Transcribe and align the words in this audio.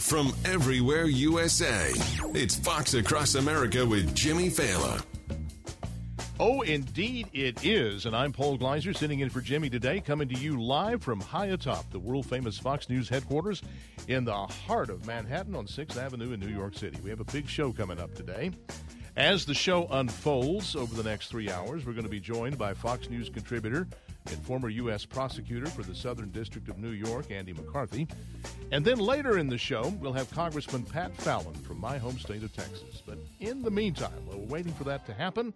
Live 0.00 0.06
from 0.06 0.32
everywhere 0.46 1.04
USA, 1.04 1.90
it's 2.34 2.56
Fox 2.56 2.94
Across 2.94 3.34
America 3.34 3.84
with 3.84 4.14
Jimmy 4.14 4.48
Failla. 4.48 5.04
Oh, 6.38 6.62
indeed 6.62 7.28
it 7.34 7.66
is. 7.66 8.06
And 8.06 8.16
I'm 8.16 8.32
Paul 8.32 8.56
Gleiser 8.56 8.94
sitting 8.94 9.20
in 9.20 9.28
for 9.28 9.42
Jimmy 9.42 9.68
today, 9.68 10.00
coming 10.00 10.26
to 10.28 10.34
you 10.38 10.58
live 10.58 11.02
from 11.02 11.20
high 11.20 11.46
atop 11.46 11.90
the 11.90 11.98
world 11.98 12.24
famous 12.24 12.58
Fox 12.58 12.88
News 12.88 13.10
headquarters 13.10 13.62
in 14.08 14.24
the 14.24 14.34
heart 14.34 14.88
of 14.88 15.06
Manhattan 15.06 15.54
on 15.54 15.66
6th 15.66 15.98
Avenue 15.98 16.32
in 16.32 16.40
New 16.40 16.48
York 16.48 16.78
City. 16.78 16.98
We 17.04 17.10
have 17.10 17.20
a 17.20 17.24
big 17.24 17.46
show 17.46 17.70
coming 17.70 18.00
up 18.00 18.14
today. 18.14 18.52
As 19.16 19.44
the 19.44 19.54
show 19.54 19.86
unfolds 19.90 20.76
over 20.76 20.94
the 20.94 21.08
next 21.08 21.28
three 21.28 21.50
hours, 21.50 21.84
we're 21.84 21.92
going 21.92 22.04
to 22.04 22.10
be 22.10 22.20
joined 22.20 22.56
by 22.56 22.72
Fox 22.72 23.10
News 23.10 23.28
contributor 23.28 23.86
and 24.26 24.38
former 24.44 24.68
U.S. 24.68 25.04
prosecutor 25.04 25.66
for 25.66 25.82
the 25.82 25.94
Southern 25.94 26.30
District 26.30 26.68
of 26.68 26.78
New 26.78 26.90
York, 26.90 27.30
Andy 27.30 27.52
McCarthy. 27.52 28.06
And 28.72 28.84
then 28.84 28.98
later 28.98 29.38
in 29.38 29.48
the 29.48 29.58
show, 29.58 29.88
we'll 30.00 30.12
have 30.12 30.30
Congressman 30.30 30.84
Pat 30.84 31.14
Fallon 31.16 31.54
from 31.54 31.80
my 31.80 31.98
home 31.98 32.18
state 32.18 32.42
of 32.42 32.54
Texas. 32.54 33.02
But 33.04 33.18
in 33.40 33.62
the 33.62 33.70
meantime, 33.70 34.26
while 34.26 34.38
we're 34.38 34.46
waiting 34.46 34.72
for 34.72 34.84
that 34.84 35.06
to 35.06 35.14
happen, 35.14 35.54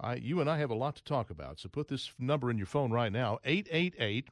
I, 0.00 0.14
you 0.14 0.40
and 0.40 0.48
I 0.48 0.58
have 0.58 0.70
a 0.70 0.74
lot 0.74 0.96
to 0.96 1.04
talk 1.04 1.30
about. 1.30 1.60
So 1.60 1.68
put 1.68 1.88
this 1.88 2.12
number 2.18 2.50
in 2.50 2.58
your 2.58 2.66
phone 2.66 2.90
right 2.90 3.12
now 3.12 3.38
888 3.44 4.28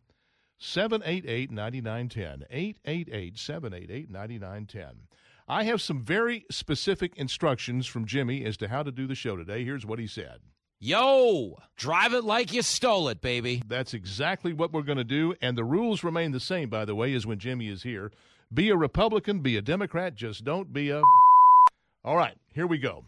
788 0.59 1.51
9910. 1.51 2.47
888 2.51 3.39
788 3.39 4.11
9910. 4.11 5.09
I 5.51 5.65
have 5.65 5.81
some 5.81 6.03
very 6.03 6.45
specific 6.51 7.17
instructions 7.17 7.87
from 7.87 8.05
Jimmy 8.05 8.45
as 8.45 8.57
to 8.59 8.69
how 8.69 8.83
to 8.83 8.91
do 8.91 9.07
the 9.07 9.15
show 9.15 9.37
today. 9.37 9.65
Here's 9.65 9.87
what 9.87 9.99
he 9.99 10.07
said. 10.07 10.41
Yo, 10.81 11.59
drive 11.77 12.15
it 12.15 12.23
like 12.23 12.53
you 12.53 12.63
stole 12.63 13.09
it, 13.09 13.21
baby. 13.21 13.61
That's 13.67 13.95
exactly 13.95 14.53
what 14.53 14.73
we're 14.73 14.83
going 14.83 14.99
to 14.99 15.03
do. 15.03 15.35
And 15.43 15.59
the 15.59 15.65
rules 15.65 16.05
remain 16.05 16.31
the 16.31 16.39
same, 16.39 16.69
by 16.69 16.85
the 16.85 16.95
way, 16.95 17.13
as 17.15 17.27
when 17.27 17.41
Jimmy 17.41 17.67
is 17.67 17.83
here. 17.83 18.13
Be 18.55 18.69
a 18.69 18.77
Republican, 18.77 19.41
be 19.41 19.57
a 19.57 19.61
Democrat, 19.61 20.15
just 20.15 20.45
don't 20.45 20.73
be 20.73 20.91
a. 20.91 21.03
All 22.05 22.17
right, 22.17 22.39
here 22.55 22.67
we 22.67 22.79
go. 22.79 23.05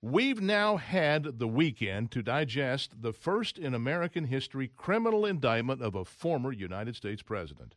We've 0.00 0.40
now 0.40 0.76
had 0.76 1.40
the 1.40 1.48
weekend 1.48 2.12
to 2.12 2.22
digest 2.22 3.02
the 3.02 3.12
first 3.12 3.58
in 3.58 3.74
American 3.74 4.26
history 4.26 4.70
criminal 4.76 5.26
indictment 5.26 5.82
of 5.82 5.96
a 5.96 6.04
former 6.04 6.52
United 6.52 6.94
States 6.94 7.22
president. 7.22 7.74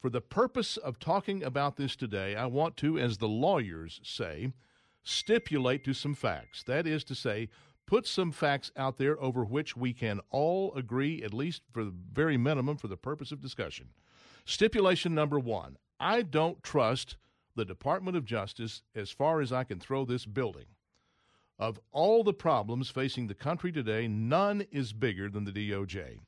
For 0.00 0.08
the 0.08 0.22
purpose 0.22 0.78
of 0.78 0.98
talking 0.98 1.44
about 1.44 1.76
this 1.76 1.94
today, 1.94 2.34
I 2.36 2.46
want 2.46 2.78
to, 2.78 2.98
as 2.98 3.18
the 3.18 3.28
lawyers 3.28 4.00
say, 4.02 4.48
stipulate 5.02 5.84
to 5.84 5.92
some 5.92 6.14
facts. 6.14 6.62
That 6.62 6.86
is 6.86 7.04
to 7.04 7.14
say, 7.14 7.50
put 7.86 8.06
some 8.06 8.32
facts 8.32 8.70
out 8.76 8.98
there 8.98 9.20
over 9.20 9.44
which 9.44 9.76
we 9.76 9.92
can 9.92 10.20
all 10.30 10.74
agree, 10.74 11.22
at 11.22 11.34
least 11.34 11.62
for 11.72 11.84
the 11.84 11.94
very 12.12 12.36
minimum, 12.36 12.76
for 12.76 12.88
the 12.88 12.96
purpose 12.96 13.32
of 13.32 13.40
discussion. 13.40 13.88
Stipulation 14.44 15.14
number 15.14 15.38
one 15.38 15.76
I 16.00 16.22
don't 16.22 16.62
trust 16.62 17.16
the 17.54 17.64
Department 17.64 18.16
of 18.16 18.24
Justice 18.24 18.82
as 18.94 19.10
far 19.10 19.40
as 19.40 19.52
I 19.52 19.64
can 19.64 19.78
throw 19.78 20.04
this 20.04 20.26
building. 20.26 20.66
Of 21.58 21.78
all 21.92 22.24
the 22.24 22.32
problems 22.32 22.90
facing 22.90 23.26
the 23.26 23.34
country 23.34 23.70
today, 23.70 24.08
none 24.08 24.62
is 24.72 24.92
bigger 24.92 25.28
than 25.28 25.44
the 25.44 25.52
DOJ. 25.52 26.20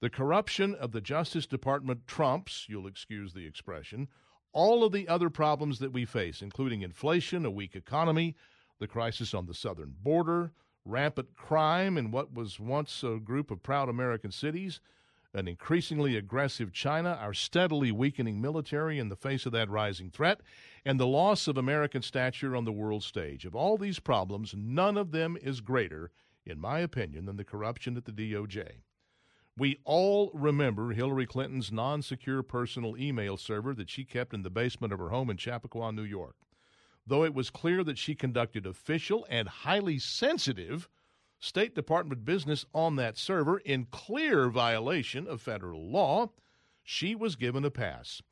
The 0.00 0.10
corruption 0.10 0.74
of 0.74 0.92
the 0.92 1.00
Justice 1.00 1.46
Department 1.46 2.06
trumps, 2.06 2.66
you'll 2.68 2.86
excuse 2.86 3.32
the 3.32 3.46
expression, 3.46 4.08
all 4.52 4.84
of 4.84 4.92
the 4.92 5.08
other 5.08 5.28
problems 5.28 5.78
that 5.80 5.92
we 5.92 6.04
face, 6.04 6.40
including 6.40 6.82
inflation, 6.82 7.44
a 7.44 7.50
weak 7.50 7.74
economy, 7.74 8.36
the 8.78 8.86
crisis 8.86 9.34
on 9.34 9.46
the 9.46 9.54
southern 9.54 9.94
border, 10.00 10.52
rampant 10.86 11.34
crime 11.36 11.98
in 11.98 12.10
what 12.10 12.32
was 12.32 12.60
once 12.60 13.02
a 13.02 13.18
group 13.18 13.50
of 13.50 13.62
proud 13.62 13.88
American 13.88 14.30
cities, 14.30 14.80
an 15.34 15.48
increasingly 15.48 16.16
aggressive 16.16 16.72
China, 16.72 17.18
our 17.20 17.34
steadily 17.34 17.92
weakening 17.92 18.40
military 18.40 18.98
in 18.98 19.08
the 19.08 19.16
face 19.16 19.44
of 19.44 19.52
that 19.52 19.68
rising 19.68 20.10
threat, 20.10 20.40
and 20.84 20.98
the 20.98 21.06
loss 21.06 21.48
of 21.48 21.58
American 21.58 22.00
stature 22.00 22.56
on 22.56 22.64
the 22.64 22.72
world 22.72 23.02
stage. 23.02 23.44
Of 23.44 23.54
all 23.54 23.76
these 23.76 23.98
problems, 23.98 24.54
none 24.56 24.96
of 24.96 25.10
them 25.10 25.36
is 25.42 25.60
greater, 25.60 26.10
in 26.46 26.58
my 26.60 26.78
opinion, 26.78 27.26
than 27.26 27.36
the 27.36 27.44
corruption 27.44 27.96
at 27.96 28.04
the 28.04 28.12
DOJ. 28.12 28.82
We 29.58 29.78
all 29.84 30.30
remember 30.34 30.92
Hillary 30.92 31.26
Clinton's 31.26 31.72
non 31.72 32.02
secure 32.02 32.42
personal 32.42 32.96
email 32.96 33.36
server 33.36 33.74
that 33.74 33.90
she 33.90 34.04
kept 34.04 34.34
in 34.34 34.42
the 34.42 34.50
basement 34.50 34.92
of 34.92 34.98
her 34.98 35.08
home 35.08 35.30
in 35.30 35.38
Chappaqua, 35.38 35.92
New 35.92 36.02
York. 36.02 36.36
Though 37.06 37.24
it 37.24 37.34
was 37.34 37.50
clear 37.50 37.84
that 37.84 37.98
she 37.98 38.14
conducted 38.14 38.66
official 38.66 39.26
and 39.30 39.48
highly 39.48 39.98
sensitive 39.98 40.88
State 41.38 41.74
Department 41.74 42.24
business 42.24 42.64
on 42.74 42.96
that 42.96 43.16
server 43.16 43.58
in 43.58 43.86
clear 43.90 44.48
violation 44.48 45.26
of 45.26 45.40
federal 45.40 45.88
law, 45.88 46.30
she 46.82 47.14
was 47.14 47.36
given 47.36 47.64
a 47.64 47.70
pass. 47.70 48.22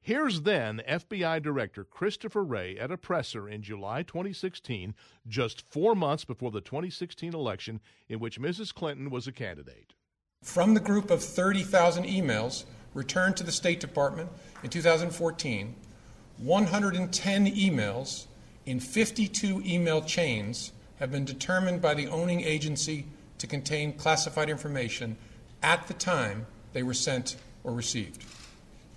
Here's 0.00 0.42
then 0.42 0.82
FBI 0.88 1.42
Director 1.42 1.84
Christopher 1.84 2.42
Wray 2.42 2.76
at 2.76 2.90
a 2.90 2.96
presser 2.96 3.48
in 3.48 3.62
July 3.62 4.02
2016, 4.02 4.94
just 5.28 5.62
four 5.70 5.94
months 5.94 6.24
before 6.24 6.50
the 6.50 6.60
2016 6.60 7.34
election 7.34 7.80
in 8.08 8.18
which 8.18 8.40
Mrs. 8.40 8.74
Clinton 8.74 9.10
was 9.10 9.26
a 9.26 9.32
candidate. 9.32 9.94
From 10.42 10.74
the 10.74 10.80
group 10.80 11.10
of 11.10 11.22
30,000 11.22 12.04
emails 12.04 12.64
returned 12.94 13.36
to 13.36 13.44
the 13.44 13.52
State 13.52 13.78
Department 13.78 14.28
in 14.64 14.70
2014, 14.70 15.76
110 16.42 17.46
emails 17.54 18.26
in 18.66 18.80
52 18.80 19.62
email 19.64 20.02
chains 20.02 20.72
have 20.98 21.12
been 21.12 21.24
determined 21.24 21.80
by 21.80 21.94
the 21.94 22.08
owning 22.08 22.40
agency 22.40 23.06
to 23.38 23.46
contain 23.46 23.92
classified 23.92 24.50
information 24.50 25.16
at 25.62 25.86
the 25.86 25.94
time 25.94 26.46
they 26.72 26.82
were 26.82 26.94
sent 26.94 27.36
or 27.62 27.72
received. 27.72 28.24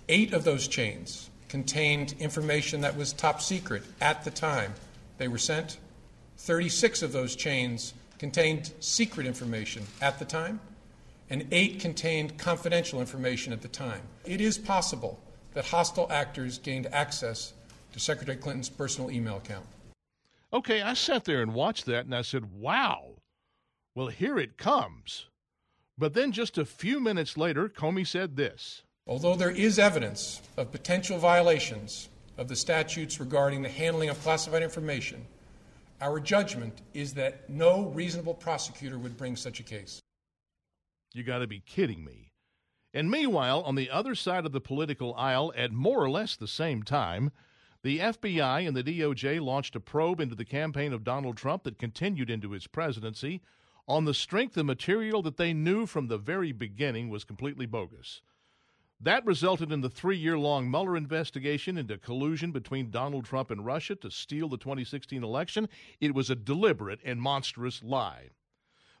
Eight 0.08 0.32
of 0.32 0.42
those 0.42 0.66
chains 0.66 1.30
contained 1.48 2.16
information 2.18 2.80
that 2.80 2.96
was 2.96 3.12
top 3.12 3.40
secret 3.40 3.84
at 4.00 4.24
the 4.24 4.30
time 4.30 4.74
they 5.18 5.28
were 5.28 5.38
sent. 5.38 5.78
36 6.38 7.02
of 7.02 7.12
those 7.12 7.36
chains 7.36 7.94
contained 8.18 8.72
secret 8.80 9.24
information 9.24 9.84
at 10.00 10.18
the 10.18 10.24
time, 10.24 10.58
and 11.30 11.46
eight 11.52 11.78
contained 11.78 12.38
confidential 12.38 13.00
information 13.00 13.52
at 13.52 13.62
the 13.62 13.68
time. 13.68 14.02
It 14.24 14.40
is 14.40 14.58
possible 14.58 15.20
that 15.56 15.64
hostile 15.64 16.06
actors 16.12 16.58
gained 16.58 16.86
access 16.92 17.54
to 17.90 17.98
Secretary 17.98 18.36
Clinton's 18.36 18.68
personal 18.68 19.10
email 19.10 19.38
account. 19.38 19.64
Okay, 20.52 20.82
I 20.82 20.92
sat 20.92 21.24
there 21.24 21.40
and 21.40 21.54
watched 21.54 21.86
that 21.86 22.04
and 22.04 22.14
I 22.14 22.20
said, 22.20 22.52
wow, 22.52 23.14
well, 23.94 24.08
here 24.08 24.38
it 24.38 24.58
comes. 24.58 25.28
But 25.96 26.12
then 26.12 26.30
just 26.30 26.58
a 26.58 26.66
few 26.66 27.00
minutes 27.00 27.38
later, 27.38 27.70
Comey 27.70 28.06
said 28.06 28.36
this. 28.36 28.82
Although 29.06 29.34
there 29.34 29.50
is 29.50 29.78
evidence 29.78 30.42
of 30.58 30.70
potential 30.72 31.16
violations 31.16 32.10
of 32.36 32.48
the 32.48 32.56
statutes 32.56 33.18
regarding 33.18 33.62
the 33.62 33.70
handling 33.70 34.10
of 34.10 34.20
classified 34.22 34.62
information, 34.62 35.24
our 36.02 36.20
judgment 36.20 36.82
is 36.92 37.14
that 37.14 37.48
no 37.48 37.86
reasonable 37.94 38.34
prosecutor 38.34 38.98
would 38.98 39.16
bring 39.16 39.36
such 39.36 39.58
a 39.60 39.62
case. 39.62 40.02
You 41.14 41.22
got 41.22 41.38
to 41.38 41.46
be 41.46 41.60
kidding 41.60 42.04
me. 42.04 42.32
And 42.96 43.10
meanwhile, 43.10 43.60
on 43.64 43.74
the 43.74 43.90
other 43.90 44.14
side 44.14 44.46
of 44.46 44.52
the 44.52 44.60
political 44.60 45.14
aisle, 45.16 45.52
at 45.54 45.70
more 45.70 46.02
or 46.02 46.08
less 46.08 46.34
the 46.34 46.48
same 46.48 46.82
time, 46.82 47.30
the 47.82 47.98
FBI 47.98 48.66
and 48.66 48.74
the 48.74 48.82
DOJ 48.82 49.38
launched 49.38 49.76
a 49.76 49.80
probe 49.80 50.18
into 50.18 50.34
the 50.34 50.46
campaign 50.46 50.94
of 50.94 51.04
Donald 51.04 51.36
Trump 51.36 51.64
that 51.64 51.78
continued 51.78 52.30
into 52.30 52.52
his 52.52 52.66
presidency 52.66 53.42
on 53.86 54.06
the 54.06 54.14
strength 54.14 54.56
of 54.56 54.64
material 54.64 55.20
that 55.20 55.36
they 55.36 55.52
knew 55.52 55.84
from 55.84 56.06
the 56.06 56.16
very 56.16 56.52
beginning 56.52 57.10
was 57.10 57.22
completely 57.22 57.66
bogus. 57.66 58.22
That 58.98 59.26
resulted 59.26 59.70
in 59.70 59.82
the 59.82 59.90
three 59.90 60.16
year 60.16 60.38
long 60.38 60.70
Mueller 60.70 60.96
investigation 60.96 61.76
into 61.76 61.98
collusion 61.98 62.50
between 62.50 62.90
Donald 62.90 63.26
Trump 63.26 63.50
and 63.50 63.66
Russia 63.66 63.94
to 63.96 64.10
steal 64.10 64.48
the 64.48 64.56
2016 64.56 65.22
election. 65.22 65.68
It 66.00 66.14
was 66.14 66.30
a 66.30 66.34
deliberate 66.34 67.00
and 67.04 67.20
monstrous 67.20 67.82
lie. 67.82 68.30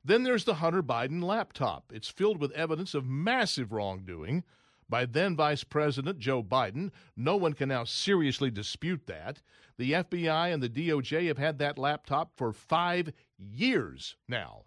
Then 0.06 0.22
there's 0.22 0.44
the 0.44 0.54
Hunter 0.54 0.84
Biden 0.84 1.20
laptop. 1.20 1.90
It's 1.92 2.08
filled 2.08 2.38
with 2.38 2.52
evidence 2.52 2.94
of 2.94 3.04
massive 3.04 3.72
wrongdoing 3.72 4.44
by 4.88 5.04
then 5.04 5.34
Vice 5.34 5.64
President 5.64 6.20
Joe 6.20 6.44
Biden. 6.44 6.92
No 7.16 7.34
one 7.34 7.54
can 7.54 7.70
now 7.70 7.82
seriously 7.82 8.48
dispute 8.48 9.08
that. 9.08 9.42
The 9.78 9.92
FBI 9.92 10.54
and 10.54 10.62
the 10.62 10.68
DOJ 10.68 11.26
have 11.26 11.38
had 11.38 11.58
that 11.58 11.76
laptop 11.76 12.30
for 12.36 12.52
five 12.52 13.12
years 13.36 14.14
now, 14.28 14.66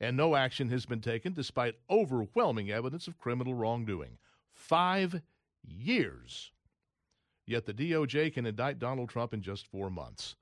and 0.00 0.16
no 0.16 0.34
action 0.34 0.70
has 0.70 0.86
been 0.86 1.02
taken 1.02 1.34
despite 1.34 1.74
overwhelming 1.90 2.70
evidence 2.70 3.06
of 3.06 3.18
criminal 3.18 3.52
wrongdoing. 3.52 4.16
Five 4.54 5.20
years. 5.62 6.52
Yet 7.46 7.66
the 7.66 7.74
DOJ 7.74 8.32
can 8.32 8.46
indict 8.46 8.78
Donald 8.78 9.10
Trump 9.10 9.34
in 9.34 9.42
just 9.42 9.66
four 9.66 9.90
months. 9.90 10.36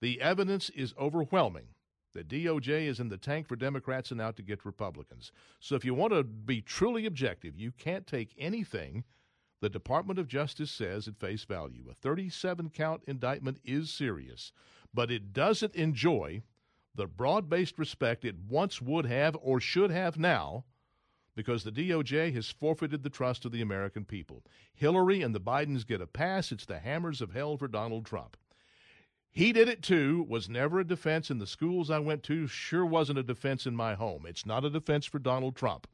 The 0.00 0.20
evidence 0.20 0.68
is 0.70 0.94
overwhelming. 0.98 1.68
The 2.14 2.24
DOJ 2.24 2.86
is 2.86 3.00
in 3.00 3.08
the 3.08 3.18
tank 3.18 3.46
for 3.46 3.56
Democrats 3.56 4.10
and 4.10 4.20
out 4.20 4.36
to 4.36 4.42
get 4.42 4.64
Republicans. 4.64 5.30
So 5.60 5.74
if 5.74 5.84
you 5.84 5.94
want 5.94 6.12
to 6.12 6.24
be 6.24 6.60
truly 6.60 7.06
objective, 7.06 7.56
you 7.56 7.70
can't 7.70 8.06
take 8.06 8.34
anything 8.38 9.04
the 9.60 9.68
Department 9.68 10.18
of 10.18 10.28
Justice 10.28 10.70
says 10.70 11.08
at 11.08 11.18
face 11.18 11.44
value. 11.44 11.84
A 11.90 11.94
37 11.94 12.70
count 12.70 13.02
indictment 13.06 13.58
is 13.64 13.90
serious, 13.90 14.52
but 14.94 15.10
it 15.10 15.32
doesn't 15.32 15.74
enjoy 15.74 16.42
the 16.94 17.06
broad 17.06 17.48
based 17.48 17.78
respect 17.78 18.24
it 18.24 18.36
once 18.48 18.80
would 18.80 19.06
have 19.06 19.36
or 19.40 19.60
should 19.60 19.90
have 19.90 20.18
now 20.18 20.64
because 21.34 21.62
the 21.62 21.70
DOJ 21.70 22.34
has 22.34 22.50
forfeited 22.50 23.04
the 23.04 23.10
trust 23.10 23.44
of 23.44 23.52
the 23.52 23.62
American 23.62 24.04
people. 24.04 24.42
Hillary 24.74 25.22
and 25.22 25.32
the 25.32 25.40
Bidens 25.40 25.86
get 25.86 26.00
a 26.00 26.06
pass. 26.06 26.50
It's 26.50 26.66
the 26.66 26.80
hammers 26.80 27.20
of 27.20 27.32
hell 27.32 27.56
for 27.56 27.68
Donald 27.68 28.04
Trump. 28.06 28.36
He 29.30 29.52
did 29.52 29.68
it 29.68 29.82
too, 29.82 30.26
was 30.28 30.48
never 30.48 30.80
a 30.80 30.86
defense 30.86 31.30
in 31.30 31.38
the 31.38 31.46
schools 31.46 31.90
I 31.90 31.98
went 31.98 32.22
to, 32.24 32.46
sure 32.46 32.84
wasn't 32.84 33.18
a 33.18 33.22
defense 33.22 33.66
in 33.66 33.76
my 33.76 33.94
home. 33.94 34.26
It's 34.26 34.46
not 34.46 34.64
a 34.64 34.70
defense 34.70 35.06
for 35.06 35.18
Donald 35.18 35.54
Trump. 35.54 35.86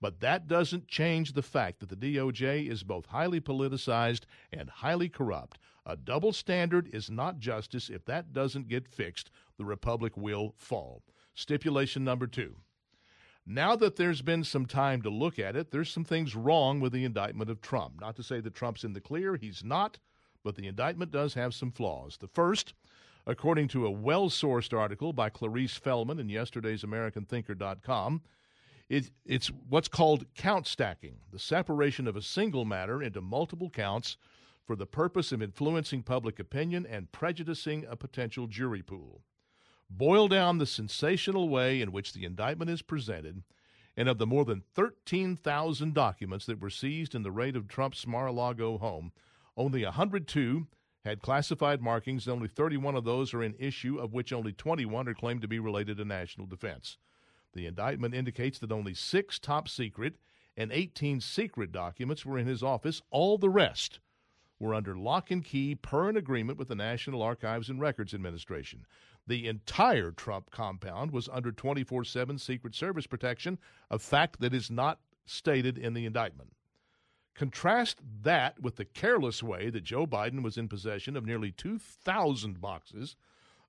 But 0.00 0.20
that 0.20 0.48
doesn't 0.48 0.88
change 0.88 1.32
the 1.32 1.42
fact 1.42 1.80
that 1.80 1.90
the 1.90 1.96
DOJ 2.16 2.70
is 2.70 2.82
both 2.82 3.06
highly 3.06 3.40
politicized 3.40 4.22
and 4.50 4.70
highly 4.70 5.10
corrupt. 5.10 5.58
A 5.84 5.96
double 5.96 6.32
standard 6.32 6.88
is 6.92 7.10
not 7.10 7.38
justice. 7.38 7.90
If 7.90 8.06
that 8.06 8.32
doesn't 8.32 8.68
get 8.68 8.88
fixed, 8.88 9.30
the 9.58 9.64
republic 9.64 10.16
will 10.16 10.54
fall. 10.56 11.02
Stipulation 11.34 12.02
number 12.02 12.26
two 12.26 12.56
now 13.46 13.74
that 13.76 13.96
there's 13.96 14.22
been 14.22 14.44
some 14.44 14.66
time 14.66 15.02
to 15.02 15.10
look 15.10 15.38
at 15.38 15.56
it, 15.56 15.70
there's 15.70 15.90
some 15.90 16.04
things 16.04 16.36
wrong 16.36 16.78
with 16.78 16.92
the 16.92 17.04
indictment 17.04 17.50
of 17.50 17.60
Trump. 17.60 18.00
Not 18.00 18.16
to 18.16 18.22
say 18.22 18.40
that 18.40 18.54
Trump's 18.54 18.84
in 18.84 18.92
the 18.92 19.00
clear, 19.00 19.36
he's 19.36 19.64
not, 19.64 19.98
but 20.42 20.56
the 20.56 20.66
indictment 20.66 21.10
does 21.10 21.34
have 21.34 21.54
some 21.54 21.70
flaws. 21.70 22.16
The 22.18 22.28
first, 22.28 22.74
according 23.26 23.68
to 23.68 23.86
a 23.86 23.90
well 23.90 24.28
sourced 24.28 24.76
article 24.76 25.12
by 25.12 25.30
Clarice 25.30 25.76
Feldman 25.76 26.18
in 26.18 26.28
yesterday's 26.28 26.82
AmericanThinker.com, 26.82 28.22
it, 28.88 29.10
it's 29.24 29.48
what's 29.68 29.88
called 29.88 30.26
count 30.34 30.66
stacking, 30.66 31.18
the 31.30 31.38
separation 31.38 32.06
of 32.06 32.16
a 32.16 32.22
single 32.22 32.64
matter 32.64 33.02
into 33.02 33.20
multiple 33.20 33.70
counts 33.70 34.16
for 34.64 34.76
the 34.76 34.86
purpose 34.86 35.32
of 35.32 35.42
influencing 35.42 36.02
public 36.02 36.38
opinion 36.38 36.86
and 36.86 37.12
prejudicing 37.12 37.86
a 37.88 37.96
potential 37.96 38.46
jury 38.46 38.82
pool 38.82 39.22
boil 39.90 40.28
down 40.28 40.58
the 40.58 40.66
sensational 40.66 41.48
way 41.48 41.80
in 41.80 41.92
which 41.92 42.12
the 42.12 42.24
indictment 42.24 42.70
is 42.70 42.82
presented 42.82 43.42
and 43.96 44.08
of 44.08 44.18
the 44.18 44.26
more 44.26 44.44
than 44.44 44.62
13,000 44.74 45.92
documents 45.92 46.46
that 46.46 46.60
were 46.60 46.70
seized 46.70 47.14
in 47.14 47.22
the 47.22 47.32
raid 47.32 47.56
of 47.56 47.66
Trump's 47.66 48.06
Mar 48.06 48.28
a 48.28 48.32
Lago 48.32 48.78
home, 48.78 49.12
only 49.56 49.84
102 49.84 50.66
had 51.04 51.22
classified 51.22 51.80
markings, 51.80 52.26
and 52.26 52.34
only 52.34 52.48
31 52.48 52.94
of 52.94 53.04
those 53.04 53.32
are 53.32 53.42
in 53.42 53.54
issue, 53.58 53.98
of 53.98 54.12
which 54.12 54.32
only 54.32 54.52
21 54.52 55.08
are 55.08 55.14
claimed 55.14 55.42
to 55.42 55.48
be 55.48 55.58
related 55.58 55.96
to 55.96 56.04
national 56.04 56.46
defense. 56.46 56.98
The 57.52 57.66
indictment 57.66 58.14
indicates 58.14 58.58
that 58.58 58.70
only 58.70 58.94
six 58.94 59.38
top 59.38 59.68
secret 59.68 60.16
and 60.56 60.70
18 60.70 61.20
secret 61.20 61.72
documents 61.72 62.24
were 62.24 62.38
in 62.38 62.46
his 62.46 62.62
office. 62.62 63.02
All 63.10 63.38
the 63.38 63.48
rest 63.48 63.98
were 64.58 64.74
under 64.74 64.96
lock 64.96 65.30
and 65.30 65.44
key 65.44 65.74
per 65.74 66.08
an 66.08 66.16
agreement 66.16 66.58
with 66.58 66.68
the 66.68 66.74
National 66.74 67.22
Archives 67.22 67.70
and 67.70 67.80
Records 67.80 68.12
Administration. 68.12 68.84
The 69.26 69.48
entire 69.48 70.10
Trump 70.10 70.50
compound 70.50 71.12
was 71.12 71.28
under 71.32 71.50
24 71.50 72.04
7 72.04 72.38
Secret 72.38 72.74
Service 72.74 73.06
protection, 73.06 73.58
a 73.90 73.98
fact 73.98 74.40
that 74.40 74.54
is 74.54 74.70
not 74.70 75.00
stated 75.24 75.78
in 75.78 75.94
the 75.94 76.04
indictment. 76.04 76.52
Contrast 77.34 78.00
that 78.22 78.60
with 78.60 78.76
the 78.76 78.84
careless 78.84 79.42
way 79.42 79.70
that 79.70 79.84
Joe 79.84 80.06
Biden 80.06 80.42
was 80.42 80.58
in 80.58 80.68
possession 80.68 81.16
of 81.16 81.24
nearly 81.24 81.50
2,000 81.50 82.60
boxes 82.60 83.16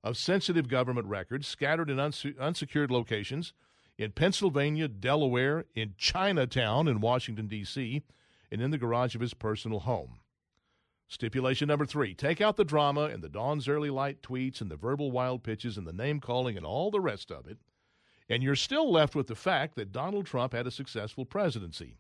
of 0.04 0.18
sensitive 0.18 0.68
government 0.68 1.08
records 1.08 1.48
scattered 1.48 1.90
in 1.90 1.98
unse- 1.98 2.38
unsecured 2.40 2.92
locations 2.92 3.54
in 3.98 4.12
Pennsylvania, 4.12 4.88
Delaware, 4.88 5.66
in 5.76 5.94
Chinatown 5.98 6.88
in 6.88 7.02
Washington, 7.02 7.48
D.C., 7.48 8.02
and 8.52 8.62
in 8.62 8.72
the 8.72 8.78
garage 8.78 9.16
of 9.16 9.22
his 9.22 9.34
personal 9.34 9.82
home. 9.82 10.20
Stipulation 11.08 11.68
number 11.68 11.86
three 11.86 12.14
take 12.14 12.40
out 12.40 12.56
the 12.56 12.64
drama 12.64 13.02
and 13.02 13.22
the 13.22 13.30
Dawn's 13.30 13.68
early 13.68 13.90
light 13.90 14.22
tweets 14.22 14.62
and 14.62 14.72
the 14.72 14.78
verbal 14.78 15.12
wild 15.12 15.44
pitches 15.44 15.78
and 15.78 15.86
the 15.86 15.94
name 15.94 16.20
calling 16.20 16.56
and 16.58 16.66
all 16.66 16.90
the 16.90 17.02
rest 17.02 17.32
of 17.32 17.48
it, 17.48 17.58
and 18.30 18.42
you're 18.42 18.56
still 18.56 18.90
left 18.90 19.14
with 19.14 19.28
the 19.28 19.36
fact 19.36 19.76
that 19.76 19.92
Donald 19.92 20.26
Trump 20.26 20.54
had 20.54 20.68
a 20.68 20.72
successful 20.72 21.26
presidency. 21.26 21.98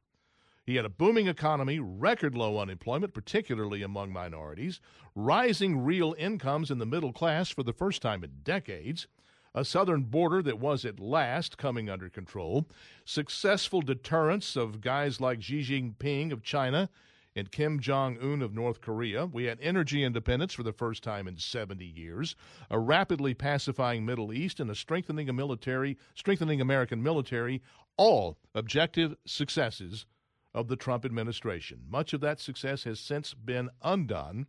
He 0.64 0.76
had 0.76 0.86
a 0.86 0.90
booming 0.90 1.28
economy, 1.28 1.80
record 1.80 2.36
low 2.36 2.60
unemployment, 2.60 3.16
particularly 3.16 3.82
among 3.82 4.14
minorities, 4.14 4.80
rising 5.16 5.84
real 5.84 6.14
incomes 6.20 6.70
in 6.70 6.78
the 6.78 6.86
middle 6.86 7.12
class 7.12 7.50
for 7.50 7.64
the 7.64 7.74
first 7.74 8.02
time 8.02 8.24
in 8.24 8.42
decades, 8.44 9.08
a 9.56 9.66
southern 9.66 10.04
border 10.04 10.44
that 10.44 10.60
was 10.60 10.86
at 10.86 11.00
last 11.00 11.58
coming 11.58 11.90
under 11.90 12.10
control, 12.10 12.68
successful 13.06 13.82
deterrence 13.82 14.56
of 14.56 14.82
guys 14.82 15.20
like 15.20 15.42
Xi 15.42 15.62
Jinping 15.62 16.32
of 16.32 16.44
China 16.44 16.90
and 17.36 17.52
Kim 17.52 17.80
Jong 17.80 18.20
un 18.22 18.44
of 18.44 18.54
North 18.54 18.82
Korea. 18.82 19.26
We 19.26 19.46
had 19.46 19.58
energy 19.62 20.04
independence 20.04 20.54
for 20.54 20.64
the 20.64 20.74
first 20.74 21.02
time 21.02 21.28
in 21.28 21.38
70 21.38 21.84
years, 21.84 22.36
a 22.70 22.78
rapidly 22.78 23.34
pacifying 23.34 24.06
Middle 24.06 24.32
East, 24.32 24.60
and 24.60 24.70
a 24.70 24.76
strengthening 24.76 25.34
military, 25.36 25.98
strengthening 26.14 26.62
American 26.62 27.02
military, 27.02 27.64
all 27.98 28.38
objective 28.54 29.16
successes 29.26 30.06
of 30.54 30.68
the 30.68 30.76
Trump 30.76 31.06
administration. 31.06 31.82
Much 31.90 32.14
of 32.14 32.22
that 32.22 32.40
success 32.40 32.84
has 32.84 33.00
since 33.00 33.34
been 33.34 33.70
undone 33.82 34.48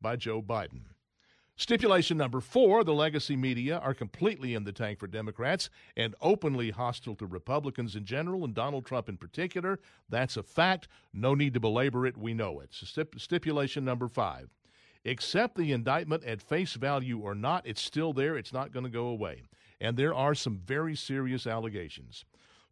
by 0.00 0.16
Joe 0.16 0.42
Biden. 0.42 0.82
Stipulation 1.56 2.16
number 2.16 2.40
four 2.40 2.82
the 2.82 2.92
legacy 2.92 3.36
media 3.36 3.78
are 3.78 3.94
completely 3.94 4.54
in 4.54 4.64
the 4.64 4.72
tank 4.72 4.98
for 4.98 5.06
Democrats 5.06 5.70
and 5.96 6.14
openly 6.20 6.70
hostile 6.70 7.14
to 7.14 7.26
Republicans 7.26 7.94
in 7.94 8.04
general 8.04 8.44
and 8.44 8.54
Donald 8.54 8.84
Trump 8.84 9.08
in 9.08 9.16
particular. 9.16 9.78
That's 10.08 10.36
a 10.36 10.42
fact. 10.42 10.88
No 11.12 11.34
need 11.34 11.54
to 11.54 11.60
belabor 11.60 12.06
it. 12.06 12.16
We 12.16 12.34
know 12.34 12.58
it. 12.58 12.70
Stip- 12.72 13.20
stipulation 13.20 13.84
number 13.84 14.08
five 14.08 14.48
accept 15.06 15.56
the 15.56 15.72
indictment 15.72 16.24
at 16.24 16.40
face 16.40 16.74
value 16.74 17.20
or 17.20 17.34
not, 17.34 17.66
it's 17.66 17.82
still 17.82 18.12
there. 18.12 18.36
It's 18.36 18.52
not 18.52 18.72
going 18.72 18.84
to 18.84 18.90
go 18.90 19.06
away. 19.06 19.42
And 19.80 19.96
there 19.96 20.14
are 20.14 20.34
some 20.34 20.60
very 20.64 20.96
serious 20.96 21.46
allegations. 21.46 22.24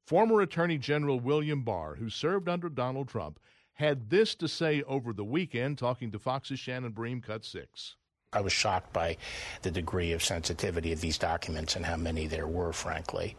Former 0.06 0.40
Attorney 0.40 0.78
General 0.78 1.20
William 1.20 1.62
Barr, 1.62 1.94
who 1.94 2.10
served 2.10 2.48
under 2.48 2.68
Donald 2.68 3.08
Trump, 3.08 3.38
had 3.74 4.10
this 4.10 4.34
to 4.36 4.48
say 4.48 4.82
over 4.82 5.12
the 5.12 5.24
weekend 5.24 5.78
talking 5.78 6.10
to 6.10 6.18
Fox's 6.18 6.58
Shannon 6.58 6.92
Bream, 6.92 7.20
cut 7.20 7.44
six. 7.44 7.96
I 8.32 8.40
was 8.40 8.52
shocked 8.52 8.92
by 8.92 9.18
the 9.62 9.70
degree 9.70 10.12
of 10.12 10.24
sensitivity 10.24 10.92
of 10.92 11.00
these 11.00 11.18
documents 11.18 11.76
and 11.76 11.84
how 11.84 11.96
many 11.96 12.26
there 12.26 12.46
were, 12.46 12.72
frankly. 12.72 13.36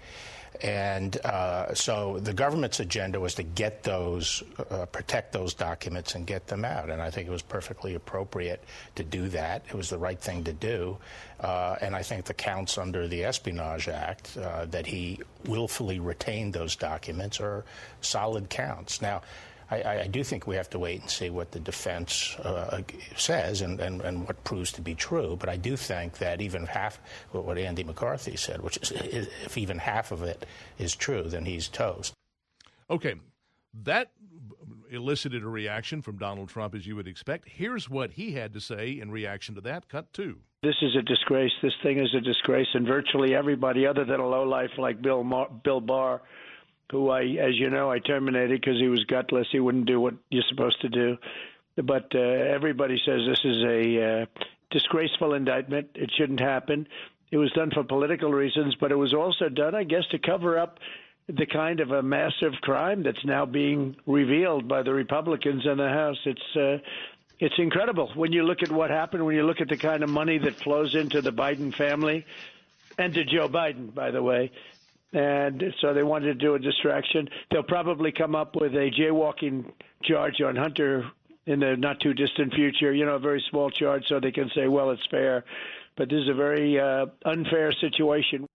And 0.61 1.17
uh, 1.25 1.73
so 1.73 2.19
the 2.19 2.33
government's 2.33 2.79
agenda 2.79 3.19
was 3.19 3.35
to 3.35 3.43
get 3.43 3.83
those, 3.83 4.43
uh, 4.69 4.85
protect 4.85 5.33
those 5.33 5.53
documents 5.53 6.15
and 6.15 6.27
get 6.27 6.47
them 6.47 6.63
out. 6.63 6.89
And 6.89 7.01
I 7.01 7.09
think 7.09 7.27
it 7.27 7.31
was 7.31 7.41
perfectly 7.41 7.95
appropriate 7.95 8.63
to 8.95 9.03
do 9.03 9.27
that. 9.29 9.65
It 9.67 9.73
was 9.73 9.89
the 9.89 9.97
right 9.97 10.19
thing 10.19 10.43
to 10.45 10.53
do. 10.53 10.97
Uh, 11.39 11.75
and 11.81 11.95
I 11.95 12.03
think 12.03 12.25
the 12.25 12.33
counts 12.33 12.77
under 12.77 13.07
the 13.07 13.25
Espionage 13.25 13.87
Act 13.87 14.37
uh, 14.37 14.65
that 14.65 14.85
he 14.85 15.19
willfully 15.45 15.99
retained 15.99 16.53
those 16.53 16.75
documents 16.75 17.41
are 17.41 17.65
solid 18.01 18.49
counts. 18.49 19.01
Now, 19.01 19.21
I, 19.73 20.01
I, 20.01 20.07
do 20.07 20.23
think 20.23 20.47
we 20.47 20.55
have 20.55 20.69
to 20.71 20.79
wait 20.79 21.01
and 21.01 21.09
see 21.09 21.29
what 21.29 21.51
the 21.51 21.59
defense 21.59 22.35
uh, 22.43 22.81
says 23.15 23.61
and, 23.61 23.79
and, 23.79 24.01
and, 24.01 24.27
what 24.27 24.43
proves 24.43 24.71
to 24.73 24.81
be 24.81 24.95
true. 24.95 25.37
But 25.39 25.49
I 25.49 25.57
do 25.57 25.75
think 25.75 26.17
that 26.19 26.41
even 26.41 26.65
half 26.65 26.99
what 27.31 27.57
Andy 27.57 27.83
McCarthy 27.83 28.35
said, 28.35 28.61
which 28.61 28.77
is 28.77 28.91
if 28.91 29.57
even 29.57 29.77
half 29.79 30.11
of 30.11 30.23
it 30.23 30.45
is 30.77 30.95
true, 30.95 31.23
then 31.23 31.45
he's 31.45 31.67
toast. 31.67 32.13
Okay, 32.89 33.15
that 33.83 34.11
elicited 34.91 35.43
a 35.43 35.47
reaction 35.47 36.01
from 36.01 36.17
Donald 36.17 36.49
Trump, 36.49 36.75
as 36.75 36.85
you 36.85 36.95
would 36.95 37.07
expect. 37.07 37.47
Here's 37.47 37.89
what 37.89 38.11
he 38.11 38.33
had 38.33 38.53
to 38.53 38.61
say 38.61 38.99
in 38.99 39.11
reaction 39.11 39.55
to 39.55 39.61
that. 39.61 39.89
Cut 39.89 40.13
two. 40.13 40.39
This 40.61 40.75
is 40.81 40.95
a 40.95 41.01
disgrace. 41.01 41.51
This 41.61 41.73
thing 41.81 41.99
is 41.99 42.13
a 42.15 42.21
disgrace, 42.21 42.67
and 42.73 42.87
virtually 42.87 43.35
everybody, 43.35 43.85
other 43.85 44.05
than 44.05 44.19
a 44.19 44.27
lowlife 44.27 44.71
like 44.77 45.01
Bill 45.01 45.23
Mar- 45.23 45.49
Bill 45.63 45.81
Barr 45.81 46.21
who 46.91 47.09
I, 47.09 47.21
as 47.21 47.55
you 47.57 47.69
know, 47.69 47.91
I 47.91 47.99
terminated 47.99 48.61
because 48.61 48.79
he 48.79 48.87
was 48.87 49.03
gutless. 49.05 49.47
He 49.51 49.59
wouldn't 49.59 49.85
do 49.85 49.99
what 49.99 50.13
you're 50.29 50.43
supposed 50.49 50.81
to 50.81 50.89
do. 50.89 51.17
But 51.75 52.13
uh, 52.13 52.19
everybody 52.19 53.01
says 53.03 53.21
this 53.27 53.43
is 53.43 53.63
a 53.63 54.21
uh, 54.21 54.25
disgraceful 54.69 55.33
indictment. 55.33 55.89
It 55.95 56.11
shouldn't 56.15 56.39
happen. 56.39 56.87
It 57.31 57.37
was 57.37 57.51
done 57.53 57.71
for 57.71 57.83
political 57.83 58.31
reasons, 58.31 58.75
but 58.79 58.91
it 58.91 58.95
was 58.95 59.13
also 59.13 59.49
done, 59.49 59.73
I 59.73 59.83
guess, 59.85 60.03
to 60.11 60.19
cover 60.19 60.59
up 60.59 60.79
the 61.27 61.45
kind 61.45 61.79
of 61.79 61.91
a 61.91 62.03
massive 62.03 62.53
crime 62.61 63.01
that's 63.01 63.25
now 63.25 63.45
being 63.45 63.95
revealed 64.05 64.67
by 64.67 64.83
the 64.83 64.93
Republicans 64.93 65.65
in 65.65 65.77
the 65.77 65.89
House. 65.89 66.19
It's 66.25 66.55
uh, 66.55 66.77
it's 67.39 67.55
incredible 67.57 68.11
when 68.13 68.31
you 68.31 68.43
look 68.43 68.61
at 68.61 68.71
what 68.71 68.91
happened. 68.91 69.25
When 69.25 69.35
you 69.35 69.45
look 69.45 69.61
at 69.61 69.69
the 69.69 69.77
kind 69.77 70.03
of 70.03 70.09
money 70.09 70.37
that 70.37 70.55
flows 70.55 70.95
into 70.95 71.21
the 71.21 71.31
Biden 71.31 71.73
family 71.73 72.25
and 72.97 73.13
to 73.13 73.23
Joe 73.23 73.49
Biden, 73.49 73.93
by 73.93 74.11
the 74.11 74.21
way. 74.21 74.51
And 75.13 75.63
so 75.79 75.93
they 75.93 76.03
wanted 76.03 76.25
to 76.27 76.33
do 76.33 76.55
a 76.55 76.59
distraction. 76.59 77.29
They'll 77.51 77.63
probably 77.63 78.11
come 78.11 78.35
up 78.35 78.55
with 78.55 78.73
a 78.73 78.89
jaywalking 78.89 79.71
charge 80.03 80.41
on 80.41 80.55
Hunter 80.55 81.05
in 81.45 81.59
the 81.59 81.75
not 81.77 81.99
too 81.99 82.13
distant 82.13 82.53
future. 82.53 82.93
You 82.93 83.05
know, 83.05 83.15
a 83.15 83.19
very 83.19 83.43
small 83.49 83.69
charge, 83.69 84.03
so 84.07 84.19
they 84.19 84.31
can 84.31 84.49
say, 84.55 84.67
"Well, 84.67 84.89
it's 84.89 85.05
fair." 85.11 85.45
But 85.95 86.09
this 86.09 86.23
is 86.23 86.29
a 86.29 86.33
very 86.33 86.79
uh, 86.79 87.05
unfair 87.25 87.71
situation. 87.73 88.47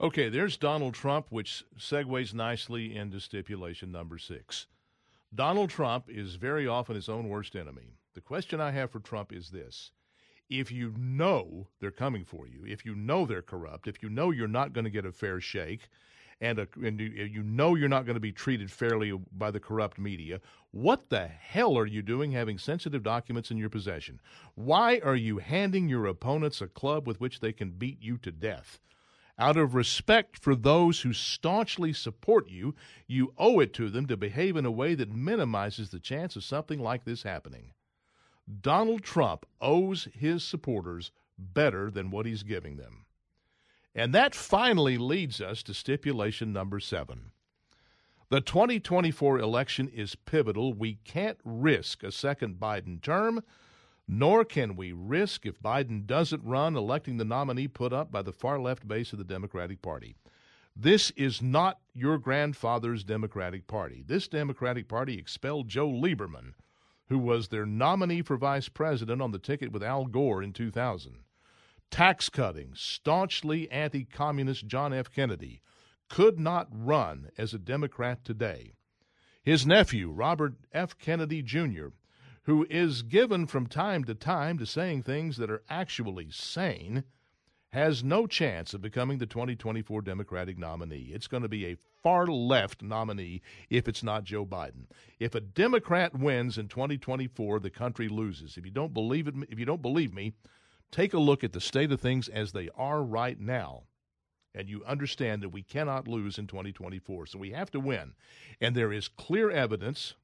Okay, 0.00 0.28
there's 0.28 0.56
Donald 0.56 0.94
Trump, 0.94 1.26
which 1.30 1.64
segues 1.76 2.32
nicely 2.32 2.94
into 2.94 3.18
stipulation 3.18 3.90
number 3.90 4.16
six. 4.16 4.68
Donald 5.34 5.70
Trump 5.70 6.04
is 6.08 6.36
very 6.36 6.68
often 6.68 6.94
his 6.94 7.08
own 7.08 7.28
worst 7.28 7.56
enemy. 7.56 7.94
The 8.14 8.20
question 8.20 8.60
I 8.60 8.70
have 8.70 8.92
for 8.92 9.00
Trump 9.00 9.32
is 9.32 9.50
this 9.50 9.90
if 10.50 10.72
you 10.72 10.94
know 10.96 11.68
they're 11.80 11.90
coming 11.90 12.24
for 12.24 12.46
you, 12.46 12.64
if 12.66 12.84
you 12.84 12.94
know 12.94 13.26
they're 13.26 13.42
corrupt, 13.42 13.86
if 13.86 14.02
you 14.02 14.08
know 14.08 14.30
you're 14.30 14.48
not 14.48 14.72
going 14.72 14.84
to 14.84 14.90
get 14.90 15.04
a 15.04 15.12
fair 15.12 15.40
shake, 15.40 15.88
and, 16.40 16.58
a, 16.60 16.68
and 16.82 17.00
you 17.00 17.42
know 17.42 17.74
you're 17.74 17.88
not 17.88 18.06
going 18.06 18.14
to 18.14 18.20
be 18.20 18.32
treated 18.32 18.70
fairly 18.70 19.12
by 19.32 19.50
the 19.50 19.60
corrupt 19.60 19.98
media, 19.98 20.40
what 20.70 21.10
the 21.10 21.26
hell 21.26 21.76
are 21.76 21.86
you 21.86 22.02
doing 22.02 22.32
having 22.32 22.58
sensitive 22.58 23.02
documents 23.02 23.50
in 23.50 23.56
your 23.56 23.70
possession? 23.70 24.20
Why 24.54 25.00
are 25.02 25.16
you 25.16 25.38
handing 25.38 25.88
your 25.88 26.06
opponents 26.06 26.60
a 26.60 26.68
club 26.68 27.06
with 27.06 27.20
which 27.20 27.40
they 27.40 27.52
can 27.52 27.70
beat 27.70 28.02
you 28.02 28.18
to 28.18 28.30
death? 28.30 28.80
Out 29.40 29.56
of 29.56 29.74
respect 29.74 30.36
for 30.36 30.56
those 30.56 31.02
who 31.02 31.12
staunchly 31.12 31.92
support 31.92 32.48
you, 32.48 32.74
you 33.06 33.34
owe 33.38 33.60
it 33.60 33.72
to 33.74 33.88
them 33.88 34.06
to 34.06 34.16
behave 34.16 34.56
in 34.56 34.66
a 34.66 34.70
way 34.70 34.94
that 34.94 35.14
minimizes 35.14 35.90
the 35.90 36.00
chance 36.00 36.34
of 36.34 36.42
something 36.42 36.80
like 36.80 37.04
this 37.04 37.22
happening. 37.22 37.72
Donald 38.60 39.02
Trump 39.02 39.46
owes 39.60 40.08
his 40.12 40.42
supporters 40.42 41.10
better 41.38 41.90
than 41.90 42.10
what 42.10 42.26
he's 42.26 42.42
giving 42.42 42.76
them. 42.76 43.04
And 43.94 44.14
that 44.14 44.34
finally 44.34 44.96
leads 44.96 45.40
us 45.40 45.62
to 45.64 45.74
stipulation 45.74 46.52
number 46.52 46.80
seven. 46.80 47.32
The 48.30 48.40
2024 48.40 49.38
election 49.38 49.88
is 49.88 50.14
pivotal. 50.14 50.72
We 50.72 50.98
can't 51.04 51.38
risk 51.44 52.02
a 52.02 52.12
second 52.12 52.60
Biden 52.60 53.02
term 53.02 53.42
nor 54.08 54.42
can 54.42 54.74
we 54.74 54.92
risk, 54.92 55.44
if 55.44 55.60
Biden 55.60 56.06
doesn't 56.06 56.42
run, 56.42 56.74
electing 56.76 57.18
the 57.18 57.26
nominee 57.26 57.68
put 57.68 57.92
up 57.92 58.10
by 58.10 58.22
the 58.22 58.32
far 58.32 58.58
left 58.58 58.88
base 58.88 59.12
of 59.12 59.18
the 59.18 59.24
Democratic 59.24 59.82
Party. 59.82 60.16
This 60.74 61.10
is 61.10 61.42
not 61.42 61.80
your 61.94 62.16
grandfather's 62.16 63.04
Democratic 63.04 63.66
Party. 63.66 64.02
This 64.06 64.26
Democratic 64.26 64.88
Party 64.88 65.18
expelled 65.18 65.68
Joe 65.68 65.88
Lieberman, 65.88 66.54
who 67.08 67.18
was 67.18 67.48
their 67.48 67.66
nominee 67.66 68.22
for 68.22 68.36
vice 68.36 68.68
president 68.68 69.22
on 69.22 69.30
the 69.30 69.38
ticket 69.38 69.72
with 69.72 69.82
Al 69.82 70.06
Gore 70.06 70.42
in 70.42 70.52
2000. 70.52 71.18
Tax 71.90 72.28
cutting, 72.28 72.72
staunchly 72.74 73.70
anti 73.70 74.04
communist 74.04 74.66
John 74.66 74.92
F. 74.92 75.10
Kennedy 75.10 75.62
could 76.08 76.38
not 76.38 76.68
run 76.70 77.30
as 77.38 77.54
a 77.54 77.58
Democrat 77.58 78.24
today. 78.24 78.72
His 79.42 79.66
nephew, 79.66 80.10
Robert 80.10 80.54
F. 80.72 80.98
Kennedy 80.98 81.42
Jr., 81.42 81.88
who 82.42 82.66
is 82.68 83.02
given 83.02 83.46
from 83.46 83.66
time 83.66 84.04
to 84.04 84.14
time 84.14 84.58
to 84.58 84.66
saying 84.66 85.02
things 85.02 85.36
that 85.36 85.50
are 85.50 85.62
actually 85.68 86.30
sane, 86.30 87.04
has 87.70 88.02
no 88.02 88.26
chance 88.26 88.72
of 88.72 88.80
becoming 88.80 89.18
the 89.18 89.26
2024 89.26 90.02
Democratic 90.02 90.58
nominee. 90.58 91.10
It's 91.12 91.26
going 91.26 91.42
to 91.42 91.48
be 91.48 91.66
a 91.66 91.76
far 92.08 92.26
left 92.26 92.82
nominee 92.82 93.42
if 93.68 93.86
it's 93.86 94.02
not 94.02 94.24
Joe 94.24 94.46
Biden. 94.46 94.86
If 95.20 95.34
a 95.34 95.42
Democrat 95.42 96.18
wins 96.18 96.56
in 96.56 96.66
2024, 96.66 97.60
the 97.60 97.68
country 97.68 98.08
loses. 98.08 98.56
If 98.56 98.64
you 98.64 98.70
don't 98.70 98.94
believe 98.94 99.28
it, 99.28 99.34
if 99.50 99.58
you 99.58 99.66
don't 99.66 99.82
believe 99.82 100.14
me, 100.14 100.32
take 100.90 101.12
a 101.12 101.18
look 101.18 101.44
at 101.44 101.52
the 101.52 101.60
state 101.60 101.92
of 101.92 102.00
things 102.00 102.30
as 102.30 102.52
they 102.52 102.70
are 102.78 103.02
right 103.02 103.38
now. 103.38 103.82
And 104.54 104.70
you 104.70 104.82
understand 104.86 105.42
that 105.42 105.50
we 105.50 105.62
cannot 105.62 106.08
lose 106.08 106.38
in 106.38 106.46
2024. 106.46 107.26
So 107.26 107.38
we 107.38 107.50
have 107.50 107.70
to 107.72 107.78
win. 107.78 108.14
And 108.58 108.74
there 108.74 108.90
is 108.90 109.08
clear 109.08 109.50
evidence 109.50 110.14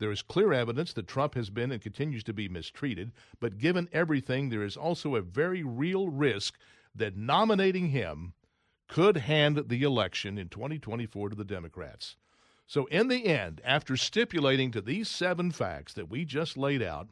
there 0.00 0.10
is 0.10 0.22
clear 0.22 0.52
evidence 0.52 0.92
that 0.92 1.06
Trump 1.06 1.34
has 1.34 1.50
been 1.50 1.70
and 1.70 1.80
continues 1.80 2.24
to 2.24 2.32
be 2.32 2.48
mistreated, 2.48 3.12
but 3.38 3.58
given 3.58 3.88
everything, 3.92 4.48
there 4.48 4.64
is 4.64 4.76
also 4.76 5.14
a 5.14 5.22
very 5.22 5.62
real 5.62 6.08
risk 6.08 6.58
that 6.96 7.16
nominating 7.16 7.90
him 7.90 8.34
could 8.88 9.16
hand 9.16 9.64
the 9.68 9.82
election 9.82 10.38
in 10.38 10.48
2024 10.48 11.30
to 11.30 11.36
the 11.36 11.44
Democrats. 11.44 12.16
So, 12.66 12.86
in 12.86 13.08
the 13.08 13.26
end, 13.26 13.60
after 13.64 13.96
stipulating 13.96 14.70
to 14.70 14.80
these 14.80 15.08
seven 15.08 15.50
facts 15.50 15.92
that 15.94 16.08
we 16.08 16.24
just 16.24 16.56
laid 16.56 16.82
out, 16.82 17.08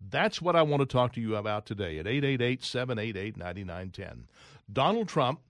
that's 0.00 0.40
what 0.40 0.56
I 0.56 0.62
want 0.62 0.80
to 0.80 0.86
talk 0.86 1.12
to 1.14 1.20
you 1.20 1.36
about 1.36 1.66
today 1.66 1.98
at 1.98 2.06
888 2.06 2.62
788 2.62 3.36
9910. 3.36 4.28
Donald 4.72 5.08
Trump 5.08 5.40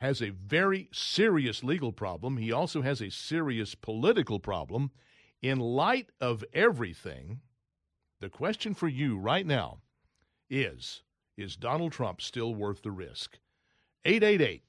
has 0.00 0.22
a 0.22 0.30
very 0.30 0.88
serious 0.92 1.62
legal 1.62 1.92
problem. 1.92 2.36
He 2.36 2.52
also 2.52 2.82
has 2.82 3.00
a 3.00 3.10
serious 3.10 3.74
political 3.74 4.40
problem. 4.40 4.90
In 5.42 5.58
light 5.58 6.10
of 6.20 6.44
everything, 6.52 7.40
the 8.20 8.28
question 8.28 8.74
for 8.74 8.88
you 8.88 9.18
right 9.18 9.46
now 9.46 9.78
is 10.48 11.02
Is 11.36 11.56
Donald 11.56 11.92
Trump 11.92 12.20
still 12.20 12.54
worth 12.54 12.82
the 12.82 12.90
risk? 12.90 13.38
888 14.04 14.62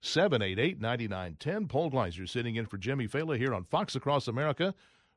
788 0.00 0.80
9910. 0.80 1.68
Paul 1.68 1.90
Gleiser 1.90 2.26
sitting 2.26 2.56
in 2.56 2.66
for 2.66 2.78
Jimmy 2.78 3.08
Failla 3.08 3.36
here 3.36 3.54
on 3.54 3.64
Fox 3.64 3.94
Across 3.96 4.28
America. 4.28 4.74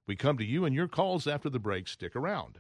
We 0.08 0.16
come 0.16 0.38
to 0.38 0.46
you 0.46 0.66
and 0.66 0.76
your 0.76 0.88
calls 0.88 1.28
after 1.28 1.50
the 1.50 1.60
break. 1.60 1.88
Stick 1.88 2.16
around. 2.16 2.60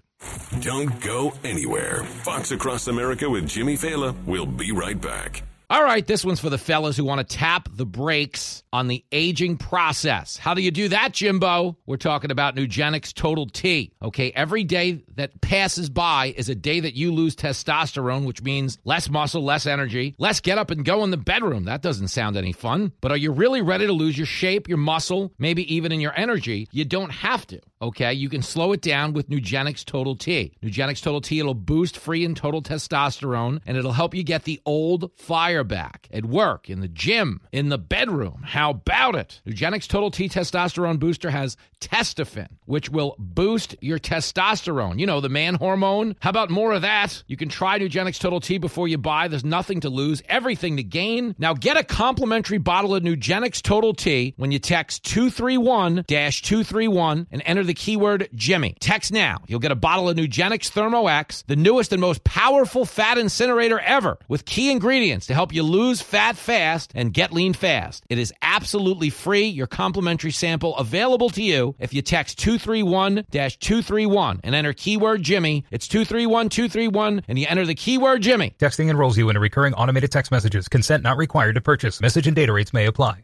Don't 0.59 1.01
go 1.01 1.33
anywhere. 1.43 2.03
Fox 2.03 2.51
Across 2.51 2.87
America 2.87 3.29
with 3.29 3.47
Jimmy 3.47 3.75
Failla. 3.75 4.15
We'll 4.25 4.45
be 4.45 4.71
right 4.71 4.99
back. 4.99 5.43
All 5.71 5.85
right, 5.85 6.05
this 6.05 6.25
one's 6.25 6.41
for 6.41 6.49
the 6.49 6.57
fellas 6.57 6.97
who 6.97 7.05
want 7.05 7.25
to 7.25 7.37
tap 7.37 7.69
the 7.71 7.85
brakes 7.85 8.61
on 8.73 8.89
the 8.89 9.05
aging 9.13 9.55
process. 9.55 10.35
How 10.35 10.53
do 10.53 10.61
you 10.61 10.69
do 10.69 10.89
that, 10.89 11.13
Jimbo? 11.13 11.77
We're 11.85 11.95
talking 11.95 12.29
about 12.29 12.57
Nugenix 12.57 13.13
Total 13.13 13.45
T. 13.45 13.93
Okay, 14.03 14.33
every 14.35 14.65
day 14.65 15.01
that 15.15 15.39
passes 15.39 15.89
by 15.89 16.33
is 16.35 16.49
a 16.49 16.55
day 16.55 16.81
that 16.81 16.95
you 16.95 17.13
lose 17.13 17.37
testosterone, 17.37 18.25
which 18.25 18.43
means 18.43 18.79
less 18.83 19.09
muscle, 19.09 19.45
less 19.45 19.65
energy, 19.65 20.13
less 20.17 20.41
get 20.41 20.57
up 20.57 20.71
and 20.71 20.83
go 20.83 21.05
in 21.05 21.11
the 21.11 21.15
bedroom. 21.15 21.63
That 21.63 21.81
doesn't 21.81 22.09
sound 22.09 22.35
any 22.35 22.51
fun. 22.51 22.91
But 22.99 23.11
are 23.11 23.17
you 23.17 23.31
really 23.31 23.61
ready 23.61 23.87
to 23.87 23.93
lose 23.93 24.17
your 24.17 24.27
shape, 24.27 24.67
your 24.67 24.77
muscle, 24.77 25.31
maybe 25.39 25.73
even 25.73 25.93
in 25.93 26.01
your 26.01 26.19
energy? 26.19 26.67
You 26.73 26.83
don't 26.83 27.11
have 27.11 27.47
to. 27.47 27.61
Okay, 27.81 28.13
you 28.13 28.29
can 28.29 28.41
slow 28.41 28.73
it 28.73 28.81
down 28.81 29.13
with 29.13 29.29
Nugenix 29.29 29.85
Total 29.85 30.15
T. 30.17 30.51
Nugenix 30.61 31.01
Total 31.01 31.21
T, 31.21 31.39
it'll 31.39 31.53
boost 31.53 31.97
free 31.97 32.25
and 32.25 32.35
total 32.37 32.61
testosterone, 32.61 33.61
and 33.65 33.77
it'll 33.77 33.93
help 33.93 34.13
you 34.13 34.23
get 34.23 34.43
the 34.43 34.59
old 34.65 35.11
fire 35.15 35.60
back 35.63 36.07
at 36.11 36.25
work, 36.25 36.69
in 36.69 36.81
the 36.81 36.87
gym, 36.87 37.41
in 37.51 37.69
the 37.69 37.77
bedroom. 37.77 38.43
How 38.45 38.71
about 38.71 39.15
it? 39.15 39.41
Nugenix 39.45 39.87
Total 39.87 40.11
T 40.11 40.29
Testosterone 40.29 40.99
Booster 40.99 41.29
has 41.29 41.57
Testofen, 41.79 42.47
which 42.65 42.89
will 42.89 43.15
boost 43.17 43.75
your 43.81 43.99
testosterone. 43.99 44.99
You 44.99 45.05
know, 45.05 45.19
the 45.19 45.29
man 45.29 45.55
hormone. 45.55 46.15
How 46.19 46.29
about 46.29 46.49
more 46.49 46.73
of 46.73 46.83
that? 46.83 47.23
You 47.27 47.37
can 47.37 47.49
try 47.49 47.79
Nugenix 47.79 48.19
Total 48.19 48.39
T 48.39 48.57
before 48.57 48.87
you 48.87 48.97
buy. 48.97 49.27
There's 49.27 49.43
nothing 49.43 49.81
to 49.81 49.89
lose, 49.89 50.21
everything 50.29 50.77
to 50.77 50.83
gain. 50.83 51.35
Now 51.37 51.53
get 51.53 51.77
a 51.77 51.83
complimentary 51.83 52.59
bottle 52.59 52.95
of 52.95 53.03
Nugenix 53.03 53.61
Total 53.61 53.93
T 53.93 54.33
when 54.37 54.51
you 54.51 54.59
text 54.59 55.03
231 55.05 56.03
231 56.07 57.27
and 57.31 57.41
enter 57.45 57.63
the 57.63 57.73
keyword 57.73 58.29
Jimmy. 58.35 58.75
Text 58.79 59.11
now. 59.11 59.41
You'll 59.47 59.59
get 59.59 59.71
a 59.71 59.75
bottle 59.75 60.09
of 60.09 60.17
Nugenix 60.17 60.69
Thermo 60.69 61.07
X, 61.07 61.43
the 61.47 61.55
newest 61.55 61.91
and 61.91 62.01
most 62.01 62.23
powerful 62.23 62.85
fat 62.85 63.17
incinerator 63.17 63.79
ever, 63.79 64.19
with 64.27 64.45
key 64.45 64.71
ingredients 64.71 65.27
to 65.27 65.33
help 65.33 65.50
you 65.53 65.63
lose 65.63 66.01
fat 66.01 66.35
fast 66.35 66.91
and 66.95 67.13
get 67.13 67.31
lean 67.31 67.53
fast. 67.53 68.03
It 68.09 68.17
is 68.17 68.33
absolutely 68.41 69.09
free. 69.09 69.45
Your 69.45 69.67
complimentary 69.67 70.31
sample 70.31 70.75
available 70.77 71.29
to 71.31 71.43
you 71.43 71.75
if 71.79 71.93
you 71.93 72.01
text 72.01 72.39
231 72.39 73.25
231 73.31 74.41
and 74.43 74.55
enter 74.55 74.73
keyword 74.73 75.23
Jimmy. 75.23 75.65
It's 75.71 75.87
231 75.87 76.49
231 76.49 77.23
and 77.27 77.39
you 77.39 77.45
enter 77.49 77.65
the 77.65 77.75
keyword 77.75 78.21
Jimmy. 78.21 78.55
Texting 78.59 78.89
enrolls 78.89 79.17
you 79.17 79.29
in 79.29 79.35
a 79.35 79.39
recurring 79.39 79.73
automated 79.73 80.11
text 80.11 80.31
messages. 80.31 80.67
Consent 80.67 81.03
not 81.03 81.17
required 81.17 81.55
to 81.55 81.61
purchase. 81.61 82.01
Message 82.01 82.27
and 82.27 82.35
data 82.35 82.53
rates 82.53 82.73
may 82.73 82.85
apply. 82.85 83.23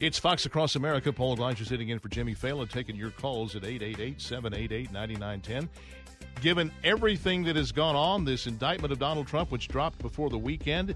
It's 0.00 0.18
Fox 0.18 0.44
Across 0.44 0.76
America. 0.76 1.12
Paul 1.12 1.36
Gleiser 1.36 1.64
sitting 1.64 1.88
in 1.88 1.98
for 1.98 2.08
Jimmy 2.08 2.34
Failla, 2.34 2.68
taking 2.68 2.94
your 2.94 3.10
calls 3.10 3.56
at 3.56 3.64
888 3.64 4.20
788 4.20 4.92
9910. 4.92 5.70
Given 6.40 6.70
everything 6.82 7.44
that 7.44 7.56
has 7.56 7.72
gone 7.72 7.96
on, 7.96 8.24
this 8.24 8.46
indictment 8.46 8.92
of 8.92 8.98
Donald 8.98 9.26
Trump, 9.26 9.50
which 9.50 9.68
dropped 9.68 9.98
before 10.00 10.28
the 10.30 10.38
weekend, 10.38 10.94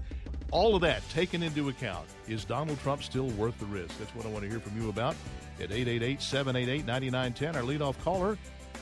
all 0.51 0.75
of 0.75 0.81
that 0.81 1.07
taken 1.09 1.43
into 1.43 1.69
account, 1.69 2.07
is 2.27 2.45
Donald 2.45 2.79
Trump 2.81 3.03
still 3.03 3.27
worth 3.29 3.57
the 3.59 3.65
risk? 3.65 3.97
That's 3.97 4.13
what 4.15 4.25
I 4.25 4.29
want 4.29 4.43
to 4.43 4.49
hear 4.49 4.59
from 4.59 4.79
you 4.79 4.89
about 4.89 5.15
at 5.59 5.71
888 5.71 6.21
788 6.21 6.85
9910. 6.85 7.55
Our 7.55 7.63
leadoff 7.63 7.99
caller 8.03 8.37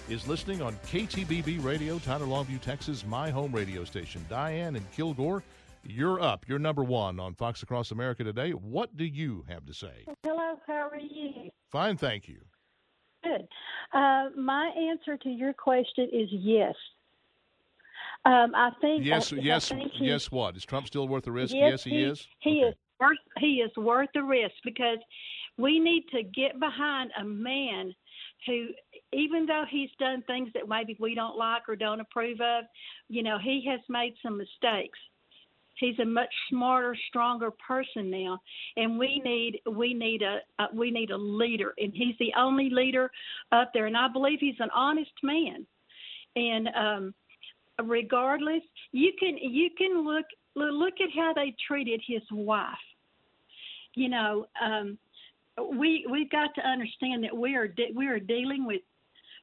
is 0.09 0.27
listening 0.27 0.61
on 0.61 0.75
KTBB 0.87 1.63
Radio, 1.63 1.99
Tyler 1.99 2.25
Longview, 2.25 2.61
Texas, 2.61 3.05
my 3.05 3.29
home 3.29 3.51
radio 3.51 3.83
station. 3.83 4.25
Diane 4.29 4.75
and 4.75 4.91
Kilgore, 4.91 5.43
you're 5.83 6.21
up. 6.21 6.45
You're 6.47 6.59
number 6.59 6.83
one 6.83 7.19
on 7.19 7.33
Fox 7.33 7.63
Across 7.63 7.91
America 7.91 8.23
today. 8.23 8.51
What 8.51 8.95
do 8.95 9.05
you 9.05 9.45
have 9.47 9.65
to 9.65 9.73
say? 9.73 10.05
Hello, 10.23 10.59
how 10.65 10.89
are 10.89 10.99
you? 10.99 11.49
Fine, 11.71 11.97
thank 11.97 12.27
you. 12.27 12.39
Good. 13.27 13.47
Uh, 13.93 14.29
my 14.35 14.67
answer 14.67 15.17
to 15.17 15.29
your 15.29 15.53
question 15.53 16.09
is 16.11 16.29
yes. 16.31 16.75
Um, 18.25 18.53
I 18.55 18.71
think 18.81 19.05
yes, 19.05 19.31
I, 19.31 19.37
yes, 19.37 19.71
I 19.71 19.75
think 19.75 19.91
he, 19.93 20.05
yes. 20.07 20.31
What 20.31 20.57
is 20.57 20.65
Trump 20.65 20.87
still 20.87 21.07
worth 21.07 21.23
the 21.23 21.31
risk? 21.31 21.53
Yes, 21.55 21.69
Yes, 21.69 21.83
he, 21.83 21.89
he 21.91 22.03
is. 22.03 22.27
He 22.39 22.49
Okay. 22.49 22.69
is 22.69 22.75
worth. 22.99 23.17
He 23.37 23.47
is 23.61 23.71
worth 23.77 24.09
the 24.13 24.23
risk 24.23 24.55
because 24.63 24.97
we 25.57 25.79
need 25.79 26.05
to 26.11 26.23
get 26.23 26.59
behind 26.59 27.11
a 27.19 27.23
man 27.23 27.93
who, 28.45 28.67
even 29.13 29.45
though 29.45 29.63
he's 29.69 29.89
done 29.99 30.23
things 30.27 30.49
that 30.53 30.67
maybe 30.67 30.97
we 30.99 31.15
don't 31.15 31.37
like 31.37 31.63
or 31.67 31.75
don't 31.75 32.01
approve 32.01 32.39
of, 32.41 32.65
you 33.09 33.23
know, 33.23 33.37
he 33.37 33.65
has 33.69 33.79
made 33.89 34.13
some 34.21 34.37
mistakes. 34.37 34.99
He's 35.79 35.97
a 35.99 36.05
much 36.05 36.33
smarter, 36.49 36.95
stronger 37.09 37.51
person 37.51 38.09
now, 38.09 38.39
and 38.75 38.97
we 38.97 39.21
need 39.23 39.61
we 39.71 39.93
need 39.93 40.21
a, 40.21 40.39
a 40.59 40.67
we 40.73 40.91
need 40.91 41.11
a 41.11 41.17
leader, 41.17 41.73
and 41.77 41.91
he's 41.93 42.15
the 42.19 42.33
only 42.37 42.69
leader 42.69 43.11
up 43.51 43.71
there, 43.73 43.85
and 43.85 43.97
I 43.97 44.07
believe 44.07 44.39
he's 44.39 44.59
an 44.59 44.69
honest 44.73 45.11
man, 45.23 45.65
and 46.35 46.69
um, 46.69 47.13
regardless, 47.85 48.63
you 48.91 49.11
can 49.19 49.37
you 49.37 49.69
can 49.77 50.05
look 50.05 50.25
look 50.55 50.95
at 51.01 51.09
how 51.15 51.33
they 51.33 51.55
treated 51.67 52.01
his 52.05 52.23
wife. 52.31 52.73
You 53.95 54.09
know, 54.09 54.45
um, 54.63 54.97
we 55.77 56.05
we've 56.09 56.29
got 56.29 56.53
to 56.55 56.67
understand 56.67 57.23
that 57.23 57.35
we 57.35 57.55
are 57.55 57.67
de- 57.67 57.91
we 57.95 58.07
are 58.07 58.19
dealing 58.19 58.65
with 58.65 58.81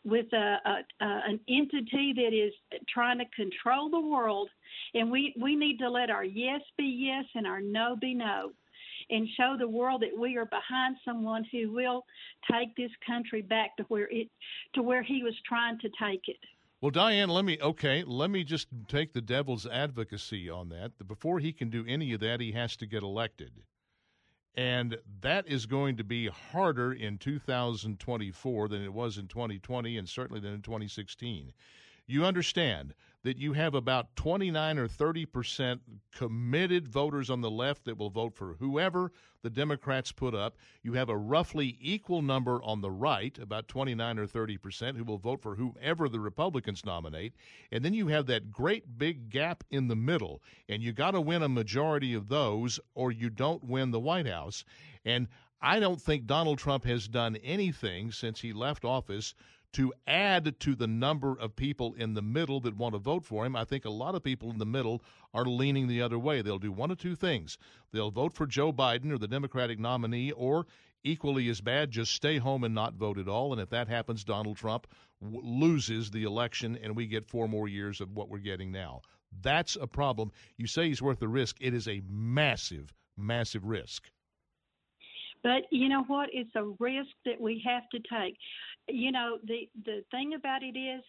with 0.05 0.27
a, 0.33 0.57
a, 0.65 1.05
a, 1.05 1.21
an 1.29 1.41
entity 1.49 2.13
that 2.17 2.33
is 2.35 2.53
trying 2.89 3.19
to 3.19 3.25
control 3.35 3.91
the 3.91 4.01
world, 4.01 4.51
and 4.95 5.11
we 5.11 5.35
we 5.41 5.57
need 5.57 5.79
to 5.79 5.91
let 5.91 6.11
our 6.11 6.25
yes 6.25 6.61
be 6.77 6.85
yes 6.85 7.25
and 7.35 7.47
our 7.47 7.61
no 7.61 7.97
be 8.01 8.15
no. 8.15 8.53
And 9.11 9.29
show 9.37 9.57
the 9.59 9.69
world 9.69 10.03
that 10.03 10.19
we 10.19 10.39
are 10.39 10.47
behind 10.47 10.97
someone 11.05 11.45
who 11.53 11.71
will 11.71 12.05
take 12.51 12.75
this 12.75 12.91
country 13.07 13.43
back 13.43 13.77
to 13.77 13.83
where 13.85 14.09
it 14.11 14.29
to 14.75 14.83
where 14.83 15.03
he 15.03 15.23
was 15.23 15.35
trying 15.47 15.79
to 15.81 15.91
take 16.01 16.23
it. 16.27 16.39
Well, 16.81 16.91
Diane, 16.91 17.29
let 17.29 17.45
me 17.45 17.59
okay. 17.63 18.05
Let 18.07 18.31
me 18.31 18.45
just 18.45 18.69
take 18.89 19.13
the 19.13 19.23
devil's 19.23 19.67
advocacy 19.67 20.51
on 20.51 20.69
that. 20.71 21.07
Before 21.07 21.39
he 21.39 21.53
can 21.53 21.71
do 21.71 21.85
any 21.87 22.13
of 22.13 22.21
that, 22.21 22.41
he 22.41 22.53
has 22.53 22.77
to 22.77 22.87
get 22.87 23.03
elected, 23.03 23.53
and 24.57 24.99
that 25.21 25.49
is 25.49 25.67
going 25.67 25.97
to 25.97 26.05
be 26.05 26.29
harder 26.29 26.93
in 26.93 27.19
2024 27.19 28.69
than 28.69 28.83
it 28.83 28.93
was 28.93 29.19
in 29.19 29.27
2020, 29.27 29.99
and 29.99 30.09
certainly 30.09 30.41
than 30.41 30.55
in 30.55 30.63
2016. 30.63 31.53
You 32.07 32.25
understand 32.25 32.95
that 33.25 33.39
you 33.39 33.55
have 33.55 33.75
about 33.75 34.15
29 34.17 34.79
or 34.79 34.87
30 34.87 35.27
percent 35.27 35.81
committed 36.13 36.87
voters 36.87 37.31
on 37.31 37.41
the 37.41 37.51
left 37.51 37.85
that 37.85 37.99
will 37.99 38.11
vote 38.11 38.35
for 38.35 38.55
whoever 38.61 39.11
the 39.43 39.51
Democrats 39.51 40.13
put 40.13 40.35
up. 40.35 40.57
You 40.83 40.93
have 40.93 41.09
a 41.09 41.17
roughly 41.17 41.77
equal 41.81 42.23
number 42.23 42.63
on 42.63 42.81
the 42.81 42.91
right, 42.91 43.37
about 43.39 43.67
29 43.67 44.19
or 44.19 44.27
30 44.27 44.59
percent, 44.59 44.97
who 44.97 45.05
will 45.05 45.19
vote 45.19 45.43
for 45.43 45.57
whoever 45.57 46.09
the 46.09 46.21
Republicans 46.21 46.85
nominate. 46.85 47.35
And 47.73 47.85
then 47.85 47.95
you 47.95 48.09
have 48.09 48.27
that 48.27 48.51
great 48.53 48.99
big 48.99 49.31
gap 49.31 49.65
in 49.71 49.89
the 49.89 49.97
middle. 49.97 50.43
And 50.69 50.83
you 50.83 50.93
got 50.93 51.13
to 51.13 51.21
win 51.21 51.43
a 51.43 51.49
majority 51.49 52.15
of 52.15 52.29
those, 52.29 52.79
or 52.95 53.11
you 53.11 53.31
don't 53.31 53.65
win 53.65 53.91
the 53.91 54.01
White 54.01 54.29
House. 54.29 54.65
And 55.05 55.29
I 55.61 55.81
don't 55.81 56.01
think 56.01 56.27
Donald 56.27 56.59
Trump 56.59 56.85
has 56.85 57.09
done 57.09 57.37
anything 57.37 58.13
since 58.13 58.41
he 58.41 58.53
left 58.53 58.85
office 58.85 59.35
to 59.75 59.93
add 60.07 60.59
to 60.61 60.75
the 60.75 60.87
number 60.87 61.37
of 61.39 61.57
people 61.57 61.95
in 61.95 62.15
the 62.15 62.23
middle 62.23 62.61
that 62.61 62.77
want 62.77 62.95
to 62.95 62.99
vote 62.99 63.25
for 63.25 63.45
him. 63.45 63.57
I 63.57 63.65
think 63.65 63.85
a 63.85 63.91
lot 63.91 64.15
of 64.15 64.23
people 64.23 64.51
in 64.51 64.59
the 64.59 64.67
middle 64.67 65.03
are 65.33 65.45
leaning 65.45 65.87
the 65.87 66.03
other 66.03 66.19
way. 66.19 66.43
They'll 66.43 66.59
do 66.59 66.73
one 66.73 66.91
of 66.91 66.99
two 66.99 67.15
things 67.17 67.59
they'll 67.93 68.11
vote 68.11 68.33
for 68.33 68.47
Joe 68.47 68.73
Biden 68.73 69.13
or 69.13 69.19
the 69.19 69.29
Democratic 69.29 69.79
nominee, 69.79 70.33
or 70.33 70.67
equally 71.05 71.49
as 71.49 71.61
bad, 71.61 71.91
just 71.91 72.15
stay 72.15 72.39
home 72.39 72.65
and 72.65 72.75
not 72.75 72.95
vote 72.95 73.19
at 73.19 73.29
all. 73.29 73.53
And 73.53 73.61
if 73.61 73.71
that 73.71 73.89
happens, 73.89 74.25
Donald 74.25 74.57
Trump 74.57 74.87
w- 75.23 75.41
loses 75.45 76.11
the 76.11 76.25
election 76.25 76.79
and 76.83 76.97
we 76.97 77.07
get 77.07 77.27
four 77.27 77.49
more 77.49 77.69
years 77.69 78.01
of 78.01 78.11
what 78.13 78.29
we're 78.29 78.39
getting 78.39 78.73
now. 78.73 79.03
That's 79.43 79.77
a 79.77 79.87
problem. 79.87 80.33
You 80.57 80.67
say 80.67 80.89
he's 80.89 81.03
worth 81.03 81.19
the 81.19 81.29
risk. 81.29 81.57
It 81.61 81.75
is 81.75 81.89
a 81.89 82.03
massive, 82.09 82.93
massive 83.17 83.65
risk. 83.65 84.11
But 85.43 85.65
you 85.71 85.91
know 85.91 86.05
what? 86.05 86.31
It's 86.33 86.55
a 86.57 86.65
risk 86.81 87.11
that 87.27 87.39
we 87.39 87.63
have 87.67 87.89
to 87.91 87.99
take. 87.99 88.37
You 88.89 89.13
know, 89.13 89.39
the 89.45 89.69
the 89.85 90.05
thing 90.11 90.35
about 90.35 90.63
it 90.63 90.77
is, 90.79 91.03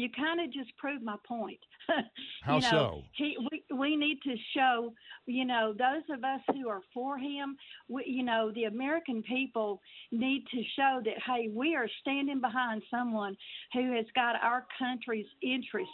you 0.00 0.08
kind 0.10 0.40
of 0.40 0.52
just 0.52 0.76
proved 0.76 1.02
my 1.02 1.16
point. 1.26 1.58
How 2.42 2.56
you 2.56 2.62
know, 2.62 2.68
so? 2.70 3.02
He, 3.12 3.36
we 3.50 3.76
we 3.76 3.96
need 3.96 4.18
to 4.22 4.34
show, 4.54 4.92
you 5.26 5.44
know, 5.44 5.72
those 5.76 6.02
of 6.16 6.24
us 6.24 6.40
who 6.52 6.68
are 6.68 6.82
for 6.94 7.18
him, 7.18 7.56
we, 7.88 8.04
you 8.06 8.22
know, 8.22 8.50
the 8.54 8.64
American 8.64 9.22
people 9.22 9.80
need 10.10 10.44
to 10.52 10.62
show 10.76 11.00
that 11.04 11.14
hey, 11.26 11.48
we 11.52 11.74
are 11.74 11.88
standing 12.00 12.40
behind 12.40 12.82
someone 12.90 13.36
who 13.72 13.92
has 13.92 14.06
got 14.14 14.36
our 14.42 14.66
country's 14.78 15.26
interest 15.42 15.90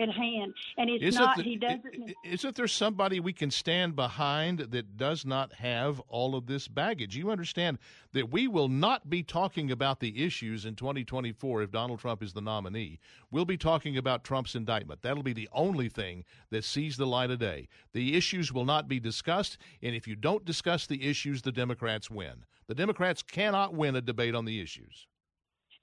at 0.00 0.10
hand, 0.10 0.52
and 0.76 0.90
it's 0.90 1.04
Isn't 1.04 1.22
not. 1.22 1.36
the- 1.36 1.42
he 1.42 1.56
doesn't. 1.56 2.14
Isn't 2.24 2.56
there 2.56 2.68
somebody 2.68 3.20
we 3.20 3.32
can 3.32 3.50
stand 3.50 3.96
behind 3.96 4.58
that 4.58 4.96
does 4.96 5.24
not 5.24 5.54
have 5.54 6.00
all 6.08 6.34
of 6.34 6.46
this 6.46 6.68
baggage? 6.68 7.16
You 7.16 7.30
understand 7.30 7.78
that 8.12 8.30
we 8.30 8.48
will 8.48 8.68
not 8.68 9.08
be 9.08 9.22
talking 9.22 9.70
about 9.70 10.00
the 10.00 10.24
issues 10.24 10.64
in 10.64 10.74
2024 10.74 11.62
if 11.62 11.70
Donald 11.70 12.00
Trump 12.00 12.22
is 12.22 12.32
the 12.32 12.40
nominee. 12.40 12.98
We'll 13.30 13.44
be 13.48 13.56
talking 13.56 13.96
about 13.96 14.22
Trump's 14.22 14.54
indictment. 14.54 15.02
That'll 15.02 15.24
be 15.24 15.32
the 15.32 15.48
only 15.52 15.88
thing 15.88 16.24
that 16.50 16.64
sees 16.64 16.96
the 16.96 17.06
light 17.06 17.30
of 17.32 17.40
day. 17.40 17.68
The 17.92 18.16
issues 18.16 18.52
will 18.52 18.64
not 18.64 18.86
be 18.86 19.00
discussed, 19.00 19.58
and 19.82 19.96
if 19.96 20.06
you 20.06 20.14
don't 20.14 20.44
discuss 20.44 20.86
the 20.86 21.08
issues, 21.08 21.42
the 21.42 21.50
Democrats 21.50 22.08
win. 22.10 22.44
The 22.68 22.74
Democrats 22.74 23.22
cannot 23.22 23.74
win 23.74 23.96
a 23.96 24.00
debate 24.00 24.36
on 24.36 24.44
the 24.44 24.60
issues. 24.60 25.08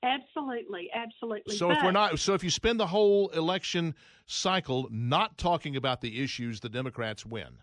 Absolutely, 0.04 0.90
absolutely. 0.94 1.56
So 1.58 1.72
if 1.72 1.84
we're 1.84 1.92
not, 1.92 2.20
so 2.20 2.34
if 2.34 2.44
you 2.44 2.52
spend 2.52 2.80
the 2.80 2.88
whole 2.88 3.30
election 3.30 3.96
cycle 4.28 4.88
not 4.92 5.38
talking 5.38 5.76
about 5.76 6.00
the 6.02 6.22
issues, 6.22 6.60
the 6.60 6.70
Democrats 6.70 7.26
win. 7.26 7.58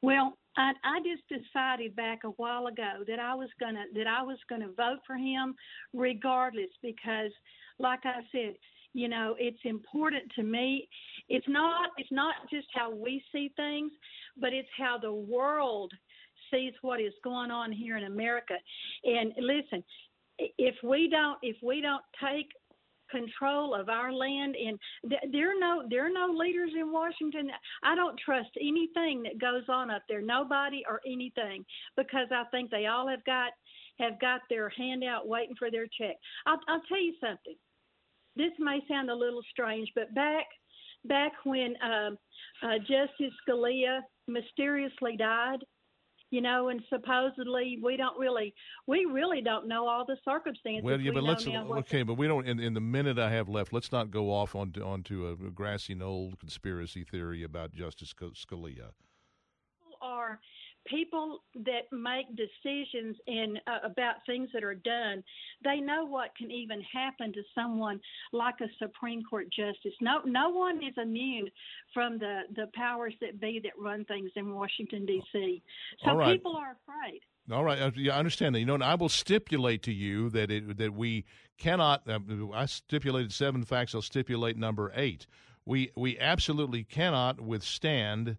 Well, 0.00 0.34
I, 0.58 0.72
I 0.82 0.98
just 1.00 1.22
decided 1.28 1.94
back 1.94 2.24
a 2.24 2.30
while 2.30 2.66
ago 2.66 3.04
that 3.06 3.20
I 3.20 3.34
was 3.34 3.48
gonna 3.60 3.84
that 3.94 4.08
I 4.08 4.22
was 4.22 4.38
gonna 4.50 4.68
vote 4.76 4.98
for 5.06 5.16
him, 5.16 5.54
regardless, 5.94 6.70
because, 6.82 7.30
like 7.78 8.00
I 8.04 8.20
said, 8.32 8.54
you 8.92 9.08
know, 9.08 9.36
it's 9.38 9.60
important 9.64 10.24
to 10.34 10.42
me. 10.42 10.88
It's 11.28 11.46
not 11.48 11.90
it's 11.96 12.10
not 12.10 12.34
just 12.52 12.66
how 12.74 12.90
we 12.92 13.22
see 13.32 13.52
things, 13.56 13.92
but 14.36 14.52
it's 14.52 14.68
how 14.76 14.98
the 14.98 15.12
world 15.12 15.92
sees 16.50 16.72
what 16.82 17.00
is 17.00 17.12
going 17.22 17.52
on 17.52 17.70
here 17.70 17.96
in 17.96 18.04
America. 18.04 18.54
And 19.04 19.32
listen, 19.38 19.84
if 20.38 20.74
we 20.82 21.08
don't 21.08 21.38
if 21.42 21.56
we 21.62 21.80
don't 21.80 22.02
take 22.20 22.48
control 23.10 23.74
of 23.74 23.88
our 23.88 24.12
land 24.12 24.54
and 24.56 24.78
th- 25.08 25.32
there 25.32 25.50
are 25.50 25.60
no 25.60 25.82
there 25.88 26.06
are 26.06 26.10
no 26.10 26.32
leaders 26.34 26.70
in 26.78 26.92
Washington. 26.92 27.50
I 27.82 27.94
don't 27.94 28.18
trust 28.18 28.50
anything 28.60 29.22
that 29.24 29.40
goes 29.40 29.64
on 29.68 29.90
up 29.90 30.02
there 30.08 30.22
nobody 30.22 30.82
or 30.88 31.00
anything 31.06 31.64
because 31.96 32.28
I 32.32 32.44
think 32.50 32.70
they 32.70 32.86
all 32.86 33.08
have 33.08 33.24
got 33.24 33.52
have 33.98 34.20
got 34.20 34.42
their 34.48 34.68
hand 34.70 35.04
out 35.04 35.28
waiting 35.28 35.56
for 35.58 35.70
their 35.70 35.86
check. 35.86 36.16
I'll 36.46 36.60
I'll 36.68 36.82
tell 36.88 37.02
you 37.02 37.14
something. 37.20 37.56
This 38.36 38.52
may 38.58 38.80
sound 38.88 39.10
a 39.10 39.14
little 39.14 39.42
strange 39.50 39.90
but 39.94 40.14
back 40.14 40.46
back 41.04 41.32
when 41.44 41.74
um 41.82 42.18
uh, 42.62 42.78
Justice 42.78 43.34
Scalia 43.48 44.00
mysteriously 44.26 45.16
died 45.16 45.64
you 46.30 46.40
know, 46.40 46.68
and 46.68 46.82
supposedly 46.88 47.78
we 47.82 47.96
don't 47.96 48.18
really, 48.18 48.54
we 48.86 49.06
really 49.06 49.40
don't 49.40 49.66
know 49.66 49.88
all 49.88 50.04
the 50.04 50.16
circumstances. 50.24 50.84
Well, 50.84 51.00
yeah, 51.00 51.10
We 51.10 51.14
but 51.14 51.24
let's 51.24 51.46
okay, 51.46 52.02
but 52.02 52.14
we 52.14 52.26
don't. 52.26 52.46
In, 52.46 52.60
in 52.60 52.74
the 52.74 52.80
minute 52.80 53.18
I 53.18 53.30
have 53.30 53.48
left, 53.48 53.72
let's 53.72 53.90
not 53.92 54.10
go 54.10 54.30
off 54.30 54.54
onto 54.54 54.82
onto 54.82 55.26
a 55.28 55.50
grassy 55.50 55.94
knoll 55.94 56.34
conspiracy 56.38 57.04
theory 57.04 57.42
about 57.42 57.72
Justice 57.72 58.10
Sc- 58.10 58.34
Scalia. 58.34 58.90
are 60.02 60.40
people 60.86 61.40
that 61.54 61.82
make 61.92 62.26
decisions 62.36 63.16
in 63.26 63.58
uh, 63.66 63.86
about 63.86 64.16
things 64.26 64.48
that 64.52 64.64
are 64.64 64.74
done. 64.74 65.22
They 65.64 65.80
know 65.80 66.04
what 66.04 66.34
can 66.36 66.50
even 66.50 66.80
happen 66.82 67.32
to 67.32 67.42
someone 67.54 68.00
like 68.32 68.54
a 68.60 68.68
Supreme 68.78 69.22
Court 69.24 69.46
justice. 69.50 69.94
No, 70.00 70.20
no 70.24 70.50
one 70.50 70.76
is 70.76 70.94
immune 70.96 71.48
from 71.92 72.18
the 72.18 72.42
the 72.54 72.66
powers 72.74 73.14
that 73.20 73.40
be 73.40 73.60
that 73.62 73.72
run 73.78 74.04
things 74.04 74.30
in 74.36 74.54
Washington 74.54 75.06
D.C. 75.06 75.62
So 76.04 76.14
right. 76.14 76.36
people 76.36 76.56
are 76.56 76.76
afraid. 76.82 77.20
All 77.50 77.64
right, 77.64 77.80
uh, 77.80 77.90
yeah, 77.96 78.14
I 78.14 78.18
understand 78.18 78.54
that. 78.54 78.60
You 78.60 78.66
know, 78.66 78.74
and 78.74 78.84
I 78.84 78.94
will 78.94 79.08
stipulate 79.08 79.82
to 79.84 79.92
you 79.92 80.28
that 80.30 80.50
it 80.50 80.76
that 80.76 80.92
we 80.92 81.24
cannot. 81.56 82.08
Uh, 82.08 82.18
I 82.52 82.66
stipulated 82.66 83.32
seven 83.32 83.64
facts. 83.64 83.94
I'll 83.94 84.02
stipulate 84.02 84.56
number 84.56 84.92
eight. 84.94 85.26
We 85.64 85.90
we 85.96 86.18
absolutely 86.18 86.84
cannot 86.84 87.40
withstand 87.40 88.36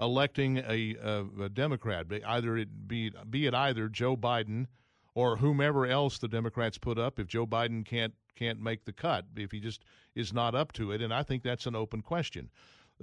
electing 0.00 0.58
a, 0.58 0.96
a, 1.02 1.24
a 1.44 1.48
Democrat, 1.48 2.06
either 2.26 2.56
it 2.56 2.88
be 2.88 3.12
be 3.30 3.46
it 3.46 3.54
either 3.54 3.88
Joe 3.88 4.16
Biden 4.16 4.66
or 5.14 5.36
whomever 5.36 5.86
else 5.86 6.18
the 6.18 6.28
Democrats 6.28 6.78
put 6.78 6.98
up. 6.98 7.18
If 7.18 7.26
Joe 7.26 7.46
Biden 7.46 7.84
can't 7.84 8.14
can't 8.34 8.60
make 8.60 8.84
the 8.84 8.92
cut, 8.92 9.26
if 9.36 9.52
he 9.52 9.60
just 9.60 9.84
is 10.14 10.32
not 10.32 10.54
up 10.54 10.72
to 10.72 10.92
it, 10.92 11.02
and 11.02 11.12
I 11.12 11.22
think 11.22 11.42
that's 11.42 11.66
an 11.66 11.76
open 11.76 12.02
question. 12.02 12.50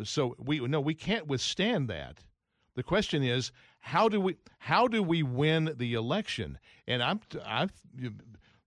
So 0.04 0.36
we 0.40 0.60
no, 0.60 0.80
we 0.80 0.94
can't 0.94 1.28
withstand 1.28 1.90
that. 1.90 2.24
The 2.76 2.84
question 2.84 3.24
is 3.24 3.52
how 3.80 4.10
do 4.10 4.22
we 4.22 4.38
how 4.60 4.88
do 4.88 5.04
we 5.04 5.24
win 5.24 5.76
the 5.78 5.94
election? 5.94 6.58
And 6.88 7.04
I'm 7.04 7.20
I 7.46 7.68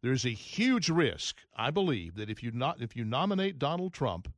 there's 0.02 0.24
a 0.24 0.30
huge 0.30 0.88
risk, 0.88 1.38
I 1.56 1.70
believe, 1.70 2.16
that 2.16 2.28
if 2.28 2.42
you 2.42 2.50
not 2.52 2.80
if 2.80 2.96
you 2.96 3.04
nominate 3.04 3.58
Donald 3.58 3.92
Trump 3.92 4.32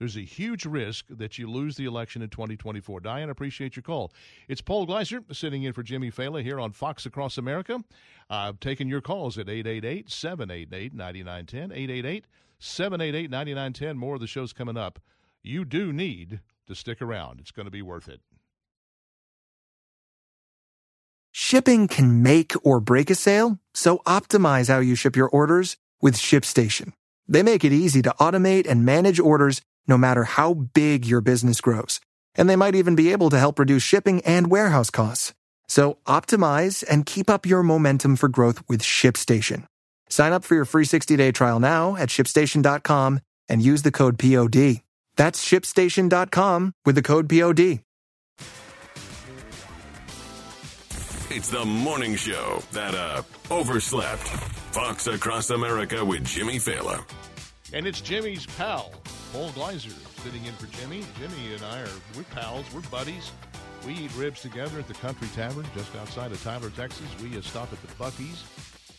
there's 0.00 0.16
a 0.16 0.24
huge 0.24 0.64
risk 0.64 1.04
that 1.10 1.36
you 1.36 1.48
lose 1.48 1.76
the 1.76 1.84
election 1.84 2.22
in 2.22 2.30
2024. 2.30 3.00
Diane, 3.00 3.28
appreciate 3.28 3.76
your 3.76 3.82
call. 3.82 4.10
It's 4.48 4.62
Paul 4.62 4.86
Gleiser 4.86 5.22
sitting 5.30 5.62
in 5.62 5.74
for 5.74 5.82
Jimmy 5.82 6.10
Failla 6.10 6.42
here 6.42 6.58
on 6.58 6.72
Fox 6.72 7.04
Across 7.04 7.36
America. 7.36 7.84
I've 8.30 8.58
taken 8.60 8.88
your 8.88 9.02
calls 9.02 9.36
at 9.36 9.50
888 9.50 10.10
788 10.10 10.94
9910. 10.94 11.70
888 11.70 12.24
788 12.58 13.30
9910. 13.30 13.98
More 13.98 14.14
of 14.14 14.22
the 14.22 14.26
show's 14.26 14.54
coming 14.54 14.78
up. 14.78 14.98
You 15.42 15.66
do 15.66 15.92
need 15.92 16.40
to 16.66 16.74
stick 16.74 17.02
around, 17.02 17.38
it's 17.38 17.50
going 17.50 17.66
to 17.66 17.70
be 17.70 17.82
worth 17.82 18.08
it. 18.08 18.20
Shipping 21.32 21.88
can 21.88 22.22
make 22.22 22.54
or 22.64 22.80
break 22.80 23.10
a 23.10 23.14
sale, 23.14 23.58
so 23.74 23.98
optimize 24.06 24.68
how 24.68 24.78
you 24.78 24.94
ship 24.94 25.14
your 25.14 25.28
orders 25.28 25.76
with 26.00 26.16
ShipStation. 26.16 26.92
They 27.28 27.42
make 27.42 27.64
it 27.64 27.72
easy 27.72 28.02
to 28.02 28.14
automate 28.18 28.66
and 28.68 28.84
manage 28.84 29.20
orders 29.20 29.62
no 29.90 29.98
matter 29.98 30.24
how 30.24 30.54
big 30.54 31.04
your 31.04 31.20
business 31.20 31.60
grows. 31.60 32.00
And 32.34 32.48
they 32.48 32.56
might 32.56 32.74
even 32.74 32.94
be 32.94 33.12
able 33.12 33.28
to 33.28 33.38
help 33.38 33.58
reduce 33.58 33.82
shipping 33.82 34.22
and 34.22 34.50
warehouse 34.50 34.88
costs. 34.88 35.34
So 35.68 35.98
optimize 36.06 36.82
and 36.88 37.04
keep 37.04 37.28
up 37.28 37.44
your 37.44 37.62
momentum 37.62 38.16
for 38.16 38.28
growth 38.28 38.62
with 38.68 38.80
ShipStation. 38.82 39.66
Sign 40.08 40.32
up 40.32 40.44
for 40.44 40.54
your 40.54 40.64
free 40.64 40.86
60-day 40.86 41.32
trial 41.32 41.60
now 41.60 41.96
at 41.96 42.08
shipstation.com 42.08 43.20
and 43.50 43.60
use 43.60 43.82
the 43.82 43.92
code 43.92 44.18
POD. 44.18 44.80
That's 45.16 45.44
shipstation.com 45.44 46.72
with 46.86 46.94
the 46.94 47.02
code 47.02 47.28
POD. 47.28 47.80
It's 51.32 51.48
the 51.48 51.64
morning 51.64 52.16
show 52.16 52.62
that 52.72 52.94
uh 52.94 53.22
overslept. 53.50 54.26
Fox 54.72 55.08
Across 55.08 55.50
America 55.50 56.04
with 56.04 56.24
Jimmy 56.24 56.56
Failla. 56.56 57.04
And 57.72 57.86
it's 57.86 58.00
Jimmy's 58.00 58.46
pal, 58.46 58.92
Paul 59.32 59.50
Gleiser, 59.50 59.90
sitting 60.22 60.44
in 60.46 60.52
for 60.54 60.66
Jimmy. 60.76 61.04
Jimmy 61.18 61.54
and 61.54 61.62
I 61.64 61.82
are 61.82 61.88
we're 62.16 62.22
pals, 62.24 62.66
we're 62.74 62.80
buddies. 62.82 63.30
We 63.86 63.94
eat 63.94 64.14
ribs 64.16 64.42
together 64.42 64.78
at 64.78 64.88
the 64.88 64.94
Country 64.94 65.28
Tavern 65.34 65.66
just 65.74 65.94
outside 65.96 66.32
of 66.32 66.42
Tyler, 66.42 66.70
Texas. 66.70 67.06
We 67.22 67.40
stop 67.40 67.72
at 67.72 67.80
the 67.80 67.88
Buc-ee's 67.94 68.44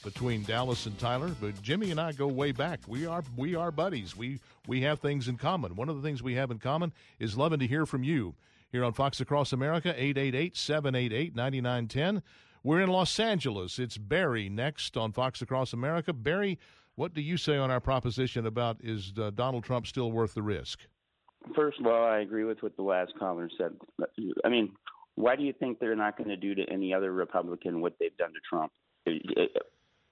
between 0.04 0.44
Dallas 0.44 0.86
and 0.86 0.98
Tyler. 0.98 1.36
But 1.40 1.62
Jimmy 1.62 1.92
and 1.92 2.00
I 2.00 2.14
go 2.14 2.28
way 2.28 2.54
back. 2.54 2.80
We 2.88 3.06
are 3.06 3.24
we 3.36 3.56
are 3.56 3.72
buddies. 3.72 4.16
We 4.16 4.40
we 4.68 4.82
have 4.82 5.00
things 5.00 5.28
in 5.28 5.36
common. 5.38 5.76
One 5.76 5.90
of 5.90 5.98
the 5.98 6.02
things 6.02 6.24
we 6.24 6.36
have 6.36 6.50
in 6.50 6.60
common 6.60 6.94
is 7.20 7.38
loving 7.38 7.60
to 7.60 7.68
hear 7.68 7.86
from 7.86 8.04
you 8.04 8.36
here 8.72 8.86
on 8.86 8.94
Fox 8.94 9.20
Across 9.20 9.52
America, 9.52 9.94
888-788-9910. 10.00 12.22
We're 12.64 12.82
in 12.82 12.90
Los 12.90 13.20
Angeles. 13.20 13.80
It's 13.80 13.98
Barry 13.98 14.48
next 14.48 14.96
on 14.96 15.12
Fox 15.12 15.42
Across 15.42 15.74
America. 15.74 16.14
Barry, 16.14 16.60
what 16.96 17.14
do 17.14 17.22
you 17.22 17.38
say 17.38 17.58
on 17.58 17.72
our 17.72 17.80
proposition 17.80 18.46
about 18.46 18.78
is 18.82 19.14
uh, 19.20 19.32
Donald 19.34 19.64
Trump 19.64 19.88
still 19.88 20.12
worth 20.12 20.34
the 20.34 20.42
risk? 20.42 20.80
First 21.56 21.80
of 21.80 21.88
all, 21.88 22.06
I 22.06 22.20
agree 22.20 22.44
with 22.44 22.62
what 22.62 22.76
the 22.76 22.84
last 22.84 23.14
caller 23.18 23.50
said. 23.58 23.72
I 24.46 24.50
mean, 24.50 24.74
why 25.16 25.36
do 25.36 25.44
you 25.44 25.54
think 25.54 25.80
they're 25.80 25.96
not 25.96 26.18
going 26.18 26.30
to 26.30 26.38
do 26.38 26.54
to 26.56 26.64
any 26.72 26.94
other 26.94 27.12
Republican 27.12 27.82
what 27.82 27.96
they've 28.00 28.16
done 28.18 28.32
to 28.34 28.40
Trump? 28.48 28.72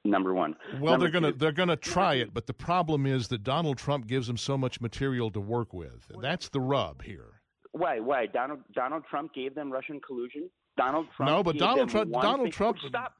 Number 0.06 0.34
one. 0.34 0.56
Well, 0.80 0.94
Number 0.94 1.10
they're 1.10 1.22
going 1.22 1.34
to 1.34 1.38
they're 1.38 1.52
going 1.52 1.70
to 1.70 1.76
try 1.76 2.16
it, 2.16 2.34
but 2.34 2.48
the 2.48 2.54
problem 2.54 3.06
is 3.06 3.28
that 3.28 3.44
Donald 3.44 3.78
Trump 3.78 4.08
gives 4.08 4.28
them 4.28 4.38
so 4.38 4.58
much 4.58 4.82
material 4.82 5.30
to 5.32 5.40
work 5.40 5.74
with. 5.74 6.08
That's 6.22 6.50
the 6.50 6.62
rub 6.62 7.04
here. 7.04 7.42
Why? 7.74 8.00
Why? 8.00 8.26
Donald 8.26 8.62
Donald 8.74 9.04
Trump 9.10 9.34
gave 9.34 9.54
them 9.56 9.72
Russian 9.72 10.00
collusion. 10.00 10.50
Donald 10.78 11.08
Trump. 11.16 11.30
No, 11.30 11.44
but 11.44 11.58
Donald 11.58 11.90
Trump- 11.90 12.12
Donald 12.14 12.44
thing- 12.44 12.52
Trump- 12.52 12.78
Stop! 12.88 13.14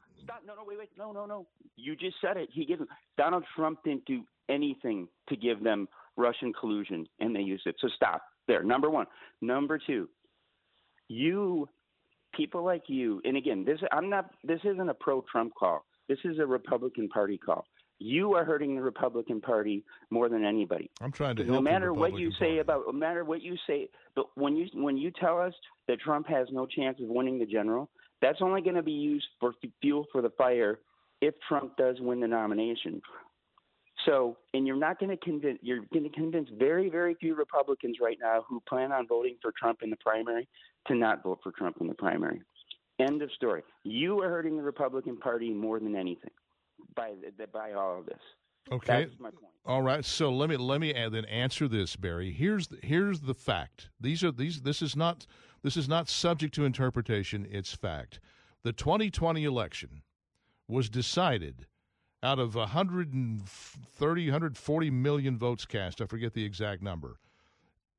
No, 0.46 0.56
no, 0.56 0.64
wait, 0.66 0.78
wait. 0.78 0.90
No, 0.98 1.12
no, 1.12 1.26
no. 1.26 1.48
You 1.76 1.96
just 1.96 2.16
said 2.22 2.38
it. 2.38 2.50
He 2.52 2.66
them. 2.66 2.88
Donald 3.18 3.44
Trump 3.56 3.80
didn't 3.84 4.06
do 4.06 4.24
anything 4.50 5.08
to 5.30 5.36
give 5.36 5.64
them 5.64 5.88
Russian 6.18 6.54
collusion, 6.54 7.06
and 7.20 7.36
they 7.36 7.42
used 7.42 7.66
it. 7.68 7.76
So 7.80 7.88
stop 7.96 8.22
there. 8.48 8.64
Number 8.64 8.90
one. 8.90 9.06
Number 9.42 9.80
two. 9.86 10.10
You, 11.08 11.68
people 12.36 12.64
like 12.64 12.84
you, 12.88 13.22
and 13.24 13.36
again, 13.36 13.66
this 13.66 13.80
I'm 13.92 14.10
not. 14.10 14.30
This 14.44 14.60
isn't 14.64 14.90
a 14.90 14.94
pro-Trump 14.94 15.54
call. 15.56 15.86
This 16.08 16.20
is 16.24 16.38
a 16.40 16.46
Republican 16.46 17.10
Party 17.10 17.38
call. 17.38 17.66
You 18.02 18.34
are 18.36 18.46
hurting 18.46 18.76
the 18.76 18.82
Republican 18.82 19.42
Party 19.42 19.84
more 20.10 20.30
than 20.30 20.46
anybody. 20.46 20.90
I'm 21.02 21.12
trying 21.12 21.36
to 21.38 21.44
no 21.44 21.54
help 21.54 21.66
the 21.66 21.72
matter 21.72 21.94
what 21.94 22.14
you 22.14 22.28
Republican 22.28 22.48
say 22.48 22.60
about 22.60 22.84
no 22.88 22.94
matter 22.94 23.26
what 23.26 23.42
you 23.42 23.56
say 23.68 23.90
but 24.16 24.26
when 24.36 24.56
you 24.56 24.68
when 24.74 24.98
you 24.98 25.12
tell 25.12 25.40
us 25.40 25.54
that 25.88 26.00
Trump 26.00 26.28
has 26.28 26.48
no 26.52 26.66
chance 26.66 26.98
of 27.02 27.08
winning 27.08 27.40
the 27.40 27.46
general 27.46 27.90
that's 28.22 28.40
only 28.42 28.62
going 28.62 28.76
to 28.76 28.84
be 28.84 28.92
used 28.92 29.28
for 29.40 29.54
f- 29.64 29.70
fuel 29.82 30.06
for 30.12 30.22
the 30.22 30.30
fire 30.32 30.80
if 31.22 31.34
Trump 31.48 31.76
does 31.78 31.98
win 32.00 32.20
the 32.20 32.28
nomination 32.28 33.02
so 34.06 34.38
and 34.54 34.66
you're 34.66 34.78
not 34.78 35.00
going 35.00 35.10
to 35.10 35.18
convince 35.18 35.60
you're 35.62 35.84
going 35.94 36.04
to 36.04 36.10
convince 36.10 36.50
very 36.58 36.90
very 36.90 37.16
few 37.16 37.36
Republicans 37.36 37.98
right 38.02 38.18
now 38.22 38.44
who 38.48 38.62
plan 38.68 38.92
on 38.92 39.08
voting 39.08 39.36
for 39.42 39.52
Trump 39.58 39.80
in 39.82 39.90
the 39.90 39.98
primary 39.98 40.48
to 40.88 40.96
not 40.96 41.24
vote 41.24 41.40
for 41.44 41.52
Trump 41.52 41.78
in 41.82 41.88
the 41.88 41.94
primary 41.96 42.42
end 43.00 43.22
of 43.22 43.32
story 43.34 43.64
you 43.84 44.22
are 44.22 44.30
hurting 44.30 44.58
the 44.58 44.64
Republican 44.64 45.18
Party 45.18 45.50
more 45.50 45.80
than 45.80 45.96
anything 45.96 46.32
by 46.96 47.14
by 47.54 47.74
all 47.74 48.00
of 48.00 48.06
this 48.06 48.20
Okay. 48.72 49.06
that's 49.06 49.20
my 49.20 49.30
point 49.30 49.46
All 49.66 49.82
right. 49.82 50.06
So 50.06 50.32
let 50.32 50.50
me 50.50 50.58
let 50.58 50.80
me 50.80 50.94
then 50.94 51.26
answer 51.26 51.68
this, 51.68 51.96
Barry. 51.96 52.32
Here's 52.32 52.68
the, 52.68 52.78
here's 52.84 53.22
the 53.22 53.34
fact. 53.34 53.90
These 54.00 54.24
are 54.24 54.32
these. 54.32 54.62
This 54.62 54.82
is 54.82 54.96
not 54.96 55.26
this 55.62 55.78
is 55.78 55.88
not 55.88 56.10
subject 56.10 56.54
to 56.56 56.66
interpretation. 56.66 57.48
It's 57.50 57.74
fact. 57.74 58.20
The 58.64 58.74
2020 58.74 59.44
election 59.44 60.02
was 60.68 60.90
decided 60.90 61.66
out 62.22 62.40
of 62.40 62.56
130, 62.56 64.26
140 64.26 64.92
million 64.92 65.38
votes 65.38 65.66
cast. 65.66 66.02
I 66.02 66.06
forget 66.06 66.34
the 66.34 66.44
exact 66.44 66.82
number. 66.82 67.18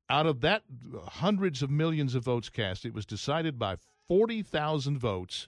Out 0.09 0.27
of 0.27 0.41
that 0.41 0.63
hundreds 1.03 1.63
of 1.63 1.71
millions 1.71 2.15
of 2.15 2.23
votes 2.23 2.49
cast, 2.49 2.85
it 2.85 2.93
was 2.93 3.05
decided 3.05 3.57
by 3.57 3.77
40,000 4.07 4.97
votes 4.97 5.47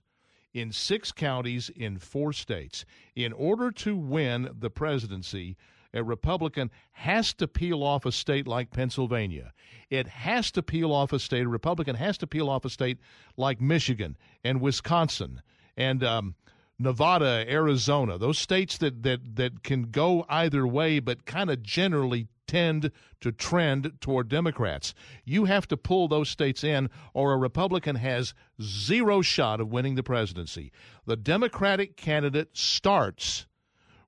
in 0.54 0.72
six 0.72 1.12
counties 1.12 1.70
in 1.76 1.98
four 1.98 2.32
states. 2.32 2.86
In 3.16 3.34
order 3.34 3.72
to 3.72 3.96
win 3.96 4.50
the 4.58 4.70
presidency, 4.70 5.58
a 5.94 6.04
Republican 6.04 6.72
has 6.92 7.34
to 7.36 7.48
peel 7.48 7.84
off 7.84 8.06
a 8.06 8.12
state 8.12 8.48
like 8.48 8.72
Pennsylvania. 8.72 9.54
It 9.90 10.08
has 10.08 10.52
to 10.52 10.64
peel 10.64 10.92
off 10.92 11.14
a 11.14 11.20
state, 11.20 11.46
a 11.46 11.50
Republican 11.50 11.96
has 11.96 12.18
to 12.20 12.28
peel 12.28 12.50
off 12.50 12.66
a 12.66 12.70
state 12.70 13.00
like 13.38 13.62
Michigan 13.62 14.18
and 14.44 14.62
Wisconsin 14.62 15.42
and 15.78 16.04
um, 16.04 16.36
Nevada, 16.80 17.46
Arizona, 17.48 18.18
those 18.18 18.38
states 18.38 18.78
that, 18.80 19.04
that, 19.04 19.36
that 19.36 19.64
can 19.64 19.84
go 19.84 20.26
either 20.30 20.66
way 20.68 21.00
but 21.00 21.26
kind 21.26 21.50
of 21.50 21.62
generally 21.62 22.28
tend 22.48 22.92
to 23.22 23.32
trend 23.32 23.94
toward 24.02 24.30
Democrats. 24.30 24.94
You 25.24 25.46
have 25.46 25.68
to 25.70 25.78
pull 25.78 26.08
those 26.08 26.30
states 26.30 26.64
in, 26.64 26.90
or 27.14 27.34
a 27.34 27.38
Republican 27.38 27.96
has 27.96 28.34
zero 28.62 29.22
shot 29.22 29.60
of 29.60 29.72
winning 29.72 29.96
the 29.96 30.04
presidency. 30.04 30.72
The 31.06 31.16
Democratic 31.16 31.96
candidate 31.96 32.50
starts 32.54 33.48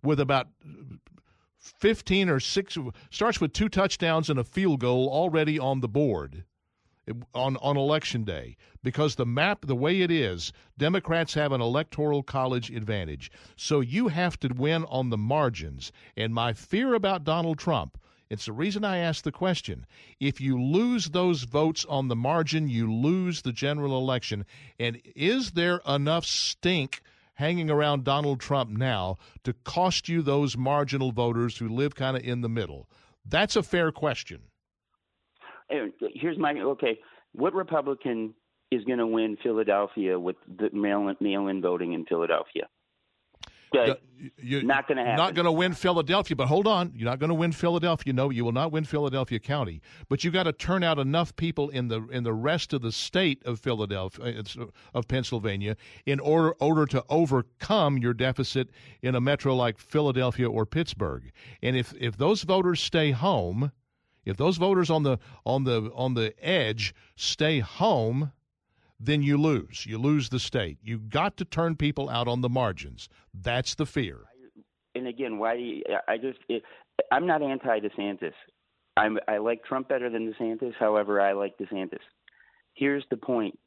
with 0.04 0.20
about 0.20 0.48
15 1.66 2.30
or 2.30 2.40
6 2.40 2.78
starts 3.10 3.42
with 3.42 3.54
two 3.54 3.70
touchdowns 3.70 4.30
and 4.30 4.40
a 4.40 4.44
field 4.44 4.80
goal 4.80 5.10
already 5.10 5.58
on 5.58 5.82
the 5.82 5.88
board 5.88 6.44
on 7.34 7.56
on 7.58 7.78
election 7.78 8.24
day 8.24 8.58
because 8.82 9.16
the 9.16 9.26
map 9.26 9.66
the 9.66 9.76
way 9.76 10.02
it 10.02 10.10
is 10.10 10.52
democrats 10.78 11.36
have 11.36 11.52
an 11.52 11.62
electoral 11.62 12.24
college 12.24 12.72
advantage 12.72 13.32
so 13.56 13.80
you 13.80 14.08
have 14.08 14.40
to 14.40 14.48
win 14.56 14.84
on 14.86 15.10
the 15.10 15.18
margins 15.18 15.92
and 16.18 16.34
my 16.34 16.52
fear 16.52 16.94
about 16.94 17.24
donald 17.24 17.60
trump 17.60 17.98
it's 18.28 18.46
the 18.46 18.54
reason 18.54 18.84
I 18.84 18.98
asked 18.98 19.24
the 19.24 19.32
question. 19.32 19.86
If 20.20 20.42
you 20.42 20.60
lose 20.60 21.10
those 21.10 21.44
votes 21.44 21.86
on 21.86 22.08
the 22.08 22.16
margin, 22.16 22.68
you 22.68 22.92
lose 22.92 23.44
the 23.44 23.52
general 23.52 23.98
election. 24.00 24.46
And 24.80 25.00
is 25.16 25.52
there 25.52 25.80
enough 25.88 26.26
stink 26.26 27.02
hanging 27.36 27.70
around 27.70 28.04
Donald 28.04 28.40
Trump 28.40 28.72
now 28.72 29.18
to 29.44 29.54
cost 29.54 30.10
you 30.10 30.22
those 30.22 30.58
marginal 30.58 31.12
voters 31.12 31.58
who 31.58 31.70
live 31.70 31.96
kind 31.96 32.18
of 32.18 32.24
in 32.24 32.42
the 32.42 32.50
middle? 32.50 32.90
That's 33.26 33.56
a 33.56 33.64
fair 33.64 33.92
question. 33.92 34.42
Here's 35.70 36.38
my 36.38 36.54
okay. 36.54 37.00
What 37.34 37.54
Republican 37.54 38.34
is 38.72 38.84
going 38.84 39.00
to 39.00 39.08
win 39.08 39.38
Philadelphia 39.42 40.20
with 40.20 40.36
the 40.48 40.70
mail 40.72 41.08
in 41.48 41.62
voting 41.62 41.94
in 41.94 42.06
Philadelphia? 42.06 42.68
Okay. 43.80 44.00
You're 44.38 44.64
not 44.64 44.88
going 44.88 44.98
to 44.98 45.04
happen. 45.04 45.18
Not 45.18 45.36
going 45.36 45.46
to 45.46 45.52
win 45.52 45.74
Philadelphia, 45.74 46.36
but 46.36 46.48
hold 46.48 46.68
on. 46.68 46.94
You're 46.96 47.10
not 47.10 47.20
going 47.20 47.30
to 47.30 47.36
win 47.36 47.52
Philadelphia. 47.52 48.14
No, 48.14 48.30
you 48.30 48.46
will 48.46 48.52
not 48.52 48.72
win 48.72 48.84
Philadelphia 48.84 49.40
County. 49.40 49.82
But 50.10 50.24
you 50.24 50.32
got 50.32 50.44
to 50.44 50.54
turn 50.54 50.84
out 50.84 50.98
enough 51.00 51.36
people 51.36 51.70
in 51.70 51.90
the 51.90 52.08
in 52.08 52.24
the 52.24 52.34
rest 52.34 52.74
of 52.74 52.82
the 52.82 52.92
state 52.92 53.44
of 53.46 53.60
Philadelphia 53.60 54.42
uh, 54.58 54.66
of 54.94 55.08
Pennsylvania 55.08 55.76
in 56.06 56.20
order 56.20 56.56
order 56.60 56.86
to 56.88 57.04
overcome 57.10 57.98
your 57.98 58.14
deficit 58.14 58.70
in 59.02 59.16
a 59.16 59.22
metro 59.22 59.56
like 59.56 59.78
Philadelphia 59.78 60.50
or 60.50 60.66
Pittsburgh. 60.66 61.32
And 61.62 61.76
if 61.76 61.94
if 62.00 62.18
those 62.18 62.44
voters 62.44 62.80
stay 62.80 63.12
home, 63.12 63.72
if 64.24 64.38
those 64.38 64.58
voters 64.58 64.90
on 64.90 65.04
the 65.04 65.20
on 65.46 65.66
the 65.66 65.92
on 65.94 66.14
the 66.14 66.34
edge 66.44 66.96
stay 67.16 67.60
home, 67.60 68.32
then 69.00 69.22
you 69.22 69.38
lose. 69.38 69.86
You 69.86 69.98
lose 69.98 70.30
the 70.30 70.40
state. 70.40 70.78
You 70.82 71.00
got 71.00 71.38
to 71.38 71.46
turn 71.46 71.76
people 71.76 72.10
out 72.10 72.28
on 72.28 72.42
the 72.42 72.50
margins. 72.50 73.10
That's 73.34 73.76
the 73.76 73.86
fear. 73.86 74.22
And 74.96 75.08
again, 75.08 75.38
why 75.38 75.58
do 75.58 75.62
you, 75.62 75.84
I 76.08 76.18
just 76.18 76.40
it, 76.48 76.64
I'm 77.12 77.28
not 77.28 77.42
anti 77.42 77.80
DeSantis. 77.80 78.34
I'm 78.98 79.20
I 79.28 79.38
like 79.38 79.64
Trump 79.66 79.90
better 79.90 80.10
than 80.10 80.34
DeSantis. 80.34 80.74
However, 80.80 81.20
I 81.20 81.34
like 81.34 81.58
DeSantis. 81.58 82.00
Here's 82.74 83.04
the 83.10 83.18
point. 83.18 83.60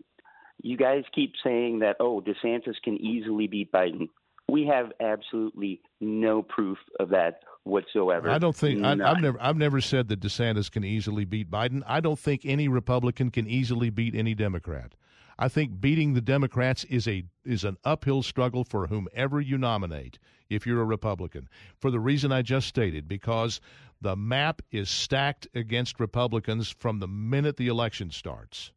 You 0.63 0.77
guys 0.77 1.05
keep 1.15 1.35
saying 1.45 1.81
that 1.81 1.97
oh, 2.01 2.23
DeSantis 2.23 2.75
can 2.83 2.97
easily 2.97 3.47
beat 3.47 3.71
Biden. 3.71 4.09
We 4.51 4.67
have 4.67 4.93
absolutely 5.01 5.83
no 6.01 6.43
proof 6.43 6.79
of 6.99 7.11
that 7.11 7.41
whatsoever. 7.65 8.31
I 8.31 8.39
don't 8.39 8.57
think 8.57 8.83
I, 8.83 8.97
have 8.97 9.21
never 9.21 9.39
I've 9.41 9.59
never 9.59 9.83
said 9.83 10.09
that 10.09 10.21
DeSantis 10.21 10.71
can 10.71 10.85
easily 10.85 11.27
beat 11.27 11.51
Biden. 11.51 11.83
I 11.87 12.01
don't 12.01 12.19
think 12.19 12.47
any 12.47 12.69
Republican 12.69 13.31
can 13.31 13.47
easily 13.47 13.91
beat 13.91 14.15
any 14.15 14.35
Democrat. 14.35 14.95
I 15.39 15.49
think 15.49 15.81
beating 15.81 16.15
the 16.15 16.21
Democrats 16.21 16.85
is 16.85 17.07
a 17.07 17.25
is 17.45 17.65
an 17.65 17.77
uphill 17.85 18.23
struggle 18.23 18.65
for 18.65 18.89
whomever 18.89 19.41
you 19.41 19.57
nominate 19.57 20.19
if 20.51 20.67
you're 20.67 20.81
a 20.81 20.85
Republican. 20.85 21.49
For 21.79 21.91
the 21.91 22.01
reason 22.01 22.33
I 22.33 22.43
just 22.43 22.67
stated, 22.67 23.07
because 23.07 23.61
the 24.01 24.17
map 24.17 24.63
is 24.73 24.91
stacked 24.91 25.47
against 25.55 26.01
Republicans 26.01 26.75
from 26.79 26.99
the 26.99 27.09
minute 27.09 27.57
the 27.57 27.69
election 27.69 28.11
starts. 28.11 28.73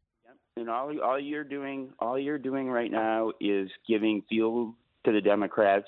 And 0.56 0.70
all 0.70 0.92
all 1.00 1.18
you're 1.18 1.44
doing 1.44 1.90
all 1.98 2.18
you're 2.18 2.38
doing 2.38 2.68
right 2.68 2.90
now 2.90 3.32
is 3.40 3.68
giving 3.88 4.22
fuel 4.28 4.74
to 5.04 5.12
the 5.12 5.20
Democrats 5.20 5.86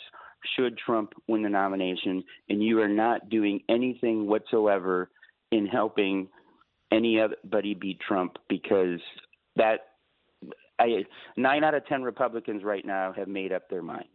should 0.57 0.77
Trump 0.77 1.13
win 1.29 1.43
the 1.43 1.49
nomination, 1.49 2.25
and 2.49 2.63
you 2.63 2.81
are 2.81 2.89
not 2.89 3.29
doing 3.31 3.61
anything 3.69 4.27
whatsoever 4.27 5.11
in 5.53 5.67
helping 5.67 6.29
anybody 6.93 7.75
beat 7.75 8.01
Trump 8.01 8.37
because 8.49 9.01
that 9.57 9.94
I, 10.79 11.05
nine 11.37 11.65
out 11.65 11.75
of 11.75 11.87
ten 11.87 12.03
Republicans 12.03 12.65
right 12.65 12.85
now 12.85 13.13
have 13.13 13.29
made 13.29 13.53
up 13.53 13.69
their 13.69 13.83
mind. 13.83 14.07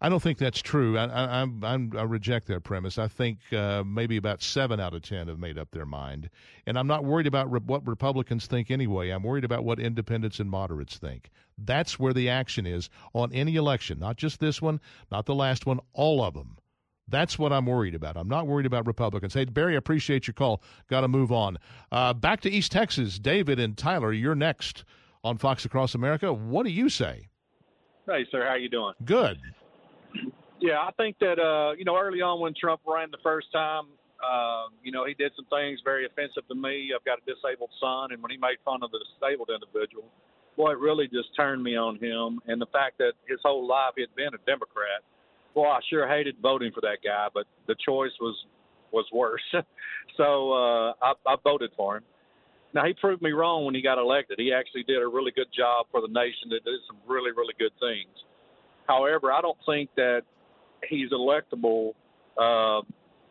I 0.00 0.08
don't 0.08 0.20
think 0.20 0.38
that's 0.38 0.60
true. 0.60 0.98
I, 0.98 1.06
I, 1.42 1.46
I, 1.62 2.02
reject 2.02 2.48
that 2.48 2.64
premise. 2.64 2.98
I 2.98 3.08
think 3.08 3.38
uh, 3.52 3.84
maybe 3.86 4.16
about 4.16 4.42
seven 4.42 4.80
out 4.80 4.92
of 4.92 5.02
ten 5.02 5.28
have 5.28 5.38
made 5.38 5.56
up 5.56 5.70
their 5.70 5.86
mind, 5.86 6.28
and 6.66 6.78
I'm 6.78 6.86
not 6.86 7.04
worried 7.04 7.26
about 7.26 7.50
re- 7.50 7.60
what 7.64 7.86
Republicans 7.86 8.46
think 8.46 8.70
anyway. 8.70 9.10
I'm 9.10 9.22
worried 9.22 9.44
about 9.44 9.64
what 9.64 9.78
independents 9.78 10.40
and 10.40 10.50
moderates 10.50 10.98
think. 10.98 11.30
That's 11.56 11.98
where 11.98 12.12
the 12.12 12.28
action 12.28 12.66
is 12.66 12.90
on 13.14 13.32
any 13.32 13.56
election, 13.56 13.98
not 13.98 14.16
just 14.16 14.40
this 14.40 14.60
one, 14.60 14.80
not 15.10 15.26
the 15.26 15.34
last 15.34 15.64
one, 15.64 15.80
all 15.92 16.22
of 16.22 16.34
them. 16.34 16.58
That's 17.06 17.38
what 17.38 17.52
I'm 17.52 17.66
worried 17.66 17.94
about. 17.94 18.16
I'm 18.16 18.28
not 18.28 18.46
worried 18.46 18.66
about 18.66 18.86
Republicans. 18.86 19.34
Hey, 19.34 19.44
Barry, 19.44 19.74
I 19.74 19.78
appreciate 19.78 20.26
your 20.26 20.34
call. 20.34 20.62
Got 20.88 21.02
to 21.02 21.08
move 21.08 21.30
on. 21.30 21.58
Uh, 21.92 22.14
back 22.14 22.40
to 22.42 22.50
East 22.50 22.72
Texas. 22.72 23.18
David 23.18 23.58
and 23.58 23.76
Tyler, 23.76 24.12
you're 24.12 24.34
next 24.34 24.84
on 25.24 25.38
Fox 25.38 25.64
Across 25.64 25.94
America. 25.94 26.32
What 26.32 26.64
do 26.64 26.70
you 26.70 26.88
say? 26.88 27.28
Hey, 28.06 28.26
sir, 28.30 28.46
how 28.46 28.54
you 28.54 28.68
doing? 28.68 28.92
Good. 29.04 29.40
Yeah, 30.60 30.78
I 30.78 30.90
think 30.96 31.18
that 31.18 31.40
uh, 31.40 31.72
you 31.76 31.84
know 31.84 31.96
early 31.96 32.20
on 32.20 32.38
when 32.38 32.52
Trump 32.58 32.82
ran 32.86 33.10
the 33.10 33.18
first 33.22 33.48
time, 33.52 33.84
uh, 34.22 34.68
you 34.82 34.92
know 34.92 35.04
he 35.04 35.14
did 35.14 35.32
some 35.34 35.46
things 35.46 35.80
very 35.84 36.06
offensive 36.06 36.46
to 36.48 36.54
me. 36.54 36.92
I've 36.94 37.04
got 37.04 37.18
a 37.18 37.24
disabled 37.26 37.70
son, 37.80 38.12
and 38.12 38.22
when 38.22 38.30
he 38.30 38.36
made 38.36 38.56
fun 38.64 38.82
of 38.82 38.90
the 38.92 39.00
disabled 39.00 39.50
individual, 39.50 40.04
boy, 40.56 40.72
it 40.72 40.78
really 40.78 41.08
just 41.08 41.34
turned 41.36 41.62
me 41.62 41.76
on 41.76 41.98
him. 41.98 42.40
And 42.46 42.60
the 42.60 42.70
fact 42.72 42.98
that 42.98 43.12
his 43.26 43.40
whole 43.42 43.66
life 43.66 43.92
he 43.96 44.02
had 44.02 44.14
been 44.14 44.32
a 44.32 44.42
Democrat, 44.46 45.02
boy, 45.54 45.68
I 45.68 45.80
sure 45.90 46.06
hated 46.06 46.36
voting 46.40 46.70
for 46.72 46.80
that 46.82 46.98
guy. 47.02 47.28
But 47.32 47.46
the 47.66 47.74
choice 47.84 48.12
was 48.20 48.36
was 48.92 49.06
worse, 49.12 49.42
so 50.16 50.52
uh, 50.52 50.92
I, 51.02 51.12
I 51.26 51.36
voted 51.42 51.72
for 51.76 51.96
him. 51.96 52.04
Now 52.74 52.84
he 52.84 52.92
proved 52.92 53.22
me 53.22 53.30
wrong 53.30 53.64
when 53.64 53.74
he 53.74 53.82
got 53.82 53.98
elected. 53.98 54.38
He 54.38 54.52
actually 54.52 54.82
did 54.82 55.00
a 55.00 55.06
really 55.06 55.30
good 55.30 55.46
job 55.56 55.86
for 55.92 56.00
the 56.00 56.08
nation. 56.08 56.50
That 56.50 56.64
did 56.64 56.80
some 56.88 56.96
really, 57.06 57.30
really 57.30 57.54
good 57.58 57.72
things. 57.78 58.10
However, 58.88 59.32
I 59.32 59.40
don't 59.40 59.56
think 59.64 59.90
that 59.96 60.22
he's 60.90 61.10
electable 61.10 61.92
uh, 62.36 62.82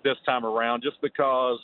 this 0.04 0.16
time 0.26 0.46
around, 0.46 0.82
just 0.82 1.02
because 1.02 1.60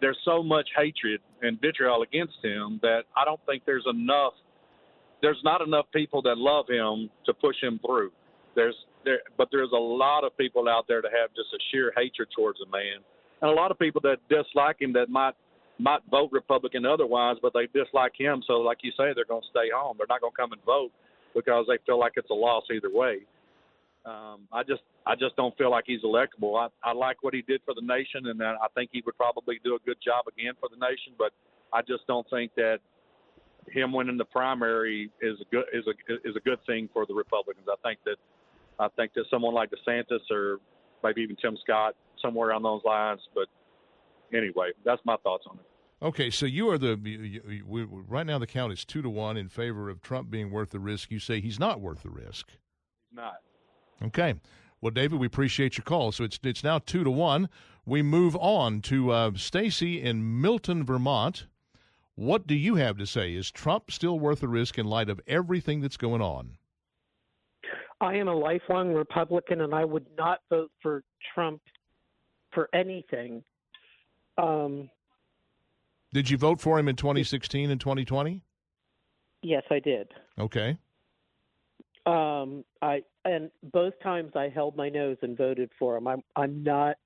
there's 0.00 0.18
so 0.24 0.42
much 0.42 0.68
hatred 0.76 1.20
and 1.42 1.60
vitriol 1.60 2.02
against 2.02 2.34
him 2.42 2.80
that 2.82 3.02
I 3.16 3.24
don't 3.24 3.40
think 3.46 3.62
there's 3.64 3.86
enough. 3.88 4.34
There's 5.22 5.40
not 5.44 5.60
enough 5.60 5.86
people 5.94 6.22
that 6.22 6.38
love 6.38 6.66
him 6.68 7.08
to 7.26 7.34
push 7.34 7.56
him 7.62 7.78
through. 7.86 8.10
There's 8.56 8.74
there, 9.04 9.20
but 9.38 9.48
there's 9.52 9.70
a 9.72 9.78
lot 9.78 10.24
of 10.24 10.36
people 10.36 10.68
out 10.68 10.86
there 10.88 11.00
that 11.02 11.12
have 11.12 11.30
just 11.30 11.54
a 11.54 11.58
sheer 11.70 11.92
hatred 11.96 12.28
towards 12.36 12.58
the 12.58 12.66
man, 12.66 12.98
and 13.42 13.50
a 13.50 13.54
lot 13.54 13.70
of 13.70 13.78
people 13.78 14.00
that 14.02 14.18
dislike 14.28 14.80
him 14.80 14.92
that 14.94 15.08
might 15.08 15.34
might 15.80 16.00
vote 16.10 16.30
Republican 16.32 16.86
otherwise, 16.86 17.36
but 17.42 17.52
they 17.52 17.66
dislike 17.72 18.12
him. 18.16 18.42
So, 18.46 18.54
like 18.54 18.78
you 18.82 18.90
say, 18.92 19.12
they're 19.14 19.24
going 19.24 19.42
to 19.42 19.48
stay 19.50 19.70
home. 19.74 19.96
They're 19.98 20.06
not 20.08 20.20
going 20.20 20.32
to 20.32 20.36
come 20.36 20.52
and 20.52 20.62
vote 20.64 20.90
because 21.34 21.66
they 21.68 21.78
feel 21.86 21.98
like 21.98 22.12
it's 22.16 22.30
a 22.30 22.34
loss 22.34 22.64
either 22.74 22.90
way. 22.92 23.18
Um, 24.04 24.48
I 24.52 24.62
just, 24.62 24.82
I 25.06 25.14
just 25.14 25.36
don't 25.36 25.56
feel 25.58 25.70
like 25.70 25.84
he's 25.86 26.02
electable. 26.02 26.58
I, 26.58 26.68
I 26.88 26.92
like 26.92 27.22
what 27.22 27.34
he 27.34 27.42
did 27.42 27.60
for 27.64 27.74
the 27.74 27.82
nation, 27.82 28.26
and 28.26 28.42
I 28.42 28.66
think 28.74 28.90
he 28.92 29.02
would 29.04 29.16
probably 29.16 29.60
do 29.62 29.74
a 29.74 29.78
good 29.84 29.98
job 30.04 30.24
again 30.26 30.54
for 30.58 30.68
the 30.70 30.76
nation. 30.76 31.12
But 31.18 31.32
I 31.72 31.82
just 31.82 32.06
don't 32.06 32.28
think 32.30 32.54
that 32.56 32.78
him 33.68 33.92
winning 33.92 34.16
the 34.16 34.24
primary 34.24 35.10
is 35.20 35.36
a 35.40 35.44
good 35.50 35.64
is 35.72 35.84
a 35.86 36.28
is 36.28 36.36
a 36.36 36.40
good 36.40 36.58
thing 36.66 36.88
for 36.92 37.06
the 37.06 37.14
Republicans. 37.14 37.66
I 37.70 37.76
think 37.86 38.00
that 38.04 38.16
I 38.78 38.88
think 38.96 39.12
that 39.14 39.24
someone 39.30 39.54
like 39.54 39.70
DeSantis 39.70 40.30
or 40.30 40.58
maybe 41.04 41.22
even 41.22 41.36
Tim 41.36 41.56
Scott 41.62 41.94
somewhere 42.22 42.48
around 42.48 42.62
those 42.62 42.82
lines. 42.84 43.20
But 43.34 43.46
anyway, 44.36 44.70
that's 44.84 45.02
my 45.04 45.16
thoughts 45.22 45.44
on 45.48 45.58
it. 45.58 45.69
Okay, 46.02 46.30
so 46.30 46.46
you 46.46 46.70
are 46.70 46.78
the 46.78 46.98
you, 47.04 47.42
you, 47.46 47.64
we, 47.66 47.82
right 47.82 48.26
now 48.26 48.38
the 48.38 48.46
count 48.46 48.72
is 48.72 48.84
two 48.84 49.02
to 49.02 49.10
one 49.10 49.36
in 49.36 49.48
favor 49.48 49.90
of 49.90 50.00
Trump 50.00 50.30
being 50.30 50.50
worth 50.50 50.70
the 50.70 50.80
risk. 50.80 51.10
You 51.10 51.18
say 51.18 51.40
he's 51.40 51.60
not 51.60 51.80
worth 51.80 52.02
the 52.02 52.10
risk. 52.10 52.48
He's 52.48 53.16
not. 53.16 53.34
Okay. 54.02 54.34
Well, 54.80 54.92
David, 54.92 55.20
we 55.20 55.26
appreciate 55.26 55.76
your 55.76 55.84
call. 55.84 56.10
So 56.12 56.24
it's 56.24 56.38
it's 56.42 56.64
now 56.64 56.78
two 56.78 57.04
to 57.04 57.10
one. 57.10 57.50
We 57.84 58.02
move 58.02 58.34
on 58.36 58.80
to 58.82 59.10
uh, 59.10 59.30
Stacy 59.36 60.00
in 60.00 60.40
Milton, 60.40 60.84
Vermont. 60.84 61.46
What 62.14 62.46
do 62.46 62.54
you 62.54 62.76
have 62.76 62.96
to 62.98 63.06
say? 63.06 63.34
Is 63.34 63.50
Trump 63.50 63.90
still 63.90 64.18
worth 64.18 64.40
the 64.40 64.48
risk 64.48 64.78
in 64.78 64.86
light 64.86 65.10
of 65.10 65.20
everything 65.26 65.80
that's 65.80 65.96
going 65.96 66.22
on? 66.22 66.56
I 68.00 68.14
am 68.14 68.28
a 68.28 68.34
lifelong 68.34 68.94
Republican, 68.94 69.60
and 69.60 69.74
I 69.74 69.84
would 69.84 70.06
not 70.16 70.40
vote 70.48 70.70
for 70.82 71.02
Trump 71.34 71.60
for 72.52 72.68
anything. 72.72 73.42
Um, 74.38 74.88
did 76.12 76.28
you 76.28 76.36
vote 76.36 76.60
for 76.60 76.78
him 76.78 76.88
in 76.88 76.96
2016 76.96 77.70
and 77.70 77.80
2020? 77.80 78.42
Yes, 79.42 79.62
I 79.70 79.78
did. 79.78 80.08
Okay. 80.38 80.76
Um, 82.06 82.64
I 82.82 83.02
and 83.24 83.50
both 83.72 83.94
times 84.02 84.32
I 84.34 84.48
held 84.48 84.76
my 84.76 84.88
nose 84.88 85.18
and 85.22 85.36
voted 85.36 85.70
for 85.78 85.96
him. 85.96 86.08
I'm 86.08 86.22
I'm 86.36 86.62
not 86.62 86.96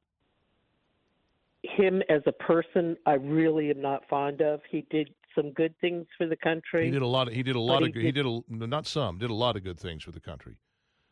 him 1.62 2.02
as 2.08 2.22
a 2.26 2.32
person. 2.32 2.96
I 3.06 3.14
really 3.14 3.70
am 3.70 3.80
not 3.80 4.08
fond 4.08 4.40
of. 4.40 4.60
He 4.70 4.86
did 4.90 5.10
some 5.34 5.52
good 5.52 5.74
things 5.80 6.06
for 6.16 6.26
the 6.26 6.36
country. 6.36 6.86
He 6.86 6.90
did 6.90 7.02
a 7.02 7.06
lot. 7.06 7.28
Of, 7.28 7.34
he 7.34 7.42
did 7.42 7.56
a 7.56 7.60
lot 7.60 7.82
of. 7.82 7.88
He 7.88 7.92
did, 7.92 8.04
he 8.04 8.12
did 8.12 8.26
a, 8.26 8.40
not 8.48 8.86
some. 8.86 9.18
Did 9.18 9.30
a 9.30 9.34
lot 9.34 9.56
of 9.56 9.64
good 9.64 9.78
things 9.78 10.02
for 10.02 10.12
the 10.12 10.20
country. 10.20 10.56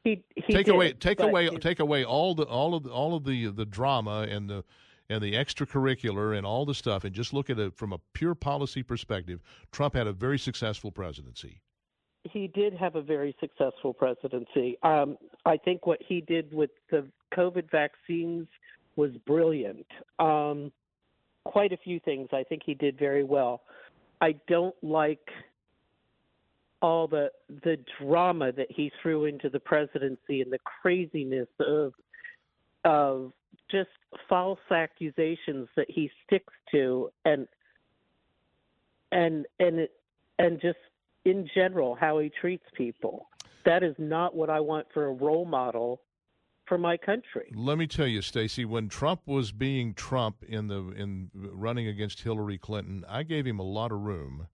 He, 0.04 0.22
he 0.34 0.52
take 0.52 0.66
did, 0.66 0.74
away 0.74 0.92
take 0.94 1.20
away 1.20 1.48
take 1.48 1.80
away 1.80 2.04
all 2.04 2.34
the 2.34 2.44
all 2.44 2.74
of 2.74 2.84
the, 2.84 2.90
all 2.90 3.14
of 3.14 3.24
the 3.24 3.48
the 3.48 3.64
drama 3.64 4.26
and 4.28 4.48
the 4.48 4.64
and 5.08 5.22
the 5.22 5.34
extracurricular 5.34 6.36
and 6.36 6.46
all 6.46 6.64
the 6.64 6.74
stuff 6.74 7.04
and 7.04 7.14
just 7.14 7.32
look 7.32 7.50
at 7.50 7.58
it 7.58 7.74
from 7.76 7.92
a 7.92 7.98
pure 8.14 8.34
policy 8.34 8.82
perspective, 8.82 9.40
Trump 9.70 9.94
had 9.94 10.06
a 10.06 10.12
very 10.12 10.38
successful 10.38 10.90
presidency. 10.90 11.60
He 12.24 12.46
did 12.46 12.72
have 12.74 12.94
a 12.94 13.02
very 13.02 13.34
successful 13.40 13.92
presidency. 13.92 14.78
Um, 14.82 15.16
I 15.44 15.56
think 15.56 15.86
what 15.86 15.98
he 16.06 16.20
did 16.20 16.52
with 16.52 16.70
the 16.90 17.06
COVID 17.36 17.70
vaccines 17.70 18.46
was 18.96 19.10
brilliant. 19.26 19.86
Um, 20.18 20.70
quite 21.44 21.72
a 21.72 21.76
few 21.76 21.98
things 22.00 22.28
I 22.32 22.44
think 22.44 22.62
he 22.64 22.74
did 22.74 22.98
very 22.98 23.24
well. 23.24 23.62
I 24.20 24.36
don't 24.46 24.76
like 24.82 25.28
all 26.80 27.06
the 27.06 27.30
the 27.64 27.78
drama 28.00 28.52
that 28.52 28.66
he 28.70 28.90
threw 29.00 29.24
into 29.24 29.48
the 29.48 29.60
presidency 29.60 30.42
and 30.42 30.52
the 30.52 30.58
craziness 30.58 31.48
of 31.60 31.92
of 32.84 33.32
just 33.70 33.88
false 34.28 34.60
accusations 34.70 35.68
that 35.76 35.86
he 35.88 36.10
sticks 36.26 36.52
to 36.70 37.10
and 37.24 37.46
and 39.10 39.46
and 39.58 39.88
and 40.38 40.60
just 40.60 40.78
in 41.24 41.48
general 41.54 41.94
how 41.94 42.18
he 42.18 42.30
treats 42.40 42.64
people 42.74 43.28
that 43.64 43.82
is 43.82 43.94
not 43.98 44.34
what 44.34 44.50
i 44.50 44.60
want 44.60 44.86
for 44.92 45.06
a 45.06 45.12
role 45.12 45.44
model 45.44 46.00
for 46.66 46.78
my 46.78 46.96
country. 46.96 47.52
Let 47.54 47.76
me 47.76 47.86
tell 47.86 48.06
you, 48.06 48.22
Stacy, 48.22 48.64
when 48.64 48.88
Trump 48.88 49.22
was 49.26 49.52
being 49.52 49.94
Trump 49.94 50.42
in 50.44 50.68
the 50.68 50.78
in 50.96 51.30
running 51.34 51.86
against 51.86 52.22
Hillary 52.22 52.56
Clinton, 52.56 53.04
I 53.08 53.24
gave 53.24 53.46
him 53.46 53.58
a 53.58 53.64
lot 53.64 53.92
of 53.92 54.00
room 54.00 54.46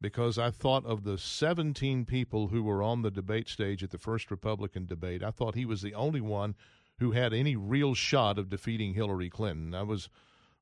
because 0.00 0.38
I 0.38 0.50
thought 0.50 0.84
of 0.84 1.04
the 1.04 1.16
17 1.16 2.04
people 2.04 2.48
who 2.48 2.62
were 2.62 2.82
on 2.82 3.02
the 3.02 3.10
debate 3.10 3.48
stage 3.48 3.82
at 3.82 3.90
the 3.90 3.98
first 3.98 4.30
Republican 4.30 4.84
debate, 4.84 5.22
I 5.22 5.30
thought 5.30 5.54
he 5.54 5.64
was 5.64 5.80
the 5.80 5.94
only 5.94 6.20
one 6.20 6.56
who 6.98 7.12
had 7.12 7.32
any 7.32 7.56
real 7.56 7.94
shot 7.94 8.38
of 8.38 8.48
defeating 8.48 8.94
Hillary 8.94 9.30
Clinton. 9.30 9.74
I 9.74 9.82
was, 9.82 10.08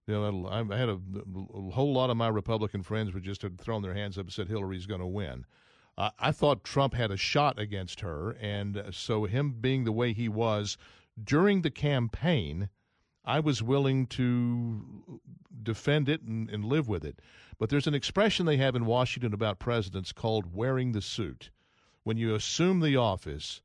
you 0.07 0.15
know, 0.15 0.49
I 0.49 0.77
had 0.77 0.89
a, 0.89 0.99
a 1.55 1.71
whole 1.71 1.93
lot 1.93 2.11
of 2.11 2.17
my 2.17 2.29
Republican 2.29 2.83
friends 2.83 3.13
would 3.15 3.25
just 3.25 3.43
have 3.43 3.59
thrown 3.59 3.83
their 3.83 3.95
hands 3.95 4.19
up 4.19 4.25
and 4.25 4.33
said 4.33 4.49
Hillary's 4.49 4.87
going 4.87 5.01
to 5.01 5.07
win. 5.07 5.45
Uh, 5.99 6.11
I 6.19 6.33
thought 6.33 6.65
Trump 6.65 6.95
had 6.95 7.11
a 7.11 7.17
shot 7.17 7.59
against 7.59 8.01
her, 8.01 8.31
and 8.41 8.83
so 8.93 9.25
him 9.25 9.53
being 9.61 9.85
the 9.85 9.93
way 9.93 10.13
he 10.13 10.29
was 10.29 10.77
during 11.23 11.63
the 11.63 11.71
campaign– 11.71 12.69
I 13.25 13.41
was 13.41 13.63
willing 13.63 14.07
to 14.09 15.21
defend 15.63 16.09
it 16.09 16.23
and, 16.23 16.51
and 16.51 16.65
live 16.65 16.89
with 16.89 17.05
it. 17.05 17.21
But 17.59 17.71
there's 17.71 17.87
an 17.87 17.95
expression 17.95 18.47
they 18.47 18.57
have 18.57 18.75
in 18.75 18.87
Washington 18.87 19.33
about 19.33 19.59
presidents 19.61 20.13
called 20.13 20.55
wearing 20.55 20.93
the 20.93 21.01
suit. 21.01 21.51
When 22.03 22.17
you 22.17 22.35
assume 22.35 22.81
the 22.81 22.97
office, 22.97 23.63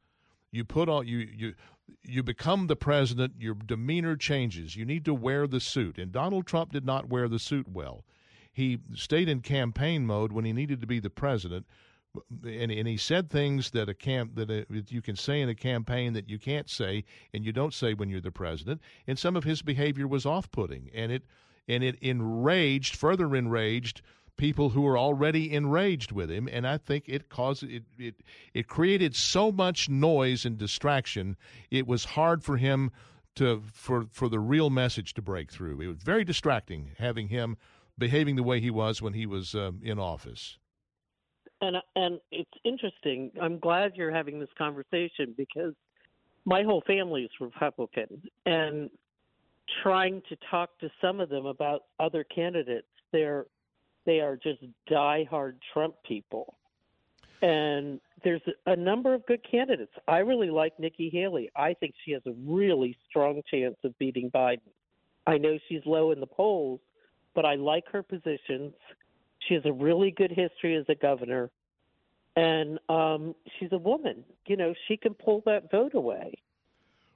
you 0.52 0.64
put 0.64 0.90
on 0.90 1.08
you 1.08 1.18
you 1.18 1.56
you 2.04 2.24
become 2.24 2.68
the 2.68 2.76
president, 2.76 3.34
your 3.40 3.56
demeanor 3.56 4.16
changes. 4.16 4.76
You 4.76 4.86
need 4.86 5.06
to 5.06 5.14
wear 5.14 5.48
the 5.48 5.60
suit. 5.60 5.98
And 5.98 6.12
Donald 6.12 6.46
Trump 6.46 6.72
did 6.72 6.86
not 6.86 7.10
wear 7.10 7.28
the 7.28 7.40
suit 7.40 7.68
well. 7.68 8.04
He 8.52 8.80
stayed 8.96 9.30
in 9.30 9.42
campaign 9.42 10.06
mode 10.06 10.32
when 10.32 10.46
he 10.46 10.54
needed 10.54 10.82
to 10.82 10.88
be 10.88 11.00
the 11.00 11.10
president, 11.12 11.68
and, 12.44 12.72
and 12.72 12.88
he 12.88 12.98
said 12.98 13.30
things 13.30 13.72
that 13.72 13.90
a 13.90 13.94
camp 13.94 14.36
that 14.36 14.50
uh, 14.50 14.64
a, 14.72 14.84
you 14.88 15.02
can 15.02 15.16
say 15.16 15.42
in 15.42 15.50
a 15.50 15.56
campaign 15.56 16.14
that 16.14 16.30
you 16.30 16.40
can't 16.40 16.70
say 16.70 17.04
and 17.34 17.46
you 17.46 17.52
don't 17.52 17.74
say 17.74 17.94
when 17.94 18.10
you're 18.10 18.22
the 18.22 18.32
president. 18.32 18.82
And 19.06 19.20
some 19.20 19.36
of 19.36 19.44
his 19.44 19.62
behavior 19.62 20.08
was 20.08 20.26
off-putting, 20.26 20.90
and 20.94 21.12
it 21.12 21.24
and 21.68 21.84
it 21.84 22.00
enraged, 22.02 22.96
further 22.96 23.36
enraged 23.36 24.02
people 24.38 24.70
who 24.70 24.82
were 24.82 24.98
already 24.98 25.54
enraged 25.54 26.12
with 26.12 26.30
him. 26.30 26.48
And 26.52 26.68
I 26.68 26.78
think 26.78 27.06
it 27.08 27.30
caused 27.30 27.64
it 27.64 27.84
it 27.98 28.16
it 28.54 28.68
created 28.68 29.16
so 29.16 29.52
much 29.52 29.90
noise 29.90 30.46
and 30.46 30.58
distraction. 30.58 31.36
It 31.72 31.88
was 31.88 32.06
hard 32.06 32.44
for 32.44 32.58
him 32.58 32.92
to 33.36 33.64
for 33.74 34.06
for 34.12 34.30
the 34.30 34.40
real 34.40 34.70
message 34.70 35.14
to 35.16 35.22
break 35.22 35.52
through. 35.52 35.82
It 35.82 35.88
was 35.88 36.04
very 36.04 36.24
distracting 36.24 36.92
having 36.98 37.28
him 37.28 37.58
behaving 37.98 38.36
the 38.36 38.44
way 38.44 38.60
he 38.60 38.70
was 38.70 39.02
when 39.02 39.14
he 39.14 39.26
was 39.26 39.56
um, 39.56 39.82
in 39.84 40.00
office 40.00 40.58
and 41.62 41.78
and 41.96 42.20
it's 42.32 42.52
interesting. 42.64 43.32
I'm 43.42 43.60
glad 43.60 43.94
you're 43.96 44.14
having 44.14 44.40
this 44.40 44.50
conversation 44.58 45.34
because 45.36 45.74
my 46.46 46.64
whole 46.64 46.84
family 46.86 47.24
is 47.24 47.32
Republican, 47.40 48.22
and 48.46 48.90
trying 49.84 50.22
to 50.30 50.38
talk 50.50 50.78
to 50.80 50.90
some 51.02 51.20
of 51.20 51.30
them 51.30 51.46
about 51.46 51.84
other 52.00 52.24
candidates, 52.24 52.88
they're 53.12 53.46
they 54.08 54.22
are 54.22 54.38
just 54.38 54.64
diehard 54.90 55.56
Trump 55.74 55.94
people. 56.08 56.56
And 57.44 58.00
there's 58.24 58.42
a 58.66 58.76
number 58.76 59.14
of 59.14 59.24
good 59.28 59.46
candidates. 59.50 59.92
I 60.08 60.20
really 60.20 60.50
like 60.50 60.80
Nikki 60.80 61.10
Haley. 61.12 61.52
I 61.56 61.76
think 61.76 61.94
she 62.04 62.14
has 62.14 62.24
a 62.26 62.34
really 62.48 62.98
strong 63.08 63.44
chance 63.52 63.76
of 63.84 63.96
beating 64.00 64.32
Biden. 64.32 64.62
I 65.28 65.38
know 65.38 65.60
she's 65.70 65.82
low 65.86 66.12
in 66.12 66.20
the 66.20 66.26
polls, 66.26 66.80
but 67.36 67.46
I 67.46 67.56
like 67.56 67.84
her 67.92 68.02
positions. 68.02 68.74
She 69.48 69.54
has 69.54 69.64
a 69.66 69.74
really 69.74 70.10
good 70.10 70.32
history 70.32 70.76
as 70.78 70.86
a 70.90 70.96
governor, 70.96 71.52
and 72.36 72.80
um, 72.90 73.36
she's 73.60 73.72
a 73.72 73.78
woman. 73.78 74.24
You 74.48 74.58
know, 74.58 74.74
she 74.88 74.98
can 74.98 75.14
pull 75.14 75.44
that 75.46 75.70
vote 75.70 75.94
away. 75.94 76.34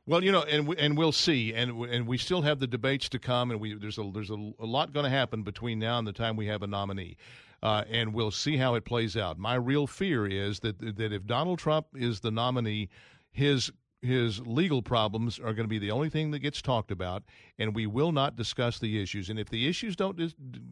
Well, 0.08 0.24
you 0.24 0.32
know, 0.32 0.42
and 0.42 0.74
and 0.80 0.98
we'll 0.98 1.12
see, 1.12 1.54
and 1.54 1.72
and 1.86 2.08
we 2.08 2.18
still 2.18 2.42
have 2.42 2.60
the 2.60 2.68
debates 2.68 3.08
to 3.10 3.20
come, 3.20 3.52
and 3.52 3.60
we 3.60 3.76
there's 3.76 4.00
a 4.00 4.12
there's 4.12 4.32
a, 4.32 4.52
a 4.60 4.66
lot 4.66 4.94
going 4.94 5.04
to 5.04 5.12
happen 5.12 5.44
between 5.44 5.78
now 5.78 6.00
and 6.00 6.08
the 6.08 6.14
time 6.14 6.36
we 6.36 6.48
have 6.48 6.64
a 6.64 6.68
nominee, 6.68 7.18
uh, 7.62 7.84
and 7.88 8.12
we'll 8.14 8.32
see 8.32 8.58
how 8.58 8.74
it 8.74 8.84
plays 8.84 9.16
out. 9.16 9.38
My 9.38 9.56
real 9.56 9.86
fear 9.86 10.26
is 10.26 10.60
that 10.62 10.80
that 10.98 11.14
if 11.14 11.28
Donald 11.28 11.60
Trump 11.60 11.86
is 11.94 12.20
the 12.20 12.32
nominee, 12.32 12.90
his 13.32 13.72
his 14.02 14.40
legal 14.40 14.82
problems 14.82 15.38
are 15.38 15.54
going 15.54 15.66
to 15.66 15.68
be 15.68 15.78
the 15.78 15.92
only 15.92 16.10
thing 16.10 16.32
that 16.32 16.40
gets 16.40 16.64
talked 16.64 16.90
about, 16.90 17.22
and 17.60 17.76
we 17.76 17.86
will 17.86 18.12
not 18.12 18.36
discuss 18.36 18.80
the 18.80 19.00
issues. 19.00 19.30
And 19.30 19.38
if 19.38 19.50
the 19.52 19.68
issues 19.68 19.96
don't 19.96 20.20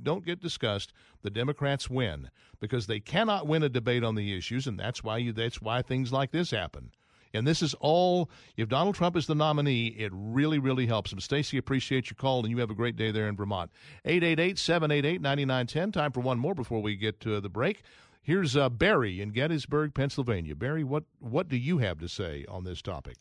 don't 0.04 0.26
get 0.26 0.42
discussed, 0.42 0.92
the 1.22 1.30
Democrats 1.30 1.88
win 1.88 2.32
because 2.60 2.88
they 2.88 3.00
cannot 3.00 3.46
win 3.46 3.62
a 3.62 3.70
debate 3.70 4.04
on 4.04 4.16
the 4.16 4.36
issues, 4.36 4.66
and 4.66 4.80
that's 4.80 5.04
why 5.04 5.18
you, 5.18 5.34
that's 5.34 5.62
why 5.62 5.84
things 5.84 6.12
like 6.12 6.32
this 6.32 6.50
happen. 6.50 6.92
And 7.34 7.48
this 7.48 7.62
is 7.62 7.74
all. 7.76 8.30
If 8.58 8.70
Donald 8.70 8.96
Trump 8.96 9.16
is 9.16 9.28
the 9.28 9.36
nominee, 9.36 9.88
it 9.88 10.12
really, 10.14 10.60
really 10.60 10.88
helps 10.88 11.12
him. 11.14 11.20
Stacy, 11.20 11.58
appreciate 11.58 12.10
your 12.10 12.16
call, 12.16 12.40
and 12.40 12.50
you 12.50 12.58
have 12.60 12.70
a 12.70 12.76
great 12.76 12.96
day 12.96 13.12
there 13.12 13.28
in 13.28 13.36
Vermont. 13.36 13.72
888 14.06 14.58
788 14.58 15.22
9910. 15.22 15.92
Time 15.92 16.12
for 16.12 16.22
one 16.22 16.40
more 16.40 16.56
before 16.56 16.82
we 16.82 16.96
get 16.96 17.20
to 17.22 17.40
the 17.40 17.50
break. 17.50 17.84
Here's 18.22 18.56
uh, 18.56 18.70
Barry 18.70 19.22
in 19.22 19.30
Gettysburg, 19.30 19.94
Pennsylvania. 19.94 20.56
Barry, 20.56 20.84
what, 20.84 21.04
what 21.20 21.48
do 21.48 21.58
you 21.58 21.80
have 21.80 22.00
to 22.00 22.08
say 22.08 22.46
on 22.48 22.64
this 22.64 22.82
topic? 22.82 23.16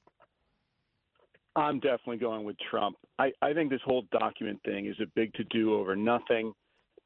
I'm 1.56 1.80
definitely 1.80 2.18
going 2.18 2.44
with 2.44 2.56
Trump. 2.70 2.96
I, 3.18 3.32
I 3.42 3.52
think 3.52 3.70
this 3.70 3.80
whole 3.84 4.04
document 4.12 4.60
thing 4.64 4.86
is 4.86 4.96
a 5.02 5.06
big 5.14 5.32
to 5.34 5.44
do 5.44 5.74
over 5.74 5.96
nothing. 5.96 6.52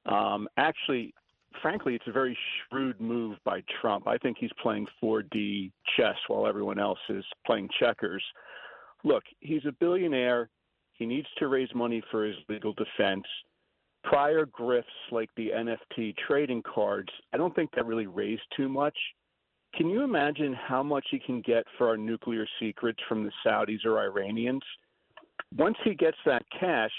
Um, 0.06 0.48
actually, 0.56 1.14
frankly, 1.60 1.94
it's 1.94 2.06
a 2.06 2.12
very 2.12 2.36
shrewd 2.68 3.00
move 3.00 3.38
by 3.44 3.62
Trump. 3.80 4.06
I 4.06 4.18
think 4.18 4.36
he's 4.38 4.50
playing 4.62 4.86
4D 5.02 5.70
chess 5.96 6.16
while 6.28 6.46
everyone 6.46 6.78
else 6.78 6.98
is 7.08 7.24
playing 7.46 7.68
checkers. 7.78 8.22
Look, 9.04 9.24
he's 9.40 9.64
a 9.66 9.72
billionaire. 9.72 10.48
He 10.92 11.06
needs 11.06 11.26
to 11.38 11.48
raise 11.48 11.68
money 11.74 12.02
for 12.10 12.24
his 12.24 12.36
legal 12.48 12.74
defense 12.74 13.24
prior 14.04 14.46
grifts 14.46 14.84
like 15.10 15.30
the 15.36 15.50
NFT 15.50 16.14
trading 16.26 16.62
cards, 16.62 17.10
I 17.32 17.36
don't 17.36 17.54
think 17.54 17.70
that 17.74 17.86
really 17.86 18.06
raised 18.06 18.42
too 18.56 18.68
much. 18.68 18.96
Can 19.74 19.88
you 19.88 20.02
imagine 20.02 20.52
how 20.54 20.82
much 20.82 21.06
he 21.10 21.18
can 21.18 21.40
get 21.40 21.64
for 21.78 21.88
our 21.88 21.96
nuclear 21.96 22.46
secrets 22.60 22.98
from 23.08 23.24
the 23.24 23.32
Saudis 23.44 23.84
or 23.86 24.00
Iranians? 24.00 24.62
Once 25.56 25.76
he 25.84 25.94
gets 25.94 26.18
that 26.26 26.44
cash, 26.58 26.90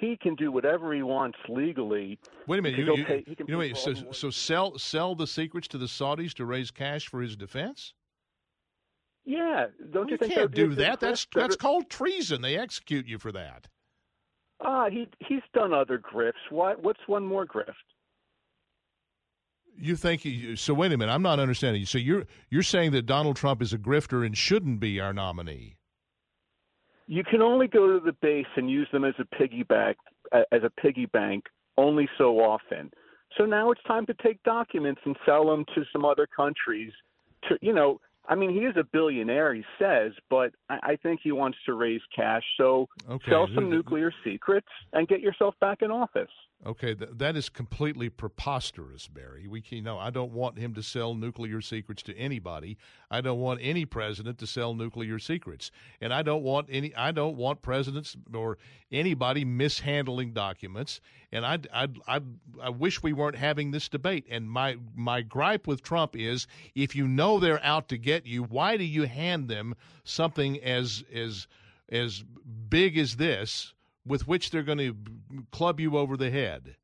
he 0.00 0.16
can 0.16 0.34
do 0.34 0.50
whatever 0.50 0.94
he 0.94 1.02
wants 1.02 1.38
legally. 1.48 2.18
Wait 2.46 2.58
a 2.58 2.62
minute, 2.62 2.78
you, 2.78 2.96
you, 2.96 3.04
pay, 3.04 3.24
you 3.26 3.44
know, 3.48 3.58
wait, 3.58 3.76
so, 3.76 3.92
so 4.12 4.30
sell 4.30 4.78
sell 4.78 5.14
the 5.14 5.26
secrets 5.26 5.68
to 5.68 5.78
the 5.78 5.86
Saudis 5.86 6.32
to 6.34 6.44
raise 6.44 6.70
cash 6.70 7.06
for 7.06 7.20
his 7.20 7.36
defense? 7.36 7.94
Yeah, 9.24 9.66
don't 9.92 10.08
you, 10.08 10.12
you 10.12 10.18
think 10.18 10.32
can't 10.32 10.50
do 10.50 10.74
that? 10.74 11.00
That's 11.00 11.26
that's 11.34 11.56
called 11.56 11.90
treason. 11.90 12.40
They 12.40 12.56
execute 12.56 13.06
you 13.06 13.18
for 13.18 13.30
that. 13.32 13.68
Ah, 14.62 14.88
he 14.90 15.08
he's 15.20 15.42
done 15.52 15.74
other 15.74 15.98
grifts. 15.98 16.50
What 16.50 16.82
what's 16.82 17.00
one 17.06 17.26
more 17.26 17.46
grift? 17.46 17.74
You 19.76 19.96
think 19.96 20.22
he, 20.22 20.56
so? 20.56 20.74
Wait 20.74 20.92
a 20.92 20.96
minute, 20.96 21.12
I'm 21.12 21.22
not 21.22 21.38
understanding. 21.38 21.80
You. 21.80 21.86
So 21.86 21.98
you're 21.98 22.24
you're 22.50 22.62
saying 22.62 22.92
that 22.92 23.06
Donald 23.06 23.36
Trump 23.36 23.62
is 23.62 23.72
a 23.72 23.78
grifter 23.78 24.24
and 24.24 24.36
shouldn't 24.36 24.80
be 24.80 25.00
our 25.00 25.12
nominee? 25.12 25.76
You 27.10 27.24
can 27.24 27.42
only 27.42 27.66
go 27.66 27.98
to 27.98 27.98
the 27.98 28.12
base 28.22 28.46
and 28.54 28.70
use 28.70 28.86
them 28.92 29.04
as 29.04 29.14
a 29.18 29.24
piggyback 29.34 29.96
as 30.32 30.62
a 30.62 30.70
piggy 30.80 31.06
bank 31.06 31.44
only 31.76 32.08
so 32.16 32.38
often. 32.38 32.88
So 33.36 33.44
now 33.44 33.72
it's 33.72 33.82
time 33.82 34.06
to 34.06 34.14
take 34.22 34.40
documents 34.44 35.00
and 35.04 35.16
sell 35.26 35.44
them 35.44 35.64
to 35.74 35.82
some 35.92 36.04
other 36.04 36.28
countries. 36.28 36.92
To 37.48 37.58
you 37.60 37.72
know, 37.72 38.00
I 38.28 38.36
mean, 38.36 38.50
he 38.50 38.60
is 38.60 38.76
a 38.76 38.84
billionaire, 38.84 39.52
he 39.54 39.64
says, 39.76 40.12
but 40.30 40.52
I, 40.68 40.78
I 40.82 40.96
think 41.02 41.18
he 41.24 41.32
wants 41.32 41.58
to 41.66 41.74
raise 41.74 42.00
cash. 42.14 42.44
So 42.56 42.86
okay. 43.10 43.28
sell 43.28 43.48
some 43.56 43.68
nuclear 43.68 44.12
secrets 44.22 44.68
and 44.92 45.08
get 45.08 45.20
yourself 45.20 45.56
back 45.60 45.82
in 45.82 45.90
office. 45.90 46.30
Okay, 46.66 46.94
th- 46.94 47.12
that 47.14 47.36
is 47.36 47.48
completely 47.48 48.10
preposterous, 48.10 49.08
Barry. 49.08 49.48
We 49.48 49.62
can, 49.62 49.82
no, 49.82 49.98
I 49.98 50.10
don't 50.10 50.32
want 50.32 50.58
him 50.58 50.74
to 50.74 50.82
sell 50.82 51.14
nuclear 51.14 51.62
secrets 51.62 52.02
to 52.02 52.16
anybody. 52.18 52.76
I 53.10 53.22
don't 53.22 53.40
want 53.40 53.60
any 53.62 53.86
president 53.86 54.36
to 54.38 54.46
sell 54.46 54.74
nuclear 54.74 55.18
secrets, 55.18 55.70
and 56.02 56.12
I 56.12 56.20
don't 56.20 56.42
want 56.42 56.66
any. 56.68 56.94
I 56.94 57.12
don't 57.12 57.36
want 57.36 57.62
presidents 57.62 58.14
or 58.34 58.58
anybody 58.92 59.42
mishandling 59.42 60.34
documents. 60.34 61.00
And 61.32 61.46
I, 61.46 61.60
I, 61.72 61.88
I, 62.06 62.20
I 62.60 62.68
wish 62.68 63.02
we 63.02 63.14
weren't 63.14 63.36
having 63.36 63.70
this 63.70 63.88
debate. 63.88 64.26
And 64.28 64.50
my 64.50 64.76
my 64.94 65.22
gripe 65.22 65.66
with 65.66 65.82
Trump 65.82 66.14
is, 66.14 66.46
if 66.74 66.94
you 66.94 67.08
know 67.08 67.38
they're 67.38 67.64
out 67.64 67.88
to 67.88 67.96
get 67.96 68.26
you, 68.26 68.42
why 68.42 68.76
do 68.76 68.84
you 68.84 69.04
hand 69.04 69.48
them 69.48 69.74
something 70.04 70.62
as 70.62 71.04
as 71.10 71.46
as 71.88 72.22
big 72.68 72.98
as 72.98 73.16
this? 73.16 73.72
With 74.10 74.26
which 74.26 74.50
they're 74.50 74.64
going 74.64 74.78
to 74.78 74.94
club 75.52 75.78
you 75.78 75.96
over 75.96 76.16
the 76.16 76.30
head. 76.30 76.74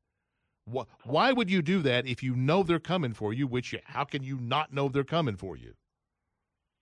Why 1.03 1.31
would 1.31 1.51
you 1.51 1.61
do 1.61 1.81
that 1.81 2.07
if 2.07 2.23
you 2.23 2.35
know 2.35 2.63
they're 2.63 2.79
coming 2.79 3.13
for 3.13 3.33
you? 3.33 3.47
Which 3.47 3.75
how 3.85 4.05
can 4.05 4.23
you 4.23 4.37
not 4.39 4.73
know 4.73 4.87
they're 4.87 5.03
coming 5.03 5.35
for 5.35 5.57
you? 5.57 5.73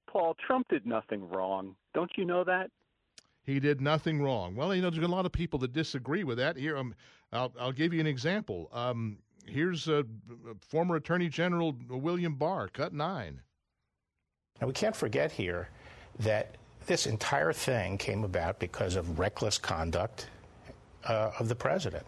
Paul, 0.08 0.36
Trump 0.46 0.68
did 0.70 0.86
nothing 0.86 1.28
wrong. 1.28 1.76
Don't 1.94 2.12
you 2.16 2.26
know 2.26 2.44
that? 2.44 2.70
He 3.44 3.60
did 3.60 3.82
nothing 3.82 4.22
wrong. 4.22 4.56
Well, 4.56 4.74
you 4.74 4.82
know, 4.82 4.90
there's 4.90 5.04
a 5.04 5.08
lot 5.08 5.26
of 5.26 5.32
people 5.32 5.60
that 5.60 5.74
disagree 5.74 6.24
with 6.24 6.38
that. 6.38 6.58
Here, 6.58 6.78
um, 6.78 6.96
I'll, 7.34 7.52
I'll 7.60 7.72
give 7.72 7.94
you 7.94 8.00
an 8.00 8.08
example. 8.08 8.70
Um, 8.72 9.18
here's 9.48 9.88
a, 9.88 10.00
a 10.00 10.56
former 10.62 10.96
Attorney 10.96 11.30
General 11.30 11.76
William 11.90 12.36
Barr, 12.36 12.68
cut 12.70 12.94
nine. 12.94 13.42
Now 14.62 14.68
we 14.68 14.74
can't 14.74 14.96
forget 14.96 15.32
here 15.32 15.70
that 16.20 16.56
This 16.88 17.08
entire 17.08 17.52
thing 17.52 17.98
came 17.98 18.24
about 18.24 18.60
because 18.60 18.96
of 18.96 19.18
reckless 19.18 19.58
conduct 19.58 20.30
uh, 21.06 21.32
of 21.40 21.50
the 21.50 21.56
president. 21.56 22.06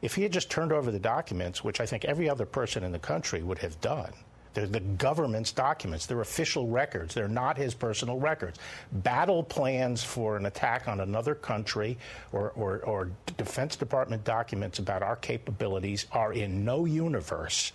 If 0.00 0.14
he 0.14 0.22
had 0.22 0.32
just 0.32 0.50
turned 0.50 0.72
over 0.72 0.90
the 0.90 0.98
documents, 0.98 1.62
which 1.62 1.80
I 1.80 1.86
think 1.86 2.04
every 2.04 2.28
other 2.28 2.46
person 2.46 2.82
in 2.82 2.92
the 2.92 2.98
country 2.98 3.42
would 3.42 3.58
have 3.58 3.80
done, 3.80 4.12
they're 4.54 4.66
the 4.66 4.80
government's 4.80 5.52
documents. 5.52 6.06
They're 6.06 6.20
official 6.20 6.66
records. 6.68 7.14
They're 7.14 7.28
not 7.28 7.56
his 7.56 7.72
personal 7.72 8.18
records. 8.18 8.58
Battle 8.92 9.42
plans 9.42 10.04
for 10.04 10.36
an 10.36 10.46
attack 10.46 10.88
on 10.88 11.00
another 11.00 11.34
country 11.34 11.96
or, 12.32 12.50
or, 12.50 12.80
or 12.80 13.10
Defense 13.38 13.76
Department 13.76 14.24
documents 14.24 14.78
about 14.78 15.02
our 15.02 15.16
capabilities 15.16 16.06
are 16.12 16.32
in 16.32 16.64
no 16.64 16.84
universe 16.84 17.72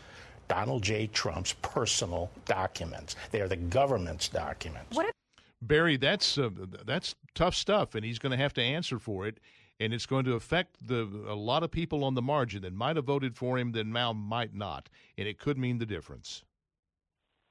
Donald 0.48 0.84
J. 0.84 1.08
Trump's 1.08 1.54
personal 1.62 2.30
documents. 2.46 3.16
They 3.32 3.42
are 3.42 3.48
the 3.48 3.58
government's 3.58 4.30
documents. 4.30 4.96
What 4.96 5.08
if- 5.08 5.12
Barry, 5.60 5.98
that's 5.98 6.38
uh, 6.38 6.52
that's 6.86 7.16
tough 7.34 7.56
stuff, 7.56 7.96
and 7.96 8.06
he's 8.06 8.20
going 8.20 8.32
to 8.32 8.38
have 8.38 8.54
to 8.54 8.62
answer 8.62 9.00
for 9.00 9.26
it. 9.26 9.40
And 9.80 9.94
it's 9.94 10.08
going 10.08 10.26
to 10.26 10.34
affect 10.34 10.76
the 10.88 11.04
a 11.28 11.36
lot 11.36 11.64
of 11.64 11.70
people 11.70 12.04
on 12.04 12.16
the 12.16 12.22
margin 12.22 12.64
that 12.64 12.74
might 12.74 12.96
have 12.96 13.06
voted 13.06 13.36
for 13.36 13.58
him, 13.58 13.74
that 13.74 13.86
now 13.86 14.12
might 14.12 14.56
not, 14.56 14.90
and 15.18 15.28
it 15.28 15.38
could 15.38 15.58
mean 15.58 15.78
the 15.78 15.86
difference. 15.86 16.44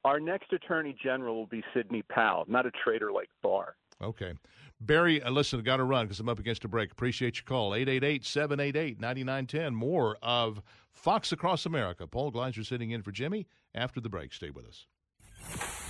Our 0.04 0.20
next 0.20 0.52
attorney 0.52 0.96
general 1.02 1.36
will 1.36 1.46
be 1.46 1.64
Sidney 1.74 2.02
Powell, 2.02 2.44
not 2.48 2.66
a 2.66 2.70
traitor 2.84 3.12
like 3.12 3.28
Barr. 3.42 3.76
Okay. 4.02 4.34
Barry, 4.80 5.22
uh, 5.22 5.30
listen, 5.30 5.62
got 5.62 5.78
to 5.78 5.84
run 5.84 6.06
because 6.06 6.20
I'm 6.20 6.28
up 6.28 6.38
against 6.38 6.64
a 6.64 6.68
break. 6.68 6.92
Appreciate 6.92 7.38
your 7.38 7.44
call. 7.44 7.74
888 7.74 8.24
788 8.24 9.00
9910. 9.00 9.74
More 9.74 10.18
of 10.22 10.62
Fox 10.92 11.32
Across 11.32 11.66
America. 11.66 12.06
Paul 12.06 12.30
Gleiser 12.30 12.62
sitting 12.62 12.90
in 12.90 13.02
for 13.02 13.10
Jimmy 13.10 13.46
after 13.74 14.00
the 14.00 14.08
break. 14.08 14.32
Stay 14.32 14.50
with 14.50 14.66
us. 14.66 14.86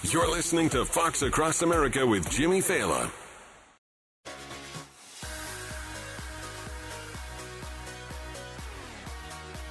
You're 0.02 0.30
listening 0.30 0.68
to 0.70 0.84
Fox 0.84 1.22
Across 1.22 1.62
America 1.62 2.06
with 2.06 2.30
Jimmy 2.30 2.60
Failla. 2.60 3.10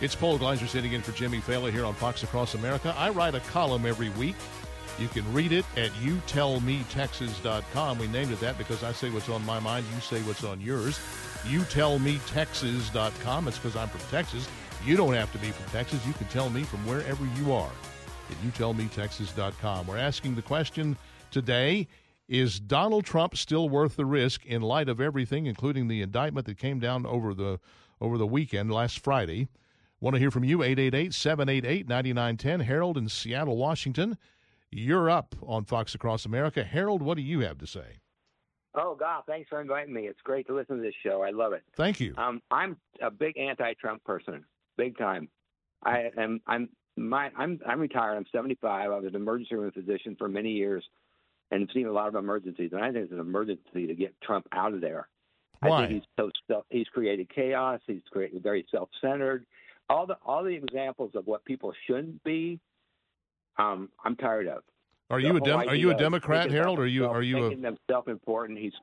It's 0.02 0.14
Paul 0.14 0.38
Gleiser 0.38 0.68
sitting 0.68 0.92
in 0.92 1.02
for 1.02 1.14
Jimmy 1.14 1.40
Failla 1.40 1.72
here 1.72 1.86
on 1.86 1.94
Fox 1.94 2.24
Across 2.24 2.56
America. 2.56 2.94
I 2.98 3.12
write 3.12 3.34
a 3.34 3.40
column 3.40 3.86
every 3.86 4.10
week. 4.10 4.36
You 5.00 5.08
can 5.08 5.32
read 5.34 5.54
it 5.54 5.64
at 5.78 5.92
youtellmetexas.com. 5.92 8.00
We 8.00 8.08
named 8.08 8.32
it 8.32 8.42
that 8.42 8.58
because 8.58 8.84
I 8.84 8.92
say 8.92 9.10
what's 9.10 9.30
on 9.30 9.46
my 9.46 9.58
mind, 9.60 9.86
you 9.94 10.02
say 10.02 10.22
what's 10.24 10.44
on 10.44 10.60
yours. 10.60 11.00
Youtellmetexas.com. 11.44 13.48
It's 13.48 13.58
because 13.58 13.78
I'm 13.78 13.88
from 13.88 14.02
Texas. 14.12 14.50
You 14.86 14.98
don't 14.98 15.14
have 15.14 15.32
to 15.32 15.38
be 15.38 15.52
from 15.52 15.72
Texas. 15.72 16.06
You 16.06 16.12
can 16.14 16.28
tell 16.28 16.50
me 16.50 16.64
from 16.64 16.86
wherever 16.86 17.26
you 17.38 17.54
are 17.54 17.72
at 18.30 18.36
youtellmetexas.com. 18.46 19.88
We're 19.88 19.98
asking 19.98 20.36
the 20.36 20.42
question 20.42 20.98
today 21.32 21.88
is 22.28 22.60
Donald 22.60 23.06
Trump 23.06 23.38
still 23.38 23.70
worth 23.70 23.96
the 23.96 24.06
risk 24.06 24.46
in 24.46 24.62
light 24.62 24.90
of 24.90 25.00
everything, 25.00 25.46
including 25.46 25.88
the 25.88 26.02
indictment 26.02 26.48
that 26.48 26.58
came 26.58 26.80
down 26.80 27.06
over 27.06 27.34
the 27.34 27.62
over 28.02 28.18
the 28.18 28.28
weekend 28.28 28.74
last 28.74 29.00
Friday? 29.00 29.48
Want 30.06 30.14
to 30.14 30.20
hear 30.20 30.30
from 30.30 30.44
you? 30.44 30.62
888 30.62 31.16
788 31.16 31.88
9910. 31.88 32.60
Harold 32.60 32.96
in 32.96 33.10
Seattle, 33.10 33.58
Washington. 33.58 34.20
You're 34.70 35.10
up 35.10 35.34
on 35.42 35.66
Fox 35.66 35.96
Across 35.96 36.28
America. 36.28 36.64
Harold, 36.64 37.02
what 37.02 37.18
do 37.18 37.24
you 37.24 37.40
have 37.40 37.58
to 37.58 37.66
say? 37.66 37.98
Oh 38.76 38.94
God, 38.94 39.24
thanks 39.26 39.50
for 39.50 39.60
inviting 39.60 39.96
me. 39.96 40.04
It's 40.04 40.22
great 40.24 40.46
to 40.46 40.54
listen 40.54 40.76
to 40.78 40.84
this 40.84 40.94
show. 41.02 41.24
I 41.24 41.32
love 41.32 41.54
it. 41.54 41.64
Thank 41.76 42.00
you. 42.00 42.14
Um, 42.20 42.40
I'm 42.52 42.78
a 43.02 43.10
big 43.10 43.36
anti-Trump 43.40 44.04
person, 44.04 44.46
big 44.78 44.96
time. 44.96 45.28
I 45.84 46.12
am. 46.16 46.40
I'm 46.46 46.70
my. 46.96 47.32
I'm. 47.36 47.60
I'm 47.68 47.80
retired. 47.80 48.16
I'm 48.16 48.28
75. 48.32 48.92
I 48.92 48.96
was 48.96 49.06
an 49.06 49.16
emergency 49.16 49.56
room 49.56 49.72
physician 49.72 50.16
for 50.20 50.28
many 50.28 50.52
years, 50.52 50.84
and 51.50 51.68
seen 51.74 51.88
a 51.88 51.92
lot 51.92 52.10
of 52.10 52.14
emergencies. 52.14 52.70
And 52.74 52.84
I 52.84 52.92
think 52.92 53.06
it's 53.06 53.12
an 53.12 53.20
emergency 53.20 53.88
to 53.88 53.96
get 53.96 54.14
Trump 54.22 54.46
out 54.52 54.76
of 54.76 54.82
there. 54.82 55.08
Why? 55.62 55.86
I 55.86 55.88
think 55.88 56.04
he's 56.04 56.10
so 56.20 56.30
self, 56.48 56.66
he's 56.70 56.88
created 56.90 57.28
chaos. 57.34 57.80
He's 57.88 58.04
created 58.12 58.44
very 58.44 58.68
self-centered. 58.70 59.48
All 59.90 60.06
the 60.08 60.18
all 60.26 60.44
the 60.44 60.50
examples 60.56 61.12
of 61.16 61.28
what 61.28 61.46
people 61.46 61.74
shouldn't 61.88 62.24
be. 62.24 62.60
Um, 63.58 63.90
I'm 64.04 64.16
tired 64.16 64.48
of. 64.48 64.64
Are 65.10 65.22
The 65.22 65.28
you 65.28 65.38
a 65.38 65.40
Dem- 65.40 65.60
are 65.70 65.76
you 65.76 65.92
a 65.92 65.96
Democrat, 65.96 66.50
Harold? 66.50 66.80
are 66.80 66.88
you 66.88 67.06
are 67.08 67.22
you 67.22 67.38
a 67.38 67.50
making 67.50 67.64
himself 67.64 68.08
important? 68.08 68.58
He's 68.58 68.74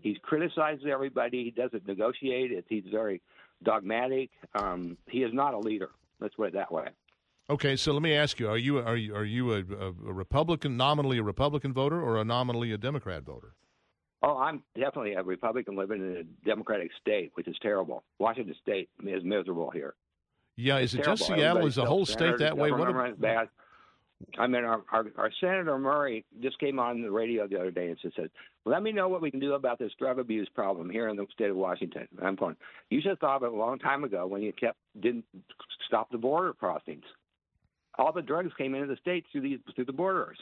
he's 0.00 0.16
criticizes 0.22 0.84
everybody. 0.90 1.44
He 1.44 1.50
doesn't 1.50 1.86
negotiate. 1.86 2.52
It's, 2.52 2.66
he's 2.68 2.84
very 2.90 3.20
dogmatic. 3.64 4.30
Um, 4.54 4.96
he 5.08 5.24
is 5.24 5.34
not 5.34 5.54
a 5.54 5.58
leader. 5.58 5.90
Let's 6.20 6.34
put 6.36 6.48
it 6.48 6.54
that 6.54 6.70
way. 6.70 6.88
Okay, 7.50 7.74
so 7.74 7.92
let 7.92 8.02
me 8.02 8.14
ask 8.14 8.38
you: 8.38 8.48
Are 8.48 8.56
you 8.56 8.78
are 8.78 8.96
you 8.96 9.14
are 9.16 9.24
you 9.24 9.52
a, 9.54 9.58
a, 9.58 9.88
a 9.88 10.12
Republican, 10.12 10.76
nominally 10.76 11.18
a 11.18 11.22
Republican 11.24 11.72
voter, 11.72 12.00
or 12.00 12.20
a 12.20 12.24
nominally 12.24 12.70
a 12.72 12.78
Democrat 12.78 13.24
voter? 13.24 13.54
Oh, 14.22 14.38
I'm 14.38 14.62
definitely 14.76 15.14
a 15.14 15.22
Republican 15.24 15.74
living 15.74 16.00
in 16.00 16.16
a 16.18 16.46
Democratic 16.48 16.90
state, 17.00 17.32
which 17.34 17.48
is 17.48 17.56
terrible. 17.60 18.04
Washington 18.20 18.54
State 18.62 18.88
is 19.04 19.24
miserable 19.24 19.70
here. 19.70 19.94
Yeah, 20.56 20.78
is 20.78 20.94
it 20.94 21.04
just. 21.04 21.26
Seattle? 21.26 21.66
Is 21.66 21.76
the 21.76 21.86
whole 21.86 22.06
state 22.06 22.38
that 22.38 22.56
way? 22.56 22.70
What? 22.70 22.94
Runs 22.94 23.18
bad. 23.18 23.48
I 24.38 24.46
mean, 24.46 24.64
our, 24.64 24.82
our, 24.92 25.04
our 25.16 25.30
Senator 25.40 25.76
Murray 25.78 26.24
just 26.40 26.58
came 26.60 26.78
on 26.78 27.02
the 27.02 27.10
radio 27.10 27.48
the 27.48 27.58
other 27.58 27.70
day 27.70 27.88
and 27.88 27.98
said, 28.14 28.30
"Let 28.64 28.82
me 28.82 28.92
know 28.92 29.08
what 29.08 29.20
we 29.20 29.30
can 29.30 29.40
do 29.40 29.54
about 29.54 29.78
this 29.78 29.92
drug 29.98 30.18
abuse 30.18 30.48
problem 30.54 30.90
here 30.90 31.08
in 31.08 31.16
the 31.16 31.26
state 31.32 31.50
of 31.50 31.56
Washington." 31.56 32.06
And 32.18 32.26
I'm 32.26 32.36
going, 32.36 32.56
"You 32.90 33.00
should 33.00 33.10
have 33.10 33.18
thought 33.18 33.36
of 33.36 33.42
it 33.44 33.52
a 33.52 33.56
long 33.56 33.78
time 33.78 34.04
ago 34.04 34.26
when 34.26 34.42
you 34.42 34.52
kept 34.52 34.78
didn't 35.00 35.24
stop 35.86 36.10
the 36.10 36.18
border 36.18 36.52
crossings. 36.52 37.04
All 37.98 38.12
the 38.12 38.22
drugs 38.22 38.52
came 38.56 38.74
into 38.74 38.86
the 38.86 38.96
states 38.96 39.26
through 39.32 39.42
these 39.42 39.58
through 39.74 39.86
the 39.86 39.92
borders. 39.92 40.38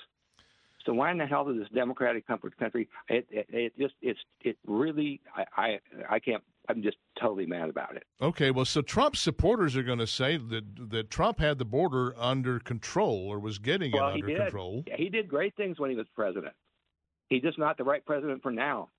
So 0.87 0.95
why 0.95 1.11
in 1.11 1.19
the 1.19 1.27
hell 1.27 1.45
does 1.45 1.59
this 1.59 1.69
democratic 1.75 2.27
country? 2.27 2.89
It, 3.09 3.27
it, 3.31 3.47
it 3.51 3.79
just 3.79 3.95
it's 4.01 4.21
it 4.43 4.57
really 4.67 5.21
I, 5.37 5.45
I 5.57 5.81
I 6.09 6.19
can't. 6.19 6.43
I'm 6.71 6.83
just 6.83 6.99
totally 7.21 7.47
mad 7.47 7.69
about 7.69 7.97
it. 7.97 8.05
Okay, 8.23 8.51
well, 8.51 8.65
so 8.65 8.81
Trump 8.81 9.17
supporters 9.17 9.77
are 9.77 9.83
going 9.83 9.99
to 9.99 10.07
say 10.07 10.37
that 10.37 10.91
that 10.91 11.11
Trump 11.11 11.41
had 11.41 11.59
the 11.59 11.65
border 11.65 12.15
under 12.17 12.61
control 12.61 13.27
or 13.29 13.39
was 13.41 13.59
getting 13.59 13.93
well, 13.93 14.09
it 14.09 14.13
under 14.15 14.27
he 14.27 14.33
did. 14.35 14.43
control. 14.43 14.85
He 14.97 15.09
did 15.09 15.29
great 15.29 15.55
things 15.57 15.79
when 15.81 15.91
he 15.91 15.97
was 15.97 16.07
president. 16.15 16.55
He's 17.29 17.43
just 17.43 17.59
not 17.59 17.77
the 17.77 17.85
right 17.85 18.05
president 18.05 18.43
for 18.43 18.53
now. 18.53 18.91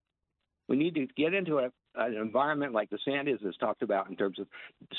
We 0.68 0.78
need 0.78 0.96
to 0.96 1.08
get 1.18 1.34
into 1.34 1.60
a, 1.60 1.70
an 1.96 2.16
environment 2.16 2.74
like 2.74 2.90
DeSantis 2.90 3.44
has 3.44 3.56
talked 3.58 3.82
about 3.84 4.10
in 4.10 4.16
terms 4.16 4.40
of 4.40 4.48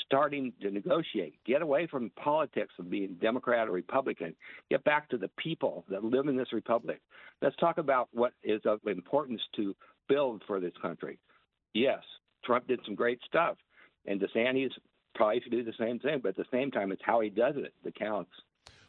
starting 0.05 0.53
to 0.61 0.69
negotiate. 0.69 1.35
Get 1.45 1.61
away 1.61 1.87
from 1.87 2.11
politics 2.11 2.73
of 2.79 2.89
being 2.89 3.17
Democrat 3.21 3.67
or 3.67 3.71
Republican. 3.71 4.35
Get 4.69 4.83
back 4.83 5.09
to 5.09 5.17
the 5.17 5.29
people 5.37 5.85
that 5.89 6.03
live 6.03 6.27
in 6.27 6.37
this 6.37 6.53
republic. 6.53 7.01
Let's 7.41 7.55
talk 7.55 7.77
about 7.77 8.09
what 8.13 8.33
is 8.43 8.61
of 8.65 8.79
importance 8.85 9.41
to 9.55 9.75
build 10.07 10.43
for 10.45 10.59
this 10.59 10.73
country. 10.81 11.17
Yes, 11.73 12.03
Trump 12.43 12.67
did 12.67 12.79
some 12.85 12.95
great 12.95 13.19
stuff, 13.25 13.57
and 14.05 14.19
DeSantis 14.19 14.71
probably 15.15 15.41
should 15.41 15.51
do 15.51 15.63
the 15.63 15.73
same 15.79 15.99
thing. 15.99 16.19
But 16.21 16.29
at 16.29 16.37
the 16.37 16.45
same 16.51 16.71
time, 16.71 16.91
it's 16.91 17.01
how 17.05 17.19
he 17.21 17.29
does 17.29 17.55
it 17.57 17.73
that 17.83 17.95
counts. 17.95 18.31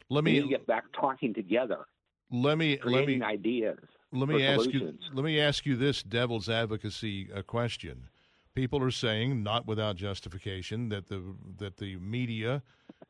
Let 0.09 0.23
we 0.23 0.31
me 0.31 0.39
need 0.39 0.43
to 0.43 0.49
get 0.49 0.67
back 0.67 0.83
talking 0.99 1.33
together, 1.33 1.85
let 2.31 2.57
me 2.57 2.79
let 2.83 3.07
me 3.07 3.21
ideas. 3.21 3.79
let 4.11 4.29
me 4.29 4.45
ask 4.45 4.63
solutions. 4.63 4.99
you 5.03 5.15
let 5.15 5.25
me 5.25 5.39
ask 5.39 5.65
you 5.65 5.75
this 5.75 6.03
devil's 6.03 6.49
advocacy 6.49 7.29
uh, 7.33 7.41
question. 7.41 8.09
People 8.53 8.81
are 8.83 8.91
saying, 8.91 9.43
not 9.43 9.67
without 9.67 9.97
justification, 9.97 10.89
that 10.89 11.07
the 11.07 11.35
that 11.57 11.77
the 11.77 11.97
media 11.97 12.63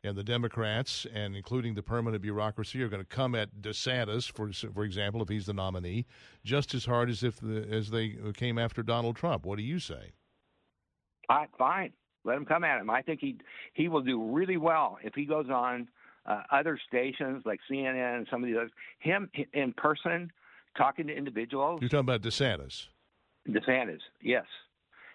and 0.03 0.15
the 0.15 0.23
Democrats, 0.23 1.05
and 1.13 1.35
including 1.35 1.75
the 1.75 1.83
permanent 1.83 2.21
bureaucracy, 2.21 2.81
are 2.81 2.89
going 2.89 3.03
to 3.03 3.07
come 3.07 3.35
at 3.35 3.61
DeSantis, 3.61 4.31
for 4.31 4.51
for 4.71 4.83
example, 4.83 5.21
if 5.21 5.29
he's 5.29 5.45
the 5.45 5.53
nominee, 5.53 6.05
just 6.43 6.73
as 6.73 6.85
hard 6.85 7.09
as 7.09 7.23
if 7.23 7.39
the, 7.39 7.67
as 7.69 7.89
they 7.89 8.15
came 8.35 8.57
after 8.57 8.83
Donald 8.83 9.15
Trump. 9.15 9.45
What 9.45 9.57
do 9.57 9.63
you 9.63 9.79
say? 9.79 10.13
I, 11.29 11.47
fine, 11.57 11.93
let 12.23 12.37
him 12.37 12.45
come 12.45 12.63
at 12.63 12.79
him. 12.79 12.89
I 12.89 13.01
think 13.01 13.19
he 13.21 13.37
he 13.73 13.87
will 13.87 14.01
do 14.01 14.21
really 14.31 14.57
well 14.57 14.97
if 15.03 15.13
he 15.13 15.25
goes 15.25 15.49
on 15.49 15.87
uh, 16.25 16.41
other 16.51 16.79
stations 16.87 17.43
like 17.45 17.59
CNN 17.69 18.17
and 18.17 18.27
some 18.29 18.43
of 18.43 18.49
the 18.49 18.57
others. 18.57 18.71
Him 18.99 19.29
in 19.53 19.73
person, 19.73 20.31
talking 20.77 21.07
to 21.07 21.13
individuals. 21.15 21.79
You're 21.81 21.89
talking 21.89 22.01
about 22.01 22.21
DeSantis. 22.21 22.87
DeSantis, 23.47 23.99
yes, 24.21 24.45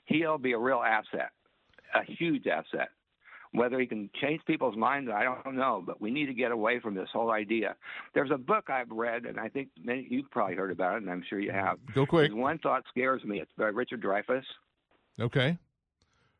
he'll 0.05 0.39
be 0.39 0.53
a 0.53 0.59
real 0.59 0.83
asset, 0.87 1.31
a 1.95 2.05
huge 2.05 2.47
asset. 2.47 2.91
Whether 3.53 3.81
he 3.81 3.87
can 3.89 4.09
change 4.23 4.43
people's 4.47 4.77
minds, 4.77 5.11
I 5.13 5.25
don't 5.25 5.57
know, 5.57 5.83
but 5.85 6.01
we 6.01 6.13
need 6.13 6.27
to 6.27 6.35
get 6.35 6.53
away 6.53 6.79
from 6.79 6.95
this 6.95 7.09
whole 7.13 7.33
idea. 7.33 7.75
There's 8.15 8.31
a 8.31 8.39
book 8.39 8.71
I've 8.71 8.93
read, 8.93 9.25
and 9.25 9.41
I 9.41 9.49
think 9.49 9.71
many, 9.83 10.07
you've 10.09 10.31
probably 10.31 10.55
heard 10.55 10.71
about 10.71 10.95
it, 10.95 11.03
and 11.03 11.11
I'm 11.11 11.25
sure 11.29 11.41
you 11.41 11.51
have. 11.51 11.79
Go 11.93 12.07
quick. 12.07 12.31
There's 12.31 12.39
one 12.39 12.59
thought 12.59 12.85
scares 12.89 13.25
me. 13.25 13.41
It's 13.41 13.51
by 13.59 13.65
Richard 13.65 14.03
Dreyfuss. 14.03 14.45
Okay. 15.19 15.59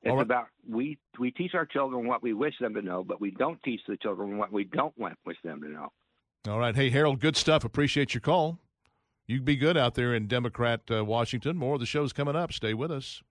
It's 0.03 0.11
All 0.11 0.17
right. 0.17 0.23
about 0.23 0.47
we 0.69 0.99
we 1.19 1.31
teach 1.31 1.55
our 1.55 1.67
children 1.67 2.07
what 2.07 2.23
we 2.23 2.33
wish 2.33 2.55
them 2.59 2.75
to 2.75 2.83
know, 2.83 3.05
but 3.05 3.21
we 3.21 3.31
don't 3.33 3.63
teach 3.63 3.81
the 3.87 3.97
children 3.99 4.39
what 4.39 4.51
we 4.51 4.65
don't 4.65 4.97
want 4.97 5.19
wish 5.27 5.37
them 5.45 5.61
to 5.61 5.69
know. 5.69 5.93
All 6.49 6.59
right. 6.59 6.75
Hey, 6.75 6.89
Harold, 6.89 7.21
good 7.21 7.37
stuff. 7.37 7.65
Appreciate 7.65 8.15
your 8.15 8.23
call. 8.23 8.59
You 9.27 9.41
be 9.43 9.57
good 9.57 9.77
out 9.77 9.95
there 9.95 10.15
in 10.15 10.27
Democrat 10.27 10.81
uh, 10.91 11.05
Washington. 11.05 11.57
More 11.57 11.75
of 11.75 11.81
the 11.81 11.87
show's 11.87 12.13
coming 12.13 12.35
up. 12.35 12.53
Stay 12.53 12.73
with 12.73 12.91
us. 12.91 13.23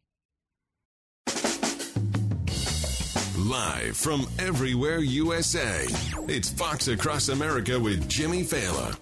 Live 3.38 3.98
from 3.98 4.28
everywhere 4.38 5.00
USA, 5.00 5.86
it's 6.28 6.50
Fox 6.50 6.88
Across 6.88 7.30
America 7.30 7.80
with 7.80 8.08
Jimmy 8.08 8.44
Failla. 8.44 8.98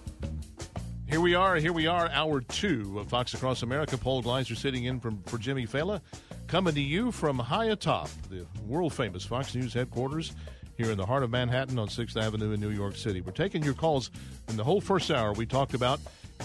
Here 1.08 1.22
we 1.22 1.34
are. 1.34 1.56
Here 1.56 1.72
we 1.72 1.86
are. 1.86 2.10
Hour 2.10 2.42
two 2.42 2.98
of 2.98 3.08
Fox 3.08 3.32
Across 3.32 3.62
America. 3.62 3.96
Paul 3.96 4.20
Gleiser 4.20 4.54
sitting 4.54 4.84
in 4.84 5.00
from 5.00 5.22
for 5.22 5.38
Jimmy 5.38 5.66
Failla, 5.66 6.02
coming 6.48 6.74
to 6.74 6.82
you 6.82 7.10
from 7.12 7.38
high 7.38 7.66
atop 7.66 8.10
the 8.28 8.46
world 8.66 8.92
famous 8.92 9.24
Fox 9.24 9.54
News 9.54 9.72
headquarters 9.72 10.32
here 10.76 10.90
in 10.90 10.98
the 10.98 11.06
heart 11.06 11.22
of 11.22 11.30
Manhattan 11.30 11.78
on 11.78 11.88
Sixth 11.88 12.18
Avenue 12.18 12.52
in 12.52 12.60
New 12.60 12.68
York 12.68 12.94
City. 12.94 13.22
We're 13.22 13.32
taking 13.32 13.62
your 13.62 13.72
calls. 13.72 14.10
In 14.48 14.58
the 14.58 14.64
whole 14.64 14.82
first 14.82 15.10
hour, 15.10 15.32
we 15.32 15.46
talked 15.46 15.72
about, 15.72 15.98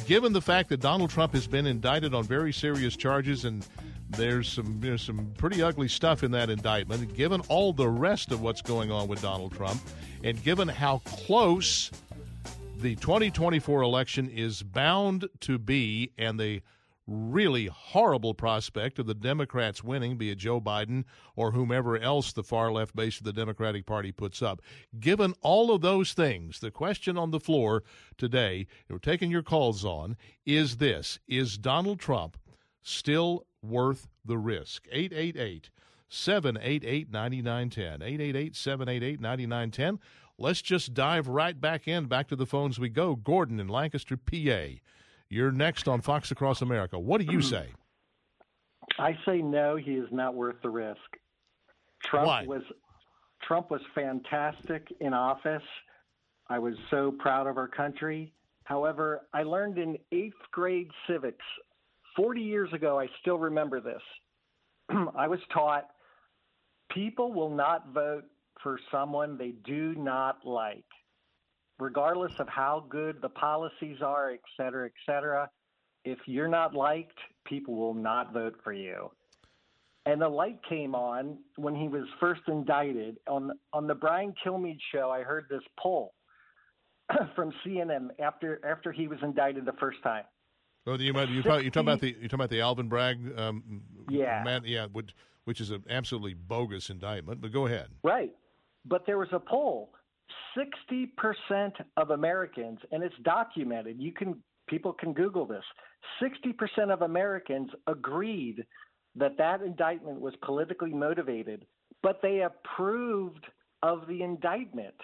given 0.05 0.31
the 0.31 0.41
fact 0.41 0.69
that 0.69 0.79
Donald 0.79 1.09
Trump 1.09 1.33
has 1.33 1.45
been 1.45 1.65
indicted 1.65 2.13
on 2.13 2.23
very 2.23 2.53
serious 2.53 2.95
charges 2.95 3.43
and 3.43 3.67
there's 4.11 4.47
some 4.47 4.79
there's 4.79 5.01
some 5.01 5.33
pretty 5.37 5.61
ugly 5.61 5.89
stuff 5.89 6.23
in 6.23 6.31
that 6.31 6.49
indictment. 6.49 7.13
Given 7.15 7.41
all 7.49 7.73
the 7.73 7.89
rest 7.89 8.31
of 8.31 8.41
what's 8.41 8.61
going 8.61 8.91
on 8.93 9.09
with 9.09 9.21
Donald 9.21 9.51
Trump, 9.51 9.81
and 10.23 10.41
given 10.41 10.69
how 10.69 10.99
close 10.99 11.91
the 12.83 12.95
2024 12.95 13.81
election 13.81 14.29
is 14.29 14.61
bound 14.61 15.29
to 15.39 15.57
be, 15.57 16.11
and 16.17 16.37
the 16.37 16.61
really 17.07 17.67
horrible 17.67 18.33
prospect 18.33 18.99
of 18.99 19.05
the 19.05 19.13
Democrats 19.13 19.81
winning, 19.81 20.17
be 20.17 20.31
it 20.31 20.37
Joe 20.37 20.59
Biden 20.59 21.05
or 21.37 21.51
whomever 21.51 21.97
else 21.97 22.33
the 22.33 22.43
far 22.43 22.73
left 22.73 22.93
base 22.93 23.19
of 23.19 23.23
the 23.23 23.31
Democratic 23.31 23.85
Party 23.85 24.11
puts 24.11 24.41
up. 24.41 24.61
Given 24.99 25.33
all 25.41 25.73
of 25.73 25.79
those 25.79 26.11
things, 26.11 26.59
the 26.59 26.71
question 26.71 27.17
on 27.17 27.31
the 27.31 27.39
floor 27.39 27.83
today, 28.17 28.67
we're 28.89 28.97
taking 28.97 29.31
your 29.31 29.43
calls 29.43 29.85
on, 29.85 30.17
is 30.45 30.75
this 30.75 31.19
Is 31.25 31.57
Donald 31.57 32.01
Trump 32.01 32.35
still 32.81 33.45
worth 33.61 34.09
the 34.25 34.37
risk? 34.37 34.87
888 34.91 35.69
788 36.09 37.11
9910. 37.11 38.01
888 38.01 38.55
788 38.55 39.21
9910. 39.21 39.99
Let's 40.37 40.61
just 40.61 40.93
dive 40.93 41.27
right 41.27 41.59
back 41.59 41.87
in, 41.87 42.05
back 42.05 42.27
to 42.29 42.35
the 42.35 42.45
phones 42.45 42.79
we 42.79 42.89
go. 42.89 43.15
Gordon 43.15 43.59
in 43.59 43.67
Lancaster, 43.67 44.17
PA. 44.17 44.79
You're 45.29 45.51
next 45.51 45.87
on 45.87 46.01
Fox 46.01 46.31
Across 46.31 46.61
America. 46.61 46.99
What 46.99 47.21
do 47.21 47.31
you 47.31 47.41
say? 47.41 47.69
I 48.99 49.17
say 49.25 49.41
no, 49.41 49.75
he 49.75 49.91
is 49.93 50.09
not 50.11 50.35
worth 50.35 50.61
the 50.61 50.69
risk. 50.69 50.99
Trump 52.03 52.27
Why? 52.27 52.45
was 52.45 52.63
Trump 53.41 53.71
was 53.71 53.81
fantastic 53.93 54.87
in 54.99 55.13
office. 55.13 55.63
I 56.49 56.59
was 56.59 56.75
so 56.89 57.11
proud 57.11 57.47
of 57.47 57.57
our 57.57 57.67
country. 57.67 58.33
However, 58.63 59.21
I 59.33 59.43
learned 59.43 59.77
in 59.77 59.97
8th 60.13 60.31
grade 60.51 60.89
civics 61.07 61.43
40 62.15 62.41
years 62.41 62.71
ago, 62.73 62.99
I 62.99 63.07
still 63.21 63.37
remember 63.37 63.81
this. 63.81 64.01
I 65.17 65.27
was 65.27 65.39
taught 65.53 65.89
people 66.91 67.33
will 67.33 67.49
not 67.49 67.93
vote 67.93 68.25
for 68.63 68.79
someone 68.91 69.37
they 69.37 69.53
do 69.65 69.93
not 69.95 70.39
like, 70.45 70.85
regardless 71.79 72.33
of 72.39 72.47
how 72.47 72.85
good 72.89 73.21
the 73.21 73.29
policies 73.29 73.97
are, 74.01 74.31
et 74.31 74.39
cetera, 74.57 74.85
et 74.87 74.93
cetera. 75.05 75.49
If 76.05 76.19
you're 76.25 76.47
not 76.47 76.73
liked, 76.73 77.17
people 77.45 77.75
will 77.75 77.93
not 77.93 78.33
vote 78.33 78.55
for 78.63 78.73
you. 78.73 79.11
And 80.05 80.21
the 80.21 80.27
light 80.27 80.59
came 80.67 80.95
on 80.95 81.37
when 81.55 81.75
he 81.75 81.87
was 81.87 82.03
first 82.19 82.41
indicted. 82.47 83.17
On 83.27 83.51
on 83.71 83.87
the 83.87 83.95
Brian 83.95 84.33
Kilmeade 84.45 84.79
show, 84.93 85.09
I 85.09 85.23
heard 85.23 85.45
this 85.49 85.61
poll 85.79 86.13
from 87.35 87.53
CNN 87.65 88.09
after 88.19 88.59
after 88.65 88.91
he 88.91 89.07
was 89.07 89.19
indicted 89.21 89.65
the 89.65 89.73
first 89.79 90.03
time. 90.03 90.25
Oh, 90.85 90.95
you 90.97 91.13
might, 91.13 91.29
you 91.29 91.41
talk, 91.41 91.63
you 91.63 91.71
talking 91.71 91.87
about 91.87 92.01
the 92.01 92.09
you 92.09 92.27
talking 92.27 92.35
about 92.35 92.49
the 92.49 92.59
Alvin 92.59 92.89
Bragg, 92.89 93.17
um, 93.39 93.83
Yeah. 94.09 94.43
man, 94.43 94.63
yeah, 94.65 94.87
which, 94.91 95.15
which 95.45 95.61
is 95.61 95.71
an 95.71 95.85
absolutely 95.89 96.33
bogus 96.33 96.89
indictment. 96.89 97.39
But 97.39 97.53
go 97.53 97.67
ahead. 97.67 97.87
Right. 98.03 98.31
But 98.85 99.05
there 99.05 99.17
was 99.17 99.29
a 99.31 99.39
poll. 99.39 99.91
60% 100.57 101.71
of 101.97 102.11
Americans, 102.11 102.79
and 102.91 103.03
it's 103.03 103.15
documented. 103.23 103.99
You 103.99 104.11
can 104.11 104.41
people 104.67 104.93
can 104.93 105.13
Google 105.13 105.45
this. 105.45 105.63
60% 106.21 106.91
of 106.91 107.01
Americans 107.01 107.69
agreed 107.87 108.65
that 109.15 109.37
that 109.37 109.61
indictment 109.61 110.19
was 110.19 110.33
politically 110.43 110.93
motivated, 110.93 111.65
but 112.01 112.19
they 112.21 112.41
approved 112.41 113.45
of 113.81 114.07
the 114.07 114.21
indictment. 114.23 114.95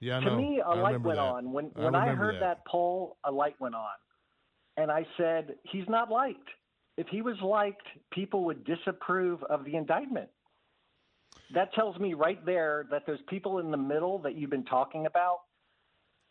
Yeah, 0.00 0.18
I 0.18 0.20
to 0.20 0.26
know. 0.26 0.36
me, 0.36 0.60
a 0.64 0.68
I 0.68 0.80
light 0.80 1.00
went 1.00 1.16
that. 1.16 1.22
on 1.22 1.52
when 1.52 1.70
I 1.76 1.84
when 1.84 1.94
I, 1.94 2.00
remember 2.02 2.24
heard 2.24 2.34
that. 2.36 2.40
that 2.40 2.66
poll. 2.66 3.16
A 3.24 3.32
light 3.32 3.56
went 3.60 3.74
on, 3.74 3.96
and 4.76 4.90
I 4.90 5.06
said, 5.16 5.54
"He's 5.64 5.88
not 5.88 6.10
liked. 6.10 6.48
If 6.98 7.06
he 7.08 7.22
was 7.22 7.36
liked, 7.42 7.86
people 8.12 8.44
would 8.44 8.64
disapprove 8.64 9.42
of 9.44 9.64
the 9.64 9.74
indictment." 9.74 10.28
That 11.54 11.72
tells 11.74 11.98
me 11.98 12.14
right 12.14 12.44
there 12.44 12.86
that 12.90 13.06
those 13.06 13.20
people 13.28 13.58
in 13.58 13.70
the 13.70 13.76
middle 13.76 14.18
that 14.20 14.36
you've 14.36 14.50
been 14.50 14.64
talking 14.64 15.06
about 15.06 15.40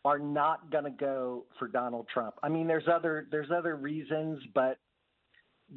are 0.04 0.20
not 0.20 0.72
going 0.72 0.84
to 0.84 0.92
go 0.92 1.46
for 1.58 1.68
Donald 1.68 2.08
Trump. 2.14 2.36
I 2.44 2.50
mean, 2.50 2.68
there's 2.68 2.88
other 2.92 3.28
there's 3.32 3.50
other 3.52 3.76
reasons, 3.76 4.40
but 4.54 4.78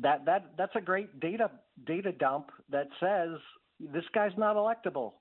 that 0.01 0.25
that 0.27 0.53
that's 0.59 0.75
a 0.77 0.81
great 0.81 1.19
data 1.21 1.51
data 1.87 2.13
dump 2.13 2.51
that 2.71 2.89
says 3.01 3.31
this 3.81 4.05
guy's 4.15 4.37
not 4.37 4.57
electable. 4.57 5.13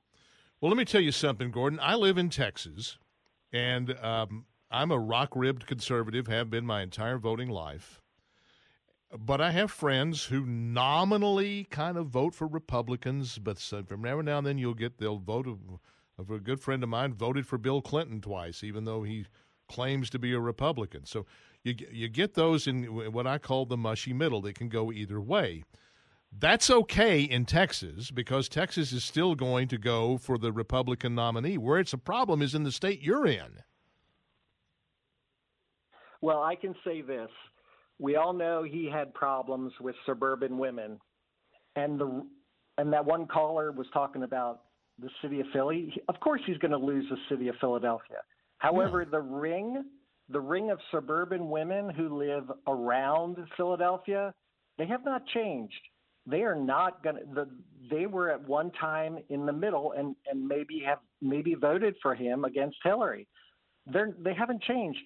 Well, 0.59 0.71
let 0.71 0.77
me 0.77 0.85
tell 0.85 1.01
you 1.01 1.11
something, 1.11 1.51
Gordon. 1.51 1.79
I 1.81 1.95
live 1.95 2.17
in 2.17 2.29
Texas, 2.29 2.97
and 3.53 3.95
um, 3.99 4.45
I'm 4.71 4.91
a 4.91 4.97
rock 4.97 5.29
ribbed 5.35 5.67
conservative, 5.67 6.27
have 6.27 6.49
been 6.49 6.65
my 6.65 6.81
entire 6.81 7.17
voting 7.17 7.49
life. 7.49 8.01
But 9.15 9.39
I 9.39 9.51
have 9.51 9.71
friends 9.71 10.25
who 10.25 10.45
nominally 10.45 11.65
kind 11.69 11.97
of 11.97 12.07
vote 12.07 12.35
for 12.35 12.45
Republicans, 12.45 13.37
but 13.37 13.57
from 13.57 14.03
and 14.03 14.25
now 14.25 14.37
and 14.37 14.47
then 14.47 14.57
you'll 14.57 14.73
get 14.73 14.97
they'll 14.97 15.19
vote. 15.19 15.47
Of 16.19 16.31
a 16.31 16.39
good 16.39 16.59
friend 16.59 16.81
of 16.81 16.89
mine 16.89 17.13
voted 17.13 17.45
for 17.45 17.59
Bill 17.59 17.79
Clinton 17.79 18.21
twice, 18.21 18.63
even 18.63 18.85
though 18.85 19.03
he 19.03 19.27
claims 19.69 20.09
to 20.09 20.19
be 20.19 20.33
a 20.33 20.39
Republican. 20.39 21.05
So 21.05 21.25
you 21.63 21.75
you 21.91 22.09
get 22.09 22.33
those 22.33 22.65
in 22.65 23.13
what 23.13 23.27
I 23.27 23.37
call 23.37 23.65
the 23.65 23.77
mushy 23.77 24.13
middle. 24.13 24.41
They 24.41 24.53
can 24.53 24.67
go 24.67 24.91
either 24.91 25.21
way. 25.21 25.63
That's 26.31 26.69
okay 26.69 27.21
in 27.21 27.45
Texas 27.45 28.11
because 28.11 28.49
Texas 28.49 28.91
is 28.91 29.03
still 29.03 29.35
going 29.35 29.67
to 29.69 29.77
go 29.77 30.17
for 30.17 30.37
the 30.37 30.51
Republican 30.51 31.15
nominee. 31.15 31.57
Where 31.57 31.79
it's 31.79 31.93
a 31.93 31.97
problem 31.97 32.41
is 32.41 32.53
in 32.55 32.63
the 32.63 32.71
state 32.71 33.01
you're 33.01 33.25
in. 33.25 33.63
Well, 36.19 36.41
I 36.41 36.55
can 36.55 36.75
say 36.83 37.01
this. 37.01 37.29
We 37.99 38.15
all 38.15 38.33
know 38.33 38.63
he 38.63 38.89
had 38.91 39.13
problems 39.13 39.73
with 39.81 39.95
suburban 40.05 40.57
women. 40.57 40.99
And 41.75 41.99
the 41.99 42.25
and 42.77 42.93
that 42.93 43.05
one 43.05 43.25
caller 43.27 43.71
was 43.71 43.87
talking 43.91 44.23
about 44.23 44.61
the 44.99 45.09
city 45.21 45.39
of 45.39 45.47
Philly. 45.53 45.93
Of 46.09 46.19
course 46.19 46.41
he's 46.45 46.57
going 46.57 46.71
to 46.71 46.77
lose 46.77 47.05
the 47.09 47.17
city 47.29 47.47
of 47.47 47.55
Philadelphia. 47.59 48.17
However, 48.59 49.05
the 49.05 49.19
ring, 49.19 49.83
the 50.29 50.39
ring 50.39 50.71
of 50.71 50.79
suburban 50.91 51.49
women 51.49 51.89
who 51.89 52.17
live 52.17 52.51
around 52.67 53.37
Philadelphia, 53.55 54.33
they 54.77 54.87
have 54.87 55.05
not 55.05 55.25
changed. 55.27 55.73
They 56.25 56.41
are 56.41 56.55
not 56.55 57.03
going 57.03 57.15
to 57.15 57.21
the 57.33 57.49
they 57.89 58.05
were 58.05 58.29
at 58.29 58.45
one 58.45 58.71
time 58.71 59.17
in 59.29 59.45
the 59.45 59.53
middle 59.53 59.93
and 59.93 60.15
and 60.29 60.45
maybe 60.45 60.81
have 60.85 60.99
maybe 61.21 61.55
voted 61.55 61.95
for 62.01 62.15
him 62.15 62.43
against 62.43 62.77
Hillary. 62.83 63.27
They're 63.85 64.13
they 64.19 64.33
haven't 64.33 64.61
changed. 64.63 64.99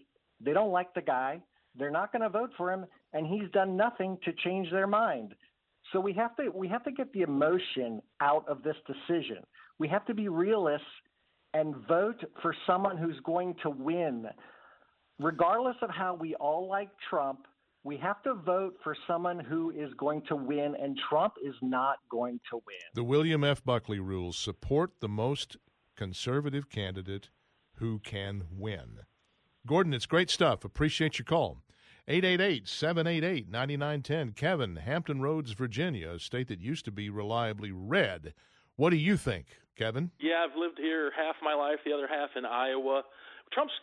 They 0.43 0.53
don't 0.53 0.71
like 0.71 0.93
the 0.93 1.01
guy. 1.01 1.41
They're 1.76 1.91
not 1.91 2.11
going 2.11 2.22
to 2.22 2.30
vote 2.30 2.51
for 2.57 2.72
him, 2.72 2.86
and 3.13 3.26
he's 3.26 3.49
done 3.51 3.78
nothing 3.78 4.17
to 4.26 4.34
change 4.43 4.69
their 4.72 4.88
mind. 4.88 5.34
So 5.91 5.99
we 5.99 6.13
have 6.13 6.36
to 6.38 6.49
we 6.49 6.67
have 6.67 6.84
to 6.84 6.91
get 6.91 7.11
the 7.13 7.22
emotion 7.22 8.01
out 8.22 8.45
of 8.47 8.63
this 8.63 8.76
decision. 8.86 9.38
We 9.80 9.88
have 9.88 10.05
to 10.05 10.13
be 10.13 10.30
realists 10.30 10.86
and 11.53 11.76
vote 11.88 12.24
for 12.41 12.55
someone 12.67 12.97
who's 12.97 13.19
going 13.26 13.55
to 13.63 13.69
win. 13.69 14.26
Regardless 15.19 15.76
of 15.82 15.89
how 15.89 16.15
we 16.15 16.36
all 16.36 16.67
like 16.69 16.89
Trump, 17.09 17.45
we 17.84 17.97
have 17.97 18.22
to 18.24 18.36
vote 18.36 18.76
for 18.84 18.95
someone 19.07 19.39
who 19.39 19.72
is 19.72 19.91
going 19.97 20.22
to 20.28 20.36
win, 20.36 20.76
and 20.82 20.97
Trump 21.09 21.34
is 21.43 21.55
not 21.61 21.97
going 22.09 22.39
to 22.51 22.57
win. 22.57 22.78
The 22.93 23.03
William 23.03 23.43
F. 23.43 23.63
Buckley 23.63 23.99
rules 23.99 24.38
support 24.38 24.91
the 24.99 25.09
most 25.09 25.57
conservative 25.97 26.69
candidate 26.69 27.30
who 27.76 27.99
can 27.99 28.43
win. 28.51 28.99
Gordon, 29.68 29.93
it's 29.93 30.05
great 30.05 30.30
stuff. 30.30 30.66
Appreciate 30.66 31.20
your 31.20 31.26
call. 31.26 31.57
888 32.07 32.68
788 32.68 33.49
9910. 33.49 34.34
Kevin, 34.34 34.76
Hampton 34.78 35.22
Roads, 35.22 35.51
Virginia, 35.51 36.12
a 36.12 36.20
state 36.20 36.47
that 36.47 36.59
used 36.59 36.86
to 36.86 36.91
be 36.91 37.09
reliably 37.09 37.72
red. 37.72 38.34
What 38.76 38.89
do 38.89 38.97
you 38.97 39.18
think, 39.18 39.45
Kevin? 39.78 40.12
Yeah, 40.20 40.43
I've 40.43 40.57
lived 40.57 40.78
here 40.78 41.12
half 41.16 41.36
my 41.43 41.53
life, 41.53 41.80
the 41.86 41.93
other 41.93 42.07
half 42.07 42.32
in 42.36 42.45
Iowa. 42.45 43.03
Trump's 43.53 43.74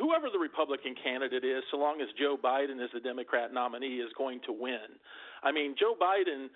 whoever 0.00 0.30
the 0.32 0.38
Republican 0.38 0.94
candidate 0.96 1.44
is, 1.44 1.62
so 1.70 1.76
long 1.76 2.00
as 2.00 2.08
Joe 2.18 2.36
Biden 2.42 2.82
is 2.82 2.88
the 2.94 3.00
Democrat 3.00 3.52
nominee, 3.52 4.00
is 4.00 4.10
going 4.16 4.40
to 4.46 4.52
win. 4.52 4.96
I 5.42 5.52
mean, 5.52 5.74
Joe 5.78 5.94
Biden 6.00 6.48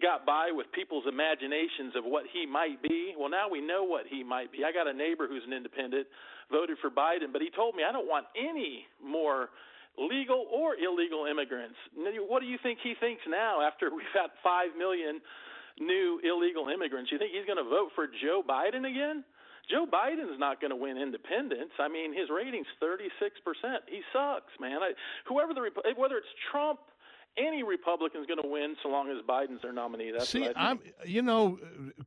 got 0.00 0.26
by 0.26 0.50
with 0.52 0.66
people's 0.72 1.04
imaginations 1.08 1.96
of 1.96 2.04
what 2.04 2.24
he 2.32 2.46
might 2.46 2.80
be. 2.82 3.14
Well, 3.18 3.30
now 3.30 3.48
we 3.48 3.60
know 3.60 3.84
what 3.84 4.04
he 4.08 4.22
might 4.22 4.52
be. 4.52 4.64
I 4.64 4.72
got 4.72 4.88
a 4.88 4.92
neighbor 4.92 5.26
who's 5.28 5.44
an 5.46 5.52
independent, 5.52 6.06
voted 6.50 6.78
for 6.80 6.90
Biden, 6.90 7.32
but 7.32 7.42
he 7.42 7.50
told 7.50 7.74
me 7.74 7.82
I 7.82 7.92
don't 7.92 8.08
want 8.08 8.26
any 8.36 8.86
more 9.02 9.50
legal 9.98 10.46
or 10.52 10.76
illegal 10.76 11.26
immigrants. 11.26 11.76
What 11.96 12.40
do 12.40 12.46
you 12.46 12.58
think 12.62 12.78
he 12.82 12.94
thinks 13.00 13.22
now 13.28 13.60
after 13.62 13.90
we've 13.90 14.06
got 14.14 14.30
5 14.44 14.76
million 14.76 15.20
new 15.80 16.20
illegal 16.22 16.68
immigrants? 16.68 17.10
You 17.10 17.18
think 17.18 17.32
he's 17.32 17.46
going 17.46 17.62
to 17.62 17.68
vote 17.68 17.90
for 17.94 18.06
Joe 18.06 18.42
Biden 18.46 18.84
again? 18.88 19.24
Joe 19.66 19.82
Biden's 19.82 20.38
not 20.38 20.60
going 20.60 20.70
to 20.70 20.78
win 20.78 20.96
independents. 20.96 21.74
I 21.80 21.88
mean, 21.88 22.14
his 22.14 22.30
rating's 22.30 22.70
36%. 22.78 23.10
He 23.90 24.00
sucks, 24.12 24.54
man. 24.60 24.78
I, 24.78 24.94
whoever 25.26 25.52
the 25.54 25.66
whether 25.96 26.16
it's 26.22 26.34
Trump 26.52 26.78
any 27.38 27.62
Republican's 27.62 28.26
going 28.26 28.42
to 28.42 28.48
win 28.48 28.76
so 28.82 28.88
long 28.88 29.10
as 29.10 29.22
Biden's 29.26 29.62
their 29.62 29.72
nominee. 29.72 30.10
That's 30.10 30.28
See, 30.28 30.48
I'm, 30.56 30.80
you 31.04 31.22
know, 31.22 31.58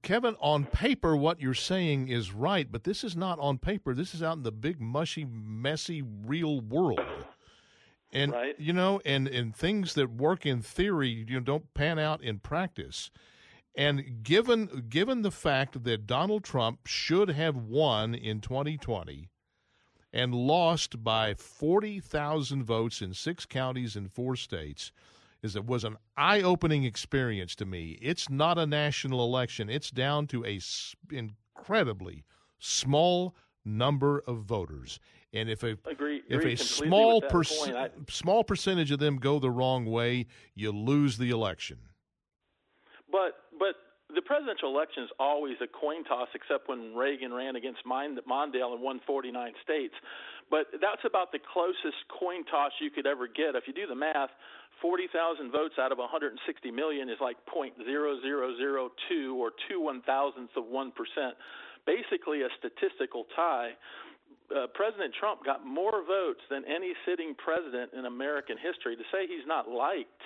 Kevin, 0.02 0.36
on 0.40 0.66
paper, 0.66 1.16
what 1.16 1.40
you're 1.40 1.54
saying 1.54 2.08
is 2.08 2.34
right, 2.34 2.72
but 2.72 2.84
this 2.84 3.04
is 3.04 3.16
not 3.16 3.40
on 3.40 3.58
paper. 3.58 3.94
This 3.94 4.14
is 4.14 4.24
out 4.24 4.38
in 4.38 4.44
the 4.44 4.52
big, 4.52 4.82
mushy, 4.82 5.26
messy, 5.26 6.02
real 6.02 6.62
world. 6.62 7.02
And 8.12 8.32
Right. 8.32 8.60
you 8.60 8.74
know, 8.74 9.00
and 9.06 9.28
and 9.28 9.56
things 9.56 9.94
that 9.94 10.10
work 10.10 10.46
in 10.46 10.62
theory, 10.64 11.26
you 11.28 11.36
know, 11.36 11.40
don't 11.42 11.74
pan 11.76 12.00
out 12.00 12.24
in 12.24 12.40
practice. 12.40 13.12
And 13.76 14.24
given 14.24 14.86
given 14.90 15.22
the 15.22 15.32
fact 15.32 15.84
that 15.84 16.08
Donald 16.08 16.44
Trump 16.44 16.88
should 16.88 17.30
have 17.30 17.56
won 17.56 18.16
in 18.16 18.42
2020 18.42 19.30
and 20.12 20.34
lost 20.34 21.04
by 21.04 21.36
40,000 21.36 22.64
votes 22.64 23.00
in 23.00 23.14
six 23.14 23.46
counties 23.46 23.96
in 23.96 24.08
four 24.08 24.36
states 24.36 24.92
is 25.42 25.56
it 25.56 25.66
was 25.66 25.84
an 25.84 25.98
eye-opening 26.18 26.84
experience 26.84 27.56
to 27.56 27.66
me. 27.66 27.98
It's 28.02 28.30
not 28.30 28.58
a 28.58 28.66
national 28.66 29.24
election. 29.24 29.70
It's 29.70 29.90
down 29.92 30.28
to 30.28 30.44
a 30.46 30.58
s- 30.58 30.96
incredibly 31.12 32.24
small 32.60 33.36
number 33.64 34.22
of 34.28 34.40
voters. 34.44 35.00
And 35.32 35.50
if 35.50 35.64
a 35.64 35.78
Agree- 35.86 36.24
if 36.28 36.40
agree 36.40 36.54
a 36.54 36.58
small 36.58 37.22
perc- 37.22 37.76
I- 37.76 37.90
small 38.10 38.44
percentage 38.44 38.92
of 38.92 39.00
them 39.00 39.18
go 39.18 39.40
the 39.40 39.52
wrong 39.52 39.86
way, 39.86 40.26
you 40.56 40.72
lose 40.72 41.18
the 41.18 41.30
election. 41.30 41.78
But 43.12 43.46
but 43.58 43.76
the 44.14 44.22
presidential 44.22 44.70
election 44.70 45.04
is 45.04 45.10
always 45.20 45.58
a 45.62 45.68
coin 45.68 46.04
toss, 46.04 46.30
except 46.34 46.68
when 46.68 46.96
Reagan 46.96 47.32
ran 47.34 47.56
against 47.56 47.86
Mondale 47.86 48.74
and 48.74 48.82
won 48.82 49.00
49 49.06 49.54
states. 49.62 49.94
But 50.50 50.66
that's 50.82 51.06
about 51.06 51.32
the 51.32 51.38
closest 51.40 52.08
coin 52.10 52.44
toss 52.46 52.72
you 52.82 52.90
could 52.90 53.06
ever 53.06 53.28
get. 53.28 53.56
If 53.56 53.68
you 53.68 53.74
do 53.74 53.86
the 53.86 53.94
math, 53.96 54.32
40,000 54.82 55.52
votes 55.52 55.76
out 55.80 55.92
of 55.92 55.98
160 55.98 56.40
million 56.72 57.10
is 57.10 57.18
like 57.22 57.38
0.0002 57.46 59.36
or 59.36 59.52
two 59.68 59.82
one 59.82 60.02
thousandths 60.02 60.54
of 60.56 60.66
one 60.66 60.92
percent. 60.92 61.36
Basically, 61.86 62.42
a 62.42 62.50
statistical 62.58 63.26
tie. 63.36 63.72
Uh, 64.50 64.66
President 64.74 65.14
Trump 65.20 65.46
got 65.46 65.66
more 65.66 66.04
votes 66.06 66.42
than 66.50 66.64
any 66.66 66.94
sitting 67.06 67.36
president 67.36 67.92
in 67.94 68.06
American 68.06 68.58
history. 68.58 68.96
To 68.96 69.04
say 69.12 69.28
he's 69.28 69.46
not 69.46 69.70
liked 69.70 70.22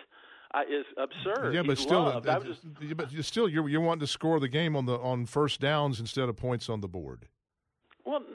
uh, 0.54 0.62
is 0.62 0.86
absurd. 0.98 1.54
Yeah, 1.54 1.62
but 1.62 1.78
He's 1.78 1.86
still. 1.86 2.08
I 2.08 2.40
just 2.40 2.62
uh, 2.66 2.94
but 2.96 3.12
you 3.12 3.22
still 3.22 3.50
you're 3.50 3.68
you're 3.68 3.82
wanting 3.82 4.02
to 4.02 4.08
score 4.08 4.40
the 4.40 4.48
game 4.48 4.76
on 4.76 4.86
the 4.86 4.98
on 5.00 5.26
first 5.26 5.60
downs 5.60 6.00
instead 6.00 6.30
of 6.30 6.38
points 6.38 6.70
on 6.70 6.82
the 6.82 6.88
board. 6.88 7.28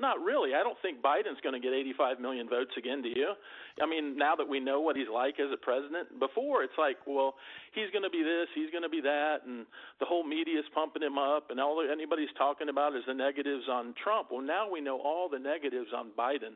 Not 0.00 0.22
really. 0.22 0.54
I 0.54 0.62
don't 0.62 0.78
think 0.80 1.02
Biden's 1.02 1.40
going 1.42 1.54
to 1.54 1.60
get 1.60 1.74
85 1.74 2.20
million 2.20 2.48
votes 2.48 2.72
again, 2.78 3.02
do 3.02 3.08
you? 3.08 3.34
I 3.82 3.86
mean, 3.86 4.16
now 4.16 4.34
that 4.36 4.48
we 4.48 4.60
know 4.60 4.80
what 4.80 4.96
he's 4.96 5.10
like 5.12 5.40
as 5.40 5.50
a 5.52 5.56
president, 5.56 6.18
before 6.18 6.62
it's 6.62 6.76
like, 6.78 6.96
well, 7.06 7.34
he's 7.74 7.90
going 7.92 8.02
to 8.02 8.10
be 8.10 8.22
this, 8.22 8.48
he's 8.54 8.70
going 8.70 8.82
to 8.82 8.88
be 8.88 9.00
that, 9.00 9.46
and 9.46 9.66
the 10.00 10.06
whole 10.06 10.22
media's 10.26 10.66
pumping 10.74 11.02
him 11.02 11.18
up, 11.18 11.50
and 11.50 11.60
all 11.60 11.82
anybody's 11.82 12.32
talking 12.36 12.68
about 12.68 12.94
is 12.94 13.02
the 13.06 13.14
negatives 13.14 13.64
on 13.70 13.94
Trump. 14.02 14.28
Well, 14.30 14.42
now 14.42 14.70
we 14.70 14.80
know 14.80 14.98
all 15.00 15.28
the 15.28 15.38
negatives 15.38 15.90
on 15.94 16.10
Biden. 16.18 16.54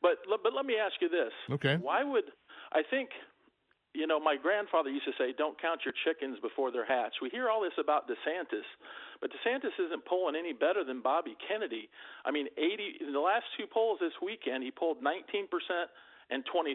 But 0.00 0.24
but 0.42 0.52
let 0.52 0.66
me 0.66 0.74
ask 0.76 0.94
you 1.00 1.08
this: 1.08 1.32
Okay. 1.50 1.76
Why 1.80 2.02
would 2.04 2.24
I 2.72 2.82
think? 2.88 3.10
You 3.94 4.06
know, 4.06 4.18
my 4.18 4.36
grandfather 4.40 4.88
used 4.88 5.04
to 5.04 5.12
say, 5.18 5.32
"Don't 5.36 5.60
count 5.60 5.84
your 5.84 5.92
chickens 6.04 6.40
before 6.40 6.72
they're 6.72 6.88
hatched." 6.88 7.20
We 7.20 7.28
hear 7.28 7.50
all 7.50 7.60
this 7.60 7.76
about 7.78 8.08
DeSantis, 8.08 8.64
but 9.22 9.30
DeSantis 9.30 9.78
isn't 9.78 10.04
polling 10.04 10.34
any 10.34 10.52
better 10.52 10.82
than 10.84 11.00
Bobby 11.00 11.36
Kennedy. 11.46 11.88
I 12.26 12.32
mean, 12.32 12.48
80 12.58 13.06
in 13.06 13.12
the 13.12 13.20
last 13.20 13.44
two 13.56 13.66
polls 13.70 13.98
this 14.00 14.12
weekend, 14.20 14.64
he 14.64 14.72
polled 14.72 14.98
19% 14.98 15.46
and 16.30 16.42
23%. 16.44 16.74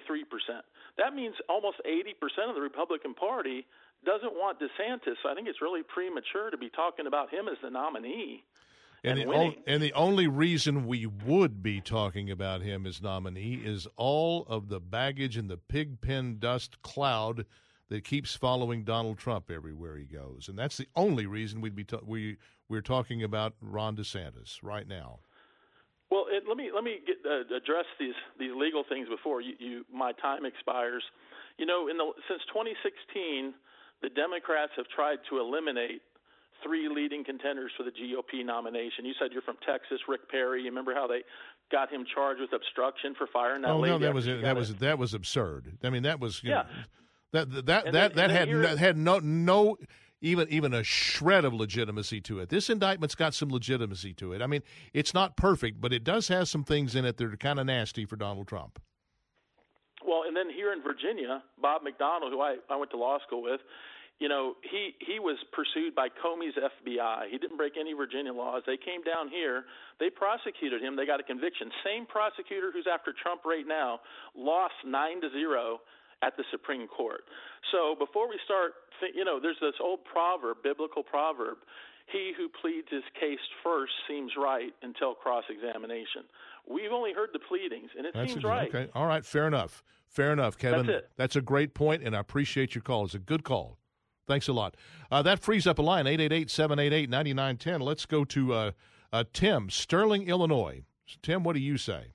That 0.97 1.13
means 1.13 1.35
almost 1.49 1.77
80% 1.85 2.49
of 2.49 2.55
the 2.55 2.61
Republican 2.61 3.13
Party 3.13 3.67
doesn't 4.05 4.33
want 4.33 4.59
DeSantis. 4.59 5.19
So 5.21 5.29
I 5.29 5.35
think 5.35 5.49
it's 5.49 5.61
really 5.61 5.83
premature 5.83 6.49
to 6.49 6.57
be 6.57 6.69
talking 6.69 7.05
about 7.05 7.29
him 7.33 7.49
as 7.49 7.57
the 7.61 7.69
nominee. 7.69 8.43
And, 9.03 9.19
And 9.19 9.21
the, 9.21 9.27
winning. 9.27 9.55
and 9.67 9.83
the 9.83 9.93
only 9.93 10.27
reason 10.27 10.87
we 10.87 11.05
would 11.05 11.61
be 11.61 11.81
talking 11.81 12.31
about 12.31 12.61
him 12.61 12.85
as 12.87 13.01
nominee 13.01 13.61
is 13.63 13.87
all 13.97 14.45
of 14.47 14.69
the 14.69 14.79
baggage 14.79 15.35
and 15.35 15.49
the 15.49 15.57
pig 15.57 15.99
pen 16.01 16.37
dust 16.39 16.81
cloud 16.81 17.45
that 17.89 18.03
keeps 18.03 18.35
following 18.35 18.83
Donald 18.83 19.17
Trump 19.17 19.49
everywhere 19.49 19.95
he 19.97 20.05
goes, 20.05 20.47
and 20.49 20.57
that's 20.57 20.77
the 20.77 20.87
only 20.95 21.25
reason 21.25 21.61
we'd 21.61 21.75
be 21.75 21.83
ta- 21.85 21.99
we 22.05 22.37
we're 22.69 22.81
talking 22.81 23.23
about 23.23 23.53
Ron 23.61 23.95
DeSantis 23.95 24.59
right 24.61 24.87
now. 24.87 25.19
Well, 26.11 26.25
it, 26.29 26.43
let 26.47 26.57
me 26.57 26.69
let 26.73 26.83
me 26.83 26.99
get, 27.05 27.17
uh, 27.25 27.43
address 27.55 27.85
these 27.99 28.15
these 28.39 28.51
legal 28.55 28.83
things 28.87 29.07
before 29.09 29.41
you, 29.41 29.53
you 29.59 29.85
my 29.93 30.11
time 30.13 30.45
expires. 30.45 31.03
You 31.57 31.65
know, 31.65 31.87
in 31.87 31.97
the 31.97 32.11
since 32.29 32.41
2016, 32.53 33.53
the 34.01 34.09
Democrats 34.09 34.71
have 34.77 34.87
tried 34.93 35.19
to 35.29 35.39
eliminate 35.39 36.01
three 36.63 36.87
leading 36.89 37.23
contenders 37.23 37.71
for 37.77 37.83
the 37.83 37.91
GOP 37.91 38.43
nomination. 38.45 39.05
You 39.05 39.13
said 39.19 39.31
you're 39.31 39.41
from 39.43 39.57
Texas, 39.65 39.99
Rick 40.07 40.29
Perry. 40.29 40.61
You 40.61 40.69
remember 40.69 40.93
how 40.93 41.07
they 41.07 41.21
got 41.71 41.91
him 41.91 42.05
charged 42.13 42.41
with 42.41 42.53
obstruction 42.53 43.13
for 43.15 43.27
firing 43.31 43.61
that 43.63 43.71
oh 43.71 43.79
lady? 43.79 43.91
no, 43.93 43.99
that 43.99 44.13
was 44.13 44.25
that 44.25 44.55
was 44.55 44.75
that 44.75 44.97
was 44.97 45.13
absurd. 45.13 45.77
I 45.83 45.89
mean, 45.89 46.03
that 46.03 46.19
was 46.19 46.41
Yeah. 46.43 46.63
know, 46.63 46.63
that 47.33 47.65
that 47.65 47.85
And 47.85 47.95
that 47.95 48.15
then- 48.15 48.29
that 48.29 48.29
had 48.31 48.49
no, 48.49 48.75
had 48.75 48.97
no 48.97 49.19
no 49.19 49.77
even 50.21 50.47
even 50.49 50.73
a 50.73 50.83
shred 50.83 51.45
of 51.45 51.53
legitimacy 51.53 52.21
to 52.21 52.39
it. 52.39 52.49
This 52.49 52.69
indictment's 52.69 53.15
got 53.15 53.33
some 53.33 53.49
legitimacy 53.49 54.13
to 54.15 54.33
it. 54.33 54.41
I 54.41 54.47
mean, 54.47 54.63
it's 54.93 55.13
not 55.13 55.37
perfect, 55.37 55.79
but 55.79 55.93
it 55.93 56.03
does 56.03 56.27
have 56.29 56.47
some 56.47 56.63
things 56.63 56.95
in 56.95 57.05
it 57.05 57.17
that 57.17 57.25
are 57.33 57.37
kind 57.37 57.59
of 57.59 57.67
nasty 57.67 58.05
for 58.05 58.15
Donald 58.15 58.47
Trump. 58.47 58.79
Well, 60.05 60.23
and 60.27 60.35
then 60.35 60.49
here 60.49 60.71
in 60.73 60.81
Virginia, 60.81 61.43
Bob 61.61 61.81
McDonnell, 61.83 62.29
who 62.31 62.41
I, 62.41 62.57
I 62.69 62.75
went 62.77 62.91
to 62.91 62.97
law 62.97 63.17
school 63.27 63.41
with, 63.43 63.59
you 64.19 64.27
know, 64.29 64.55
he 64.63 64.95
he 64.99 65.19
was 65.19 65.37
pursued 65.51 65.93
by 65.93 66.07
Comey's 66.09 66.55
FBI. 66.55 67.29
He 67.29 67.37
didn't 67.37 67.57
break 67.57 67.73
any 67.79 67.93
Virginia 67.93 68.33
laws. 68.33 68.63
They 68.65 68.77
came 68.77 69.03
down 69.03 69.29
here, 69.29 69.65
they 69.99 70.09
prosecuted 70.09 70.81
him, 70.81 70.95
they 70.95 71.05
got 71.05 71.19
a 71.19 71.23
conviction. 71.23 71.69
Same 71.85 72.07
prosecutor 72.07 72.71
who's 72.71 72.87
after 72.91 73.13
Trump 73.13 73.45
right 73.45 73.67
now 73.67 73.99
lost 74.35 74.73
nine 74.85 75.21
to 75.21 75.29
zero 75.29 75.81
at 76.21 76.35
the 76.37 76.43
Supreme 76.51 76.87
Court. 76.87 77.21
So 77.71 77.95
before 77.97 78.27
we 78.27 78.39
start, 78.45 78.73
th- 78.99 79.13
you 79.15 79.23
know, 79.25 79.39
there's 79.39 79.59
this 79.61 79.75
old 79.81 79.99
proverb, 80.05 80.57
biblical 80.63 81.03
proverb. 81.03 81.57
He 82.11 82.31
who 82.35 82.47
pleads 82.61 82.87
his 82.89 83.03
case 83.19 83.39
first 83.63 83.91
seems 84.07 84.31
right 84.37 84.71
until 84.81 85.13
cross 85.13 85.43
examination. 85.49 86.23
We've 86.69 86.91
only 86.91 87.13
heard 87.13 87.29
the 87.33 87.39
pleadings, 87.39 87.89
and 87.97 88.05
it 88.05 88.13
That's 88.13 88.31
seems 88.31 88.43
a- 88.43 88.47
right. 88.47 88.69
Okay. 88.69 88.89
All 88.95 89.05
right. 89.05 89.25
Fair 89.25 89.47
enough. 89.47 89.83
Fair 90.07 90.31
enough, 90.31 90.57
Kevin. 90.57 90.85
That's 90.87 90.99
it. 90.99 91.09
That's 91.17 91.35
a 91.35 91.41
great 91.41 91.73
point, 91.73 92.01
and 92.03 92.15
I 92.15 92.19
appreciate 92.19 92.73
your 92.75 92.81
call. 92.81 93.05
It's 93.05 93.13
a 93.13 93.19
good 93.19 93.43
call. 93.43 93.77
Thanks 94.25 94.47
a 94.47 94.53
lot. 94.53 94.75
Uh, 95.11 95.21
that 95.21 95.39
frees 95.39 95.67
up 95.67 95.79
a 95.79 95.81
line, 95.81 96.05
888-788-9910. 96.05 97.81
Let's 97.81 98.05
go 98.05 98.25
to 98.25 98.53
uh, 98.53 98.71
uh, 99.13 99.23
Tim, 99.33 99.69
Sterling, 99.69 100.27
Illinois. 100.27 100.83
Tim, 101.21 101.43
what 101.43 101.53
do 101.53 101.61
you 101.61 101.77
say? 101.77 102.13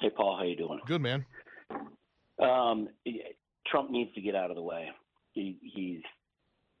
Hey, 0.00 0.10
Paul, 0.10 0.36
how 0.36 0.44
you 0.44 0.56
doing? 0.56 0.80
Good, 0.86 1.00
man. 1.00 1.24
Um, 2.42 2.88
Trump 3.66 3.90
needs 3.90 4.12
to 4.14 4.20
get 4.20 4.34
out 4.34 4.50
of 4.50 4.56
the 4.56 4.62
way. 4.62 4.88
He, 5.32 5.58
he's 5.62 6.02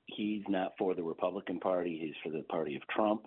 he's 0.06 0.42
not 0.48 0.72
for 0.78 0.94
the 0.94 1.02
Republican 1.02 1.60
Party. 1.60 1.98
He's 2.00 2.14
for 2.22 2.36
the 2.36 2.44
party 2.44 2.76
of 2.76 2.82
Trump. 2.88 3.26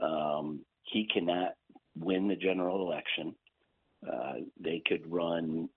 Um, 0.00 0.60
he 0.82 1.08
cannot 1.12 1.54
win 1.98 2.28
the 2.28 2.36
general 2.36 2.86
election. 2.86 3.34
Uh, 4.06 4.34
they 4.60 4.82
could 4.86 5.10
run 5.10 5.68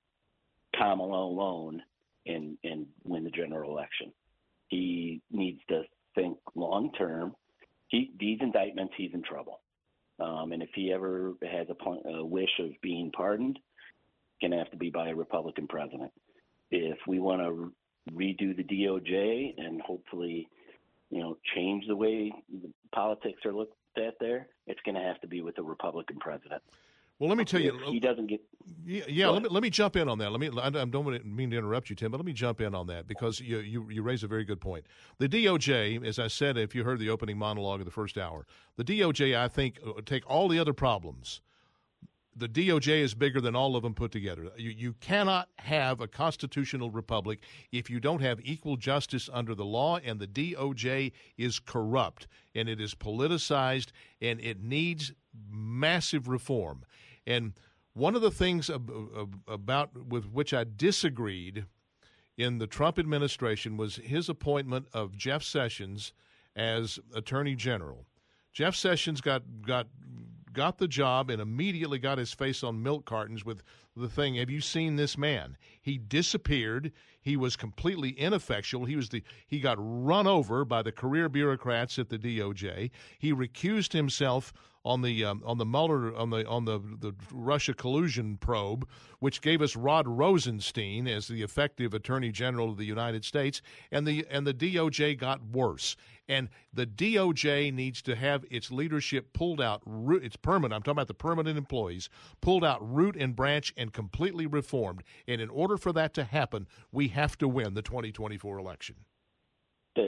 Kamala 0.75 1.25
alone 1.25 1.81
and 2.25 2.57
and 2.63 2.85
win 3.03 3.23
the 3.23 3.31
general 3.31 3.71
election. 3.71 4.11
He 4.67 5.21
needs 5.31 5.61
to 5.69 5.83
think 6.13 6.38
long 6.55 6.91
term. 6.97 7.35
He 7.88 8.11
these 8.19 8.39
indictments, 8.41 8.93
he's 8.97 9.13
in 9.13 9.23
trouble. 9.23 9.61
Um, 10.19 10.51
and 10.51 10.63
if 10.63 10.69
he 10.73 10.91
ever 10.91 11.33
has 11.43 11.67
a, 11.69 11.75
pl- 11.75 12.01
a 12.05 12.25
wish 12.25 12.49
of 12.59 12.71
being 12.81 13.11
pardoned, 13.11 13.59
going 14.41 14.51
to 14.51 14.57
have 14.57 14.71
to 14.71 14.77
be 14.77 14.89
by 14.89 15.09
a 15.09 15.15
Republican 15.15 15.67
president. 15.67 16.11
If 16.71 16.97
we 17.07 17.19
want 17.19 17.41
to 17.41 17.73
redo 18.13 18.55
the 18.55 18.63
DOJ 18.63 19.53
and 19.57 19.81
hopefully, 19.81 20.47
you 21.09 21.21
know, 21.21 21.38
change 21.55 21.85
the 21.88 21.95
way 21.95 22.31
the 22.49 22.69
politics 22.93 23.45
are 23.45 23.53
looked 23.53 23.75
at 23.97 24.15
there, 24.19 24.47
it's 24.67 24.79
going 24.85 24.95
to 24.95 25.01
have 25.01 25.19
to 25.21 25.27
be 25.27 25.41
with 25.41 25.57
a 25.57 25.63
Republican 25.63 26.17
president. 26.19 26.61
Well, 27.19 27.29
let 27.29 27.38
me 27.38 27.45
tell 27.45 27.59
you. 27.59 27.79
He 27.88 27.99
doesn't 27.99 28.27
get. 28.27 28.41
Yeah, 28.85 29.03
yeah 29.07 29.27
let 29.29 29.41
me 29.41 29.49
let 29.49 29.63
me 29.63 29.71
jump 29.71 29.95
in 29.95 30.07
on 30.07 30.19
that. 30.19 30.31
Let 30.31 30.39
me. 30.39 30.51
I 30.61 30.69
don't 30.69 31.25
mean 31.25 31.49
to 31.49 31.57
interrupt 31.57 31.89
you, 31.89 31.95
Tim, 31.95 32.11
but 32.11 32.17
let 32.17 32.25
me 32.25 32.33
jump 32.33 32.61
in 32.61 32.75
on 32.75 32.85
that 32.88 33.07
because 33.07 33.39
you 33.39 33.57
you 33.59 33.89
you 33.89 34.03
raise 34.03 34.23
a 34.23 34.27
very 34.27 34.45
good 34.45 34.61
point. 34.61 34.85
The 35.17 35.27
DOJ, 35.27 36.05
as 36.05 36.19
I 36.19 36.27
said, 36.27 36.57
if 36.57 36.75
you 36.75 36.83
heard 36.83 36.99
the 36.99 37.09
opening 37.09 37.38
monologue 37.38 37.79
of 37.79 37.85
the 37.85 37.91
first 37.91 38.19
hour, 38.19 38.45
the 38.75 38.83
DOJ, 38.83 39.35
I 39.35 39.47
think, 39.47 39.79
uh, 39.85 39.93
take 40.05 40.29
all 40.29 40.47
the 40.47 40.59
other 40.59 40.73
problems. 40.73 41.41
The 42.38 42.47
DOJ 42.47 42.99
is 43.01 43.15
bigger 43.15 43.41
than 43.41 43.55
all 43.55 43.75
of 43.75 43.81
them 43.81 43.95
put 43.95 44.11
together. 44.11 44.51
You, 44.57 44.69
you 44.69 44.93
cannot 44.93 45.49
have 45.57 46.01
a 46.01 46.07
constitutional 46.07 46.91
republic 46.91 47.39
if 47.71 47.89
you 47.89 47.99
don't 47.99 48.21
have 48.21 48.39
equal 48.43 48.77
justice 48.77 49.27
under 49.33 49.55
the 49.55 49.65
law, 49.65 49.97
and 49.97 50.19
the 50.19 50.27
DOJ 50.27 51.13
is 51.38 51.59
corrupt 51.59 52.27
and 52.53 52.69
it 52.69 52.79
is 52.79 52.93
politicized, 52.93 53.88
and 54.21 54.39
it 54.39 54.61
needs 54.61 55.11
massive 55.49 56.27
reform. 56.27 56.83
And 57.25 57.53
one 57.93 58.15
of 58.15 58.21
the 58.21 58.31
things 58.31 58.69
ab- 58.69 58.91
ab- 59.17 59.41
about 59.47 60.07
with 60.07 60.29
which 60.29 60.53
I 60.53 60.63
disagreed 60.63 61.65
in 62.38 62.59
the 62.59 62.67
Trump 62.67 62.99
administration 62.99 63.77
was 63.77 63.95
his 63.95 64.29
appointment 64.29 64.88
of 64.93 65.17
Jeff 65.17 65.41
Sessions 65.41 66.13
as 66.55 66.99
Attorney 67.15 67.55
General. 67.55 68.05
Jeff 68.53 68.75
Sessions 68.75 69.21
got 69.21 69.43
got 69.65 69.88
got 70.58 70.80
the 70.80 70.88
job 70.88 71.30
and 71.30 71.39
immediately 71.39 71.99
got 71.99 72.18
his 72.18 72.34
face 72.34 72.64
on 72.64 72.82
milk 72.82 73.05
cartons 73.05 73.45
with 73.45 73.62
the 73.95 74.10
thing, 74.10 74.36
have 74.36 74.49
you 74.49 74.60
seen 74.60 74.95
this 74.95 75.16
man? 75.16 75.55
He 75.80 75.99
disappeared. 75.99 76.91
He 77.22 77.38
was 77.38 77.55
completely 77.55 78.10
ineffectual. 78.12 78.86
He 78.86 78.95
was 78.95 79.10
the 79.10 79.24
he 79.45 79.60
got 79.60 79.78
run 79.80 80.26
over 80.26 80.66
by 80.66 80.82
the 80.82 80.91
career 80.91 81.30
bureaucrats 81.30 81.99
at 81.99 82.10
the 82.10 82.18
DOJ. 82.18 82.89
He 83.20 83.34
recused 83.34 83.93
himself 83.93 84.51
on 84.84 85.01
the 85.01 85.26
um, 85.26 85.43
on 85.45 85.58
the 85.58 85.66
Mueller 85.66 86.16
on 86.16 86.30
the 86.32 86.47
on 86.47 86.66
the 86.66 86.80
the 86.80 87.14
Russia 87.32 87.74
collusion 87.74 88.38
probe, 88.38 88.88
which 89.20 89.41
gave 89.41 89.62
us 89.62 89.76
Rod 89.76 90.08
Rosenstein 90.08 91.08
as 91.08 91.28
the 91.28 91.43
effective 91.43 91.93
Attorney 91.93 92.32
General 92.32 92.70
of 92.72 92.78
the 92.78 92.86
United 92.86 93.26
States, 93.26 93.62
and 93.91 94.08
the 94.08 94.26
and 94.32 94.47
the 94.47 94.53
DOJ 94.53 95.18
got 95.18 95.43
worse. 95.51 95.97
And 96.30 96.49
the 96.73 96.86
DOJ 96.86 97.73
needs 97.73 98.01
to 98.03 98.15
have 98.15 98.45
its 98.51 98.71
leadership 98.71 99.34
pulled 99.34 99.61
out. 99.61 99.82
It's 99.86 100.36
permanent. 100.36 100.73
I'm 100.73 100.82
talking 100.82 100.97
about 100.97 101.07
the 101.07 101.13
permanent 101.13 101.57
employees 101.57 102.09
pulled 102.41 102.65
out 102.65 102.80
root 102.82 103.15
and 103.15 103.36
branch 103.36 103.73
and 103.78 103.93
completely 103.93 104.45
reformed. 104.45 105.03
And 105.28 105.39
in 105.41 105.49
order 105.49 105.78
for 105.78 105.93
that 105.93 106.13
to 106.15 106.23
happen, 106.23 106.67
we 106.91 107.09
have 107.09 107.38
to 107.38 107.47
win 107.47 107.73
the 107.73 107.82
2024 107.82 108.57
election. 108.57 108.95
Uh, 109.97 110.03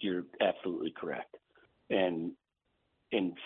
you're 0.00 0.24
absolutely 0.40 0.92
correct. 0.96 1.36
And 1.90 2.32
and 3.12 3.36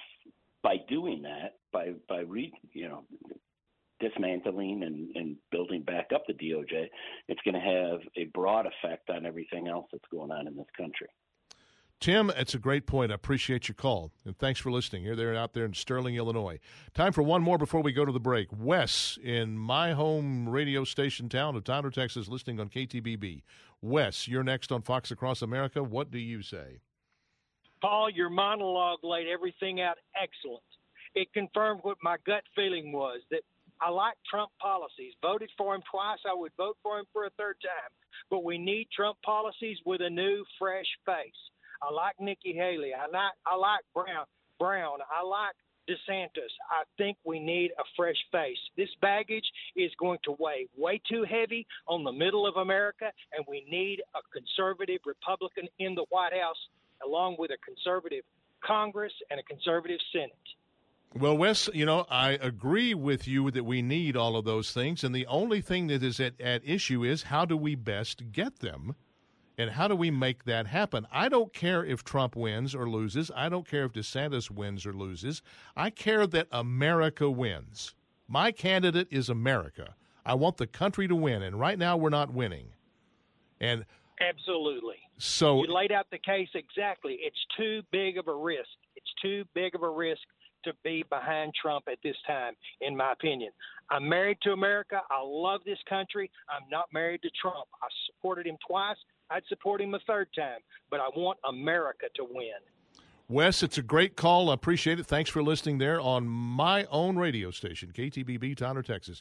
by 0.63 0.77
doing 0.89 1.23
that, 1.23 1.57
by 1.73 1.95
by 2.09 2.21
re, 2.21 2.53
you 2.73 2.89
know 2.89 3.05
dismantling 4.01 4.83
and, 4.85 5.15
and 5.17 5.37
building 5.51 5.83
back 5.83 6.11
up 6.15 6.25
the 6.27 6.35
DOJ, 6.35 6.87
it's 7.29 7.41
going 7.45 7.55
to 7.55 7.61
have 7.61 8.01
a 8.17 8.31
broad 8.33 8.67
effect 8.67 9.11
on 9.11 9.27
everything 9.27 9.69
else 9.69 9.87
that's 9.93 10.05
going 10.13 10.31
on 10.31 10.47
in 10.47 10.57
this 10.57 10.67
country. 10.77 11.09
Tim, 12.01 12.31
it's 12.37 12.55
a 12.55 12.61
great 12.61 12.87
point. 12.87 13.11
I 13.11 13.17
appreciate 13.17 13.67
your 13.67 13.75
call. 13.75 14.13
And 14.25 14.39
thanks 14.39 14.61
for 14.61 14.71
listening. 14.71 15.03
You're 15.03 15.17
there 15.17 15.35
out 15.35 15.53
there 15.53 15.65
in 15.65 15.75
Sterling, 15.75 16.15
Illinois. 16.15 16.61
Time 16.95 17.13
for 17.13 17.23
one 17.23 17.43
more 17.43 17.59
before 17.59 17.83
we 17.83 17.93
go 17.93 18.05
to 18.05 18.13
the 18.13 18.21
break. 18.21 18.49
Wes 18.53 19.19
in 19.23 19.59
my 19.59 19.95
home 19.95 20.49
radio 20.49 20.85
station 20.85 21.29
town 21.29 21.57
of 21.57 21.65
Tyler, 21.65 21.91
Texas, 21.91 22.29
listening 22.29 22.61
on 22.61 22.69
KTBB. 22.69 23.43
Wes, 23.83 24.29
you're 24.29 24.45
next 24.45 24.71
on 24.71 24.83
Fox 24.83 25.11
Across 25.11 25.43
America. 25.43 25.83
What 25.83 26.13
do 26.13 26.19
you 26.19 26.41
say? 26.41 26.79
Paul, 27.81 28.11
your 28.11 28.31
monologue 28.31 29.01
laid 29.03 29.27
everything 29.27 29.81
out 29.81 29.97
excellent. 30.21 30.63
It 31.17 31.33
confirmed 31.33 31.81
what 31.83 31.97
my 32.03 32.17
gut 32.25 32.45
feeling 32.55 32.93
was 32.93 33.21
that 33.33 33.43
I 33.81 33.91
like 33.91 34.15
Trump 34.29 34.51
policies. 34.61 35.15
Voted 35.21 35.51
for 35.59 35.75
him 35.75 35.83
twice. 35.91 36.19
I 36.29 36.35
would 36.35 36.53
vote 36.57 36.77
for 36.83 36.99
him 36.99 37.07
for 37.13 37.25
a 37.27 37.31
third 37.31 37.57
time. 37.61 37.91
But 38.31 38.45
we 38.45 38.57
need 38.57 38.89
Trump 38.95 39.19
policies 39.25 39.79
with 39.85 40.01
a 40.01 40.11
new, 40.11 40.45
fresh 40.59 40.87
face. 41.05 41.33
I 41.83 41.93
like 41.93 42.15
Nikki 42.21 42.53
Haley. 42.55 42.93
I 42.95 43.07
like 43.07 43.33
I 43.47 43.57
like 43.57 43.81
Brown. 43.95 44.27
Brown. 44.59 44.99
I 45.11 45.23
like 45.25 45.55
DeSantis. 45.89 46.53
I 46.71 46.85
think 46.99 47.17
we 47.25 47.39
need 47.39 47.71
a 47.79 47.85
fresh 47.97 48.17
face. 48.31 48.59
This 48.77 48.89
baggage 49.01 49.45
is 49.77 49.91
going 49.99 50.19
to 50.25 50.37
weigh 50.39 50.69
way 50.77 51.01
too 51.09 51.25
heavy 51.25 51.67
on 51.87 52.05
the 52.05 52.13
middle 52.13 52.47
of 52.47 52.57
America, 52.57 53.11
and 53.37 53.45
we 53.49 53.65
need 53.71 54.03
a 54.15 54.21
conservative 54.33 55.01
Republican 55.07 55.69
in 55.79 55.95
the 55.95 56.05
White 56.11 56.35
House, 56.35 56.59
along 57.05 57.37
with 57.39 57.51
a 57.51 57.57
conservative 57.65 58.25
Congress 58.65 59.13
and 59.31 59.41
a 59.41 59.43
conservative 59.45 60.01
Senate. 60.13 60.33
Well, 61.15 61.39
Wes, 61.39 61.71
you 61.73 61.87
know, 61.87 62.05
I 62.11 62.33
agree 62.33 62.93
with 62.93 63.27
you 63.27 63.51
that 63.51 63.65
we 63.65 63.81
need 63.81 64.15
all 64.15 64.37
of 64.37 64.45
those 64.45 64.73
things. 64.73 65.03
And 65.03 65.15
the 65.15 65.27
only 65.27 65.63
thing 65.63 65.87
that 65.87 66.03
is 66.03 66.21
at, 66.21 66.39
at 66.39 66.69
issue 66.69 67.03
is 67.03 67.25
how 67.25 67.47
do 67.47 67.57
we 67.57 67.75
best 67.75 68.31
get 68.31 68.59
them? 68.59 68.95
And 69.59 69.71
how 69.71 69.89
do 69.89 69.97
we 69.97 70.13
make 70.13 70.45
that 70.45 70.69
happen? 70.69 71.07
I 71.13 71.29
don't 71.29 71.53
care 71.53 71.85
if 71.85 72.05
Trump 72.05 72.37
wins 72.37 72.77
or 72.77 72.89
loses. 72.89 73.29
I 73.35 73.49
don't 73.49 73.69
care 73.69 73.85
if 73.85 73.93
DeSantis 73.93 74.53
wins 74.53 74.87
or 74.87 74.93
loses. 74.93 75.43
I 75.77 75.91
care 75.91 76.29
that 76.29 76.47
America 76.53 77.29
wins. 77.29 77.95
My 78.29 78.53
candidate 78.53 79.09
is 79.11 79.29
America. 79.29 79.97
I 80.25 80.35
want 80.35 80.59
the 80.59 80.67
country 80.69 81.09
to 81.09 81.17
win, 81.17 81.43
and 81.43 81.59
right 81.59 81.79
now 81.79 81.97
we're 81.97 82.11
not 82.11 82.33
winning. 82.33 82.69
And 83.61 83.85
absolutely. 84.21 84.97
So 85.17 85.65
you 85.65 85.75
laid 85.75 85.91
out 85.91 86.07
the 86.13 86.19
case 86.19 86.49
exactly. 86.55 87.19
It's 87.21 87.45
too 87.57 87.83
big 87.91 88.17
of 88.17 88.29
a 88.29 88.35
risk. 88.35 88.69
It's 88.95 89.13
too 89.21 89.45
big 89.55 89.75
of 89.75 89.83
a 89.83 89.91
risk 89.91 90.21
to 90.65 90.73
be 90.85 91.05
behind 91.11 91.53
Trump 91.61 91.85
at 91.91 91.99
this 92.05 92.17
time, 92.27 92.55
in 92.81 92.97
my 92.97 93.13
opinion. 93.13 93.51
I'm 93.91 94.09
married 94.09 94.39
to 94.43 94.53
America. 94.53 95.01
I 95.11 95.21
love 95.25 95.63
this 95.65 95.79
country. 95.89 96.31
I'm 96.49 96.69
not 96.71 96.87
married 96.93 97.23
to 97.23 97.31
Trump. 97.41 97.67
I 97.83 97.89
supported 98.07 98.47
him 98.47 98.59
twice. 98.67 98.97
I'd 99.31 99.43
support 99.49 99.81
him 99.81 99.95
a 99.95 99.99
third 100.07 100.29
time, 100.37 100.61
but 100.91 101.01
I 101.01 101.09
want 101.17 101.39
America 101.49 102.07
to 102.17 102.25
win. 102.31 102.59
Wes, 103.29 103.63
it's 103.63 103.77
a 103.77 103.83
great 103.83 104.17
call. 104.17 104.51
I 104.51 104.55
appreciate 104.55 104.99
it. 104.99 105.07
Thanks 105.07 105.29
for 105.29 105.43
listening 105.43 105.79
there 105.79 106.01
on 106.01 106.27
my 106.27 106.87
own 106.87 107.19
radio 107.19 107.51
station, 107.51 107.93
KTBB, 107.95 108.57
Tyler, 108.57 108.83
Texas. 108.83 109.21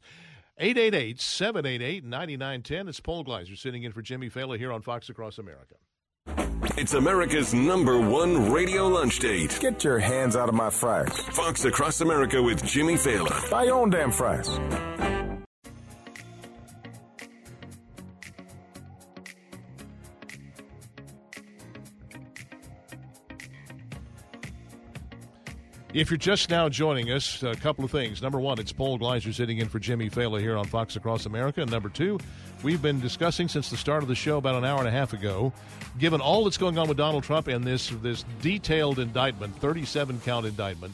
888 0.60 1.20
788 1.20 2.04
9910. 2.04 2.88
It's 2.88 3.00
Paul 3.00 3.24
Gleiser 3.24 3.56
sitting 3.56 3.84
in 3.84 3.92
for 3.92 4.02
Jimmy 4.02 4.30
Failla 4.30 4.58
here 4.58 4.72
on 4.72 4.82
Fox 4.82 5.10
Across 5.10 5.38
America. 5.38 5.76
It's 6.78 6.94
America's 6.94 7.54
number 7.54 8.00
one 8.00 8.52
radio 8.52 8.88
lunch 8.88 9.20
date. 9.20 9.58
Get 9.60 9.84
your 9.84 10.00
hands 10.00 10.36
out 10.36 10.50
of 10.50 10.56
my 10.56 10.70
fries. 10.70 11.16
Fox 11.32 11.66
Across 11.66 12.02
America 12.02 12.42
with 12.42 12.64
Jimmy 12.66 12.96
Failla. 12.96 13.50
Buy 13.50 13.66
your 13.66 13.76
own 13.76 13.90
damn 13.90 14.12
fries. 14.12 14.60
If 25.98 26.12
you're 26.12 26.18
just 26.20 26.52
now 26.52 26.70
joining 26.70 27.10
us, 27.10 27.42
a 27.42 27.56
couple 27.56 27.84
of 27.84 27.90
things. 27.90 28.22
Number 28.22 28.40
one, 28.40 28.60
it's 28.60 28.72
Paul 28.72 29.00
Gleiser 29.00 29.34
sitting 29.34 29.58
in 29.58 29.68
for 29.68 29.80
Jimmy 29.80 30.12
Failla 30.12 30.40
here 30.40 30.56
on 30.56 30.66
Fox 30.66 30.96
Across 30.96 31.26
America. 31.26 31.64
And 31.64 31.72
number 31.72 31.90
two, 31.90 32.20
we've 32.62 32.84
been 32.84 33.00
discussing 33.00 33.48
since 33.48 33.72
the 33.72 33.78
start 33.78 34.04
of 34.04 34.08
the 34.08 34.14
show 34.14 34.38
about 34.38 34.54
an 34.54 34.64
hour 34.64 34.78
and 34.78 34.88
a 34.88 34.92
half 34.92 35.14
ago, 35.14 35.52
given 35.98 36.22
all 36.22 36.44
that's 36.44 36.56
going 36.56 36.78
on 36.78 36.88
with 36.88 36.98
Donald 36.98 37.24
Trump 37.24 37.48
and 37.48 37.64
this 37.64 37.90
this 38.04 38.26
detailed 38.44 39.00
indictment, 39.00 39.56
37 39.56 40.22
count 40.24 40.46
indictment, 40.46 40.94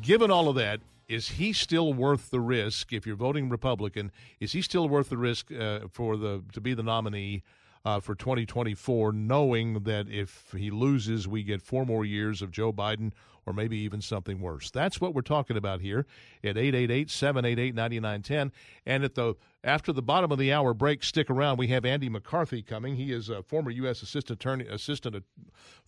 given 0.00 0.30
all 0.30 0.48
of 0.48 0.54
that, 0.54 0.78
is 1.08 1.26
he 1.30 1.52
still 1.52 1.92
worth 1.92 2.30
the 2.30 2.38
risk? 2.38 2.92
If 2.92 3.08
you're 3.08 3.16
voting 3.16 3.48
Republican, 3.48 4.12
is 4.38 4.52
he 4.52 4.62
still 4.62 4.88
worth 4.88 5.08
the 5.08 5.18
risk 5.18 5.50
uh, 5.50 5.88
for 5.90 6.16
the 6.16 6.44
to 6.52 6.60
be 6.60 6.72
the 6.72 6.84
nominee? 6.84 7.42
Uh, 7.82 7.98
for 7.98 8.14
2024, 8.14 9.10
knowing 9.10 9.84
that 9.84 10.06
if 10.06 10.52
he 10.54 10.70
loses, 10.70 11.26
we 11.26 11.42
get 11.42 11.62
four 11.62 11.86
more 11.86 12.04
years 12.04 12.42
of 12.42 12.50
Joe 12.50 12.74
Biden 12.74 13.10
or 13.46 13.52
maybe 13.52 13.76
even 13.78 14.00
something 14.00 14.40
worse. 14.40 14.70
That's 14.70 15.00
what 15.00 15.14
we're 15.14 15.22
talking 15.22 15.56
about 15.56 15.80
here 15.80 16.06
at 16.44 16.56
888-788-9910. 16.56 18.52
And 18.86 19.04
at 19.04 19.14
the 19.14 19.34
after 19.62 19.92
the 19.92 20.02
bottom 20.02 20.32
of 20.32 20.38
the 20.38 20.52
hour 20.52 20.72
break, 20.72 21.02
stick 21.02 21.28
around. 21.28 21.58
We 21.58 21.68
have 21.68 21.84
Andy 21.84 22.08
McCarthy 22.08 22.62
coming. 22.62 22.96
He 22.96 23.12
is 23.12 23.28
a 23.28 23.42
former 23.42 23.70
U.S. 23.70 24.02
assistant 24.02 24.40
attorney, 24.40 24.66
assistant, 24.66 25.22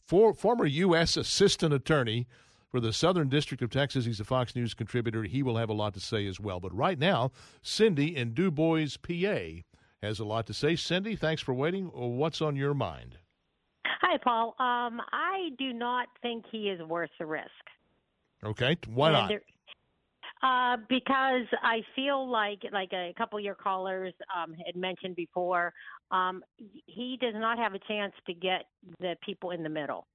for, 0.05 0.35
former 0.35 0.67
U.S. 0.67 1.17
assistant 1.17 1.73
attorney 1.73 2.27
for 2.71 2.81
the 2.81 2.93
Southern 2.93 3.29
District 3.29 3.63
of 3.63 3.71
Texas. 3.71 4.05
He's 4.05 4.21
a 4.21 4.25
Fox 4.25 4.55
News 4.57 4.75
contributor. 4.75 5.23
He 5.23 5.43
will 5.43 5.57
have 5.57 5.71
a 5.71 5.75
lot 5.75 5.95
to 5.95 6.01
say 6.01 6.27
as 6.27 6.41
well. 6.41 6.61
But 6.61 6.75
right 6.75 6.99
now, 6.99 7.31
Cindy 7.63 8.17
in 8.17 8.35
Du 8.35 8.51
Bois, 8.51 8.89
PA, 9.03 9.63
has 10.03 10.19
a 10.19 10.25
lot 10.25 10.47
to 10.47 10.55
say. 10.55 10.77
Cindy, 10.77 11.17
thanks 11.17 11.43
for 11.43 11.55
waiting. 11.55 11.87
What's 11.87 12.43
on 12.43 12.57
your 12.57 12.75
mind? 12.75 13.19
Hi, 13.87 14.19
Paul. 14.23 14.55
Um, 14.59 15.01
I 15.13 15.51
do 15.59 15.73
not 15.73 16.09
think 16.21 16.45
he 16.51 16.69
is 16.69 16.81
worth 16.83 17.11
the 17.19 17.27
risk. 17.27 17.51
Okay, 18.45 18.77
why 18.89 19.13
not? 19.13 19.31
Uh, 20.43 20.77
because 20.89 21.47
I 21.63 21.83
feel 21.95 22.29
like, 22.29 22.59
like 22.73 22.93
a 22.93 23.15
couple 23.17 23.39
of 23.39 23.45
your 23.45 23.55
callers 23.55 24.13
um, 24.37 24.55
had 24.67 24.75
mentioned 24.75 25.15
before, 25.15 25.73
um, 26.11 26.43
he 26.87 27.17
does 27.21 27.35
not 27.37 27.59
have 27.59 27.75
a 27.75 27.79
chance 27.87 28.13
to 28.27 28.35
get 28.35 28.65
the 28.99 29.15
people 29.25 29.53
in 29.53 29.63
the 29.63 29.69
middle 29.69 30.09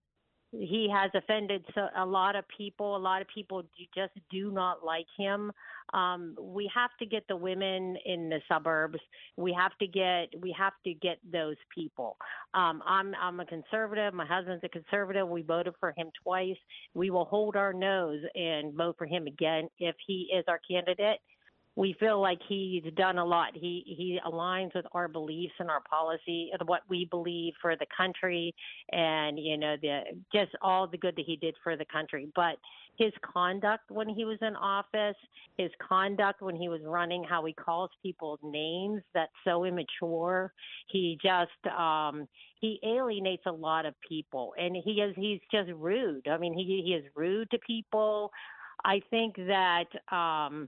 he 0.51 0.89
has 0.93 1.11
offended 1.13 1.65
so, 1.75 1.87
a 1.97 2.05
lot 2.05 2.35
of 2.35 2.45
people. 2.55 2.95
A 2.95 2.97
lot 2.97 3.21
of 3.21 3.27
people 3.33 3.63
just 3.93 4.13
do 4.31 4.51
not 4.51 4.83
like 4.83 5.05
him. 5.17 5.51
Um, 5.93 6.35
we 6.39 6.69
have 6.73 6.91
to 6.99 7.05
get 7.05 7.27
the 7.27 7.35
women 7.35 7.97
in 8.05 8.29
the 8.29 8.39
suburbs. 8.47 8.99
We 9.35 9.53
have 9.53 9.77
to 9.79 9.87
get 9.87 10.29
we 10.41 10.55
have 10.57 10.73
to 10.85 10.93
get 10.93 11.19
those 11.31 11.57
people. 11.73 12.17
Um, 12.53 12.81
I'm 12.85 13.13
I'm 13.21 13.39
a 13.39 13.45
conservative. 13.45 14.13
My 14.13 14.25
husband's 14.25 14.63
a 14.63 14.69
conservative. 14.69 15.27
We 15.27 15.41
voted 15.41 15.73
for 15.79 15.93
him 15.97 16.09
twice. 16.23 16.57
We 16.93 17.09
will 17.09 17.25
hold 17.25 17.55
our 17.55 17.73
nose 17.73 18.21
and 18.35 18.73
vote 18.73 18.95
for 18.97 19.05
him 19.05 19.27
again 19.27 19.69
if 19.79 19.95
he 20.05 20.29
is 20.33 20.45
our 20.47 20.59
candidate. 20.69 21.19
We 21.77 21.95
feel 21.99 22.19
like 22.19 22.39
he's 22.49 22.83
done 22.95 23.19
a 23.19 23.23
lot. 23.23 23.49
He 23.53 23.83
he 23.85 24.19
aligns 24.25 24.73
with 24.73 24.85
our 24.93 25.07
beliefs 25.07 25.53
and 25.59 25.69
our 25.69 25.81
policy 25.81 26.49
and 26.51 26.67
what 26.67 26.81
we 26.89 27.05
believe 27.05 27.53
for 27.61 27.75
the 27.75 27.85
country, 27.95 28.53
and 28.91 29.37
you 29.37 29.57
know 29.57 29.75
the 29.79 30.01
just 30.33 30.51
all 30.63 30.87
the 30.87 30.97
good 30.97 31.15
that 31.15 31.25
he 31.25 31.35
did 31.35 31.53
for 31.63 31.77
the 31.77 31.85
country. 31.85 32.29
But 32.35 32.57
his 32.97 33.13
conduct 33.21 33.91
when 33.91 34.09
he 34.09 34.25
was 34.25 34.39
in 34.41 34.55
office, 34.55 35.15
his 35.59 35.69
conduct 35.87 36.41
when 36.41 36.55
he 36.55 36.67
was 36.67 36.81
running, 36.83 37.23
how 37.23 37.45
he 37.45 37.53
calls 37.53 37.91
people 38.01 38.39
names 38.41 39.03
that's 39.13 39.31
so 39.45 39.63
immature. 39.63 40.51
He 40.87 41.19
just 41.21 41.75
um 41.77 42.27
he 42.59 42.79
alienates 42.83 43.43
a 43.45 43.51
lot 43.51 43.85
of 43.85 43.93
people 44.07 44.55
and 44.59 44.75
he 44.75 44.93
is 44.93 45.13
he's 45.15 45.41
just 45.51 45.69
rude. 45.77 46.27
I 46.27 46.37
mean 46.37 46.55
he 46.55 46.81
he 46.83 46.93
is 46.93 47.05
rude 47.15 47.51
to 47.51 47.59
people. 47.59 48.31
I 48.83 48.99
think 49.11 49.35
that 49.35 49.85
um 50.11 50.67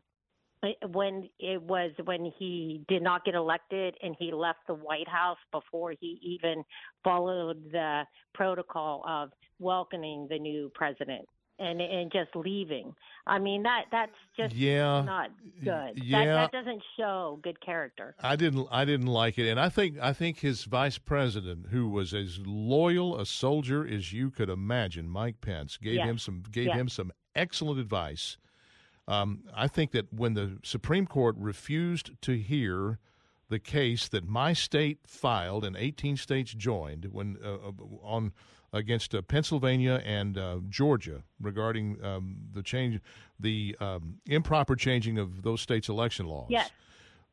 when 0.91 1.29
it 1.39 1.61
was 1.61 1.91
when 2.03 2.31
he 2.37 2.83
did 2.87 3.01
not 3.01 3.23
get 3.25 3.35
elected 3.35 3.95
and 4.03 4.15
he 4.19 4.31
left 4.33 4.59
the 4.67 4.73
White 4.73 5.07
House 5.07 5.37
before 5.51 5.93
he 5.99 6.19
even 6.21 6.63
followed 7.03 7.71
the 7.71 8.03
protocol 8.33 9.03
of 9.07 9.29
welcoming 9.59 10.27
the 10.29 10.37
new 10.39 10.69
president 10.75 11.25
and 11.59 11.81
and 11.81 12.11
just 12.11 12.29
leaving. 12.35 12.93
I 13.25 13.39
mean 13.39 13.63
that 13.63 13.85
that's 13.91 14.11
just 14.37 14.53
Yeah. 14.55 15.01
not 15.01 15.29
good. 15.63 16.01
Yeah. 16.03 16.25
That 16.25 16.51
that 16.51 16.51
doesn't 16.51 16.83
show 16.97 17.39
good 17.41 17.59
character. 17.61 18.15
I 18.21 18.35
didn't 18.35 18.67
I 18.71 18.83
didn't 18.85 19.07
like 19.07 19.37
it, 19.37 19.49
and 19.49 19.59
I 19.59 19.69
think 19.69 19.97
I 19.99 20.11
think 20.13 20.39
his 20.39 20.65
vice 20.65 20.97
president, 20.97 21.67
who 21.67 21.89
was 21.89 22.13
as 22.13 22.39
loyal 22.45 23.17
a 23.19 23.25
soldier 23.25 23.87
as 23.87 24.11
you 24.11 24.29
could 24.29 24.49
imagine, 24.49 25.07
Mike 25.09 25.39
Pence, 25.41 25.77
gave 25.77 25.95
Yes. 25.95 26.07
him 26.09 26.17
some 26.17 26.43
gave 26.51 26.67
Yes. 26.67 26.75
him 26.77 26.89
some 26.89 27.11
excellent 27.35 27.79
advice. 27.79 28.37
Um, 29.09 29.43
I 29.55 29.67
think 29.67 29.91
that 29.91 30.13
when 30.13 30.35
the 30.35 30.59
Supreme 30.63 31.07
Court 31.07 31.35
refused 31.37 32.11
to 32.21 32.37
hear 32.37 32.99
the 33.49 33.59
case 33.59 34.07
that 34.07 34.27
my 34.27 34.53
state 34.53 34.99
filed 35.07 35.65
and 35.65 35.75
18 35.75 36.15
states 36.15 36.53
joined 36.53 37.05
when 37.11 37.37
uh, 37.43 37.69
uh, 37.69 37.71
on 38.03 38.31
against 38.71 39.15
uh, 39.15 39.23
Pennsylvania 39.23 39.99
and 40.05 40.37
uh, 40.37 40.57
Georgia 40.69 41.23
regarding 41.41 41.97
um, 42.05 42.35
the 42.53 42.61
change, 42.61 42.99
the 43.39 43.75
um, 43.79 44.19
improper 44.27 44.75
changing 44.75 45.17
of 45.17 45.41
those 45.41 45.59
states' 45.59 45.89
election 45.89 46.27
laws. 46.27 46.45
Yes. 46.49 46.69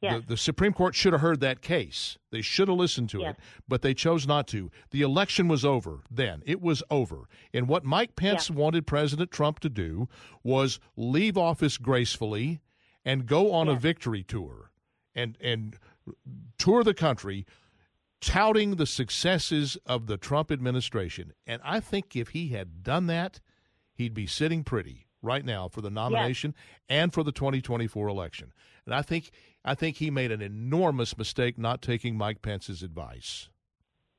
Yes. 0.03 0.21
The, 0.23 0.27
the 0.29 0.37
Supreme 0.37 0.73
Court 0.75 0.95
should 0.95 1.13
have 1.15 1.23
heard 1.23 1.41
that 1.41 1.63
case. 1.63 2.19
They 2.31 2.43
should 2.43 2.69
have 2.69 2.77
listened 2.77 3.09
to 3.11 3.21
Yes. 3.21 3.35
it, 3.37 3.43
but 3.67 3.81
they 3.83 3.95
chose 3.95 4.27
not 4.27 4.47
to. 4.49 4.71
The 4.91 5.01
election 5.03 5.49
was 5.49 5.65
over 5.65 6.03
then. 6.11 6.43
It 6.45 6.61
was 6.61 6.83
over. 6.91 7.29
And 7.55 7.67
what 7.67 7.85
Mike 7.85 8.15
Pence 8.15 8.51
wanted 8.51 8.87
President 8.87 9.31
Trump 9.31 9.59
to 9.61 9.71
do 9.71 10.09
was 10.43 10.79
leave 10.97 11.39
office 11.39 11.79
gracefully 11.79 12.61
and 13.05 13.27
go 13.27 13.53
on 13.53 13.69
a 13.69 13.75
victory 13.77 14.23
tour 14.23 14.71
and 15.15 15.39
and 15.41 15.79
tour 16.59 16.85
the 16.85 16.95
country 16.95 17.47
touting 18.21 18.77
the 18.77 18.87
successes 18.87 19.77
of 19.87 20.07
the 20.07 20.17
Trump 20.17 20.51
administration. 20.51 21.33
And 21.47 21.61
I 21.65 21.81
think 21.81 22.17
if 22.17 22.29
he 22.29 22.49
had 22.49 22.83
done 22.83 23.07
that, 23.07 23.41
he'd 23.95 24.15
be 24.15 24.27
sitting 24.27 24.65
pretty 24.65 25.07
right 25.23 25.45
now 25.45 25.69
for 25.69 25.81
the 25.81 25.91
nomination 25.91 26.55
and 26.89 27.13
for 27.13 27.23
the 27.23 27.33
2024 27.33 28.09
election. 28.09 28.53
And 28.85 28.95
I 28.95 29.03
think 29.03 29.31
I 29.67 29.75
think 29.75 29.97
he 29.97 30.11
made 30.13 30.31
an 30.31 30.41
enormous 30.41 31.19
mistake 31.19 31.59
not 31.59 31.83
taking 31.83 32.17
Mike 32.17 32.41
Pence's 32.41 32.85
advice. 32.85 33.49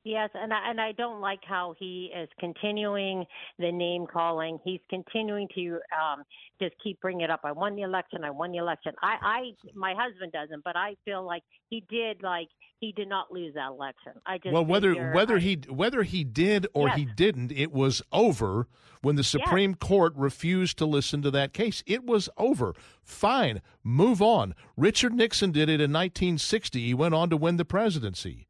Yes, 0.04 0.30
and 0.34 0.54
I, 0.54 0.70
and 0.70 0.80
I 0.80 0.94
don't 0.94 1.20
like 1.20 1.42
how 1.44 1.74
he 1.78 2.12
is 2.18 2.30
continuing 2.40 3.26
the 3.60 3.72
name 3.72 4.06
calling. 4.12 4.58
He's 4.64 4.80
continuing 4.90 5.48
to 5.56 5.80
um, 5.92 6.24
just 6.62 6.76
keep 6.82 7.00
bringing 7.02 7.22
it 7.22 7.30
up. 7.30 7.42
I 7.44 7.52
won 7.52 7.76
the 7.76 7.82
election. 7.82 8.24
I 8.24 8.30
won 8.30 8.52
the 8.52 8.58
election. 8.58 8.94
I, 9.02 9.16
I, 9.22 9.42
my 9.76 9.94
husband 9.98 10.32
doesn't, 10.32 10.64
but 10.64 10.78
I 10.78 10.96
feel 11.04 11.26
like 11.26 11.44
he 11.70 11.84
did. 11.90 12.24
Like 12.24 12.48
he 12.80 12.92
did 12.92 13.08
not 13.10 13.32
lose 13.32 13.54
that 13.56 13.70
election. 13.70 14.14
I 14.26 14.38
just 14.38 14.54
well, 14.54 14.66
whether 14.66 14.92
figure- 14.94 15.14
whether 15.14 15.38
I- 15.38 15.40
he 15.40 15.56
whether 15.70 16.04
he 16.04 16.24
did 16.24 16.68
or 16.74 16.88
Yes. 16.88 16.98
he 16.98 17.06
didn't, 17.06 17.52
it 17.52 17.72
was 17.72 18.02
over 18.12 18.68
when 19.02 19.16
the 19.16 19.24
Supreme 19.24 19.76
Court 19.76 20.14
refused 20.16 20.78
to 20.80 20.86
listen 20.86 21.22
to 21.22 21.32
that 21.32 21.54
case. 21.54 21.84
It 21.86 22.04
was 22.06 22.30
over. 22.38 22.74
Fine, 23.04 23.62
move 23.84 24.22
on. 24.22 24.54
Richard 24.76 25.14
Nixon 25.14 25.52
did 25.52 25.70
it 25.70 25.80
in 25.82 25.92
1960. 25.92 26.86
He 26.86 26.94
went 26.94 27.14
on 27.16 27.30
to 27.30 27.38
win 27.38 27.58
the 27.58 27.66
presidency. 27.66 28.48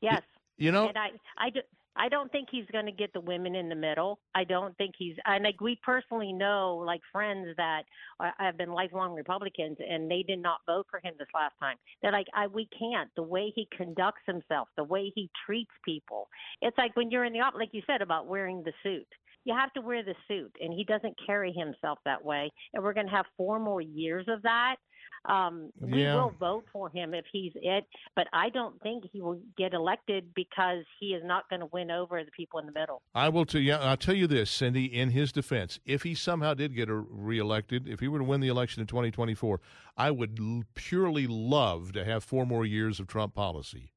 Yes. 0.00 0.22
You 0.58 0.72
know, 0.72 0.88
and 0.88 0.98
I, 0.98 1.10
I, 1.38 1.50
do, 1.50 1.60
I 1.96 2.08
don't 2.08 2.32
think 2.32 2.48
he's 2.50 2.66
going 2.72 2.86
to 2.86 2.92
get 2.92 3.12
the 3.12 3.20
women 3.20 3.54
in 3.54 3.68
the 3.68 3.74
middle. 3.74 4.18
I 4.34 4.44
don't 4.44 4.76
think 4.78 4.94
he's, 4.98 5.16
and 5.26 5.44
like 5.44 5.60
we 5.60 5.78
personally 5.84 6.32
know, 6.32 6.82
like 6.86 7.00
friends 7.12 7.48
that 7.56 7.82
are, 8.18 8.32
have 8.38 8.56
been 8.56 8.72
lifelong 8.72 9.14
Republicans, 9.14 9.76
and 9.78 10.10
they 10.10 10.24
did 10.26 10.40
not 10.40 10.60
vote 10.66 10.86
for 10.90 11.00
him 11.02 11.14
this 11.18 11.28
last 11.34 11.54
time. 11.60 11.76
They're 12.00 12.12
like, 12.12 12.26
I, 12.34 12.46
we 12.46 12.68
can't. 12.78 13.10
The 13.16 13.22
way 13.22 13.52
he 13.54 13.68
conducts 13.76 14.22
himself, 14.26 14.68
the 14.76 14.84
way 14.84 15.12
he 15.14 15.30
treats 15.44 15.70
people. 15.84 16.28
It's 16.62 16.78
like 16.78 16.96
when 16.96 17.10
you're 17.10 17.24
in 17.24 17.32
the 17.32 17.40
office, 17.40 17.58
like 17.58 17.70
you 17.72 17.82
said 17.86 18.02
about 18.02 18.26
wearing 18.26 18.62
the 18.64 18.72
suit. 18.82 19.06
You 19.44 19.54
have 19.58 19.72
to 19.72 19.80
wear 19.80 20.04
the 20.04 20.14
suit, 20.28 20.54
and 20.60 20.72
he 20.72 20.84
doesn't 20.84 21.18
carry 21.26 21.52
himself 21.52 21.98
that 22.04 22.24
way. 22.24 22.50
And 22.72 22.84
we're 22.84 22.92
going 22.92 23.08
to 23.08 23.12
have 23.12 23.26
four 23.36 23.58
more 23.58 23.80
years 23.80 24.26
of 24.28 24.40
that. 24.42 24.76
Um, 25.24 25.70
we 25.80 26.02
Yeah. 26.02 26.16
will 26.16 26.30
vote 26.30 26.64
for 26.72 26.90
him 26.90 27.14
if 27.14 27.24
he's 27.32 27.52
it, 27.54 27.84
but 28.16 28.26
I 28.32 28.48
don't 28.48 28.80
think 28.82 29.04
he 29.12 29.20
will 29.20 29.40
get 29.56 29.72
elected 29.72 30.34
because 30.34 30.84
he 30.98 31.14
is 31.14 31.22
not 31.24 31.48
going 31.48 31.60
to 31.60 31.66
win 31.66 31.92
over 31.92 32.24
the 32.24 32.30
people 32.32 32.58
in 32.58 32.66
the 32.66 32.72
middle. 32.72 33.02
I 33.14 33.28
will 33.28 33.44
tell 33.46 33.60
you. 33.60 33.74
I'll 33.74 33.96
tell 33.96 34.16
you 34.16 34.26
this, 34.26 34.50
Cindy. 34.50 34.86
In 34.86 35.10
his 35.10 35.30
defense, 35.30 35.78
if 35.84 36.02
he 36.02 36.16
somehow 36.16 36.54
did 36.54 36.74
get 36.74 36.88
a 36.88 36.94
reelected, 36.96 37.86
if 37.86 38.00
he 38.00 38.08
were 38.08 38.18
to 38.18 38.24
win 38.24 38.40
the 38.40 38.48
election 38.48 38.80
in 38.80 38.88
2024, 38.88 39.60
I 39.96 40.10
would 40.10 40.40
l- 40.40 40.62
purely 40.74 41.28
love 41.28 41.92
to 41.92 42.04
have 42.04 42.24
four 42.24 42.44
more 42.44 42.66
years 42.66 42.98
of 42.98 43.06
Trump 43.06 43.32
policy. 43.32 43.92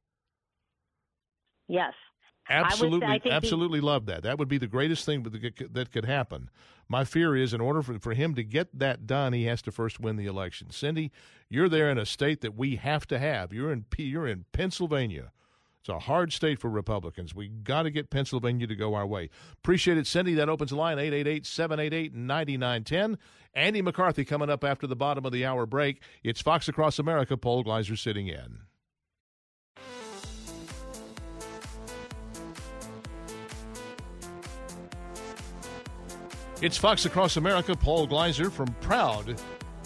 Yes. 1.68 1.94
I 2.48 2.60
would 2.62 2.72
say- 2.72 2.74
Absolutely, 2.86 3.20
he- 3.24 3.32
absolutely 3.32 3.82
love 3.82 4.06
that. 4.06 4.22
That 4.22 4.38
would 4.38 4.48
be 4.48 4.60
the 4.60 4.68
greatest 4.68 5.06
thing 5.06 5.24
that 5.24 5.92
could 5.92 6.06
happen. 6.06 6.50
My 6.88 7.04
fear 7.04 7.36
is, 7.36 7.54
in 7.54 7.62
order 7.62 7.82
for, 7.82 8.00
for 8.00 8.14
him 8.14 8.36
to 8.36 8.44
get 8.44 8.78
that 8.78 9.08
done, 9.08 9.34
he 9.34 9.46
has 9.46 9.62
to 9.64 9.72
first 9.72 10.00
win 10.00 10.18
the 10.18 10.28
election. 10.28 10.70
Cindy, 10.70 11.12
you're 11.50 11.70
there 11.70 11.90
in 11.90 11.98
a 11.98 12.06
state 12.06 12.42
that 12.42 12.56
we 12.56 12.76
have 12.76 13.08
to 13.08 13.20
have. 13.20 13.52
You're 13.52 13.72
in 13.72 13.86
you're 13.98 14.28
in 14.28 14.46
Pennsylvania. 14.52 15.32
It's 15.86 15.90
a 15.90 16.00
hard 16.00 16.34
state 16.34 16.60
for 16.60 16.70
Republicans. 16.70 17.36
We 17.36 17.48
got 17.48 17.84
to 17.84 17.92
get 17.92 18.10
Pennsylvania 18.10 18.66
to 18.66 18.76
go 18.76 18.96
our 18.96 19.06
way. 19.06 19.30
Appreciate 19.54 20.00
it, 20.00 20.08
Cindy. 20.08 20.34
That 20.34 20.50
opens 20.50 20.72
the 20.72 20.78
line 20.78 20.98
888-788-9910. 20.98 23.18
Andy 23.54 23.84
McCarthy 23.84 24.26
coming 24.26 24.50
up 24.50 24.64
after 24.64 24.88
the 24.88 24.96
bottom 24.96 25.28
of 25.28 25.32
the 25.32 25.46
hour 25.46 25.68
break. 25.68 26.02
It's 26.24 26.42
Fox 26.42 26.68
Across 26.68 26.98
America. 26.98 27.38
Paul 27.38 27.62
Gleiser 27.62 27.96
sitting 27.96 28.28
in. 28.28 28.62
It's 36.66 36.78
Fox 36.78 37.06
Across 37.06 37.38
America. 37.38 37.76
Paul 37.76 38.08
Gleiser 38.08 38.50
from 38.50 38.66
Proud 38.82 39.40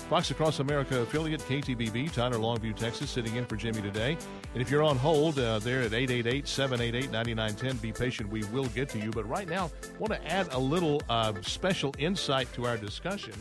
Fox 0.09 0.32
Across 0.32 0.61
America 0.61 1.01
affiliate 1.01 1.41
KTBB, 1.41 2.13
Tyler, 2.13 2.38
Longview, 2.38 2.73
Texas, 2.73 3.09
sitting 3.09 3.36
in 3.36 3.45
for 3.45 3.57
Jimmy 3.57 3.82
today. 3.82 4.17
And 4.53 4.61
if 4.61 4.71
you're 4.71 4.82
on 4.82 4.95
hold 4.95 5.38
uh, 5.38 5.59
there 5.59 5.82
at 5.82 5.91
888-788-9910, 5.91 7.82
be 7.82 7.91
patient. 7.91 8.30
We 8.30 8.45
will 8.45 8.67
get 8.67 8.88
to 8.91 8.97
you. 8.97 9.11
But 9.11 9.27
right 9.27 9.49
now, 9.49 9.69
want 9.99 10.13
to 10.13 10.25
add 10.25 10.47
a 10.53 10.57
little 10.57 11.01
uh, 11.09 11.34
special 11.41 11.93
insight 11.97 12.47
to 12.53 12.65
our 12.65 12.77
discussion. 12.77 13.34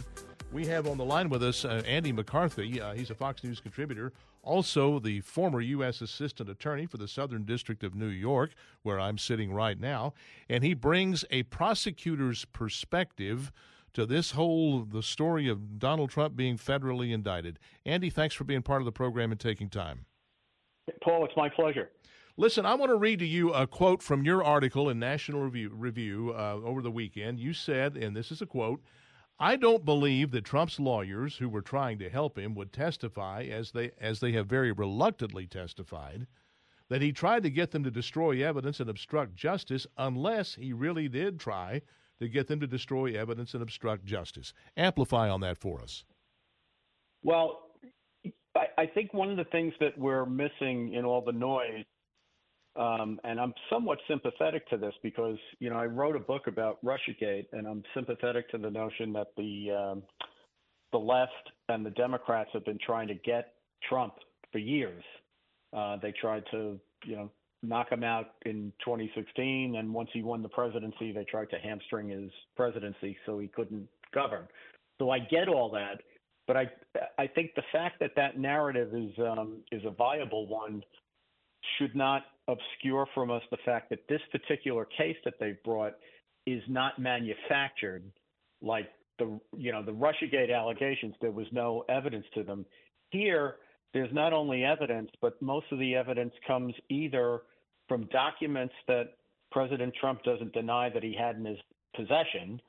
We 0.50 0.66
have 0.66 0.88
on 0.88 0.98
the 0.98 1.04
line 1.04 1.28
with 1.28 1.44
us 1.44 1.64
uh, 1.64 1.80
Andy 1.86 2.10
McCarthy. 2.10 2.80
Uh, 2.80 2.92
he's 2.94 3.10
a 3.10 3.14
Fox 3.14 3.44
News 3.44 3.60
contributor, 3.60 4.12
also 4.42 4.98
the 4.98 5.20
former 5.20 5.60
U.S. 5.60 6.00
Assistant 6.00 6.48
Attorney 6.48 6.86
for 6.86 6.96
the 6.96 7.08
Southern 7.08 7.44
District 7.44 7.82
of 7.84 7.94
New 7.94 8.08
York, 8.08 8.52
where 8.82 8.98
I'm 8.98 9.18
sitting 9.18 9.52
right 9.52 9.78
now. 9.78 10.14
And 10.48 10.64
he 10.64 10.74
brings 10.74 11.24
a 11.30 11.44
prosecutor's 11.44 12.44
perspective 12.46 13.52
to 13.94 14.06
this 14.06 14.32
whole 14.32 14.82
the 14.82 15.02
story 15.02 15.48
of 15.48 15.78
Donald 15.78 16.10
Trump 16.10 16.36
being 16.36 16.56
federally 16.56 17.12
indicted. 17.12 17.58
Andy, 17.84 18.10
thanks 18.10 18.34
for 18.34 18.44
being 18.44 18.62
part 18.62 18.80
of 18.80 18.86
the 18.86 18.92
program 18.92 19.32
and 19.32 19.40
taking 19.40 19.68
time. 19.68 20.06
Paul, 21.02 21.24
it's 21.24 21.36
my 21.36 21.48
pleasure. 21.48 21.90
Listen, 22.36 22.64
I 22.64 22.74
want 22.74 22.90
to 22.90 22.96
read 22.96 23.18
to 23.18 23.26
you 23.26 23.52
a 23.52 23.66
quote 23.66 24.00
from 24.00 24.24
your 24.24 24.44
article 24.44 24.88
in 24.88 25.00
National 25.00 25.42
Review, 25.42 25.70
Review 25.74 26.32
uh, 26.36 26.60
over 26.64 26.80
the 26.82 26.90
weekend. 26.90 27.40
You 27.40 27.52
said, 27.52 27.96
and 27.96 28.16
this 28.16 28.30
is 28.30 28.40
a 28.40 28.46
quote. 28.46 28.80
I 29.40 29.56
don't 29.56 29.84
believe 29.84 30.32
that 30.32 30.44
Trump's 30.44 30.80
lawyers 30.80 31.36
who 31.36 31.48
were 31.48 31.62
trying 31.62 31.98
to 32.00 32.10
help 32.10 32.36
him 32.36 32.54
would 32.56 32.72
testify 32.72 33.44
as 33.44 33.70
they 33.70 33.92
as 34.00 34.18
they 34.20 34.32
have 34.32 34.46
very 34.46 34.72
reluctantly 34.72 35.46
testified 35.46 36.26
that 36.88 37.02
he 37.02 37.12
tried 37.12 37.42
to 37.44 37.50
get 37.50 37.70
them 37.70 37.84
to 37.84 37.90
destroy 37.90 38.44
evidence 38.44 38.80
and 38.80 38.90
obstruct 38.90 39.34
justice 39.34 39.86
unless 39.96 40.54
he 40.54 40.72
really 40.72 41.08
did 41.08 41.38
try 41.38 41.82
to 42.18 42.28
get 42.28 42.48
them 42.48 42.60
to 42.60 42.66
destroy 42.66 43.14
evidence 43.14 43.54
and 43.54 43.62
obstruct 43.62 44.04
justice. 44.04 44.52
Amplify 44.76 45.28
on 45.28 45.40
that 45.42 45.58
for 45.58 45.80
us. 45.80 46.04
Well, 47.22 47.70
I, 48.56 48.66
I 48.76 48.86
think 48.86 49.14
one 49.14 49.30
of 49.30 49.36
the 49.36 49.44
things 49.44 49.72
that 49.80 49.96
we're 49.96 50.26
missing 50.26 50.94
in 50.94 51.04
all 51.04 51.20
the 51.20 51.32
noise, 51.32 51.84
um, 52.78 53.20
and 53.24 53.40
I'm 53.40 53.52
somewhat 53.70 53.98
sympathetic 54.08 54.68
to 54.70 54.76
this 54.76 54.94
because 55.02 55.36
you 55.58 55.68
know 55.68 55.76
I 55.76 55.86
wrote 55.86 56.16
a 56.16 56.20
book 56.20 56.46
about 56.46 56.78
RussiaGate, 56.84 57.46
and 57.52 57.66
I'm 57.66 57.82
sympathetic 57.94 58.48
to 58.50 58.58
the 58.58 58.70
notion 58.70 59.12
that 59.14 59.28
the 59.36 59.70
um, 59.70 60.02
the 60.92 60.98
left 60.98 61.32
and 61.68 61.84
the 61.84 61.90
Democrats 61.90 62.50
have 62.52 62.64
been 62.64 62.78
trying 62.84 63.08
to 63.08 63.14
get 63.14 63.54
Trump 63.88 64.14
for 64.52 64.58
years. 64.58 65.02
Uh, 65.76 65.96
they 66.00 66.12
tried 66.12 66.44
to, 66.50 66.78
you 67.04 67.16
know, 67.16 67.30
knock 67.62 67.90
him 67.90 68.04
out 68.04 68.34
in 68.46 68.72
2016, 68.84 69.76
and 69.76 69.92
once 69.92 70.08
he 70.12 70.22
won 70.22 70.40
the 70.40 70.48
presidency, 70.48 71.12
they 71.12 71.24
tried 71.24 71.50
to 71.50 71.58
hamstring 71.58 72.08
his 72.08 72.30
presidency 72.56 73.16
so 73.26 73.38
he 73.38 73.48
couldn't 73.48 73.86
govern. 74.14 74.46
So 74.98 75.10
I 75.10 75.18
get 75.18 75.48
all 75.48 75.70
that, 75.72 76.00
but 76.46 76.56
I 76.56 76.70
I 77.18 77.26
think 77.26 77.54
the 77.56 77.62
fact 77.72 77.98
that 78.00 78.12
that 78.16 78.38
narrative 78.38 78.94
is 78.94 79.10
um, 79.18 79.58
is 79.72 79.82
a 79.84 79.90
viable 79.90 80.46
one 80.46 80.82
should 81.76 81.94
not 81.96 82.22
obscure 82.48 83.06
from 83.14 83.30
us 83.30 83.42
the 83.50 83.58
fact 83.64 83.90
that 83.90 84.00
this 84.08 84.20
particular 84.32 84.86
case 84.86 85.16
that 85.24 85.34
they've 85.38 85.62
brought 85.64 85.94
is 86.46 86.62
not 86.68 86.98
manufactured 86.98 88.10
like 88.62 88.88
the 89.18 89.38
you 89.56 89.70
know 89.72 89.82
the 89.82 89.92
Russiagate 89.92 90.54
allegations. 90.54 91.14
There 91.20 91.30
was 91.30 91.46
no 91.52 91.84
evidence 91.88 92.24
to 92.34 92.42
them. 92.42 92.64
Here, 93.10 93.56
there's 93.92 94.12
not 94.12 94.32
only 94.32 94.64
evidence, 94.64 95.10
but 95.20 95.40
most 95.42 95.66
of 95.70 95.78
the 95.78 95.94
evidence 95.94 96.32
comes 96.46 96.74
either 96.88 97.42
from 97.88 98.06
documents 98.06 98.74
that 98.86 99.14
President 99.50 99.94
Trump 100.00 100.22
doesn't 100.22 100.52
deny 100.52 100.90
that 100.90 101.02
he 101.02 101.14
had 101.18 101.36
in 101.36 101.44
his 101.44 101.58
possession. 101.94 102.60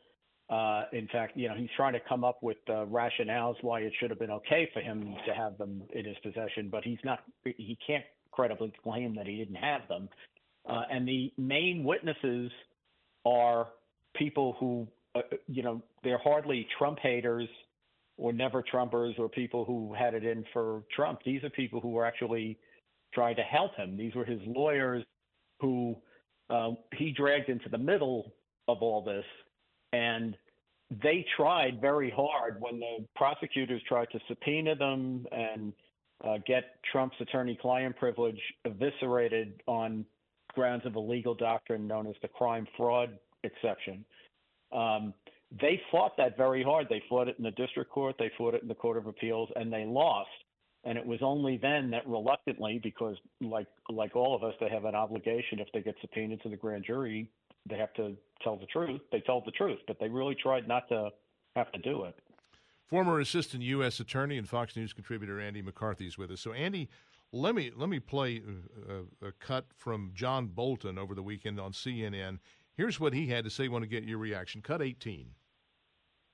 Uh, 0.49 0.85
in 0.93 1.07
fact, 1.09 1.37
you 1.37 1.47
know, 1.47 1.53
he's 1.55 1.69
trying 1.75 1.93
to 1.93 1.99
come 2.09 2.23
up 2.23 2.41
with 2.41 2.57
uh, 2.69 2.85
rationales 2.85 3.55
why 3.61 3.81
it 3.81 3.93
should 3.99 4.09
have 4.09 4.17
been 4.17 4.31
okay 4.31 4.67
for 4.73 4.79
him 4.79 5.15
to 5.27 5.33
have 5.33 5.57
them 5.57 5.83
in 5.93 6.05
his 6.05 6.17
possession, 6.23 6.69
but 6.71 6.83
he's 6.83 6.97
not. 7.03 7.19
He 7.43 7.77
can't 7.85 8.05
credibly 8.31 8.73
claim 8.83 9.15
that 9.15 9.27
he 9.27 9.37
didn't 9.37 9.55
have 9.55 9.81
them. 9.87 10.09
Uh, 10.67 10.83
and 10.91 11.07
the 11.07 11.31
main 11.37 11.83
witnesses 11.83 12.51
are 13.25 13.67
people 14.15 14.55
who, 14.59 14.87
uh, 15.15 15.21
you 15.47 15.63
know, 15.63 15.81
they're 16.03 16.19
hardly 16.19 16.67
Trump 16.77 16.99
haters 16.99 17.47
or 18.17 18.33
never 18.33 18.61
Trumpers 18.61 19.17
or 19.17 19.29
people 19.29 19.65
who 19.65 19.93
had 19.93 20.13
it 20.13 20.25
in 20.25 20.43
for 20.53 20.83
Trump. 20.93 21.19
These 21.25 21.43
are 21.43 21.49
people 21.49 21.79
who 21.79 21.89
were 21.89 22.05
actually 22.05 22.57
trying 23.13 23.35
to 23.37 23.43
help 23.43 23.75
him. 23.75 23.97
These 23.97 24.13
were 24.13 24.25
his 24.25 24.39
lawyers 24.45 25.03
who 25.61 25.95
uh, 26.49 26.71
he 26.95 27.11
dragged 27.11 27.49
into 27.49 27.69
the 27.69 27.77
middle 27.77 28.33
of 28.67 28.77
all 28.81 29.03
this. 29.03 29.25
And 29.93 30.35
they 31.03 31.25
tried 31.35 31.79
very 31.81 32.09
hard 32.09 32.57
when 32.59 32.79
the 32.79 33.05
prosecutors 33.15 33.81
tried 33.87 34.09
to 34.11 34.19
subpoena 34.27 34.75
them 34.75 35.25
and 35.31 35.73
uh, 36.23 36.37
get 36.45 36.83
Trump's 36.91 37.15
attorney 37.19 37.57
client 37.61 37.95
privilege 37.97 38.39
eviscerated 38.65 39.61
on 39.67 40.05
grounds 40.53 40.85
of 40.85 40.95
a 40.95 40.99
legal 40.99 41.33
doctrine 41.33 41.87
known 41.87 42.07
as 42.07 42.15
the 42.21 42.27
crime 42.27 42.67
fraud 42.75 43.17
exception. 43.43 44.03
Um, 44.71 45.13
they 45.61 45.81
fought 45.91 46.15
that 46.17 46.37
very 46.37 46.63
hard. 46.63 46.87
They 46.89 47.01
fought 47.09 47.27
it 47.27 47.35
in 47.37 47.43
the 47.43 47.51
district 47.51 47.91
court, 47.91 48.15
they 48.19 48.31
fought 48.37 48.53
it 48.53 48.61
in 48.61 48.67
the 48.67 48.75
Court 48.75 48.97
of 48.97 49.07
Appeals, 49.07 49.49
and 49.55 49.71
they 49.71 49.85
lost. 49.85 50.29
And 50.85 50.97
it 50.97 51.05
was 51.05 51.19
only 51.21 51.57
then 51.57 51.89
that 51.91 52.07
reluctantly, 52.07 52.79
because 52.81 53.17
like 53.41 53.67
like 53.89 54.15
all 54.15 54.35
of 54.35 54.43
us, 54.43 54.53
they 54.59 54.69
have 54.69 54.85
an 54.85 54.95
obligation 54.95 55.59
if 55.59 55.67
they 55.73 55.81
get 55.81 55.95
subpoenaed 56.01 56.41
to 56.43 56.49
the 56.49 56.55
grand 56.55 56.85
jury, 56.85 57.29
they 57.69 57.77
have 57.77 57.93
to 57.95 58.15
tell 58.43 58.55
the 58.55 58.65
truth. 58.67 59.01
They 59.11 59.19
told 59.21 59.45
the 59.45 59.51
truth, 59.51 59.79
but 59.87 59.97
they 59.99 60.07
really 60.07 60.35
tried 60.35 60.67
not 60.67 60.87
to 60.89 61.09
have 61.55 61.71
to 61.73 61.79
do 61.79 62.03
it. 62.05 62.15
Former 62.89 63.19
assistant 63.19 63.61
U.S. 63.63 63.99
attorney 63.99 64.37
and 64.37 64.49
Fox 64.49 64.75
News 64.75 64.93
contributor 64.93 65.39
Andy 65.39 65.61
McCarthy 65.61 66.07
is 66.07 66.17
with 66.17 66.31
us. 66.31 66.41
So, 66.41 66.53
Andy, 66.53 66.89
let 67.31 67.53
me 67.53 67.71
let 67.75 67.87
me 67.87 67.99
play 67.99 68.41
a, 68.89 69.27
a, 69.27 69.31
cut 69.33 69.65
from 69.75 70.09
John 70.15 70.47
Bolton 70.47 70.97
over 70.97 71.13
the 71.13 71.21
weekend 71.21 71.59
on 71.59 71.71
CNN. 71.71 72.39
Here's 72.75 72.99
what 72.99 73.13
he 73.13 73.27
had 73.27 73.43
to 73.43 73.51
say. 73.51 73.67
Want 73.67 73.83
to 73.83 73.87
get 73.87 74.05
your 74.05 74.17
reaction? 74.17 74.63
Cut 74.63 74.81
18. 74.81 75.27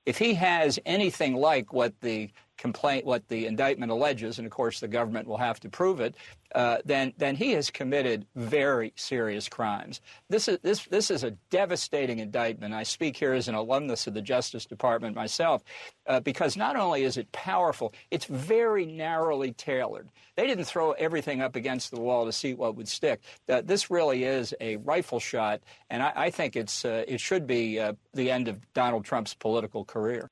If 0.06 0.16
he 0.16 0.32
has 0.34 0.78
anything 0.86 1.34
like 1.34 1.74
what 1.74 2.00
the 2.00 2.30
complaint, 2.56 3.04
what 3.04 3.28
the 3.28 3.46
indictment 3.46 3.92
alleges, 3.92 4.38
and 4.38 4.46
of 4.46 4.52
course 4.52 4.80
the 4.80 4.88
government 4.88 5.28
will 5.28 5.36
have 5.38 5.60
to 5.60 5.68
prove 5.68 6.00
it, 6.00 6.14
uh, 6.54 6.78
then 6.84 7.12
then 7.18 7.36
he 7.36 7.52
has 7.52 7.70
committed 7.70 8.26
very 8.34 8.92
serious 8.96 9.48
crimes. 9.48 10.00
This 10.28 10.48
is 10.48 10.58
this 10.62 10.84
this 10.86 11.10
is 11.10 11.24
a 11.24 11.32
devastating 11.50 12.18
indictment. 12.18 12.74
I 12.74 12.82
speak 12.82 13.16
here 13.16 13.32
as 13.32 13.48
an 13.48 13.54
alumnus 13.54 14.06
of 14.06 14.14
the 14.14 14.22
Justice 14.22 14.64
Department 14.64 15.14
myself, 15.14 15.62
uh, 16.06 16.20
because 16.20 16.56
not 16.56 16.76
only 16.76 17.04
is 17.04 17.16
it 17.16 17.30
powerful, 17.32 17.92
it's 18.10 18.26
very 18.26 18.86
narrowly 18.86 19.52
tailored. 19.52 20.08
They 20.36 20.46
didn't 20.46 20.64
throw 20.64 20.92
everything 20.92 21.42
up 21.42 21.56
against 21.56 21.90
the 21.90 22.00
wall 22.00 22.24
to 22.26 22.32
see 22.32 22.54
what 22.54 22.76
would 22.76 22.88
stick. 22.88 23.20
Uh, 23.48 23.62
this 23.64 23.90
really 23.90 24.24
is 24.24 24.54
a 24.60 24.76
rifle 24.76 25.20
shot, 25.20 25.60
and 25.90 26.02
I, 26.02 26.12
I 26.16 26.30
think 26.30 26.56
it's 26.56 26.84
uh, 26.84 27.04
it 27.06 27.20
should 27.20 27.46
be 27.46 27.78
uh, 27.80 27.94
the 28.14 28.30
end 28.30 28.48
of 28.48 28.72
Donald 28.72 29.04
Trump's 29.04 29.34
political 29.34 29.84
career. 29.84 30.30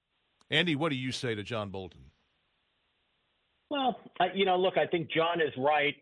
Andy, 0.50 0.76
what 0.76 0.90
do 0.90 0.96
you 0.96 1.10
say 1.10 1.34
to 1.34 1.42
John 1.42 1.70
Bolton? 1.70 2.03
Well, 3.74 3.96
I, 4.20 4.26
you 4.36 4.44
know, 4.44 4.56
look, 4.56 4.78
I 4.78 4.86
think 4.86 5.10
John 5.10 5.40
is 5.40 5.52
right 5.58 5.96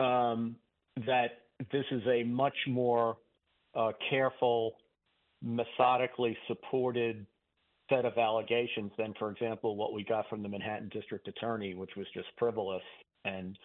um, 0.00 0.56
that 1.06 1.42
this 1.70 1.84
is 1.90 2.00
a 2.06 2.22
much 2.22 2.56
more 2.66 3.18
uh, 3.74 3.92
careful, 4.08 4.76
methodically 5.42 6.38
supported 6.46 7.26
set 7.90 8.06
of 8.06 8.16
allegations 8.16 8.92
than, 8.96 9.12
for 9.18 9.30
example, 9.30 9.76
what 9.76 9.92
we 9.92 10.04
got 10.04 10.26
from 10.30 10.42
the 10.42 10.48
Manhattan 10.48 10.88
District 10.88 11.28
Attorney, 11.28 11.74
which 11.74 11.90
was 11.98 12.06
just 12.14 12.28
frivolous 12.38 12.82
and 13.26 13.58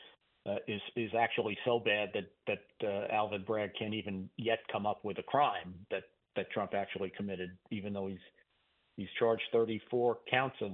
uh, 0.45 0.55
is 0.67 0.81
is 0.97 1.11
actually 1.17 1.57
so 1.63 1.79
bad 1.79 2.09
that 2.13 2.25
that 2.47 2.85
uh, 2.85 3.13
Alvin 3.13 3.45
Bragg 3.47 3.71
can't 3.79 3.93
even 3.93 4.29
yet 4.35 4.59
come 4.69 4.85
up 4.85 5.05
with 5.05 5.19
a 5.19 5.23
crime 5.23 5.73
that 5.89 6.03
that 6.35 6.51
Trump 6.51 6.73
actually 6.73 7.13
committed, 7.15 7.51
even 7.71 7.93
though 7.93 8.07
he's 8.07 8.17
he's 8.97 9.07
charged 9.17 9.43
34 9.53 10.17
counts 10.29 10.57
of 10.59 10.71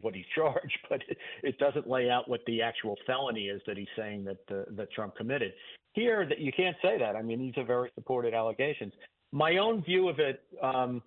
what 0.00 0.14
he's 0.14 0.24
charged, 0.34 0.78
but 0.88 1.00
it, 1.42 1.58
doesn't 1.58 1.88
lay 1.88 2.10
out 2.10 2.28
what 2.28 2.40
the 2.46 2.62
actual 2.62 2.96
felony 3.06 3.48
is 3.48 3.60
that 3.66 3.76
he's 3.76 3.88
saying 3.96 4.24
that 4.24 4.38
uh, 4.50 4.64
that 4.70 4.90
Trump 4.92 5.16
committed. 5.16 5.52
Here, 5.92 6.26
that 6.28 6.40
you 6.40 6.52
can't 6.52 6.76
say 6.82 6.98
that. 6.98 7.14
I 7.14 7.22
mean, 7.22 7.38
these 7.38 7.56
are 7.56 7.64
very 7.64 7.90
supported 7.94 8.34
allegations. 8.34 8.92
My 9.32 9.58
own 9.58 9.82
view 9.82 10.08
of 10.08 10.18
it, 10.18 10.42
um, 10.60 11.02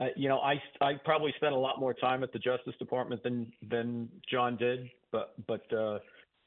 uh, 0.00 0.06
you 0.16 0.28
know, 0.28 0.38
I 0.40 0.60
I 0.80 0.94
probably 1.04 1.32
spent 1.36 1.54
a 1.54 1.58
lot 1.58 1.80
more 1.80 1.94
time 1.94 2.22
at 2.22 2.32
the 2.32 2.38
Justice 2.38 2.74
Department 2.78 3.22
than 3.22 3.52
than 3.70 4.08
John 4.30 4.56
did, 4.56 4.90
but 5.12 5.34
but 5.46 5.72
uh, 5.72 5.98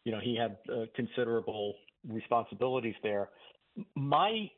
you 0.06 0.12
know, 0.12 0.20
he 0.22 0.36
had 0.36 0.58
uh, 0.72 0.86
considerable 0.96 1.76
responsibilities 2.08 2.96
there. 3.04 3.30
My 3.96 4.50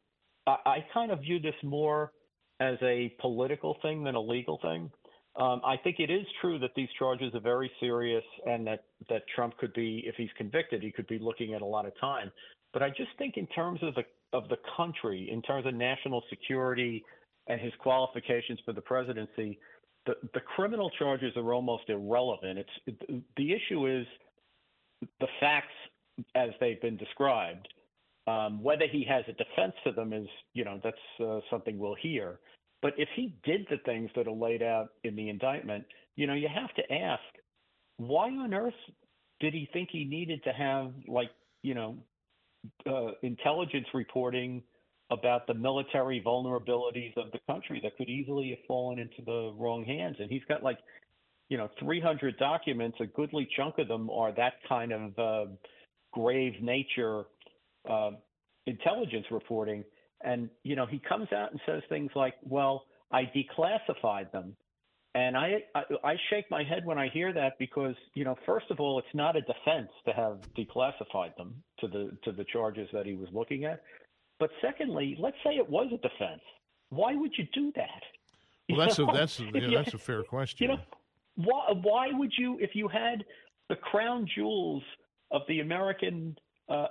I, 0.45 0.57
I 0.65 0.85
kind 0.93 1.11
of 1.11 1.21
view 1.21 1.39
this 1.39 1.55
more 1.63 2.11
as 2.59 2.77
a 2.81 3.13
political 3.19 3.77
thing 3.81 4.03
than 4.03 4.15
a 4.15 4.21
legal 4.21 4.59
thing. 4.61 4.91
Um, 5.35 5.61
I 5.65 5.77
think 5.77 5.99
it 5.99 6.11
is 6.11 6.25
true 6.41 6.59
that 6.59 6.71
these 6.75 6.89
charges 6.99 7.33
are 7.33 7.39
very 7.39 7.71
serious, 7.79 8.23
and 8.45 8.67
that 8.67 8.83
that 9.09 9.23
Trump 9.35 9.57
could 9.57 9.73
be, 9.73 10.03
if 10.05 10.15
he's 10.15 10.29
convicted, 10.37 10.83
he 10.83 10.91
could 10.91 11.07
be 11.07 11.17
looking 11.17 11.53
at 11.55 11.61
a 11.61 11.65
lot 11.65 11.85
of 11.85 11.99
time. 11.99 12.31
But 12.71 12.83
I 12.83 12.89
just 12.89 13.09
think, 13.17 13.37
in 13.37 13.47
terms 13.47 13.79
of 13.81 13.95
the 13.95 14.03
of 14.31 14.47
the 14.49 14.57
country, 14.77 15.29
in 15.31 15.41
terms 15.41 15.65
of 15.65 15.73
national 15.73 16.23
security 16.29 17.03
and 17.47 17.59
his 17.59 17.73
qualifications 17.79 18.59
for 18.63 18.73
the 18.73 18.81
presidency, 18.81 19.59
the 20.05 20.13
the 20.33 20.39
criminal 20.39 20.91
charges 20.91 21.35
are 21.35 21.53
almost 21.53 21.89
irrelevant. 21.89 22.59
It's 22.59 22.97
the 23.37 23.53
issue 23.53 23.87
is 23.87 24.05
the 25.19 25.27
facts 25.39 25.73
as 26.35 26.49
they've 26.59 26.81
been 26.81 26.97
described. 26.97 27.67
Um, 28.25 28.63
whether 28.63 28.85
he 28.89 29.03
has 29.09 29.25
a 29.27 29.33
defense 29.33 29.73
to 29.83 29.91
them 29.91 30.13
is, 30.13 30.27
you 30.53 30.63
know, 30.63 30.79
that's 30.81 30.95
uh, 31.19 31.39
something 31.49 31.77
we'll 31.77 31.95
hear. 31.95 32.39
But 32.83 32.93
if 32.97 33.07
he 33.15 33.33
did 33.45 33.65
the 33.69 33.77
things 33.85 34.11
that 34.15 34.27
are 34.27 34.31
laid 34.31 34.61
out 34.61 34.89
in 35.05 35.15
the 35.15 35.29
indictment, 35.29 35.85
you 36.17 36.27
know, 36.27 36.33
you 36.33 36.49
have 36.53 36.71
to 36.75 36.93
ask, 36.93 37.23
why 37.95 38.27
on 38.27 38.53
earth 38.53 38.73
did 39.39 39.53
he 39.53 39.69
think 39.71 39.89
he 39.89 40.03
needed 40.03 40.43
to 40.43 40.51
have 40.51 40.91
like, 41.07 41.29
you 41.63 41.73
know, 41.73 41.95
uh, 42.85 43.11
intelligence 43.23 43.87
reporting 43.93 44.61
about 45.11 45.47
the 45.47 45.53
military 45.53 46.21
vulnerabilities 46.25 47.15
of 47.15 47.31
the 47.31 47.39
country 47.49 47.79
that 47.83 47.95
could 47.97 48.09
easily 48.09 48.49
have 48.49 48.59
fallen 48.67 48.99
into 48.99 49.21
the 49.25 49.53
wrong 49.57 49.85
hands? 49.85 50.17
And 50.19 50.29
he's 50.29 50.43
got 50.49 50.61
like, 50.61 50.79
you 51.47 51.57
know, 51.57 51.69
300 51.79 52.37
documents. 52.37 52.97
A 52.99 53.05
goodly 53.05 53.47
chunk 53.55 53.77
of 53.77 53.87
them 53.87 54.09
are 54.09 54.33
that 54.33 54.55
kind 54.67 54.91
of 54.91 55.17
uh, 55.17 55.51
grave 56.11 56.61
nature 56.61 57.23
uh, 57.89 58.11
intelligence 58.65 59.25
reporting. 59.31 59.85
And, 60.23 60.49
you 60.63 60.75
know, 60.75 60.85
he 60.85 60.99
comes 60.99 61.27
out 61.33 61.51
and 61.51 61.59
says 61.65 61.81
things 61.89 62.11
like, 62.15 62.35
well, 62.43 62.85
I 63.11 63.23
declassified 63.35 64.31
them. 64.31 64.55
And 65.15 65.37
I, 65.37 65.63
I, 65.75 65.83
I 66.03 66.15
shake 66.29 66.49
my 66.49 66.63
head 66.63 66.85
when 66.85 66.97
I 66.97 67.07
hear 67.09 67.31
that 67.33 67.53
because, 67.59 67.93
you 68.15 68.23
know, 68.23 68.35
first 68.45 68.71
of 68.71 68.79
all, 68.79 68.97
it's 68.97 69.13
not 69.13 69.35
a 69.35 69.41
defense 69.41 69.89
to 70.05 70.13
have 70.13 70.39
declassified 70.57 71.35
them 71.37 71.53
to 71.81 71.87
the 71.87 72.17
to 72.23 72.31
the 72.31 72.43
charges 72.45 72.89
that 72.93 73.05
he 73.05 73.13
was 73.13 73.29
looking 73.31 73.65
at. 73.65 73.83
But 74.39 74.49
secondly, 74.59 75.15
let's 75.19 75.37
say 75.43 75.51
it 75.51 75.69
was 75.69 75.87
a 75.93 75.97
defense. 75.97 76.41
Why 76.89 77.15
would 77.15 77.31
you 77.37 77.47
do 77.53 77.71
that? 77.75 77.89
Well, 78.69 78.79
that's 78.79 78.97
a 78.97 79.05
that's 79.05 79.39
yeah, 79.41 79.81
that's 79.83 79.93
a 79.93 79.97
fair 79.97 80.23
question. 80.23 80.63
You 80.63 80.75
know, 80.75 80.81
why 81.35 81.73
why 81.81 82.07
would 82.13 82.31
you 82.37 82.57
if 82.61 82.71
you 82.75 82.87
had 82.87 83.25
the 83.67 83.75
crown 83.75 84.25
jewels 84.33 84.81
of 85.31 85.41
the 85.49 85.59
American 85.59 86.37
uh, 86.69 86.87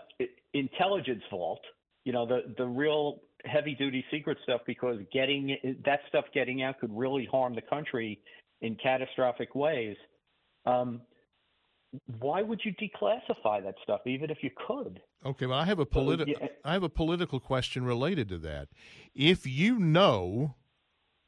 intelligence 0.53 1.23
vault 1.31 1.63
you 2.05 2.13
know 2.13 2.27
the 2.27 2.55
the 2.57 2.67
real 2.67 3.21
heavy 3.45 3.75
duty 3.75 4.05
secret 4.11 4.39
stuff 4.45 4.61
because 4.67 4.99
getting 5.13 5.57
that 5.85 6.01
stuff 6.09 6.25
getting 6.33 6.63
out 6.63 6.79
could 6.81 6.91
really 6.93 7.29
harm 7.31 7.55
the 7.55 7.63
country 7.63 8.21
in 8.61 8.77
catastrophic 8.77 9.55
ways. 9.55 9.97
Um, 10.65 11.03
why 12.21 12.41
would 12.41 12.61
you 12.65 12.73
declassify 12.75 13.63
that 13.63 13.75
stuff, 13.83 14.01
even 14.07 14.31
if 14.31 14.39
you 14.43 14.51
could? 14.67 15.01
Okay, 15.27 15.47
well, 15.47 15.59
I 15.59 15.65
have 15.67 15.79
a 15.79 15.87
politi- 15.87 16.29
yeah. 16.29 16.49
I 16.65 16.73
have 16.73 16.83
a 16.83 16.89
political 16.89 17.39
question 17.39 17.85
related 17.85 18.29
to 18.31 18.39
that. 18.39 18.69
If 19.15 19.47
you 19.47 19.79
know 19.79 20.55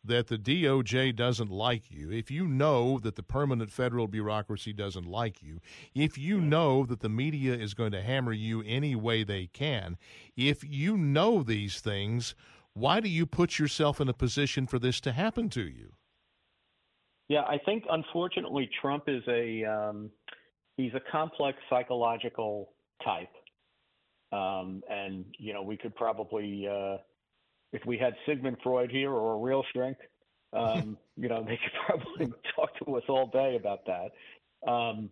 that 0.05 0.28
the 0.28 0.38
DOJ 0.38 1.16
doesn't 1.16 1.50
like 1.50 1.90
you, 1.90 2.11
if 2.11 2.30
you 2.30 2.46
know 2.46 2.98
that 2.98 3.16
the 3.16 3.22
permanent 3.22 3.70
federal 3.70 4.07
bureaucracy 4.07 4.72
doesn't 4.72 5.07
like 5.07 5.42
you, 5.42 5.61
if 5.94 6.18
you 6.18 6.40
know 6.40 6.84
that 6.84 7.00
the 7.00 7.09
media 7.09 7.55
is 7.55 7.74
going 7.74 7.92
to 7.92 8.02
hammer 8.02 8.32
you 8.32 8.62
any 8.66 8.94
way 8.94 9.24
they 9.24 9.46
can, 9.46 9.96
if 10.36 10.62
you 10.62 10.96
know 10.96 11.42
these 11.42 11.80
things, 11.80 12.34
why 12.74 13.00
do 13.00 13.09
you 13.09 13.24
put 13.24 13.59
yourself 13.59 14.00
in 14.00 14.09
a 14.09 14.14
position 14.14 14.66
for 14.66 14.78
this 14.78 15.00
to 15.00 15.12
happen 15.12 15.48
to 15.50 15.62
you? 15.62 15.92
Yeah, 17.28 17.42
I 17.42 17.59
think 17.64 17.84
unfortunately 17.90 18.68
Trump 18.82 19.05
is 19.07 19.22
a 19.28 19.64
um, 19.64 20.11
he's 20.76 20.92
a 20.94 21.00
complex 21.11 21.57
psychological 21.70 22.72
type, 23.02 23.30
um, 24.32 24.82
and 24.90 25.24
you 25.38 25.55
know 25.55 25.62
we 25.62 25.78
could 25.78 25.94
probably 25.94 26.68
uh, 26.70 26.98
if 27.75 27.85
we 27.85 27.99
had 27.99 28.14
Sigmund 28.27 28.57
Freud 28.62 28.91
here 28.91 29.11
or 29.11 29.35
a 29.35 29.39
real 29.39 29.64
shrink, 29.72 29.99
um, 30.55 30.97
you 31.16 31.29
know 31.29 31.43
they 31.43 31.59
could 31.59 31.72
probably 31.87 32.33
talk 32.55 32.70
to 32.79 32.97
us 32.97 33.03
all 33.09 33.27
day 33.27 33.57
about 33.57 33.81
that. 33.87 34.70
Um, 34.70 35.11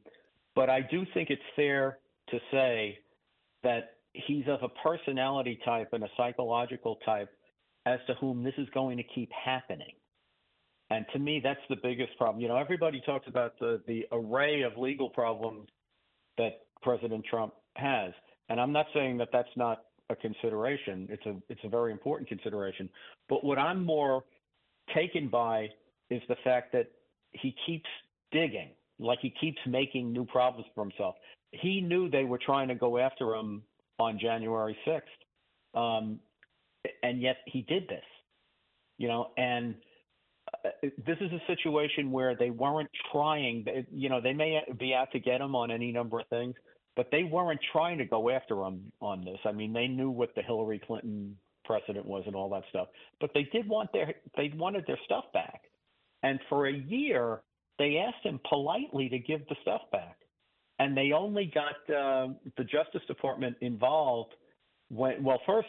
but 0.54 0.70
I 0.70 0.80
do 0.80 1.04
think 1.12 1.30
it's 1.30 1.42
fair 1.56 1.98
to 2.30 2.38
say 2.50 2.98
that 3.62 3.96
he's 4.12 4.44
of 4.46 4.62
a 4.62 4.68
personality 4.68 5.58
type 5.64 5.90
and 5.92 6.04
a 6.04 6.08
psychological 6.16 6.98
type 7.04 7.30
as 7.86 7.98
to 8.06 8.14
whom 8.14 8.42
this 8.44 8.54
is 8.58 8.68
going 8.72 8.96
to 8.96 9.02
keep 9.02 9.30
happening. 9.32 9.92
And 10.90 11.06
to 11.14 11.18
me, 11.18 11.40
that's 11.42 11.60
the 11.70 11.76
biggest 11.82 12.16
problem. 12.18 12.40
You 12.40 12.48
know, 12.48 12.56
everybody 12.56 13.02
talks 13.04 13.26
about 13.26 13.58
the, 13.58 13.80
the 13.86 14.06
array 14.12 14.62
of 14.62 14.76
legal 14.76 15.08
problems 15.08 15.68
that 16.36 16.60
President 16.82 17.24
Trump 17.28 17.54
has. 17.76 18.12
And 18.48 18.60
I'm 18.60 18.72
not 18.72 18.86
saying 18.92 19.16
that 19.18 19.28
that's 19.32 19.48
not 19.56 19.84
a 20.12 20.16
consideration. 20.16 21.08
It's 21.10 21.26
a, 21.26 21.34
it's 21.48 21.60
a 21.64 21.68
very 21.68 21.92
important 21.92 22.28
consideration. 22.28 22.88
But 23.28 23.44
what 23.44 23.58
I'm 23.58 23.84
more 23.84 24.24
taken 24.94 25.28
by 25.28 25.68
is 26.10 26.22
the 26.28 26.36
fact 26.44 26.72
that 26.72 26.90
he 27.32 27.54
keeps 27.66 27.88
digging, 28.30 28.70
like 28.98 29.18
he 29.20 29.32
keeps 29.40 29.58
making 29.66 30.12
new 30.12 30.24
problems 30.24 30.66
for 30.74 30.84
himself. 30.84 31.16
He 31.52 31.80
knew 31.80 32.08
they 32.08 32.24
were 32.24 32.38
trying 32.38 32.68
to 32.68 32.74
go 32.74 32.98
after 32.98 33.34
him 33.34 33.62
on 33.98 34.18
January 34.18 34.76
6th. 34.86 35.00
Um, 35.74 36.20
and 37.02 37.20
yet 37.20 37.38
he 37.46 37.62
did 37.62 37.88
this, 37.88 38.04
you 38.98 39.08
know, 39.08 39.28
and 39.36 39.74
uh, 40.64 40.70
this 40.82 41.16
is 41.20 41.30
a 41.32 41.40
situation 41.46 42.10
where 42.10 42.34
they 42.36 42.50
weren't 42.50 42.90
trying. 43.12 43.64
You 43.90 44.08
know, 44.08 44.20
they 44.20 44.32
may 44.32 44.60
be 44.78 44.92
out 44.94 45.12
to 45.12 45.20
get 45.20 45.40
him 45.40 45.54
on 45.54 45.70
any 45.70 45.92
number 45.92 46.20
of 46.20 46.26
things, 46.28 46.54
but 46.96 47.08
they 47.10 47.24
weren't 47.24 47.60
trying 47.72 47.98
to 47.98 48.04
go 48.04 48.30
after 48.30 48.62
him 48.62 48.92
on 49.00 49.24
this. 49.24 49.38
I 49.44 49.52
mean, 49.52 49.72
they 49.72 49.86
knew 49.86 50.10
what 50.10 50.34
the 50.34 50.42
Hillary 50.42 50.80
Clinton 50.84 51.36
precedent 51.64 52.04
was 52.06 52.24
and 52.26 52.34
all 52.34 52.50
that 52.50 52.64
stuff, 52.70 52.88
but 53.20 53.30
they 53.34 53.44
did 53.52 53.68
want 53.68 53.92
their 53.92 54.14
they 54.36 54.52
wanted 54.56 54.84
their 54.86 54.98
stuff 55.04 55.24
back, 55.32 55.62
and 56.22 56.38
for 56.48 56.66
a 56.66 56.72
year 56.72 57.40
they 57.78 57.96
asked 57.98 58.24
him 58.24 58.40
politely 58.48 59.08
to 59.08 59.18
give 59.18 59.46
the 59.48 59.56
stuff 59.62 59.82
back, 59.90 60.16
and 60.78 60.96
they 60.96 61.12
only 61.12 61.52
got 61.54 61.94
uh, 61.94 62.28
the 62.56 62.64
Justice 62.64 63.02
Department 63.06 63.56
involved 63.60 64.32
when 64.88 65.22
well 65.22 65.40
first 65.46 65.68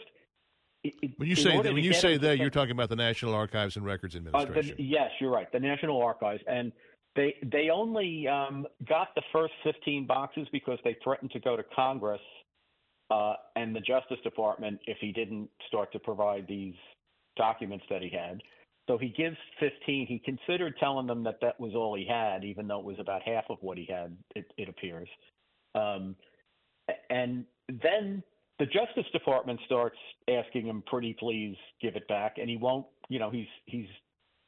when 1.18 1.30
you 1.30 1.36
say 1.36 1.62
that, 1.62 1.74
when 1.74 1.84
you 1.84 1.94
say 1.94 2.18
that, 2.18 2.38
you're 2.40 2.50
talking 2.50 2.72
about 2.72 2.90
the 2.90 2.96
National 2.96 3.34
Archives 3.34 3.78
and 3.78 3.86
Records 3.86 4.16
Administration. 4.16 4.74
Uh, 4.74 4.76
the, 4.76 4.84
yes, 4.84 5.12
you're 5.22 5.32
right. 5.32 5.50
The 5.52 5.60
National 5.60 6.02
Archives, 6.02 6.44
and 6.46 6.74
they 7.16 7.36
they 7.52 7.70
only 7.70 8.28
um, 8.28 8.66
got 8.88 9.10
the 9.16 9.22
first 9.32 9.54
15 9.64 10.08
boxes 10.08 10.48
because 10.52 10.80
they 10.84 10.98
threatened 11.04 11.32
to 11.32 11.40
go 11.40 11.56
to 11.56 11.64
Congress 11.76 12.22
uh, 13.12 13.34
and 13.56 13.76
the 13.76 13.82
Justice 13.82 14.18
Department 14.24 14.80
if 14.88 14.98
he 15.00 15.12
didn't 15.12 15.50
start 15.68 15.92
to 15.94 16.00
provide 16.00 16.48
these 16.48 16.76
documents 17.38 17.86
that 17.90 18.02
he 18.02 18.10
had. 18.10 18.42
So 18.88 18.98
he 18.98 19.10
gives 19.10 19.38
15. 19.60 20.08
He 20.08 20.20
considered 20.20 20.76
telling 20.80 21.08
them 21.08 21.24
that 21.24 21.40
that 21.42 21.60
was 21.60 21.74
all 21.74 21.96
he 21.96 22.06
had, 22.06 22.44
even 22.44 22.68
though 22.68 22.80
it 22.80 22.86
was 22.86 23.00
about 23.00 23.22
half 23.22 23.46
of 23.50 23.58
what 23.62 23.78
he 23.78 23.86
had. 23.90 24.16
It, 24.36 24.52
it 24.58 24.68
appears, 24.68 25.08
um, 25.76 26.16
and 27.10 27.46
then 27.70 28.22
the 28.60 28.66
Justice 28.66 29.10
Department 29.14 29.60
starts 29.66 29.98
asking 30.30 30.68
him, 30.68 30.84
"Pretty 30.86 31.14
please 31.14 31.56
give 31.82 31.96
it 31.96 32.08
back," 32.08 32.38
and 32.40 32.50
he 32.50 32.58
won't. 32.58 32.86
You 33.08 33.20
know, 33.20 33.30
he's 33.30 33.48
he's 33.66 33.88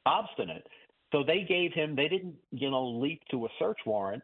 obstinate. 0.04 0.66
So 1.12 1.22
they 1.22 1.44
gave 1.48 1.72
him. 1.72 1.94
They 1.94 2.08
didn't, 2.08 2.34
you 2.50 2.70
know, 2.70 2.86
leap 2.86 3.22
to 3.30 3.46
a 3.46 3.48
search 3.58 3.78
warrant. 3.86 4.22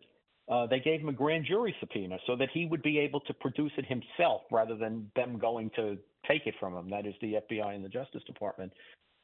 Uh, 0.50 0.66
they 0.66 0.80
gave 0.80 1.00
him 1.00 1.08
a 1.08 1.12
grand 1.12 1.46
jury 1.46 1.74
subpoena 1.80 2.18
so 2.26 2.36
that 2.36 2.48
he 2.52 2.66
would 2.66 2.82
be 2.82 2.98
able 2.98 3.20
to 3.20 3.34
produce 3.34 3.72
it 3.78 3.86
himself 3.86 4.42
rather 4.50 4.76
than 4.76 5.10
them 5.14 5.38
going 5.38 5.70
to 5.76 5.96
take 6.28 6.46
it 6.46 6.54
from 6.58 6.74
him. 6.74 6.90
That 6.90 7.06
is 7.06 7.14
the 7.20 7.34
FBI 7.34 7.74
and 7.74 7.84
the 7.84 7.88
Justice 7.88 8.22
Department. 8.26 8.72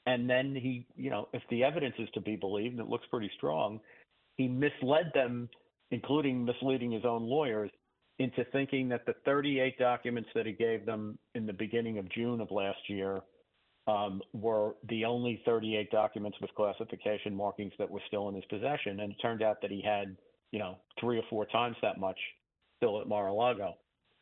And 0.06 0.30
then 0.30 0.54
he, 0.54 0.86
you 0.96 1.10
know, 1.10 1.28
if 1.32 1.42
the 1.50 1.64
evidence 1.64 1.96
is 1.98 2.08
to 2.14 2.20
be 2.20 2.36
believed, 2.36 2.78
and 2.78 2.80
it 2.80 2.88
looks 2.88 3.06
pretty 3.10 3.30
strong, 3.36 3.80
he 4.36 4.48
misled 4.48 5.10
them, 5.12 5.48
including 5.90 6.44
misleading 6.44 6.92
his 6.92 7.04
own 7.04 7.24
lawyers, 7.24 7.70
into 8.18 8.44
thinking 8.52 8.88
that 8.88 9.04
the 9.04 9.14
38 9.24 9.78
documents 9.78 10.30
that 10.34 10.46
he 10.46 10.52
gave 10.52 10.86
them 10.86 11.18
in 11.34 11.46
the 11.46 11.52
beginning 11.52 11.98
of 11.98 12.08
June 12.10 12.40
of 12.40 12.50
last 12.50 12.78
year 12.88 13.20
um, 13.88 14.20
were 14.34 14.74
the 14.88 15.04
only 15.06 15.42
38 15.46 15.90
documents 15.90 16.36
with 16.40 16.54
classification 16.54 17.34
markings 17.34 17.72
that 17.78 17.90
were 17.90 18.02
still 18.06 18.28
in 18.28 18.34
his 18.34 18.44
possession. 18.44 19.00
And 19.00 19.12
it 19.12 19.16
turned 19.20 19.42
out 19.42 19.62
that 19.62 19.70
he 19.70 19.82
had, 19.82 20.14
you 20.52 20.58
know, 20.58 20.76
three 21.00 21.18
or 21.18 21.22
four 21.30 21.46
times 21.46 21.76
that 21.82 21.98
much 21.98 22.18
still 22.76 23.00
at 23.00 23.08
Mar-a-Lago. 23.08 23.74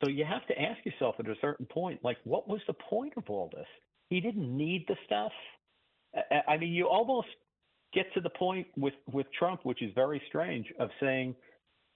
So 0.03 0.09
you 0.09 0.25
have 0.25 0.47
to 0.47 0.61
ask 0.61 0.85
yourself 0.87 1.17
at 1.19 1.27
a 1.27 1.35
certain 1.41 1.67
point, 1.67 2.01
like, 2.05 2.19
what 2.25 2.49
was 2.49 2.61
the 2.69 2.75
point 2.75 3.15
of 3.17 3.25
all 3.29 3.51
this? 3.53 3.67
He 4.09 4.21
didn't 4.21 4.57
need 4.57 4.85
the 4.87 4.97
stuff. 5.05 5.33
I 6.49 6.57
mean, 6.57 6.73
you 6.73 6.87
almost 6.87 7.29
get 7.93 8.13
to 8.15 8.21
the 8.21 8.31
point 8.31 8.67
with 8.77 8.95
with 9.11 9.27
Trump, 9.39 9.61
which 9.65 9.83
is 9.83 9.91
very 9.95 10.23
strange, 10.29 10.67
of 10.79 10.91
saying 11.01 11.35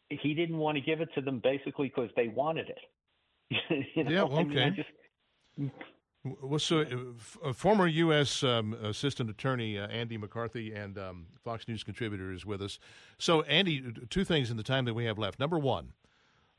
he 0.08 0.34
didn't 0.34 0.56
want 0.56 0.76
to 0.76 0.80
give 0.80 1.00
it 1.00 1.08
to 1.14 1.20
them 1.20 1.38
basically 1.38 1.88
because 1.88 2.10
they 2.16 2.28
wanted 2.28 2.68
it. 2.68 3.86
you 3.94 4.04
know? 4.04 4.10
Yeah, 4.10 4.22
okay. 4.22 4.36
I 4.36 4.44
mean, 4.44 4.58
I 4.58 4.70
just, 4.70 4.88
well, 6.24 6.58
so 6.58 6.84
uh, 7.42 7.52
former 7.52 7.86
U.S. 7.86 8.42
Um, 8.42 8.74
Assistant 8.74 9.30
Attorney 9.30 9.78
uh, 9.78 9.86
Andy 9.86 10.18
McCarthy 10.18 10.72
and 10.72 10.98
um, 10.98 11.26
Fox 11.42 11.66
News 11.66 11.82
contributor 11.82 12.32
is 12.32 12.44
with 12.44 12.60
us. 12.60 12.78
So, 13.18 13.42
Andy, 13.42 13.82
two 14.10 14.24
things 14.24 14.50
in 14.50 14.56
the 14.56 14.62
time 14.62 14.84
that 14.84 14.94
we 14.94 15.06
have 15.06 15.18
left. 15.18 15.38
Number 15.38 15.58
one, 15.58 15.92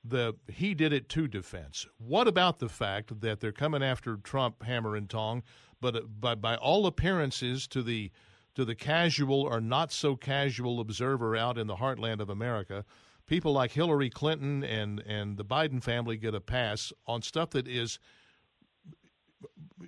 the 0.03 0.34
he 0.47 0.74
did 0.74 0.93
it 0.93 1.09
to 1.09 1.28
defense. 1.28 1.86
What 1.99 2.28
about 2.28 2.59
the 2.59 2.70
fact 2.70 3.22
that 3.22 3.39
they're 3.39 3.51
coming 3.51 3.84
after 3.84 4.18
Trump 4.18 4.64
hammer 4.64 4.95
and 4.95 5.09
tong, 5.09 5.43
but 5.80 5.95
uh, 5.95 6.01
by 6.01 6.36
by 6.36 6.55
all 6.55 6.88
appearances 6.88 7.68
to 7.68 7.84
the 7.84 8.12
to 8.55 8.66
the 8.66 8.76
casual 8.76 9.41
or 9.43 9.62
not 9.62 9.91
so 9.91 10.16
casual 10.16 10.80
observer 10.80 11.36
out 11.36 11.57
in 11.57 11.68
the 11.68 11.76
heartland 11.76 12.20
of 12.20 12.30
America, 12.30 12.84
people 13.28 13.53
like 13.53 13.72
Hillary 13.72 14.09
Clinton 14.09 14.64
and 14.64 15.01
and 15.01 15.38
the 15.38 15.45
Biden 15.45 15.84
family 15.84 16.18
get 16.18 16.34
a 16.34 16.41
pass 16.41 16.91
on 17.05 17.22
stuff 17.22 17.51
that 17.51 17.68
is 17.68 17.99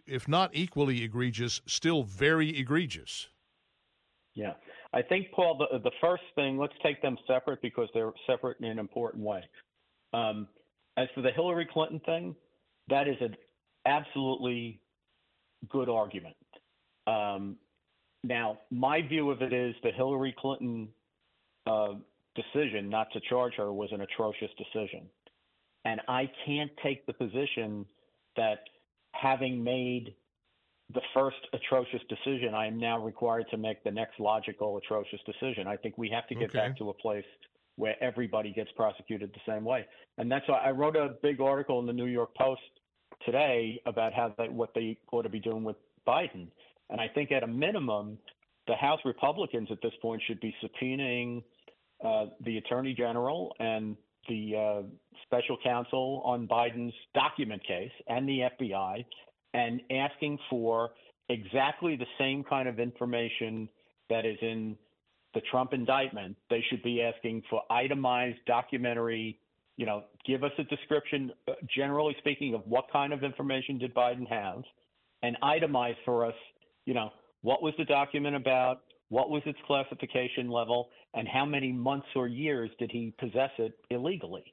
if 0.06 0.28
not 0.28 0.52
equally 0.54 1.04
egregious, 1.04 1.62
still 1.66 2.04
very 2.04 2.58
egregious. 2.58 3.28
Yeah. 4.34 4.54
I 4.94 5.02
think, 5.02 5.32
Paul, 5.32 5.58
the, 5.58 5.80
the 5.80 5.92
first 6.02 6.24
thing, 6.36 6.58
let's 6.58 6.74
take 6.84 7.02
them 7.02 7.18
separate 7.28 7.62
because 7.62 7.90
they're 7.94 8.12
separate 8.28 8.60
in 8.60 8.66
an 8.66 8.80
important 8.80 9.24
way. 9.24 9.44
Um, 10.14 10.48
as 10.98 11.08
for 11.16 11.22
the 11.22 11.32
Hillary 11.32 11.68
Clinton 11.72 12.00
thing, 12.06 12.36
that 12.90 13.08
is 13.08 13.16
an 13.22 13.36
absolutely 13.86 14.80
good 15.70 15.90
argument. 15.90 16.36
Um, 17.08 17.58
now, 18.24 18.60
my 18.72 19.02
view 19.02 19.32
of 19.32 19.42
it 19.42 19.52
is 19.52 19.76
the 19.84 19.92
Hillary 19.92 20.36
Clinton 20.38 20.90
uh, 21.66 21.94
decision 22.36 22.90
not 22.90 23.08
to 23.14 23.20
charge 23.30 23.54
her 23.58 23.74
was 23.74 23.90
an 23.92 24.02
atrocious 24.02 24.50
decision. 24.58 25.10
And 25.86 26.02
I 26.08 26.30
can't 26.46 26.72
take 26.82 27.06
the 27.06 27.14
position 27.14 27.86
that 28.36 28.60
having 29.14 29.64
made 29.64 30.14
the 30.94 31.02
first 31.14 31.38
atrocious 31.54 32.02
decision, 32.10 32.54
I 32.54 32.68
am 32.68 32.78
now 32.78 33.04
required 33.04 33.46
to 33.52 33.58
make 33.58 33.84
the 33.84 33.92
next 33.92 34.20
logical 34.20 34.78
atrocious 34.78 35.20
decision. 35.26 35.66
I 35.68 35.78
think 35.78 35.98
we 35.98 36.10
have 36.10 36.28
to 36.28 36.36
get 36.36 36.50
Okay. 36.50 36.60
back 36.60 36.78
to 36.78 36.90
a 36.90 36.94
place 36.94 37.26
where 37.76 37.96
everybody 38.04 38.52
gets 38.52 38.72
prosecuted 38.74 39.34
the 39.34 39.52
same 39.52 39.64
way. 39.64 39.86
And 40.18 40.32
that's 40.32 40.48
why 40.48 40.60
I 40.60 40.72
wrote 40.72 40.96
a 40.96 41.16
big 41.24 41.42
article 41.42 41.80
in 41.80 41.88
the 41.88 41.94
New 41.94 42.06
York 42.06 42.36
Post 42.36 42.62
today 43.26 43.82
about 43.86 44.14
how 44.14 44.34
they, 44.38 44.50
what 44.50 44.74
they 44.76 44.98
ought 45.12 45.24
to 45.24 45.30
be 45.30 45.40
doing 45.40 45.64
with 45.64 45.78
Biden. 46.08 46.48
And 46.90 47.02
I 47.02 47.08
think 47.08 47.32
at 47.32 47.42
a 47.42 47.48
minimum, 47.48 48.20
the 48.68 48.76
House 48.76 49.00
Republicans 49.06 49.70
at 49.72 49.82
this 49.82 49.94
point 50.02 50.22
should 50.28 50.40
be 50.40 50.54
subpoenaing 50.64 51.44
uh, 52.06 52.26
the 52.42 52.58
Attorney 52.58 52.94
General 52.94 53.56
and 53.60 53.96
the 54.28 54.56
uh, 54.56 54.82
special 55.24 55.58
counsel 55.64 56.22
on 56.26 56.48
Biden's 56.48 56.94
document 57.14 57.66
case 57.66 57.92
and 58.08 58.28
the 58.28 58.50
FBI 58.60 59.06
and 59.54 59.82
asking 59.92 60.40
for 60.50 60.92
exactly 61.30 61.96
the 61.96 62.06
same 62.18 62.44
kind 62.44 62.68
of 62.68 62.80
information 62.80 63.70
that 64.10 64.26
is 64.26 64.38
in 64.42 64.76
the 65.34 65.42
Trump 65.52 65.74
indictment, 65.74 66.36
they 66.50 66.64
should 66.70 66.84
be 66.84 67.02
asking 67.02 67.42
for 67.50 67.62
itemized 67.70 68.38
documentary, 68.46 69.40
you 69.78 69.86
know, 69.86 70.04
give 70.26 70.44
us 70.44 70.52
a 70.58 70.64
description, 70.64 71.32
uh, 71.48 71.54
generally 71.76 72.16
speaking, 72.20 72.54
of 72.54 72.62
what 72.66 72.86
kind 72.92 73.14
of 73.14 73.24
information 73.24 73.78
did 73.78 73.94
Biden 73.94 74.28
have, 74.28 74.64
and 75.24 75.36
itemize 75.42 75.96
for 76.06 76.26
us, 76.26 76.36
you 76.86 76.94
know, 76.94 77.10
what 77.42 77.64
was 77.64 77.74
the 77.78 77.86
document 77.86 78.36
about, 78.36 78.82
what 79.14 79.30
was 79.30 79.44
its 79.46 79.60
classification 79.68 80.50
level, 80.50 80.90
and 81.14 81.28
how 81.28 81.46
many 81.46 81.72
months 81.72 82.08
or 82.16 82.28
years 82.28 82.72
did 82.80 82.90
he 82.90 83.14
possess 83.20 83.52
it 83.60 83.78
illegally? 83.92 84.44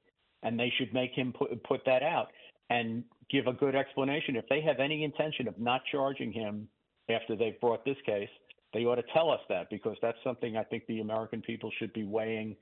And 0.43 0.61
they 0.61 0.71
should 0.77 0.93
make 0.93 1.13
him 1.13 1.33
put, 1.33 1.49
put 1.65 1.81
that 1.87 2.03
out 2.03 2.29
and 2.69 3.03
give 3.31 3.47
a 3.47 3.55
good 3.55 3.75
explanation. 3.75 4.37
If 4.37 4.45
they 4.51 4.61
have 4.61 4.79
any 4.79 5.03
intention 5.03 5.49
of 5.49 5.59
not 5.59 5.81
charging 5.91 6.31
him 6.31 6.69
after 7.09 7.37
they've 7.37 7.59
brought 7.59 7.87
this 7.87 7.97
case, 8.05 8.29
they 8.75 8.85
ought 8.85 8.97
to 8.97 9.05
tell 9.15 9.31
us 9.31 9.41
that 9.49 9.71
because 9.71 9.97
that's 10.03 10.19
something 10.23 10.59
I 10.59 10.65
think 10.65 10.87
the 10.89 11.01
American 11.01 11.41
people 11.41 11.71
should 11.79 11.95
be 11.95 12.05
weighing 12.05 12.55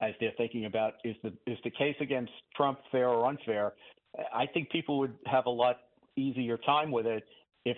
as 0.00 0.14
they're 0.20 0.32
thinking 0.38 0.64
about 0.64 0.94
is 1.04 1.16
the 1.22 1.34
is 1.46 1.58
the 1.64 1.70
case 1.70 1.96
against 2.00 2.32
Trump 2.56 2.78
fair 2.90 3.10
or 3.10 3.28
unfair. 3.28 3.74
I 4.34 4.46
think 4.46 4.70
people 4.70 4.98
would 5.00 5.14
have 5.26 5.44
a 5.44 5.50
lot 5.50 5.76
easier 6.16 6.56
time 6.56 6.90
with 6.90 7.04
it 7.04 7.24
if 7.66 7.76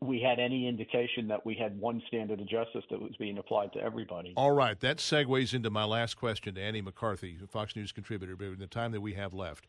we 0.00 0.20
had 0.20 0.38
any 0.38 0.68
indication 0.68 1.28
that 1.28 1.44
we 1.44 1.54
had 1.54 1.78
one 1.78 2.02
standard 2.06 2.40
of 2.40 2.48
justice 2.48 2.84
that 2.90 3.00
was 3.00 3.16
being 3.18 3.38
applied 3.38 3.72
to 3.72 3.80
everybody. 3.80 4.34
All 4.36 4.52
right, 4.52 4.78
that 4.80 4.98
segues 4.98 5.54
into 5.54 5.70
my 5.70 5.84
last 5.84 6.16
question 6.16 6.54
to 6.54 6.60
Andy 6.60 6.82
McCarthy, 6.82 7.38
Fox 7.48 7.74
News 7.74 7.92
contributor, 7.92 8.36
in 8.44 8.58
the 8.58 8.66
time 8.66 8.92
that 8.92 9.00
we 9.00 9.14
have 9.14 9.32
left. 9.32 9.66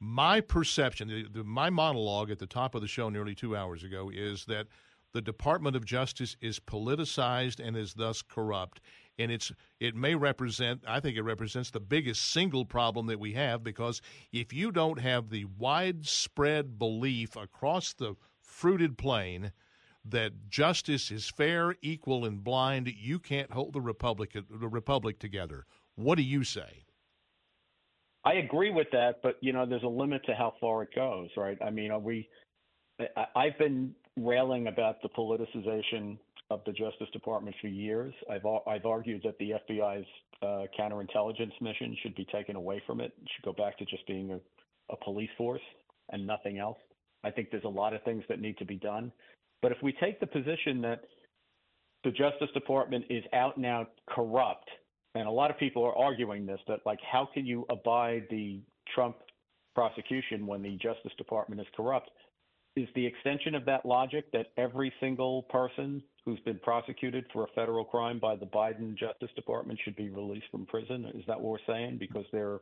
My 0.00 0.40
perception, 0.40 1.08
the, 1.08 1.24
the, 1.32 1.44
my 1.44 1.70
monologue 1.70 2.30
at 2.30 2.38
the 2.38 2.46
top 2.46 2.74
of 2.74 2.82
the 2.82 2.88
show 2.88 3.08
nearly 3.08 3.34
two 3.34 3.56
hours 3.56 3.82
ago, 3.82 4.10
is 4.12 4.44
that 4.46 4.66
the 5.12 5.22
Department 5.22 5.76
of 5.76 5.84
Justice 5.84 6.36
is 6.40 6.60
politicized 6.60 7.64
and 7.64 7.76
is 7.76 7.94
thus 7.94 8.20
corrupt. 8.20 8.80
And 9.18 9.30
it's 9.30 9.52
it 9.78 9.94
may 9.94 10.16
represent, 10.16 10.82
I 10.86 10.98
think 10.98 11.16
it 11.16 11.22
represents 11.22 11.70
the 11.70 11.80
biggest 11.80 12.32
single 12.32 12.64
problem 12.64 13.06
that 13.06 13.20
we 13.20 13.32
have 13.34 13.62
because 13.62 14.02
if 14.32 14.52
you 14.52 14.72
don't 14.72 14.98
have 14.98 15.30
the 15.30 15.44
widespread 15.56 16.78
belief 16.80 17.36
across 17.36 17.92
the 17.92 18.16
fruited 18.54 18.96
plain 18.96 19.52
that 20.04 20.48
justice 20.48 21.10
is 21.10 21.28
fair, 21.28 21.74
equal, 21.82 22.24
and 22.24 22.44
blind, 22.44 22.88
you 22.88 23.18
can't 23.18 23.50
hold 23.50 23.72
the 23.72 23.80
republic 23.80 24.32
the 24.34 24.68
republic 24.68 25.18
together. 25.18 25.66
What 25.96 26.16
do 26.16 26.22
you 26.22 26.44
say? 26.44 26.84
I 28.24 28.34
agree 28.34 28.70
with 28.70 28.86
that, 28.92 29.20
but 29.22 29.36
you 29.40 29.52
know, 29.52 29.66
there's 29.66 29.82
a 29.82 29.88
limit 29.88 30.24
to 30.26 30.34
how 30.34 30.54
far 30.60 30.82
it 30.82 30.90
goes, 30.94 31.28
right? 31.36 31.58
I 31.64 31.70
mean, 31.70 31.90
we? 32.02 32.28
I, 33.00 33.26
I've 33.34 33.58
been 33.58 33.94
railing 34.16 34.68
about 34.68 35.02
the 35.02 35.08
politicization 35.08 36.18
of 36.50 36.60
the 36.66 36.72
Justice 36.72 37.08
Department 37.12 37.56
for 37.60 37.68
years. 37.68 38.14
I've 38.30 38.46
I've 38.66 38.86
argued 38.86 39.22
that 39.24 39.36
the 39.38 39.52
FBI's 39.68 40.06
uh, 40.42 40.64
counterintelligence 40.78 41.60
mission 41.60 41.96
should 42.02 42.14
be 42.14 42.26
taken 42.26 42.56
away 42.56 42.82
from 42.86 43.00
it. 43.00 43.12
It 43.20 43.28
should 43.34 43.44
go 43.44 43.52
back 43.52 43.78
to 43.78 43.84
just 43.84 44.06
being 44.06 44.30
a, 44.30 44.40
a 44.92 44.96
police 45.02 45.30
force 45.36 45.62
and 46.10 46.26
nothing 46.26 46.58
else. 46.58 46.78
I 47.24 47.30
think 47.30 47.50
there's 47.50 47.64
a 47.64 47.68
lot 47.68 47.94
of 47.94 48.02
things 48.02 48.24
that 48.28 48.40
need 48.40 48.58
to 48.58 48.64
be 48.64 48.76
done. 48.76 49.12
But 49.62 49.72
if 49.72 49.78
we 49.82 49.92
take 49.92 50.20
the 50.20 50.26
position 50.26 50.80
that 50.82 51.04
the 52.04 52.10
Justice 52.10 52.50
Department 52.52 53.04
is 53.08 53.24
out 53.32 53.56
and 53.56 53.66
out 53.66 53.92
corrupt, 54.08 54.68
and 55.14 55.26
a 55.26 55.30
lot 55.30 55.50
of 55.50 55.58
people 55.58 55.84
are 55.84 55.96
arguing 55.96 56.44
this, 56.46 56.60
that 56.68 56.80
like 56.84 56.98
how 57.10 57.28
can 57.32 57.46
you 57.46 57.64
abide 57.70 58.24
the 58.30 58.60
Trump 58.94 59.16
prosecution 59.74 60.46
when 60.46 60.62
the 60.62 60.76
Justice 60.76 61.12
Department 61.18 61.60
is 61.60 61.66
corrupt? 61.74 62.10
is 62.76 62.88
the 62.94 63.06
extension 63.06 63.54
of 63.54 63.64
that 63.66 63.86
logic 63.86 64.30
that 64.32 64.46
every 64.56 64.92
single 65.00 65.42
person 65.44 66.02
who's 66.24 66.40
been 66.40 66.58
prosecuted 66.58 67.24
for 67.32 67.44
a 67.44 67.48
federal 67.54 67.84
crime 67.84 68.18
by 68.18 68.34
the 68.34 68.46
Biden 68.46 68.96
Justice 68.96 69.30
Department 69.36 69.78
should 69.84 69.94
be 69.96 70.08
released 70.08 70.46
from 70.50 70.66
prison? 70.66 71.06
Is 71.14 71.24
that 71.26 71.40
what 71.40 71.52
we're 71.52 71.74
saying? 71.74 71.98
Because 71.98 72.24
they're 72.32 72.60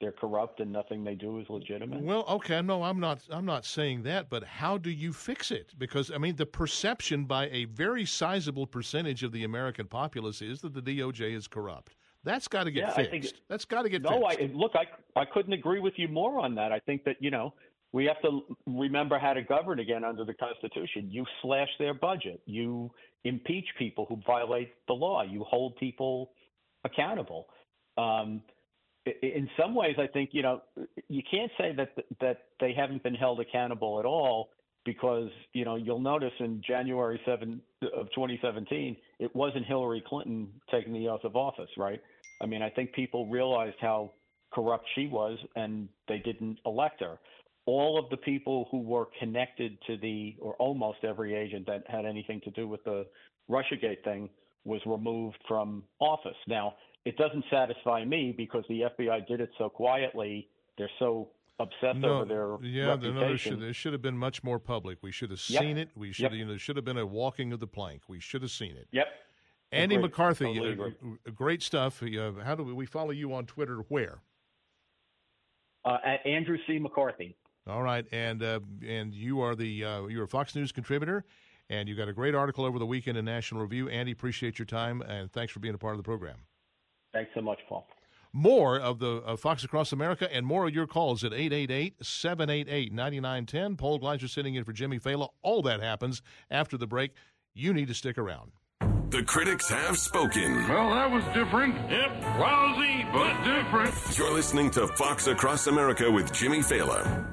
they're 0.00 0.12
corrupt 0.12 0.60
and 0.60 0.72
nothing 0.72 1.04
they 1.04 1.14
do 1.14 1.38
is 1.38 1.46
legitimate. 1.48 2.02
Well, 2.02 2.24
okay, 2.28 2.60
no, 2.62 2.82
I'm 2.82 3.00
not 3.00 3.20
I'm 3.30 3.44
not 3.44 3.64
saying 3.64 4.02
that, 4.02 4.28
but 4.28 4.44
how 4.44 4.76
do 4.76 4.90
you 4.90 5.12
fix 5.12 5.50
it? 5.50 5.74
Because 5.78 6.10
I 6.10 6.18
mean, 6.18 6.36
the 6.36 6.46
perception 6.46 7.24
by 7.24 7.48
a 7.48 7.66
very 7.66 8.04
sizable 8.04 8.66
percentage 8.66 9.22
of 9.22 9.32
the 9.32 9.44
American 9.44 9.86
populace 9.86 10.42
is 10.42 10.60
that 10.62 10.74
the 10.74 10.82
DOJ 10.82 11.34
is 11.34 11.46
corrupt. 11.46 11.94
That's 12.24 12.48
got 12.48 12.64
to 12.64 12.70
get 12.70 12.88
yeah, 12.88 12.94
fixed. 12.94 13.10
Think, 13.10 13.42
That's 13.48 13.64
got 13.64 13.82
to 13.82 13.88
get 13.88 14.02
no, 14.02 14.26
fixed. 14.28 14.40
I, 14.40 14.56
look, 14.56 14.72
I 14.74 15.20
I 15.20 15.24
couldn't 15.26 15.52
agree 15.52 15.80
with 15.80 15.94
you 15.96 16.08
more 16.08 16.40
on 16.40 16.54
that. 16.56 16.72
I 16.72 16.80
think 16.80 17.04
that 17.04 17.16
you 17.20 17.30
know 17.30 17.54
we 17.92 18.06
have 18.06 18.20
to 18.22 18.40
remember 18.66 19.18
how 19.18 19.34
to 19.34 19.42
govern 19.42 19.78
again 19.78 20.04
under 20.04 20.24
the 20.24 20.34
Constitution. 20.34 21.08
You 21.10 21.24
slash 21.42 21.68
their 21.78 21.94
budget. 21.94 22.40
You 22.46 22.90
impeach 23.24 23.66
people 23.78 24.06
who 24.08 24.20
violate 24.26 24.72
the 24.88 24.94
law. 24.94 25.22
You 25.22 25.44
hold 25.44 25.76
people 25.76 26.32
accountable. 26.84 27.46
Um, 27.96 28.42
in 29.22 29.48
some 29.60 29.74
ways, 29.74 29.96
I 29.98 30.06
think 30.06 30.30
you 30.32 30.42
know 30.42 30.62
you 31.08 31.22
can't 31.30 31.50
say 31.58 31.74
that 31.76 31.94
that 32.20 32.38
they 32.60 32.72
haven't 32.72 33.02
been 33.02 33.14
held 33.14 33.40
accountable 33.40 33.98
at 33.98 34.04
all 34.04 34.50
because 34.84 35.30
you 35.52 35.64
know 35.64 35.76
you'll 35.76 36.00
notice 36.00 36.32
in 36.40 36.62
January 36.66 37.20
7 37.26 37.60
of 37.94 38.06
2017 38.14 38.96
it 39.18 39.34
wasn't 39.34 39.66
Hillary 39.66 40.02
Clinton 40.06 40.48
taking 40.70 40.92
the 40.92 41.08
oath 41.08 41.24
of 41.24 41.36
office, 41.36 41.70
right? 41.76 42.00
I 42.42 42.46
mean, 42.46 42.62
I 42.62 42.70
think 42.70 42.92
people 42.92 43.28
realized 43.28 43.76
how 43.80 44.12
corrupt 44.52 44.86
she 44.94 45.06
was 45.06 45.38
and 45.56 45.88
they 46.08 46.18
didn't 46.18 46.58
elect 46.64 47.00
her 47.00 47.18
all 47.66 47.98
of 47.98 48.10
the 48.10 48.16
people 48.16 48.68
who 48.70 48.80
were 48.80 49.06
connected 49.18 49.78
to 49.86 49.96
the, 49.96 50.36
or 50.40 50.54
almost 50.54 50.98
every 51.02 51.34
agent 51.34 51.66
that 51.66 51.82
had 51.88 52.04
anything 52.04 52.40
to 52.44 52.50
do 52.50 52.68
with 52.68 52.84
the 52.84 53.06
Russiagate 53.50 54.04
thing 54.04 54.28
was 54.64 54.80
removed 54.86 55.38
from 55.48 55.82
office. 56.00 56.36
Now, 56.46 56.74
it 57.04 57.16
doesn't 57.16 57.44
satisfy 57.50 58.04
me 58.04 58.34
because 58.36 58.64
the 58.68 58.82
FBI 58.98 59.26
did 59.26 59.40
it 59.40 59.50
so 59.58 59.68
quietly. 59.68 60.48
They're 60.78 60.90
so 60.98 61.30
obsessed 61.60 61.98
no, 61.98 62.20
over 62.20 62.24
their 62.24 62.68
yeah, 62.68 62.86
reputation. 62.86 63.14
No, 63.14 63.20
there 63.20 63.38
should, 63.38 63.60
there 63.60 63.74
should 63.74 63.92
have 63.92 64.02
been 64.02 64.16
much 64.16 64.42
more 64.42 64.58
public. 64.58 64.98
We 65.02 65.12
should 65.12 65.30
have 65.30 65.40
yep. 65.48 65.62
seen 65.62 65.76
it. 65.76 65.90
We 65.94 66.12
should, 66.12 66.24
yep. 66.24 66.32
you 66.32 66.44
know, 66.44 66.52
there 66.52 66.58
should 66.58 66.76
have 66.76 66.84
been 66.84 66.98
a 66.98 67.06
walking 67.06 67.52
of 67.52 67.60
the 67.60 67.66
plank. 67.66 68.02
We 68.08 68.20
should 68.20 68.42
have 68.42 68.50
seen 68.50 68.76
it. 68.76 68.88
Yep. 68.92 69.06
Andy 69.72 69.96
Agreed. 69.96 70.10
McCarthy, 70.10 70.44
totally 70.54 70.94
uh, 71.26 71.30
great 71.34 71.62
stuff. 71.62 72.02
Uh, 72.02 72.32
how 72.42 72.54
do 72.54 72.62
we, 72.62 72.72
we 72.72 72.86
follow 72.86 73.10
you 73.10 73.34
on 73.34 73.44
Twitter? 73.44 73.78
Where? 73.88 74.20
Uh, 75.84 75.98
at 76.04 76.24
Andrew 76.24 76.56
C. 76.66 76.78
McCarthy. 76.78 77.36
All 77.66 77.82
right, 77.82 78.06
and 78.12 78.42
uh, 78.42 78.60
and 78.86 79.14
you 79.14 79.40
are 79.40 79.54
the 79.54 79.84
uh, 79.84 80.06
you're 80.06 80.24
a 80.24 80.28
Fox 80.28 80.54
News 80.54 80.70
contributor, 80.70 81.24
and 81.70 81.88
you 81.88 81.94
got 81.94 82.08
a 82.08 82.12
great 82.12 82.34
article 82.34 82.64
over 82.64 82.78
the 82.78 82.86
weekend 82.86 83.16
in 83.16 83.24
National 83.24 83.62
Review. 83.62 83.88
Andy, 83.88 84.12
appreciate 84.12 84.58
your 84.58 84.66
time 84.66 85.02
and 85.02 85.32
thanks 85.32 85.52
for 85.52 85.60
being 85.60 85.74
a 85.74 85.78
part 85.78 85.94
of 85.94 85.98
the 85.98 86.02
program. 86.02 86.36
Thanks 87.14 87.30
so 87.34 87.40
much, 87.40 87.60
Paul. 87.68 87.86
More 88.32 88.80
of 88.80 88.98
the 88.98 89.06
of 89.06 89.38
Fox 89.38 89.62
Across 89.62 89.92
America 89.92 90.28
and 90.34 90.44
more 90.44 90.66
of 90.66 90.74
your 90.74 90.88
calls 90.88 91.22
at 91.22 91.30
888-788-9910. 91.30 93.78
Paul 93.78 94.00
Gleiser 94.00 94.26
sitting 94.26 94.56
in 94.56 94.64
for 94.64 94.72
Jimmy 94.72 94.98
Failla. 94.98 95.28
All 95.42 95.62
that 95.62 95.80
happens 95.80 96.20
after 96.50 96.76
the 96.76 96.88
break. 96.88 97.12
You 97.54 97.72
need 97.72 97.86
to 97.86 97.94
stick 97.94 98.18
around. 98.18 98.50
The 99.10 99.22
critics 99.22 99.70
have 99.70 99.96
spoken. 99.96 100.68
Well, 100.68 100.90
that 100.90 101.08
was 101.08 101.22
different. 101.26 101.76
Yep, 101.88 102.20
lousy, 102.40 103.06
but 103.12 103.44
different. 103.44 103.94
You're 104.18 104.32
listening 104.32 104.72
to 104.72 104.88
Fox 104.88 105.28
Across 105.28 105.68
America 105.68 106.10
with 106.10 106.32
Jimmy 106.32 106.58
Failla. 106.58 107.30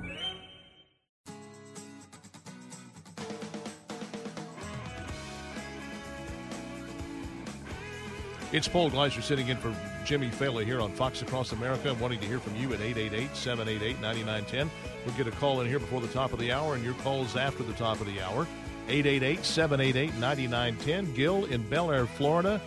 It's 8.53 8.67
Paul 8.67 8.89
Gleiser 8.89 9.21
sitting 9.21 9.47
in 9.47 9.55
for 9.55 9.73
Jimmy 10.03 10.29
Failla 10.29 10.65
here 10.65 10.81
on 10.81 10.91
Fox 10.91 11.21
Across 11.21 11.53
America. 11.53 11.89
I'm 11.89 11.97
wanting 12.01 12.19
to 12.19 12.25
hear 12.25 12.39
from 12.39 12.57
you 12.57 12.73
at 12.73 12.81
888-788-9910. 12.81 14.69
We'll 15.05 15.15
get 15.15 15.27
a 15.27 15.31
call 15.31 15.61
in 15.61 15.67
here 15.67 15.79
before 15.79 16.01
the 16.01 16.09
top 16.09 16.33
of 16.33 16.39
the 16.39 16.51
hour 16.51 16.75
and 16.75 16.83
your 16.83 16.95
calls 16.95 17.37
after 17.37 17.63
the 17.63 17.71
top 17.73 18.01
of 18.01 18.07
the 18.07 18.21
hour. 18.21 18.45
888-788-9910. 18.89 21.15
Gil 21.15 21.45
in 21.45 21.61
Bel 21.69 21.91
Air, 21.91 22.05
Florida. 22.05 22.59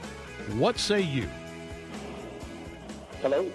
What 0.54 0.78
say 0.78 1.02
you? 1.02 1.28
Hello. 3.20 3.52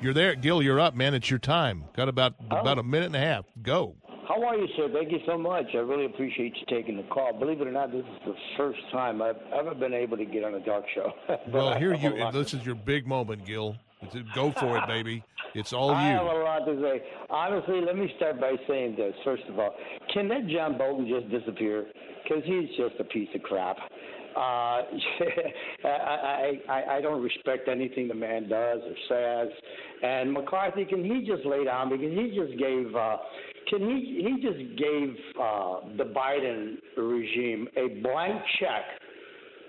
You're 0.00 0.14
there, 0.14 0.34
Gil. 0.34 0.60
You're 0.62 0.80
up, 0.80 0.96
man. 0.96 1.14
It's 1.14 1.30
your 1.30 1.38
time. 1.38 1.84
Got 1.94 2.08
about 2.08 2.34
oh. 2.50 2.56
about 2.56 2.78
a 2.78 2.82
minute 2.82 3.06
and 3.06 3.16
a 3.16 3.20
half. 3.20 3.44
Go. 3.62 3.94
How 4.28 4.44
are 4.44 4.56
you, 4.56 4.68
sir? 4.76 4.88
Thank 4.92 5.10
you 5.10 5.20
so 5.24 5.38
much. 5.38 5.64
I 5.72 5.78
really 5.78 6.04
appreciate 6.04 6.54
you 6.54 6.66
taking 6.68 6.98
the 6.98 7.02
call. 7.04 7.32
Believe 7.32 7.62
it 7.62 7.66
or 7.66 7.72
not, 7.72 7.90
this 7.90 8.02
is 8.02 8.20
the 8.26 8.34
first 8.58 8.78
time 8.92 9.22
I've 9.22 9.40
ever 9.58 9.74
been 9.74 9.94
able 9.94 10.18
to 10.18 10.26
get 10.26 10.44
on 10.44 10.54
a 10.54 10.60
talk 10.60 10.84
show. 10.94 11.12
well, 11.48 11.78
here 11.78 11.94
you. 11.94 12.30
This 12.30 12.52
is 12.52 12.64
your 12.66 12.74
big 12.74 13.06
moment, 13.06 13.46
Gil. 13.46 13.74
Go 14.34 14.52
for 14.52 14.76
it, 14.76 14.86
baby. 14.86 15.24
It's 15.54 15.72
all 15.72 15.88
you. 15.88 15.94
I 15.94 16.08
have 16.08 16.26
a 16.26 16.40
lot 16.44 16.66
to 16.66 16.78
say. 16.82 17.02
Honestly, 17.30 17.80
let 17.80 17.96
me 17.96 18.12
start 18.16 18.38
by 18.38 18.56
saying 18.68 18.96
this. 18.96 19.14
First 19.24 19.44
of 19.48 19.58
all, 19.58 19.74
can 20.12 20.28
that 20.28 20.46
John 20.46 20.76
Bolton 20.76 21.08
just 21.08 21.30
disappear? 21.30 21.86
Because 22.22 22.44
he's 22.44 22.68
just 22.76 23.00
a 23.00 23.04
piece 23.04 23.30
of 23.34 23.42
crap. 23.42 23.78
Uh, 24.36 24.38
I, 25.84 26.52
I 26.68 26.84
I 26.96 27.00
don't 27.00 27.22
respect 27.22 27.68
anything 27.68 28.08
the 28.08 28.14
man 28.14 28.48
does 28.48 28.80
or 28.80 28.94
says. 29.08 29.48
And 30.02 30.32
McCarthy, 30.32 30.84
can 30.84 31.04
he 31.04 31.26
just 31.26 31.44
lay 31.44 31.64
down 31.64 31.90
because 31.90 32.10
he 32.10 32.34
just 32.36 32.58
gave 32.58 32.94
uh, 32.94 33.16
can 33.68 33.80
he 33.80 34.22
he 34.24 34.42
just 34.42 34.78
gave 34.78 35.14
uh, 35.40 35.80
the 35.96 36.04
Biden 36.04 36.76
regime 36.96 37.68
a 37.76 38.00
blank 38.02 38.40
check 38.60 38.84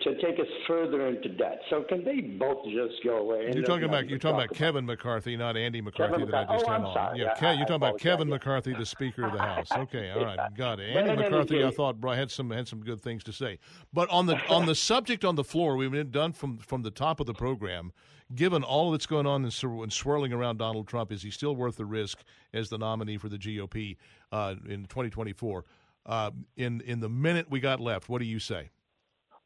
to 0.03 0.15
take 0.21 0.39
us 0.39 0.47
further 0.67 1.07
into 1.07 1.30
debt. 1.30 1.59
So 1.69 1.84
can 1.84 2.03
they 2.03 2.21
both 2.21 2.63
just 2.65 3.03
go 3.03 3.17
away? 3.17 3.45
and 3.47 3.55
You're 3.55 3.63
talking 3.63 3.84
about 3.85 4.07
you're 4.09 4.19
talking 4.19 4.41
about 4.41 4.55
Kevin 4.55 4.85
McCarthy, 4.85 5.35
not 5.35 5.57
Andy 5.57 5.81
McCarthy 5.81 6.13
Kevin 6.13 6.31
that 6.31 6.49
I 6.49 6.53
just. 6.53 6.65
Oh, 6.65 6.71
had 6.71 6.76
I'm 6.81 6.85
on. 6.85 6.93
sorry. 6.93 7.19
Yeah, 7.19 7.34
I- 7.41 7.53
you're 7.53 7.61
talking 7.65 7.76
about. 7.76 7.99
Kevin 7.99 8.30
McCarthy, 8.30 8.73
the 8.73 8.85
Speaker 8.85 9.26
of 9.26 9.34
the 9.34 9.39
House. 9.53 9.67
Okay, 9.71 10.11
all 10.11 10.23
right, 10.23 10.39
got 10.55 10.80
it. 10.80 10.95
Andy 10.95 11.15
McCarthy, 11.23 11.63
I 11.63 11.71
thought 11.71 11.99
bro, 11.99 12.11
had 12.13 12.31
some 12.31 12.49
had 12.51 12.67
some 12.67 12.80
good 12.81 13.01
things 13.01 13.23
to 13.26 13.34
say. 13.34 13.59
But 13.93 14.09
on 14.09 14.26
the 14.26 14.38
on 14.47 14.65
the 14.65 14.76
subject 14.76 15.26
on 15.26 15.35
the 15.35 15.43
floor, 15.43 15.76
we've 15.76 15.91
been 15.91 16.11
done 16.11 16.34
from 16.34 16.57
from 16.59 16.81
the 16.84 16.91
top 16.91 17.19
of 17.19 17.26
the 17.26 17.34
program. 17.34 17.91
Given 18.35 18.61
all 18.61 18.91
that's 18.91 19.07
going 19.07 19.26
on 19.26 19.41
and, 19.43 19.51
swir- 19.51 19.81
and 19.81 19.91
swirling 19.91 20.31
around 20.34 20.57
Donald 20.57 20.88
Trump, 20.88 21.11
is 21.11 21.23
he 21.23 21.31
still 21.31 21.55
worth 21.55 21.77
the 21.77 21.85
risk 21.85 22.19
as 22.53 22.69
the 22.69 22.77
nominee 22.77 23.17
for 23.17 23.27
the 23.27 23.39
GOP 23.39 23.97
uh, 24.31 24.53
in 24.67 24.81
2024? 24.85 25.65
Uh, 26.05 26.30
in 26.55 26.80
in 26.81 26.99
the 26.99 27.09
minute 27.09 27.47
we 27.49 27.59
got 27.59 27.80
left, 27.80 28.07
what 28.07 28.19
do 28.19 28.26
you 28.26 28.38
say? 28.38 28.69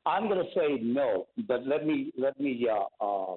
I'm 0.05 0.27
going 0.27 0.43
to 0.43 0.59
say 0.59 0.79
no, 0.81 1.27
but 1.47 1.65
let 1.65 1.85
me 1.85 2.11
let 2.17 2.39
me 2.39 2.67
uh, 2.69 3.03
uh, 3.03 3.35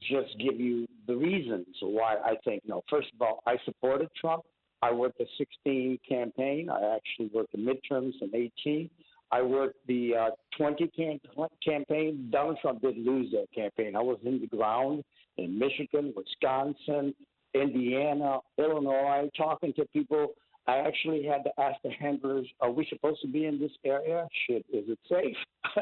just 0.00 0.38
give 0.38 0.58
you 0.58 0.86
the 1.06 1.16
reasons 1.16 1.66
why 1.80 2.16
I 2.24 2.36
think 2.44 2.62
no. 2.66 2.82
First 2.88 3.08
of 3.14 3.22
all, 3.22 3.42
I 3.46 3.56
supported 3.64 4.08
Trump. 4.18 4.42
I 4.82 4.92
worked 4.92 5.18
the 5.18 5.26
16 5.38 5.98
campaign. 6.08 6.68
I 6.70 6.96
actually 6.96 7.30
worked 7.34 7.52
the 7.52 7.58
midterms 7.58 8.12
in 8.20 8.34
18. 8.34 8.90
I 9.32 9.42
worked 9.42 9.86
the 9.86 10.14
uh, 10.14 10.30
20 10.56 10.86
cam- 10.88 11.48
campaign. 11.64 12.28
Donald 12.30 12.58
Trump 12.62 12.82
did 12.82 12.96
lose 12.96 13.32
that 13.32 13.46
campaign. 13.54 13.96
I 13.96 14.02
was 14.02 14.18
in 14.24 14.40
the 14.40 14.46
ground 14.46 15.02
in 15.38 15.58
Michigan, 15.58 16.12
Wisconsin, 16.14 17.14
Indiana, 17.54 18.38
Illinois, 18.58 19.28
talking 19.36 19.72
to 19.74 19.84
people. 19.86 20.34
I 20.66 20.78
actually 20.78 21.24
had 21.24 21.44
to 21.44 21.60
ask 21.60 21.80
the 21.82 21.90
handlers, 21.90 22.46
"Are 22.60 22.70
we 22.70 22.86
supposed 22.86 23.20
to 23.22 23.28
be 23.28 23.46
in 23.46 23.58
this 23.58 23.72
area? 23.84 24.26
Shit, 24.46 24.64
is 24.72 24.88
it 24.88 24.98
safe?" 25.08 25.36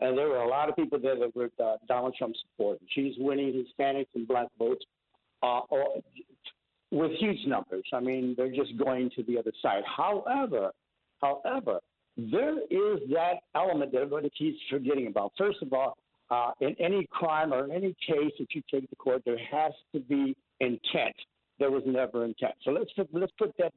and 0.00 0.16
there 0.16 0.28
were 0.28 0.42
a 0.42 0.48
lot 0.48 0.68
of 0.68 0.76
people 0.76 0.98
there 0.98 1.18
that 1.18 1.34
were 1.34 1.50
uh, 1.62 1.76
Donald 1.88 2.14
Trump 2.18 2.34
supporters. 2.36 2.86
She's 2.90 3.14
winning 3.18 3.52
Hispanics 3.52 4.08
and 4.14 4.28
black 4.28 4.48
votes 4.58 4.84
uh, 5.42 5.60
with 6.90 7.12
huge 7.12 7.46
numbers. 7.46 7.84
I 7.92 8.00
mean, 8.00 8.34
they're 8.36 8.54
just 8.54 8.76
going 8.76 9.10
to 9.16 9.22
the 9.22 9.38
other 9.38 9.52
side. 9.62 9.82
However, 9.84 10.70
however, 11.20 11.80
there 12.16 12.58
is 12.70 13.00
that 13.10 13.40
element 13.54 13.92
that 13.92 13.98
everybody 13.98 14.30
keeps 14.30 14.58
forgetting 14.70 15.06
about. 15.08 15.32
First 15.36 15.62
of 15.62 15.72
all, 15.72 15.96
uh, 16.30 16.52
in 16.60 16.74
any 16.80 17.06
crime 17.10 17.52
or 17.52 17.64
in 17.64 17.70
any 17.70 17.94
case 18.06 18.32
that 18.38 18.48
you 18.54 18.62
take 18.70 18.88
to 18.90 18.96
court, 18.96 19.22
there 19.24 19.38
has 19.50 19.72
to 19.94 20.00
be 20.00 20.36
intent. 20.60 21.14
There 21.58 21.70
was 21.70 21.82
never 21.86 22.24
intent. 22.24 22.54
So 22.64 22.70
let's 22.70 22.92
put, 22.92 23.08
let's 23.12 23.32
put 23.38 23.54
that 23.58 23.72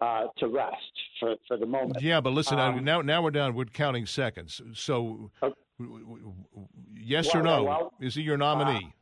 uh, 0.00 0.26
to 0.38 0.48
rest 0.48 0.76
for, 1.18 1.34
for 1.46 1.56
the 1.56 1.66
moment. 1.66 2.00
Yeah, 2.00 2.20
but 2.20 2.32
listen, 2.32 2.58
uh, 2.58 2.68
Um, 2.68 2.84
now 2.84 3.00
now 3.02 3.22
we're 3.22 3.30
down. 3.30 3.54
We're 3.54 3.64
counting 3.66 4.06
seconds. 4.06 4.60
So, 4.74 5.30
yes 6.94 7.34
or 7.34 7.42
no? 7.42 7.64
well, 7.64 7.92
is 8.00 8.14
he 8.14 8.22
your 8.22 8.36
nominee? 8.36 8.92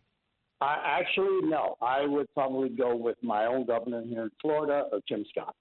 I 0.60 0.78
actually 1.01 1.48
no. 1.48 1.77
I 1.82 2.06
would 2.06 2.32
probably 2.32 2.70
go 2.70 2.97
with 2.97 3.16
my 3.23 3.44
own 3.47 3.66
governor 3.66 4.02
here 4.02 4.23
in 4.23 4.31
Florida 4.40 4.85
or 4.90 5.01
Tim 5.06 5.24
Scott. 5.31 5.55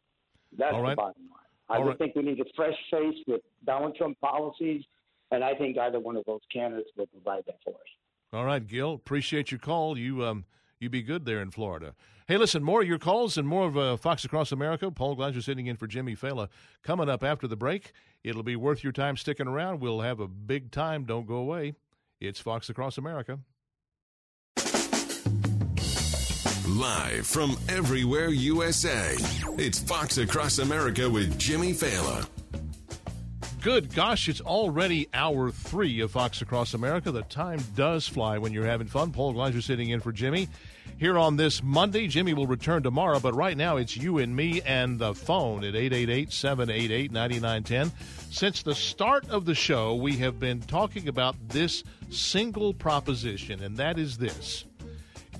That's 0.57 0.73
right. 0.73 0.91
the 0.91 0.95
bottom 0.95 1.23
line. 1.29 1.39
I 1.67 1.77
All 1.77 1.79
just 1.79 1.89
right. 1.89 1.97
think 2.13 2.15
we 2.15 2.21
need 2.21 2.39
a 2.39 2.45
fresh 2.55 2.77
face 2.89 3.17
with 3.27 3.41
Donald 3.65 3.95
Trump 3.97 4.19
policies, 4.21 4.83
and 5.31 5.43
I 5.43 5.53
think 5.55 5.77
either 5.77 5.99
one 5.99 6.15
of 6.15 6.23
those 6.25 6.41
candidates 6.53 6.89
will 6.95 7.07
provide 7.07 7.43
that 7.47 7.57
for 7.63 7.71
us. 7.71 7.87
All 8.31 8.45
right, 8.45 8.65
Gil. 8.65 8.93
Appreciate 8.93 9.51
your 9.51 9.59
call. 9.59 9.97
You 9.97 10.23
um, 10.25 10.45
you 10.79 10.89
be 10.89 11.01
good 11.01 11.25
there 11.25 11.41
in 11.41 11.51
Florida. 11.51 11.95
Hey, 12.27 12.37
listen, 12.37 12.63
more 12.63 12.81
of 12.81 12.87
your 12.87 12.97
calls 12.97 13.37
and 13.37 13.47
more 13.47 13.67
of 13.67 13.77
uh, 13.77 13.97
Fox 13.97 14.25
Across 14.25 14.51
America. 14.51 14.89
Paul 14.91 15.15
Gleiser 15.15 15.41
sitting 15.41 15.67
in 15.67 15.77
for 15.77 15.87
Jimmy 15.87 16.15
Failla. 16.15 16.49
Coming 16.83 17.09
up 17.09 17.23
after 17.23 17.47
the 17.47 17.55
break, 17.55 17.91
it'll 18.23 18.43
be 18.43 18.55
worth 18.55 18.83
your 18.83 18.93
time 18.93 19.15
sticking 19.15 19.47
around. 19.47 19.79
We'll 19.79 20.01
have 20.01 20.19
a 20.19 20.27
big 20.27 20.71
time. 20.71 21.05
Don't 21.05 21.27
go 21.27 21.35
away. 21.35 21.75
It's 22.19 22.39
Fox 22.39 22.69
Across 22.69 22.97
America. 22.97 23.39
Live 26.67 27.27
from 27.27 27.55
everywhere 27.69 28.29
USA, 28.29 29.13
it's 29.57 29.79
Fox 29.79 30.17
Across 30.17 30.57
America 30.57 31.07
with 31.07 31.37
Jimmy 31.37 31.73
Failla. 31.73 32.27
Good 33.65 33.95
gosh, 33.95 34.29
it's 34.29 34.41
already 34.41 35.09
hour 35.11 35.49
three 35.49 35.99
of 36.01 36.11
Fox 36.11 36.39
Across 36.39 36.75
America. 36.75 37.11
The 37.11 37.23
time 37.23 37.59
does 37.75 38.07
fly 38.07 38.37
when 38.37 38.53
you're 38.53 38.67
having 38.67 38.85
fun. 38.85 39.11
Paul 39.11 39.33
Gleiser 39.33 39.59
sitting 39.59 39.89
in 39.89 40.01
for 40.01 40.11
Jimmy. 40.11 40.49
Here 40.99 41.17
on 41.17 41.35
this 41.35 41.63
Monday, 41.63 42.05
Jimmy 42.05 42.35
will 42.35 42.45
return 42.45 42.83
tomorrow, 42.83 43.19
but 43.19 43.33
right 43.33 43.57
now 43.57 43.77
it's 43.77 43.97
you 43.97 44.19
and 44.19 44.35
me 44.35 44.61
and 44.61 44.99
the 44.99 45.15
phone 45.15 45.63
at 45.63 45.75
888 45.75 46.31
788 46.31 47.11
9910. 47.11 47.91
Since 48.29 48.61
the 48.61 48.75
start 48.75 49.27
of 49.31 49.45
the 49.45 49.55
show, 49.55 49.95
we 49.95 50.15
have 50.17 50.39
been 50.39 50.61
talking 50.61 51.07
about 51.07 51.35
this 51.49 51.83
single 52.11 52.71
proposition, 52.71 53.63
and 53.63 53.77
that 53.77 53.97
is 53.97 54.19
this. 54.19 54.65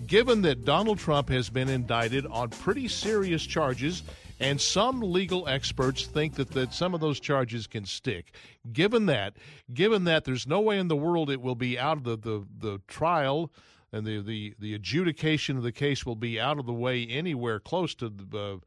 Given 0.07 0.41
that 0.41 0.65
Donald 0.65 0.97
Trump 0.97 1.29
has 1.29 1.51
been 1.51 1.69
indicted 1.69 2.25
on 2.25 2.49
pretty 2.49 2.87
serious 2.87 3.45
charges, 3.45 4.01
and 4.39 4.59
some 4.59 5.01
legal 5.01 5.47
experts 5.47 6.05
think 6.05 6.35
that, 6.35 6.51
that 6.51 6.73
some 6.73 6.93
of 6.93 7.01
those 7.01 7.19
charges 7.19 7.67
can 7.67 7.85
stick. 7.85 8.33
Given 8.71 9.05
that, 9.05 9.37
given 9.73 10.03
that 10.05 10.25
there's 10.25 10.47
no 10.47 10.59
way 10.61 10.77
in 10.77 10.87
the 10.87 10.95
world 10.95 11.29
it 11.29 11.41
will 11.41 11.55
be 11.55 11.79
out 11.79 11.97
of 11.97 12.03
the, 12.03 12.17
the, 12.17 12.45
the 12.59 12.81
trial 12.87 13.51
and 13.91 14.05
the, 14.05 14.21
the, 14.21 14.53
the 14.59 14.73
adjudication 14.73 15.57
of 15.57 15.63
the 15.63 15.71
case 15.71 16.05
will 16.05 16.15
be 16.15 16.39
out 16.39 16.59
of 16.59 16.65
the 16.65 16.73
way 16.73 17.05
anywhere 17.07 17.59
close 17.59 17.95
to 17.95 18.09
the, 18.09 18.37
uh, 18.37 18.57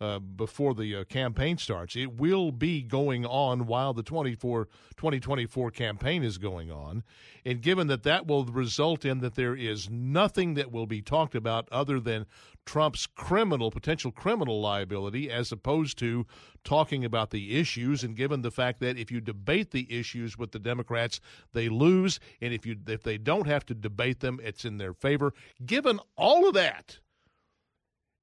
uh, 0.00 0.18
before 0.18 0.74
the 0.74 0.94
uh, 0.94 1.04
campaign 1.04 1.58
starts. 1.58 1.96
It 1.96 2.18
will 2.18 2.52
be 2.52 2.82
going 2.82 3.26
on 3.26 3.66
while 3.66 3.92
the 3.92 4.02
24, 4.02 4.66
2024 4.96 5.70
campaign 5.70 6.22
is 6.22 6.38
going 6.38 6.70
on. 6.70 7.02
And 7.44 7.60
given 7.60 7.88
that 7.88 8.04
that 8.04 8.26
will 8.26 8.44
result 8.44 9.04
in 9.04 9.18
that 9.20 9.34
there 9.34 9.56
is 9.56 9.90
nothing 9.90 10.54
that 10.54 10.70
will 10.70 10.86
be 10.86 11.02
talked 11.02 11.34
about 11.34 11.68
other 11.72 11.98
than 11.98 12.26
Trump's 12.64 13.06
criminal, 13.06 13.70
potential 13.70 14.12
criminal 14.12 14.60
liability, 14.60 15.30
as 15.30 15.50
opposed 15.50 15.98
to 15.98 16.26
talking 16.64 17.02
about 17.04 17.30
the 17.30 17.58
issues, 17.58 18.04
and 18.04 18.14
given 18.14 18.42
the 18.42 18.50
fact 18.50 18.80
that 18.80 18.98
if 18.98 19.10
you 19.10 19.22
debate 19.22 19.70
the 19.70 19.86
issues 19.90 20.36
with 20.36 20.52
the 20.52 20.58
Democrats, 20.58 21.18
they 21.54 21.70
lose, 21.70 22.20
and 22.42 22.52
if 22.52 22.66
you 22.66 22.76
if 22.86 23.02
they 23.02 23.16
don't 23.16 23.46
have 23.46 23.64
to 23.66 23.74
debate 23.74 24.20
them, 24.20 24.38
it's 24.44 24.66
in 24.66 24.76
their 24.76 24.92
favor. 24.92 25.32
Given 25.64 25.98
all 26.14 26.46
of 26.46 26.52
that, 26.54 26.98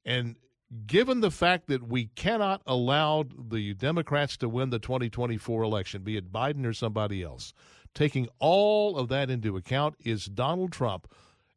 and 0.06 0.36
given 0.88 1.22
the 1.22 1.32
fact 1.32 1.68
that 1.68 1.88
we 1.88 2.06
cannot 2.16 2.62
allow 2.66 3.26
the 3.50 3.74
Democrats 3.74 4.38
to 4.38 4.50
win 4.50 4.70
the 4.70 4.80
2024 4.80 5.64
election, 5.64 6.04
be 6.04 6.18
it 6.18 6.32
Biden 6.32 6.66
or 6.66 6.74
somebody 6.74 7.24
else, 7.24 7.54
taking 7.94 8.28
all 8.40 8.98
of 8.98 9.10
that 9.10 9.30
into 9.30 9.58
account, 9.58 9.96
is 10.04 10.26
Donald 10.26 10.72
Trump 10.72 11.08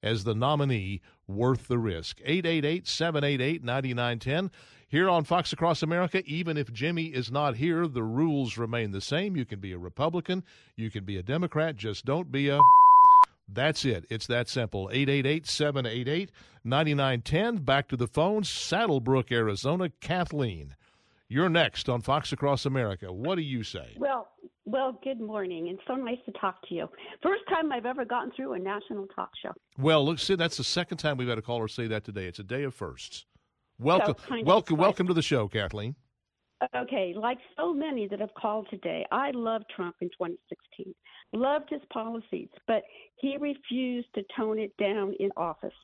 as 0.03 0.25
the 0.25 0.35
nominee 0.35 1.01
worth 1.27 1.69
the 1.69 1.79
risk? 1.79 2.21
888 2.25 2.87
788 2.87 3.65
9910. 3.65 4.51
Here 4.91 5.11
on 5.11 5.25
Fox 5.25 5.53
Across 5.53 5.83
America, 5.83 6.23
even 6.25 6.57
if 6.57 6.73
Jimmy 6.73 7.07
is 7.07 7.31
not 7.31 7.57
here, 7.57 7.87
the 7.87 8.03
rules 8.03 8.57
remain 8.57 8.91
the 8.91 9.03
same. 9.03 9.37
You 9.37 9.45
can 9.45 9.61
be 9.61 9.73
a 9.73 9.79
Republican, 9.79 10.45
you 10.77 10.91
can 10.91 11.05
be 11.05 11.19
a 11.19 11.23
Democrat, 11.23 11.77
just 11.77 12.07
don't 12.07 12.33
be 12.33 12.49
a. 12.49 12.59
That's 13.49 13.85
it. 13.85 14.05
It's 14.11 14.27
that 14.27 14.49
simple. 14.49 14.91
888 14.93 15.47
788 15.47 16.31
9910. 16.65 17.65
Back 17.65 17.89
to 17.89 17.97
the 17.97 18.07
phone. 18.07 18.43
SaddleBrooke, 18.43 19.33
Arizona. 19.33 19.91
Kathleen, 20.01 20.77
you're 21.29 21.49
next 21.49 21.89
on 21.89 22.03
Fox 22.03 22.33
Across 22.33 22.67
America. 22.67 23.13
What 23.13 23.37
do 23.37 23.43
you 23.43 23.63
say? 23.63 23.95
Well, 23.97 24.29
well, 24.67 25.01
good 25.03 25.21
morning. 25.21 25.69
It's 25.69 25.81
so 25.87 25.95
nice 25.95 26.19
to 26.27 26.33
talk 26.33 26.57
to 26.69 26.75
you. 26.75 26.89
First 27.23 27.43
time 27.49 27.73
I've 27.73 27.87
ever 27.87 28.05
gotten 28.05 28.31
through 28.33 28.53
a 28.53 28.59
national 28.59 29.07
talk 29.07 29.31
show. 29.43 29.53
Well, 29.79 30.05
look, 30.05 30.19
see, 30.19 30.35
that's 30.35 30.59
the 30.59 30.65
second 30.65 30.99
time 30.99 31.17
we've 31.17 31.29
had 31.29 31.39
a 31.39 31.43
caller 31.43 31.69
say 31.69 31.87
that 31.87 32.05
today. 32.05 32.27
It's 32.27 32.39
a 32.39 32.45
day 32.45 32.65
of 32.65 32.75
firsts. 32.75 33.25
Welcome, 33.79 34.15
kind 34.15 34.43
of 34.43 34.47
welcome, 34.47 34.77
welcome 34.77 35.07
to 35.07 35.15
the 35.15 35.23
show, 35.23 35.49
Kathleen. 35.49 35.95
Okay, 36.75 37.15
like 37.17 37.39
so 37.57 37.73
many 37.73 38.09
that 38.09 38.19
have 38.19 38.35
called 38.35 38.67
today, 38.69 39.07
I 39.13 39.31
loved 39.31 39.67
Trump 39.75 39.95
in 40.01 40.09
2016. 40.09 40.93
Loved 41.33 41.69
his 41.71 41.83
policies, 41.93 42.49
but 42.67 42.83
he 43.17 43.37
refused 43.37 44.09
to 44.15 44.23
tone 44.37 44.59
it 44.59 44.75
down 44.79 45.13
in 45.21 45.31
office. 45.37 45.75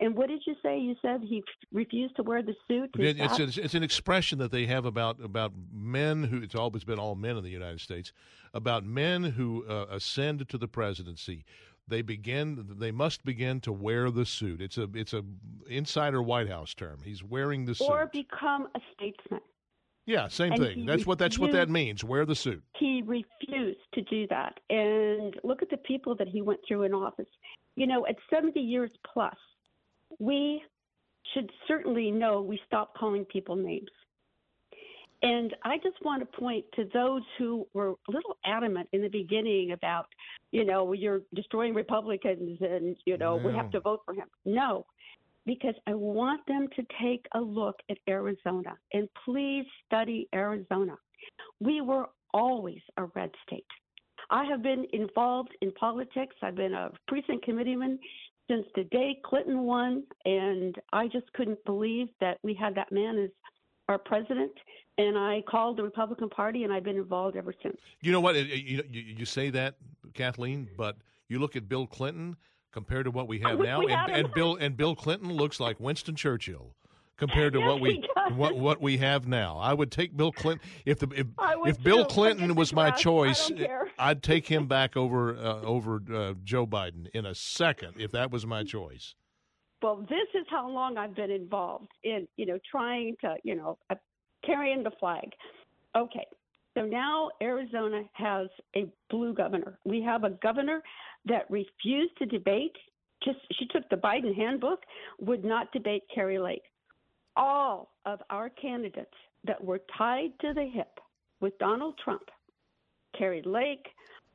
And 0.00 0.14
what 0.14 0.28
did 0.28 0.42
you 0.46 0.54
say? 0.62 0.78
You 0.78 0.94
said 1.02 1.22
he 1.22 1.42
refused 1.72 2.16
to 2.16 2.22
wear 2.22 2.42
the 2.42 2.54
suit. 2.68 2.90
It- 2.98 3.18
it's, 3.20 3.38
it's, 3.38 3.58
it's 3.58 3.74
an 3.74 3.82
expression 3.82 4.38
that 4.38 4.50
they 4.52 4.66
have 4.66 4.84
about 4.84 5.20
about 5.22 5.52
men 5.72 6.22
who 6.24 6.40
it's 6.42 6.54
always 6.54 6.84
been 6.84 6.98
all 6.98 7.14
men 7.16 7.36
in 7.36 7.42
the 7.42 7.50
United 7.50 7.80
States 7.80 8.12
about 8.54 8.84
men 8.84 9.22
who 9.24 9.64
uh, 9.68 9.86
ascend 9.90 10.48
to 10.48 10.58
the 10.58 10.68
presidency. 10.68 11.44
They 11.88 12.02
begin. 12.02 12.66
They 12.78 12.90
must 12.92 13.24
begin 13.24 13.60
to 13.62 13.72
wear 13.72 14.10
the 14.10 14.26
suit. 14.26 14.60
It's 14.60 14.78
a 14.78 14.88
it's 14.94 15.14
a 15.14 15.24
insider 15.68 16.22
White 16.22 16.48
House 16.48 16.74
term. 16.74 16.98
He's 17.04 17.24
wearing 17.24 17.64
the 17.64 17.74
suit. 17.74 17.88
or 17.88 18.06
become 18.12 18.68
a 18.76 18.80
statesman. 18.94 19.40
Yeah, 20.08 20.28
same 20.28 20.52
and 20.52 20.62
thing. 20.62 20.86
That's 20.86 21.06
what 21.06 21.18
that's 21.18 21.38
what 21.38 21.52
that 21.52 21.68
means. 21.68 22.02
Wear 22.02 22.24
the 22.24 22.34
suit. 22.34 22.62
He 22.78 23.02
refused 23.04 23.80
to 23.94 24.02
do 24.02 24.26
that. 24.28 24.58
And 24.70 25.34
look 25.44 25.62
at 25.62 25.70
the 25.70 25.76
people 25.76 26.14
that 26.16 26.28
he 26.28 26.40
went 26.40 26.60
through 26.66 26.84
in 26.84 26.94
office. 26.94 27.28
You 27.76 27.86
know, 27.86 28.06
at 28.06 28.16
70 28.30 28.58
years 28.58 28.90
plus, 29.12 29.36
we 30.18 30.62
should 31.34 31.50
certainly 31.68 32.10
know 32.10 32.40
we 32.40 32.58
stop 32.66 32.94
calling 32.96 33.24
people 33.26 33.54
names. 33.54 33.90
And 35.22 35.54
I 35.64 35.76
just 35.78 36.02
want 36.02 36.20
to 36.20 36.38
point 36.38 36.64
to 36.76 36.88
those 36.94 37.22
who 37.38 37.66
were 37.74 37.90
a 37.90 38.10
little 38.10 38.36
adamant 38.46 38.88
in 38.92 39.02
the 39.02 39.08
beginning 39.08 39.72
about 39.72 40.06
you 40.50 40.64
know, 40.64 40.92
you're 40.92 41.20
destroying 41.34 41.74
Republicans 41.74 42.58
and, 42.60 42.96
you 43.04 43.18
know, 43.18 43.36
we 43.36 43.52
have 43.52 43.70
to 43.70 43.80
vote 43.80 44.00
for 44.04 44.14
him. 44.14 44.26
No, 44.44 44.86
because 45.48 45.74
I 45.86 45.94
want 45.94 46.42
them 46.46 46.68
to 46.76 46.82
take 47.02 47.24
a 47.34 47.40
look 47.40 47.76
at 47.90 47.96
Arizona 48.06 48.76
and 48.92 49.08
please 49.24 49.64
study 49.86 50.28
Arizona. 50.34 50.94
We 51.58 51.80
were 51.80 52.10
always 52.34 52.82
a 52.98 53.06
red 53.16 53.30
state. 53.46 53.64
I 54.30 54.44
have 54.44 54.62
been 54.62 54.84
involved 54.92 55.56
in 55.62 55.72
politics. 55.72 56.36
I've 56.42 56.54
been 56.54 56.74
a 56.74 56.90
precinct 57.08 57.46
committeeman 57.46 57.98
since 58.50 58.66
the 58.74 58.84
day 58.84 59.18
Clinton 59.24 59.60
won, 59.60 60.04
and 60.26 60.76
I 60.92 61.06
just 61.06 61.32
couldn't 61.32 61.64
believe 61.64 62.08
that 62.20 62.36
we 62.42 62.52
had 62.52 62.74
that 62.74 62.92
man 62.92 63.18
as 63.18 63.30
our 63.88 63.98
president. 63.98 64.52
And 64.98 65.16
I 65.16 65.42
called 65.48 65.78
the 65.78 65.82
Republican 65.82 66.28
Party, 66.28 66.64
and 66.64 66.72
I've 66.74 66.84
been 66.84 66.96
involved 66.96 67.38
ever 67.38 67.54
since. 67.62 67.78
You 68.02 68.12
know 68.12 68.20
what? 68.20 68.36
You, 68.36 68.82
you, 68.90 69.02
you 69.18 69.24
say 69.24 69.48
that, 69.48 69.76
Kathleen, 70.12 70.68
but 70.76 70.96
you 71.30 71.38
look 71.38 71.56
at 71.56 71.70
Bill 71.70 71.86
Clinton 71.86 72.36
compared 72.72 73.04
to 73.04 73.10
what 73.10 73.28
we 73.28 73.38
have 73.40 73.58
now, 73.58 73.80
we 73.80 73.92
and, 73.92 74.10
and 74.10 74.34
Bill 74.34 74.56
and 74.56 74.76
Bill 74.76 74.94
Clinton 74.94 75.32
looks 75.32 75.60
like 75.60 75.78
Winston 75.80 76.16
Churchill 76.16 76.74
compared 77.16 77.52
to 77.54 77.58
Yes, 77.58 77.68
what 77.68 77.80
we 77.80 78.08
what 78.34 78.56
what 78.56 78.80
we 78.80 78.98
have 78.98 79.26
now. 79.26 79.58
I 79.58 79.74
would 79.74 79.90
take 79.90 80.16
Bill 80.16 80.32
Clinton 80.32 80.66
if 80.86 80.98
the 80.98 81.08
if, 81.14 81.26
if 81.66 81.82
Bill. 81.82 82.04
Clinton 82.04 82.54
was 82.54 82.72
my. 82.72 82.90
Choice. 82.90 83.50
I'd 83.98 84.22
take 84.22 84.46
him 84.46 84.66
back 84.66 84.96
over 84.96 85.36
uh, 85.36 85.60
over 85.62 86.02
uh, 86.12 86.34
Joe 86.42 86.66
Biden 86.66 87.08
in 87.12 87.26
a 87.26 87.34
second 87.34 87.94
if 87.98 88.12
that 88.12 88.30
was 88.30 88.46
my 88.46 88.64
choice. 88.64 89.14
Well, 89.82 89.96
this 90.08 90.28
is 90.34 90.46
how 90.50 90.68
long 90.68 90.96
I've 90.96 91.14
been 91.14 91.30
involved 91.30 91.88
in, 92.02 92.26
you 92.36 92.46
know, 92.46 92.58
trying 92.68 93.16
to, 93.20 93.36
you 93.44 93.54
know, 93.54 93.78
uh, 93.90 93.94
carrying 94.44 94.82
the 94.82 94.90
flag. 94.98 95.30
Okay. 95.96 96.26
So 96.76 96.84
now 96.84 97.30
Arizona 97.42 98.02
has 98.14 98.48
a 98.76 98.86
blue 99.10 99.34
governor. 99.34 99.78
We 99.84 100.02
have 100.02 100.24
a 100.24 100.30
governor 100.30 100.82
that 101.26 101.50
refused 101.50 102.16
to 102.18 102.26
debate. 102.26 102.76
Just 103.24 103.38
she 103.58 103.66
took 103.66 103.88
the 103.88 103.96
Biden 103.96 104.34
handbook, 104.34 104.80
would 105.20 105.44
not 105.44 105.72
debate 105.72 106.02
Kari 106.14 106.38
Lake. 106.38 106.62
All 107.36 107.92
of 108.06 108.20
our 108.30 108.48
candidates 108.48 109.14
that 109.44 109.62
were 109.62 109.80
tied 109.96 110.30
to 110.40 110.52
the 110.54 110.64
hip 110.72 111.00
with 111.40 111.58
Donald 111.58 111.94
Trump, 112.02 112.22
Kari 113.16 113.42
Lake, 113.42 113.86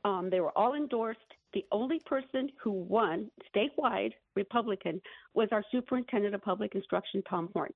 um, 0.04 0.28
they 0.30 0.40
were 0.40 0.56
all 0.56 0.74
endorsed. 0.74 1.20
The 1.54 1.64
only 1.70 2.00
person 2.04 2.50
who 2.62 2.72
won 2.72 3.30
statewide 3.54 4.12
Republican 4.34 5.00
was 5.34 5.48
our 5.52 5.64
superintendent 5.70 6.34
of 6.34 6.42
public 6.42 6.74
instruction, 6.74 7.22
Tom 7.28 7.48
Horne. 7.54 7.72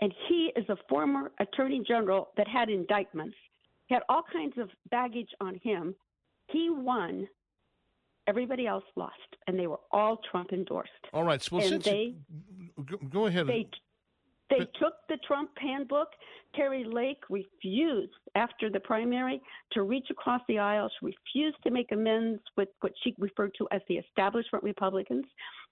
And 0.00 0.12
he 0.28 0.52
is 0.56 0.64
a 0.68 0.76
former 0.88 1.32
attorney 1.40 1.82
general 1.86 2.28
that 2.36 2.48
had 2.48 2.68
indictments, 2.68 3.36
he 3.86 3.94
had 3.94 4.02
all 4.08 4.22
kinds 4.32 4.54
of 4.58 4.70
baggage 4.90 5.28
on 5.40 5.60
him. 5.62 5.94
He 6.48 6.70
won. 6.70 7.28
Everybody 8.26 8.66
else 8.66 8.84
lost, 8.96 9.14
and 9.46 9.58
they 9.58 9.66
were 9.66 9.80
all 9.90 10.18
Trump 10.30 10.52
endorsed. 10.52 10.90
All 11.12 11.24
right, 11.24 11.42
so 11.42 11.56
well, 11.56 11.64
and 11.64 11.72
since 11.72 11.84
they 11.84 12.14
go, 12.86 12.96
go 13.10 13.26
ahead. 13.26 13.46
they 13.46 13.68
they 14.50 14.58
took 14.78 14.94
the 15.08 15.16
Trump 15.26 15.50
handbook. 15.58 16.08
Kari 16.54 16.84
Lake 16.84 17.22
refused 17.28 18.12
after 18.34 18.70
the 18.70 18.80
primary 18.80 19.40
to 19.72 19.82
reach 19.82 20.06
across 20.10 20.40
the 20.48 20.58
aisle. 20.58 20.90
She 21.00 21.06
refused 21.06 21.56
to 21.64 21.70
make 21.70 21.90
amends 21.92 22.40
with 22.56 22.68
what 22.80 22.92
she 23.02 23.14
referred 23.18 23.52
to 23.58 23.66
as 23.72 23.80
the 23.88 23.96
establishment 23.96 24.62
Republicans. 24.62 25.24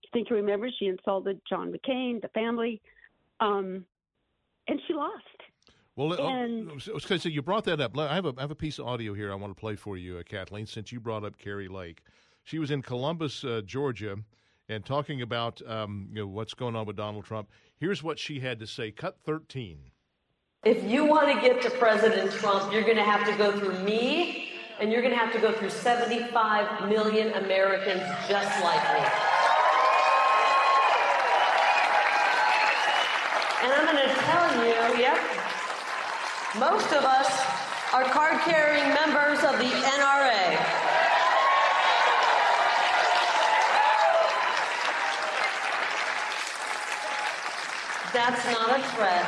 I 0.05 0.09
think 0.13 0.31
you 0.31 0.37
remember 0.37 0.69
she 0.79 0.87
insulted 0.87 1.41
John 1.49 1.73
McCain, 1.73 2.21
the 2.21 2.29
family, 2.29 2.81
um, 3.41 3.85
and 4.69 4.81
she 4.87 4.95
lost. 4.95 5.25
Well, 5.95 6.15
uh, 6.15 6.27
And- 6.27 6.83
so, 6.83 6.99
so 6.99 7.29
you 7.29 7.43
brought 7.43 7.65
that 7.65 7.81
up. 7.81 7.97
I 7.99 8.15
have 8.15 8.25
a 8.25 8.35
I 8.39 8.41
have 8.41 8.51
a 8.51 8.57
piece 8.57 8.79
of 8.79 8.87
audio 8.87 9.15
here 9.15 9.31
I 9.31 9.35
want 9.35 9.55
to 9.55 9.61
play 9.61 9.77
for 9.77 9.97
you, 9.97 10.19
uh, 10.19 10.23
Kathleen. 10.23 10.67
Since 10.67 10.91
you 10.91 11.01
brought 11.01 11.25
up 11.25 11.39
Kari 11.39 11.69
Lake, 11.69 12.03
she 12.45 12.59
was 12.59 12.71
in 12.71 12.83
Columbus, 12.83 13.45
uh, 13.45 13.63
Georgia, 13.65 14.17
and 14.69 14.85
talking 14.85 15.23
about 15.23 15.61
um, 15.69 16.09
you 16.11 16.21
know 16.21 16.27
what's 16.27 16.55
going 16.55 16.77
on 16.77 16.87
with 16.87 16.97
Donald 16.97 17.25
Trump. 17.25 17.49
Here's 17.79 18.03
what 18.03 18.19
she 18.19 18.41
had 18.41 18.59
to 18.61 18.67
say. 18.67 18.91
Cut 18.91 19.19
thirteen. 19.25 19.91
If 20.65 20.85
you 20.85 21.05
want 21.05 21.29
to 21.29 21.41
get 21.41 21.61
to 21.63 21.71
President 21.71 22.31
Trump, 22.31 22.73
you're 22.73 22.85
going 22.85 22.97
to 22.97 23.03
have 23.03 23.27
to 23.27 23.37
go 23.37 23.51
through 23.59 23.81
me, 23.81 24.51
and 24.79 24.93
you're 24.93 25.03
going 25.03 25.13
to 25.13 25.19
have 25.19 25.33
to 25.33 25.41
go 25.41 25.51
through 25.51 25.71
75 25.71 26.89
million 26.89 27.33
Americans 27.33 28.03
just 28.29 28.63
like 28.63 28.83
me. 28.95 29.03
And 33.65 33.73
I'm 33.73 33.85
going 33.93 34.09
to 34.09 34.15
tell 34.15 34.65
you, 34.65 35.03
yep, 35.03 35.19
most 36.61 36.93
of 36.93 37.05
us 37.05 37.29
are 37.93 38.05
card 38.05 38.39
carrying 38.43 38.89
members 38.95 39.39
of 39.43 39.59
the 39.59 39.65
NRA. 39.65 40.92
That's 48.13 48.45
not 48.53 48.79
a 48.79 48.83
threat. 48.95 49.27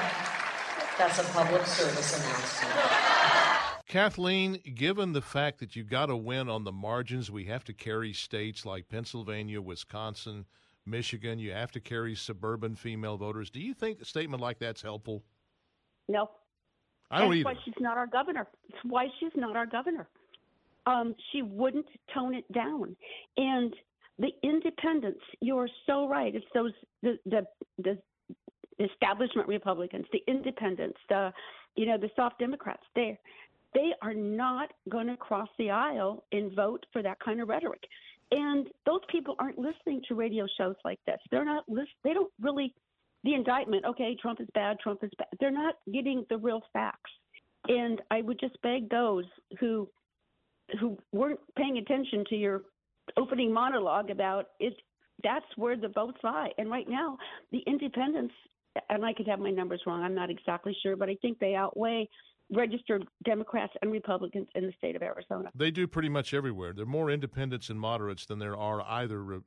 That's 0.98 1.18
a 1.18 1.24
public 1.32 1.64
service 1.66 2.18
announcement. 2.18 2.72
Kathleen, 3.88 4.60
given 4.74 5.12
the 5.12 5.22
fact 5.22 5.58
that 5.60 5.74
you 5.74 5.84
got 5.84 6.06
to 6.06 6.16
win 6.16 6.48
on 6.48 6.64
the 6.64 6.72
margins, 6.72 7.30
we 7.30 7.44
have 7.44 7.64
to 7.64 7.72
carry 7.72 8.12
states 8.12 8.66
like 8.66 8.88
Pennsylvania, 8.88 9.60
Wisconsin, 9.60 10.44
Michigan. 10.84 11.38
You 11.38 11.52
have 11.52 11.70
to 11.72 11.80
carry 11.80 12.14
suburban 12.14 12.74
female 12.74 13.16
voters. 13.16 13.50
Do 13.50 13.60
you 13.60 13.72
think 13.72 14.00
a 14.00 14.04
statement 14.04 14.42
like 14.42 14.58
that's 14.58 14.82
helpful? 14.82 15.22
No. 16.08 16.30
I 17.10 17.20
don't 17.20 17.30
That's 17.30 17.38
either. 17.40 17.44
why 17.44 17.54
she's 17.64 17.74
not 17.80 17.96
our 17.96 18.06
governor. 18.06 18.46
It's 18.68 18.78
why 18.84 19.06
she's 19.20 19.32
not 19.36 19.56
our 19.56 19.66
governor. 19.66 20.08
Um, 20.86 21.14
she 21.32 21.42
wouldn't 21.42 21.86
tone 22.12 22.34
it 22.34 22.50
down. 22.52 22.96
And 23.36 23.72
the 24.18 24.30
independents, 24.42 25.20
you're 25.40 25.68
so 25.86 26.08
right. 26.08 26.34
It's 26.34 26.44
those 26.54 26.72
the 27.02 27.18
the 27.26 27.46
the 27.78 27.98
establishment 28.78 29.48
Republicans, 29.48 30.06
the 30.12 30.22
independents, 30.26 30.98
the 31.08 31.32
you 31.76 31.86
know, 31.86 31.98
the 31.98 32.10
soft 32.16 32.38
Democrats. 32.38 32.82
They 32.94 33.18
they 33.74 33.92
are 34.02 34.14
not 34.14 34.70
going 34.88 35.08
to 35.08 35.16
cross 35.16 35.48
the 35.58 35.70
aisle 35.70 36.24
and 36.32 36.54
vote 36.54 36.86
for 36.92 37.02
that 37.02 37.18
kind 37.20 37.40
of 37.40 37.48
rhetoric. 37.48 37.82
And 38.30 38.68
those 38.86 39.00
people 39.10 39.34
aren't 39.38 39.58
listening 39.58 40.02
to 40.08 40.14
radio 40.14 40.46
shows 40.56 40.76
like 40.84 41.00
this. 41.06 41.18
They're 41.30 41.44
not 41.44 41.68
list. 41.68 41.90
They 42.02 42.14
don't 42.14 42.32
really 42.40 42.74
the 43.24 43.34
indictment. 43.34 43.84
Okay, 43.84 44.16
Trump 44.20 44.40
is 44.40 44.48
bad. 44.54 44.78
Trump 44.80 45.02
is 45.02 45.10
bad. 45.18 45.28
They're 45.40 45.50
not 45.50 45.76
getting 45.92 46.24
the 46.30 46.38
real 46.38 46.62
facts. 46.72 47.10
And 47.68 48.00
I 48.10 48.20
would 48.20 48.38
just 48.38 48.60
beg 48.62 48.90
those 48.90 49.24
who 49.58 49.88
who 50.80 50.96
weren't 51.12 51.40
paying 51.56 51.78
attention 51.78 52.24
to 52.30 52.36
your 52.36 52.62
opening 53.16 53.52
monologue 53.52 54.10
about 54.10 54.48
it. 54.60 54.74
That's 55.22 55.46
where 55.56 55.76
the 55.76 55.88
votes 55.88 56.18
lie. 56.22 56.50
And 56.58 56.70
right 56.70 56.88
now, 56.88 57.18
the 57.52 57.62
independents, 57.66 58.34
and 58.88 59.04
I 59.04 59.12
could 59.12 59.26
have 59.28 59.38
my 59.38 59.50
numbers 59.50 59.82
wrong. 59.86 60.02
I'm 60.02 60.14
not 60.14 60.30
exactly 60.30 60.76
sure, 60.82 60.96
but 60.96 61.08
I 61.08 61.16
think 61.22 61.38
they 61.38 61.54
outweigh 61.54 62.08
registered 62.52 63.06
Democrats 63.24 63.72
and 63.82 63.90
Republicans 63.90 64.48
in 64.54 64.66
the 64.66 64.72
state 64.76 64.96
of 64.96 65.02
Arizona. 65.02 65.50
They 65.54 65.70
do 65.70 65.86
pretty 65.86 66.08
much 66.08 66.34
everywhere. 66.34 66.72
There 66.72 66.84
are 66.84 66.86
more 66.86 67.10
independents 67.10 67.70
and 67.70 67.80
moderates 67.80 68.26
than 68.26 68.38
there 68.38 68.56
are 68.56 68.82
either 68.82 69.40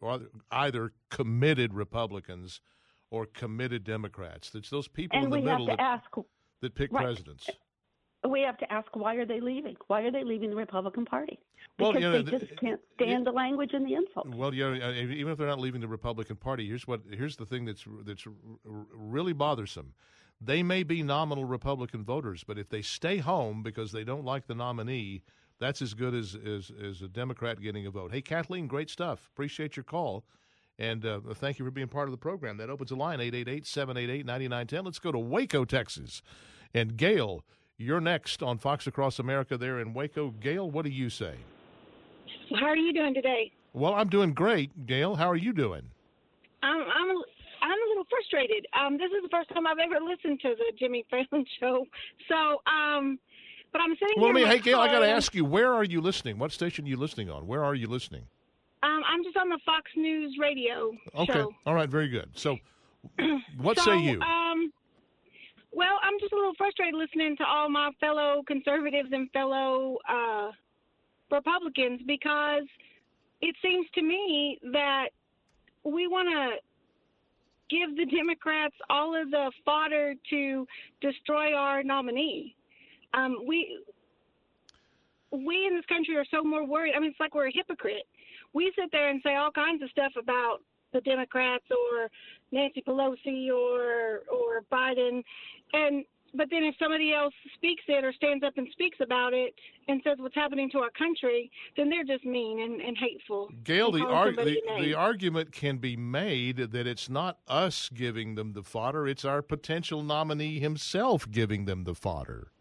either 0.51 0.93
committed 1.09 1.73
Republicans 1.73 2.61
or 3.11 3.25
committed 3.25 3.83
Democrats. 3.83 4.51
It's 4.55 4.69
those 4.69 4.87
people 4.87 5.17
and 5.17 5.25
in 5.25 5.31
the 5.31 5.41
middle 5.41 5.67
that, 5.67 5.79
ask 5.79 6.05
that 6.61 6.75
pick 6.75 6.91
right. 6.91 7.03
presidents. 7.03 7.49
We 8.29 8.41
have 8.41 8.57
to 8.57 8.71
ask 8.71 8.95
why 8.95 9.15
are 9.15 9.25
they 9.25 9.39
leaving? 9.39 9.75
Why 9.87 10.01
are 10.01 10.11
they 10.11 10.23
leaving 10.23 10.49
the 10.49 10.55
Republican 10.55 11.05
Party? 11.05 11.39
Well, 11.79 11.91
Because 11.91 12.03
you 12.03 12.11
know, 12.11 12.21
they 12.21 12.31
th- 12.31 12.41
just 12.41 12.59
can't 12.59 12.81
stand 12.95 13.25
the 13.25 13.31
language 13.31 13.71
and 13.73 13.85
the 13.85 13.93
insult. 13.93 14.27
Well, 14.29 14.53
yeah, 14.53 14.67
uh, 14.67 14.91
even 14.91 15.29
if 15.29 15.37
they're 15.37 15.47
not 15.47 15.59
leaving 15.59 15.81
the 15.81 15.87
Republican 15.87 16.35
Party, 16.35 16.67
here's 16.67 16.87
what 16.87 17.01
here's 17.09 17.35
the 17.37 17.45
thing 17.45 17.65
that's 17.65 17.85
that's 18.03 18.25
really 18.65 19.33
bothersome. 19.33 19.93
They 20.39 20.61
may 20.63 20.83
be 20.83 21.01
nominal 21.03 21.45
Republican 21.45 22.03
voters, 22.03 22.43
but 22.43 22.57
if 22.57 22.69
they 22.69 22.81
stay 22.81 23.17
home 23.17 23.63
because 23.63 23.91
they 23.91 24.03
don't 24.03 24.23
like 24.23 24.47
the 24.47 24.55
nominee, 24.55 25.23
that's 25.59 25.81
as 25.81 25.93
good 25.93 26.13
as 26.13 26.35
as, 26.35 26.71
as 26.83 27.01
a 27.01 27.07
Democrat 27.07 27.61
getting 27.61 27.85
a 27.85 27.91
vote. 27.91 28.11
Hey, 28.11 28.21
Kathleen, 28.21 28.67
great 28.67 28.89
stuff. 28.89 29.29
Appreciate 29.33 29.75
your 29.75 29.83
call. 29.83 30.25
And 30.79 31.05
uh, 31.05 31.19
thank 31.33 31.57
you 31.57 31.65
for 31.65 31.71
being 31.71 31.87
part 31.87 32.07
of 32.07 32.11
the 32.11 32.19
program. 32.19 32.57
That 32.57 32.69
opens 32.69 32.89
the 32.91 32.95
line, 32.95 33.17
888-788-9910. 33.17 34.85
Let's 34.85 34.99
go 34.99 35.11
to 35.11 35.17
Waco, 35.17 35.65
Texas. 35.65 36.21
And 36.73 36.95
Gail, 36.97 37.43
you're 37.77 38.01
next 38.01 38.41
on 38.41 38.57
Fox 38.57 38.87
Across 38.87 39.19
America 39.19 39.57
there 39.57 39.79
in 39.79 39.93
Waco. 39.93 40.31
Gail, 40.31 40.69
what 40.69 40.83
do 40.85 40.91
you 40.91 41.09
say? 41.09 41.35
How 42.59 42.65
are 42.67 42.75
you 42.77 42.93
doing 42.93 43.13
today? 43.13 43.51
Well, 43.73 43.93
I'm 43.93 44.09
doing 44.09 44.33
great, 44.33 44.85
Gail. 44.87 45.15
How 45.15 45.29
are 45.29 45.35
you 45.35 45.53
doing? 45.53 45.83
I'm 46.63 46.81
I'm 46.81 47.09
a, 47.09 47.21
I'm 47.61 47.71
a 47.71 47.87
little 47.89 48.05
frustrated. 48.09 48.65
Um, 48.79 48.97
this 48.97 49.07
is 49.11 49.21
the 49.21 49.29
first 49.29 49.49
time 49.49 49.67
I've 49.67 49.77
ever 49.79 50.03
listened 50.03 50.39
to 50.41 50.49
the 50.57 50.73
Jimmy 50.79 51.05
Fallon 51.11 51.45
show. 51.59 51.85
So, 52.27 52.61
um, 52.71 53.19
but 53.71 53.81
I'm 53.81 53.91
sitting 53.95 54.15
Well, 54.17 54.25
I 54.25 54.27
here. 54.29 54.33
mean, 54.35 54.43
with 54.47 54.53
hey, 54.53 54.71
Gail, 54.71 54.79
I 54.79 54.87
got 54.87 54.99
to 54.99 55.09
ask 55.09 55.35
you, 55.35 55.45
where 55.45 55.71
are 55.73 55.83
you 55.83 56.01
listening? 56.01 56.39
What 56.39 56.51
station 56.51 56.85
are 56.85 56.87
you 56.87 56.97
listening 56.97 57.29
on? 57.29 57.45
Where 57.45 57.63
are 57.63 57.75
you 57.75 57.87
listening? 57.87 58.23
Um, 58.83 59.01
I'm 59.07 59.23
just 59.23 59.37
on 59.37 59.49
the 59.49 59.59
Fox 59.65 59.91
News 59.95 60.35
radio 60.39 60.93
Okay. 61.15 61.33
show. 61.33 61.53
All 61.65 61.73
right. 61.75 61.89
Very 61.89 62.07
good. 62.07 62.29
So, 62.33 62.57
what 63.57 63.77
so, 63.77 63.83
say 63.83 63.99
you? 63.99 64.21
Um, 64.21 64.71
well, 65.77 65.99
I'm 66.01 66.19
just 66.19 66.33
a 66.33 66.35
little 66.35 66.55
frustrated 66.57 66.95
listening 66.95 67.37
to 67.37 67.45
all 67.45 67.69
my 67.69 67.91
fellow 67.99 68.41
conservatives 68.47 69.09
and 69.11 69.29
fellow 69.29 69.97
uh, 70.09 70.49
Republicans 71.29 72.01
because 72.07 72.63
it 73.41 73.55
seems 73.61 73.85
to 73.93 74.01
me 74.01 74.57
that 74.71 75.09
we 75.83 76.07
want 76.07 76.29
to 76.29 76.57
give 77.69 77.95
the 77.95 78.05
Democrats 78.05 78.73
all 78.89 79.13
of 79.21 79.29
the 79.29 79.51
fodder 79.63 80.15
to 80.31 80.65
destroy 80.99 81.53
our 81.53 81.83
nominee. 81.83 82.55
Um, 83.13 83.37
we 83.47 83.77
we 85.31 85.67
in 85.67 85.75
this 85.75 85.85
country 85.85 86.15
are 86.15 86.25
so 86.31 86.43
more 86.43 86.65
worried. 86.65 86.93
I 86.95 86.99
mean, 86.99 87.11
it's 87.11 87.19
like 87.19 87.35
we're 87.35 87.49
a 87.49 87.53
hypocrite. 87.53 88.07
We 88.51 88.73
sit 88.75 88.89
there 88.91 89.09
and 89.09 89.21
say 89.23 89.35
all 89.35 89.51
kinds 89.51 89.83
of 89.83 89.91
stuff 89.91 90.13
about 90.17 90.61
the 90.93 91.01
Democrats 91.01 91.65
or 91.69 92.09
Nancy 92.51 92.81
Pelosi 92.81 93.49
or 93.49 94.23
or 94.31 94.63
Biden, 94.71 95.23
and 95.73 96.05
but 96.33 96.47
then 96.51 96.63
if 96.63 96.75
somebody 96.77 97.13
else 97.13 97.33
speaks 97.55 97.83
it 97.87 98.03
or 98.03 98.13
stands 98.13 98.43
up 98.43 98.53
and 98.57 98.67
speaks 98.71 98.97
about 99.01 99.33
it 99.33 99.55
and 99.87 100.01
says 100.03 100.17
what's 100.19 100.35
happening 100.35 100.69
to 100.71 100.79
our 100.79 100.91
country, 100.91 101.49
then 101.75 101.89
they're 101.89 102.03
just 102.03 102.25
mean 102.25 102.59
and, 102.59 102.81
and 102.81 102.97
hateful. 102.97 103.49
Gail, 103.63 103.91
the, 103.91 104.05
arg- 104.05 104.35
the, 104.35 104.61
the 104.79 104.93
argument 104.93 105.51
can 105.51 105.77
be 105.77 105.95
made 105.95 106.57
that 106.57 106.85
it's 106.85 107.09
not 107.09 107.39
us 107.47 107.89
giving 107.93 108.35
them 108.35 108.53
the 108.53 108.63
fodder, 108.63 109.07
it's 109.07 109.25
our 109.25 109.41
potential 109.41 110.03
nominee 110.03 110.59
himself 110.59 111.29
giving 111.31 111.65
them 111.65 111.85
the 111.85 111.95
fodder. 111.95 112.51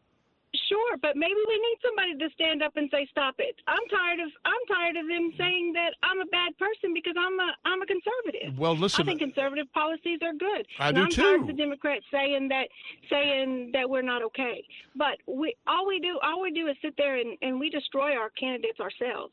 Sure, 0.86 0.96
but 1.02 1.16
maybe 1.16 1.34
we 1.48 1.54
need 1.56 1.78
somebody 1.82 2.14
to 2.18 2.28
stand 2.34 2.62
up 2.62 2.76
and 2.76 2.88
say 2.90 3.06
stop 3.10 3.34
it. 3.38 3.56
I'm 3.66 3.82
tired 3.88 4.20
of 4.20 4.30
I'm 4.44 4.64
tired 4.68 4.96
of 4.96 5.06
them 5.08 5.32
saying 5.38 5.72
that 5.74 5.94
I'm 6.02 6.20
a 6.20 6.26
bad 6.26 6.56
person 6.58 6.92
because 6.94 7.14
I'm 7.18 7.38
a 7.40 7.50
I'm 7.64 7.82
a 7.82 7.86
conservative. 7.86 8.58
Well, 8.58 8.76
listen- 8.76 9.02
I 9.02 9.04
think 9.06 9.20
conservative 9.20 9.72
policies 9.72 10.18
are 10.22 10.34
good. 10.34 10.66
I 10.78 10.88
and 10.88 10.96
do 10.96 11.02
I'm 11.02 11.10
tired 11.10 11.40
of 11.42 11.46
the 11.46 11.52
Democrats 11.52 12.04
saying 12.10 12.48
that 12.48 12.68
saying 13.10 13.70
that 13.72 13.88
we're 13.88 14.02
not 14.02 14.22
okay. 14.22 14.64
But 14.94 15.18
we 15.26 15.54
all 15.66 15.86
we 15.86 16.00
do 16.00 16.18
all 16.22 16.40
we 16.40 16.52
do 16.52 16.68
is 16.68 16.76
sit 16.82 16.94
there 16.96 17.16
and, 17.16 17.36
and 17.42 17.58
we 17.58 17.70
destroy 17.70 18.16
our 18.16 18.30
candidates 18.30 18.80
ourselves. 18.80 19.32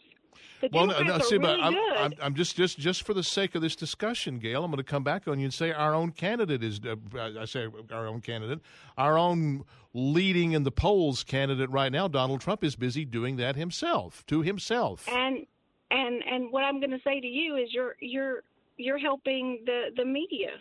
The 0.61 0.69
Well, 0.71 0.87
no, 0.87 0.93
Democrats 0.93 1.23
no, 1.25 1.29
see, 1.29 1.37
really 1.37 1.61
but 1.61 1.65
I'm. 1.65 1.75
I'm, 1.97 2.13
I'm 2.21 2.35
just, 2.35 2.55
just, 2.55 2.79
just 2.79 3.03
for 3.03 3.13
the 3.13 3.23
sake 3.23 3.53
of 3.55 3.61
this 3.61 3.75
discussion, 3.75 4.39
Gail, 4.39 4.63
I'm 4.63 4.71
going 4.71 4.77
to 4.77 4.83
come 4.83 5.03
back 5.03 5.27
on 5.27 5.39
you 5.39 5.45
and 5.45 5.53
say 5.53 5.71
our 5.71 5.93
own 5.93 6.11
candidate 6.11 6.63
is, 6.63 6.79
uh, 6.85 6.95
I 7.39 7.45
say 7.45 7.67
our 7.91 8.07
own 8.07 8.21
candidate, 8.21 8.59
our 8.97 9.17
own 9.17 9.63
leading 9.93 10.53
in 10.53 10.63
the 10.63 10.71
polls 10.71 11.23
candidate 11.23 11.69
right 11.69 11.91
now, 11.91 12.07
Donald 12.07 12.41
Trump, 12.41 12.63
is 12.63 12.75
busy 12.75 13.05
doing 13.05 13.37
that 13.37 13.55
himself, 13.55 14.25
to 14.27 14.41
himself. 14.41 15.07
and 15.09 15.45
and 15.91 16.23
and 16.23 16.51
what 16.51 16.63
I'm 16.63 16.79
going 16.79 16.91
to 16.91 17.01
say 17.03 17.19
to 17.19 17.27
you 17.27 17.55
is 17.55 17.73
you're 17.73 17.95
you're 17.99 18.43
you're 18.77 18.97
helping 18.97 19.61
the 19.65 19.91
the 19.95 20.05
media 20.05 20.51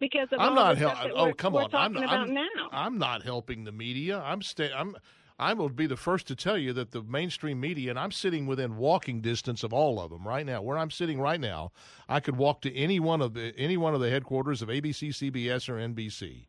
because 0.00 0.28
of 0.32 0.40
I'm 0.40 0.50
all 0.50 0.54
not 0.54 0.78
helping. 0.78 1.12
Oh, 1.14 1.32
come 1.32 1.54
on! 1.54 1.68
I'm, 1.74 1.96
about 1.96 2.10
I'm, 2.10 2.34
now. 2.34 2.48
I'm 2.72 2.98
not 2.98 3.22
helping 3.22 3.64
the 3.64 3.72
media. 3.72 4.18
I'm 4.20 4.42
sta- 4.42 4.72
I'm. 4.74 4.96
I 5.38 5.54
will 5.54 5.70
be 5.70 5.86
the 5.86 5.96
first 5.96 6.26
to 6.28 6.36
tell 6.36 6.58
you 6.58 6.74
that 6.74 6.90
the 6.90 7.02
mainstream 7.02 7.60
media, 7.60 7.88
and 7.88 7.98
I'm 7.98 8.12
sitting 8.12 8.46
within 8.46 8.76
walking 8.76 9.22
distance 9.22 9.62
of 9.62 9.72
all 9.72 9.98
of 9.98 10.10
them 10.10 10.28
right 10.28 10.44
now. 10.44 10.60
Where 10.60 10.76
I'm 10.76 10.90
sitting 10.90 11.18
right 11.18 11.40
now, 11.40 11.72
I 12.10 12.20
could 12.20 12.36
walk 12.36 12.60
to 12.62 12.74
any 12.74 13.00
one 13.00 13.22
of 13.22 13.34
the 13.34 13.54
any 13.56 13.76
one 13.76 13.94
of 13.94 14.00
the 14.00 14.10
headquarters 14.10 14.60
of 14.60 14.68
ABC, 14.68 15.10
CBS, 15.10 15.68
or 15.68 15.74
NBC, 15.74 16.46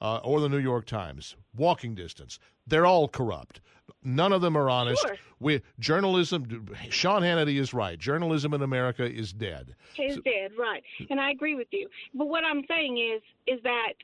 uh, 0.00 0.18
or 0.18 0.40
the 0.40 0.48
New 0.48 0.58
York 0.58 0.86
Times. 0.86 1.36
Walking 1.56 1.94
distance. 1.94 2.38
They're 2.66 2.86
all 2.86 3.08
corrupt. 3.08 3.60
None 4.04 4.32
of 4.32 4.42
them 4.42 4.56
are 4.56 4.70
honest. 4.70 5.02
Sure. 5.02 5.16
We 5.40 5.62
journalism. 5.78 6.68
Sean 6.90 7.22
Hannity 7.22 7.58
is 7.58 7.72
right. 7.72 7.98
Journalism 7.98 8.54
in 8.54 8.62
America 8.62 9.04
is 9.04 9.32
dead. 9.32 9.74
is 9.98 10.18
dead, 10.24 10.52
right? 10.58 10.82
And 11.10 11.20
I 11.20 11.30
agree 11.30 11.54
with 11.54 11.68
you. 11.70 11.88
But 12.14 12.28
what 12.28 12.44
I'm 12.44 12.62
saying 12.68 12.98
is, 12.98 13.22
is 13.46 13.62
that 13.62 13.94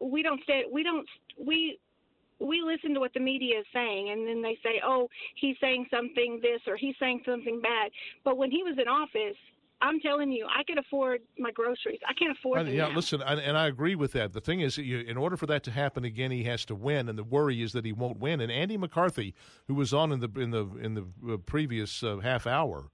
we 0.00 0.22
don't 0.22 0.40
we 0.72 0.82
don't 0.82 1.06
we 1.38 1.78
we 2.40 2.62
listen 2.62 2.94
to 2.94 3.00
what 3.00 3.12
the 3.14 3.20
media 3.20 3.60
is 3.60 3.66
saying, 3.72 4.10
and 4.10 4.26
then 4.26 4.42
they 4.42 4.58
say, 4.62 4.80
oh, 4.84 5.08
he's 5.34 5.56
saying 5.60 5.86
something 5.90 6.40
this 6.42 6.60
or 6.66 6.76
he's 6.76 6.94
saying 7.00 7.22
something 7.26 7.60
bad. 7.60 7.90
But 8.24 8.36
when 8.36 8.50
he 8.50 8.62
was 8.62 8.76
in 8.80 8.88
office, 8.88 9.36
I'm 9.80 10.00
telling 10.00 10.32
you, 10.32 10.46
I 10.46 10.64
can 10.64 10.78
afford 10.78 11.20
my 11.38 11.52
groceries. 11.52 12.00
I 12.08 12.12
can't 12.12 12.36
afford 12.36 12.66
them 12.66 12.74
yeah, 12.74 12.88
now. 12.88 12.96
listen, 12.96 13.22
and, 13.22 13.40
and 13.40 13.56
I 13.56 13.68
agree 13.68 13.94
with 13.94 14.12
that. 14.12 14.32
The 14.32 14.40
thing 14.40 14.60
is, 14.60 14.76
you, 14.76 14.98
in 15.00 15.16
order 15.16 15.36
for 15.36 15.46
that 15.46 15.62
to 15.64 15.70
happen 15.70 16.04
again, 16.04 16.32
he 16.32 16.44
has 16.44 16.64
to 16.66 16.74
win, 16.74 17.08
and 17.08 17.16
the 17.16 17.22
worry 17.22 17.62
is 17.62 17.72
that 17.72 17.84
he 17.84 17.92
won't 17.92 18.18
win. 18.18 18.40
And 18.40 18.50
Andy 18.50 18.76
McCarthy, 18.76 19.34
who 19.68 19.74
was 19.74 19.94
on 19.94 20.10
in 20.10 20.20
the 20.20 20.28
in 20.36 20.50
the 20.50 20.66
in 20.80 20.94
the 20.94 21.06
uh, 21.32 21.36
previous 21.36 22.02
uh, 22.02 22.18
half 22.18 22.46
hour, 22.46 22.90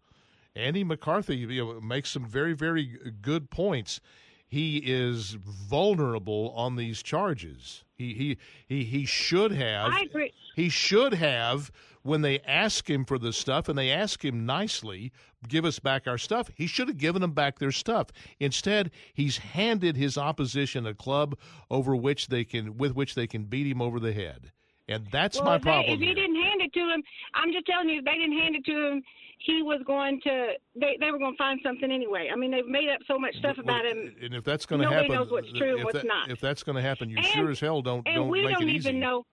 Andy 0.55 0.85
McCarthy 0.85 1.37
you 1.37 1.65
know, 1.65 1.81
makes 1.81 2.11
some 2.11 2.27
very 2.27 2.53
very 2.53 2.99
good 3.23 3.51
points. 3.51 4.01
He 4.47 4.77
is 4.85 5.39
vulnerable 5.41 6.53
on 6.55 6.77
these 6.77 7.03
charges. 7.03 7.85
He 7.95 8.13
he 8.13 8.37
he 8.67 8.85
he 8.85 9.07
should 9.07 9.53
have. 9.53 9.91
I 9.91 10.01
agree. 10.01 10.34
He 10.55 10.69
should 10.69 11.15
have 11.15 11.71
when 12.03 12.21
they 12.23 12.41
ask 12.41 12.89
him 12.89 13.05
for 13.05 13.19
the 13.19 13.33
stuff 13.33 13.69
and 13.69 13.79
they 13.79 13.91
ask 13.91 14.23
him 14.25 14.45
nicely, 14.45 15.11
give 15.49 15.65
us 15.65 15.79
back 15.79 16.07
our 16.07 16.19
stuff. 16.19 16.51
He 16.55 16.67
should 16.67 16.89
have 16.89 16.99
given 16.99 17.23
them 17.23 17.33
back 17.33 17.59
their 17.59 17.73
stuff. 17.73 18.09
Instead, 18.41 18.91
he's 19.15 19.39
handed 19.39 19.97
his 19.97 20.19
opposition 20.19 20.87
a 20.87 20.95
club 20.95 21.37
over 21.71 21.97
which 21.97 22.29
they 22.29 22.45
can 22.45 22.77
with 22.77 22.95
which 22.95 23.15
they 23.15 23.27
can 23.27 23.45
beat 23.45 23.67
him 23.67 23.81
over 23.81 23.99
the 23.99 24.13
head. 24.13 24.53
And 24.87 25.07
that's 25.11 25.37
well, 25.39 25.47
my 25.47 25.55
if 25.57 25.63
they- 25.63 25.71
problem. 25.71 25.95
If 25.95 26.01
he 26.01 26.15
didn't 26.15 26.37
hand 26.43 26.61
it 26.61 26.73
to 26.75 26.81
him, 26.81 27.03
I'm 27.33 27.51
just 27.53 27.65
telling 27.67 27.89
you, 27.89 28.01
if 28.01 28.05
they 28.05 28.13
didn't 28.17 28.39
hand 28.39 28.55
it 28.57 28.65
to 28.67 28.87
him, 28.89 29.03
he 29.39 29.63
was 29.63 29.81
going 29.87 30.21
to. 30.25 30.53
They 30.77 30.97
they 31.01 31.11
were 31.11 31.19
going 31.19 31.33
to 31.33 31.39
find 31.39 31.59
something 31.63 31.91
anyway. 31.91 32.29
I 32.33 32.37
mean, 32.37 32.51
they've 32.51 32.67
made 32.67 32.89
up 32.91 33.01
so 33.07 33.19
much 33.19 33.35
stuff 33.37 33.57
about 33.59 33.85
him. 33.87 34.15
and 34.23 34.35
if 34.35 34.45
that's 34.45 34.67
going 34.67 34.81
to 34.83 34.87
Nobody 34.89 35.05
happen, 35.05 35.17
knows 35.17 35.31
what's 35.33 35.53
true 35.53 35.77
and 35.77 35.85
what's 35.85 35.97
that- 35.97 36.07
not. 36.07 36.31
If 36.31 36.41
that's 36.41 36.63
going 36.63 36.77
to 36.77 36.83
happen, 36.83 37.09
you 37.09 37.17
And- 37.17 37.27
sure 37.27 37.51
as 37.51 37.61
hell 37.61 37.81
don't 37.81 38.07
and 38.07 38.15
don't 38.15 38.29
we 38.29 38.45
make 38.45 38.55
don't 38.59 38.69
it 38.69 38.73
even 38.75 38.77
easy. 38.97 39.01
know 39.01 39.25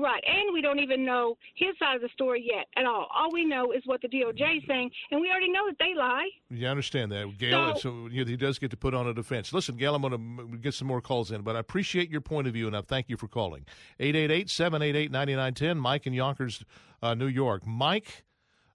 right 0.00 0.22
and 0.26 0.52
we 0.52 0.60
don't 0.60 0.78
even 0.78 1.04
know 1.04 1.36
his 1.54 1.70
side 1.78 1.96
of 1.96 2.02
the 2.02 2.08
story 2.12 2.42
yet 2.46 2.66
at 2.76 2.86
all 2.86 3.06
all 3.14 3.30
we 3.32 3.44
know 3.44 3.72
is 3.72 3.82
what 3.86 4.00
the 4.02 4.08
doj 4.08 4.56
is 4.58 4.62
saying 4.68 4.90
and 5.10 5.20
we 5.20 5.30
already 5.30 5.50
know 5.50 5.66
that 5.66 5.76
they 5.78 5.94
lie 5.94 6.28
You 6.50 6.66
understand 6.68 7.12
that, 7.12 7.36
Gail? 7.38 7.74
So- 7.76 7.80
So, 7.88 8.06
you 8.08 8.24
know, 8.24 8.30
he 8.30 8.36
does 8.36 8.58
get 8.58 8.70
to 8.70 8.76
put 8.76 8.94
on 8.94 9.06
a 9.06 9.14
defense. 9.14 9.52
Listen, 9.52 9.76
Gail, 9.76 9.94
I'm 9.94 10.02
going 10.02 10.46
to 10.52 10.56
get 10.58 10.74
some 10.74 10.88
more 10.88 11.00
calls 11.00 11.30
in, 11.30 11.42
but 11.42 11.56
I 11.56 11.58
appreciate 11.60 12.10
your 12.10 12.20
point 12.20 12.46
of 12.46 12.52
view, 12.52 12.66
and 12.66 12.76
I 12.76 12.80
thank 12.82 13.08
you 13.08 13.16
for 13.16 13.28
calling. 13.28 13.64
888-788-9910, 14.00 15.76
Mike 15.78 16.06
in 16.06 16.12
Yonkers, 16.12 16.64
uh, 17.02 17.14
New 17.14 17.26
York. 17.26 17.66
Mike, 17.66 18.24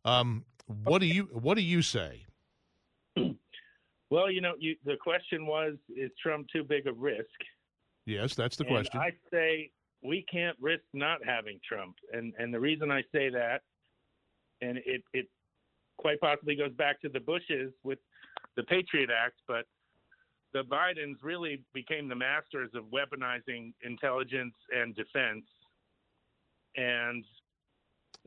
um, 0.05 0.45
what 0.83 0.99
do 0.99 1.05
you 1.07 1.23
what 1.33 1.55
do 1.55 1.61
you 1.63 1.81
say? 1.81 2.25
Well, 4.09 4.29
you 4.31 4.41
know, 4.41 4.53
you, 4.59 4.75
the 4.85 4.95
question 4.95 5.45
was, 5.47 5.73
is 5.95 6.11
Trump 6.21 6.47
too 6.53 6.63
big 6.63 6.85
a 6.87 6.93
risk? 6.93 7.25
Yes, 8.05 8.35
that's 8.35 8.55
the 8.57 8.63
And 8.65 8.73
question. 8.73 8.99
I 8.99 9.11
say 9.31 9.71
we 10.03 10.25
can't 10.31 10.57
risk 10.59 10.83
not 10.93 11.19
having 11.25 11.59
Trump, 11.67 11.95
and 12.11 12.33
and 12.37 12.53
the 12.53 12.59
reason 12.59 12.91
I 12.91 13.01
say 13.11 13.29
that, 13.29 13.61
and 14.61 14.77
it 14.85 15.03
it 15.13 15.27
quite 15.97 16.19
possibly 16.19 16.55
goes 16.55 16.73
back 16.73 17.01
to 17.01 17.09
the 17.09 17.19
Bushes 17.19 17.71
with 17.83 17.99
the 18.55 18.63
Patriot 18.63 19.09
Act, 19.09 19.35
but 19.47 19.65
the 20.53 20.63
Bidens 20.63 21.15
really 21.23 21.61
became 21.73 22.07
the 22.07 22.15
masters 22.15 22.69
of 22.75 22.83
weaponizing 22.85 23.73
intelligence 23.83 24.53
and 24.75 24.95
defense, 24.95 25.45
and 26.75 27.23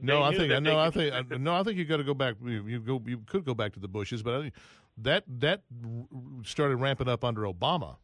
No, 0.01 0.23
I 0.23 0.35
think 0.35 0.63
no, 0.63 0.79
I 0.79 0.91
think 0.91 1.15
I- 1.15 1.37
no, 1.37 1.55
I 1.55 1.63
think 1.63 1.79
you 1.79 1.85
got 1.85 1.99
to 1.99 2.05
go 2.05 2.15
back. 2.15 2.37
You, 2.43 2.67
you 2.67 2.81
go, 2.81 3.03
you 3.07 3.19
could 3.27 3.45
go 3.45 3.55
back 3.55 3.73
to 3.75 3.81
the 3.81 3.89
Bushes, 3.89 4.23
but 4.23 4.35
I 4.35 4.43
think 4.43 4.55
that 4.99 5.25
that 5.41 5.63
started 6.45 6.77
ramping 6.77 7.09
up 7.09 7.23
under 7.25 7.43
Obama. 7.43 7.97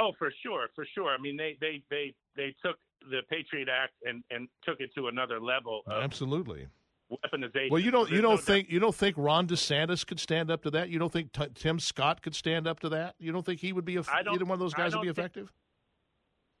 Oh, 0.00 0.12
for 0.18 0.32
sure, 0.42 0.68
for 0.74 0.86
sure. 0.94 1.10
I 1.10 1.18
mean, 1.18 1.36
they 1.36 1.58
they 1.60 1.82
they 1.90 2.14
they 2.34 2.54
took 2.64 2.76
the 3.10 3.20
Patriot 3.28 3.68
Act 3.68 3.92
and 4.04 4.24
and 4.30 4.48
took 4.64 4.80
it 4.80 4.90
to 4.94 5.08
another 5.08 5.38
level 5.38 5.82
of 5.86 6.02
Absolutely. 6.02 6.68
weaponization. 7.12 7.70
Well, 7.70 7.80
you 7.80 7.90
don't 7.90 8.10
you 8.10 8.22
don't 8.22 8.40
think 8.40 8.70
you 8.70 8.80
don't 8.80 8.94
think 8.94 9.16
Ron 9.18 9.46
DeSantis 9.46 10.06
could 10.06 10.18
stand 10.18 10.50
up 10.50 10.62
to 10.62 10.70
that? 10.70 10.88
You 10.88 10.98
don't 10.98 11.12
think 11.12 11.32
T- 11.32 11.48
Tim 11.54 11.78
Scott 11.78 12.22
could 12.22 12.34
stand 12.34 12.66
up 12.66 12.80
to 12.80 12.88
that? 12.90 13.14
You 13.18 13.30
don't 13.30 13.44
think 13.44 13.60
he 13.60 13.72
would 13.74 13.84
be 13.84 13.96
a, 13.96 14.04
either 14.32 14.44
one 14.44 14.52
of 14.52 14.58
those 14.58 14.74
guys 14.74 14.94
would 14.94 15.02
be 15.02 15.08
effective? 15.08 15.52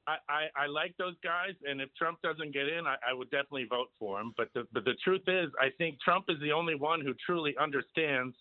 I, 0.06 0.16
I, 0.28 0.64
I 0.64 0.66
like 0.66 0.94
those 0.98 1.14
guys, 1.22 1.54
and 1.64 1.80
if 1.80 1.88
Trump 1.94 2.18
doesn't 2.22 2.52
get 2.52 2.68
in, 2.68 2.86
I, 2.86 2.96
I 3.08 3.12
would 3.12 3.30
definitely 3.30 3.66
vote 3.68 3.88
for 3.98 4.20
him. 4.20 4.32
But 4.36 4.48
the 4.54 4.66
but 4.72 4.84
the 4.84 4.94
truth 5.04 5.22
is, 5.28 5.50
I 5.60 5.68
think 5.78 6.00
Trump 6.00 6.26
is 6.28 6.36
the 6.40 6.52
only 6.52 6.74
one 6.74 7.00
who 7.00 7.14
truly 7.24 7.54
understands 7.60 8.34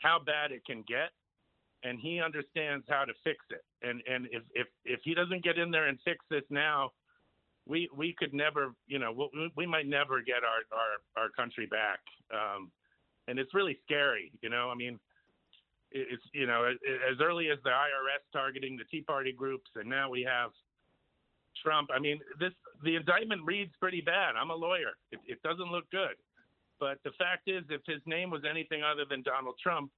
how 0.00 0.18
bad 0.24 0.52
it 0.52 0.64
can 0.64 0.84
get, 0.88 1.10
and 1.82 1.98
he 2.00 2.20
understands 2.20 2.84
how 2.88 3.04
to 3.04 3.12
fix 3.24 3.38
it. 3.50 3.64
And 3.82 4.02
and 4.06 4.26
if 4.32 4.42
if 4.54 4.66
if 4.84 5.00
he 5.04 5.14
doesn't 5.14 5.44
get 5.44 5.58
in 5.58 5.70
there 5.70 5.88
and 5.88 5.98
fix 6.04 6.24
this 6.30 6.44
now, 6.50 6.92
we 7.66 7.88
we 7.96 8.14
could 8.18 8.32
never, 8.32 8.72
you 8.86 8.98
know, 8.98 9.12
we, 9.12 9.50
we 9.56 9.66
might 9.66 9.86
never 9.86 10.20
get 10.22 10.42
our 10.44 10.78
our 10.78 11.22
our 11.24 11.30
country 11.30 11.66
back. 11.66 12.00
Um, 12.32 12.70
and 13.28 13.38
it's 13.38 13.54
really 13.54 13.78
scary, 13.84 14.32
you 14.40 14.48
know. 14.48 14.70
I 14.70 14.74
mean, 14.74 14.98
it's 15.90 16.22
you 16.32 16.46
know 16.46 16.64
as, 16.64 17.20
early 17.20 17.50
as 17.50 17.58
the 17.64 17.70
IRS 17.70 18.22
targeting 18.32 18.76
the 18.76 18.84
Tea 18.84 19.02
Party 19.02 19.32
groups, 19.32 19.70
and 19.74 19.88
now 19.88 20.08
we 20.10 20.22
have 20.22 20.50
Trump. 21.62 21.90
I 21.94 21.98
mean, 21.98 22.20
this 22.38 22.52
the 22.84 22.96
indictment 22.96 23.42
reads 23.44 23.72
pretty 23.80 24.00
bad. 24.00 24.34
I'm 24.36 24.50
a 24.50 24.54
lawyer. 24.54 24.92
It, 25.10 25.20
it 25.26 25.42
doesn't 25.42 25.70
look 25.70 25.90
good. 25.90 26.16
But 26.78 26.98
the 27.04 27.12
fact 27.18 27.48
is, 27.48 27.64
if 27.70 27.80
his 27.86 28.02
name 28.06 28.30
was 28.30 28.42
anything 28.48 28.82
other 28.82 29.04
than 29.08 29.22
Donald 29.22 29.54
Trump, 29.62 29.90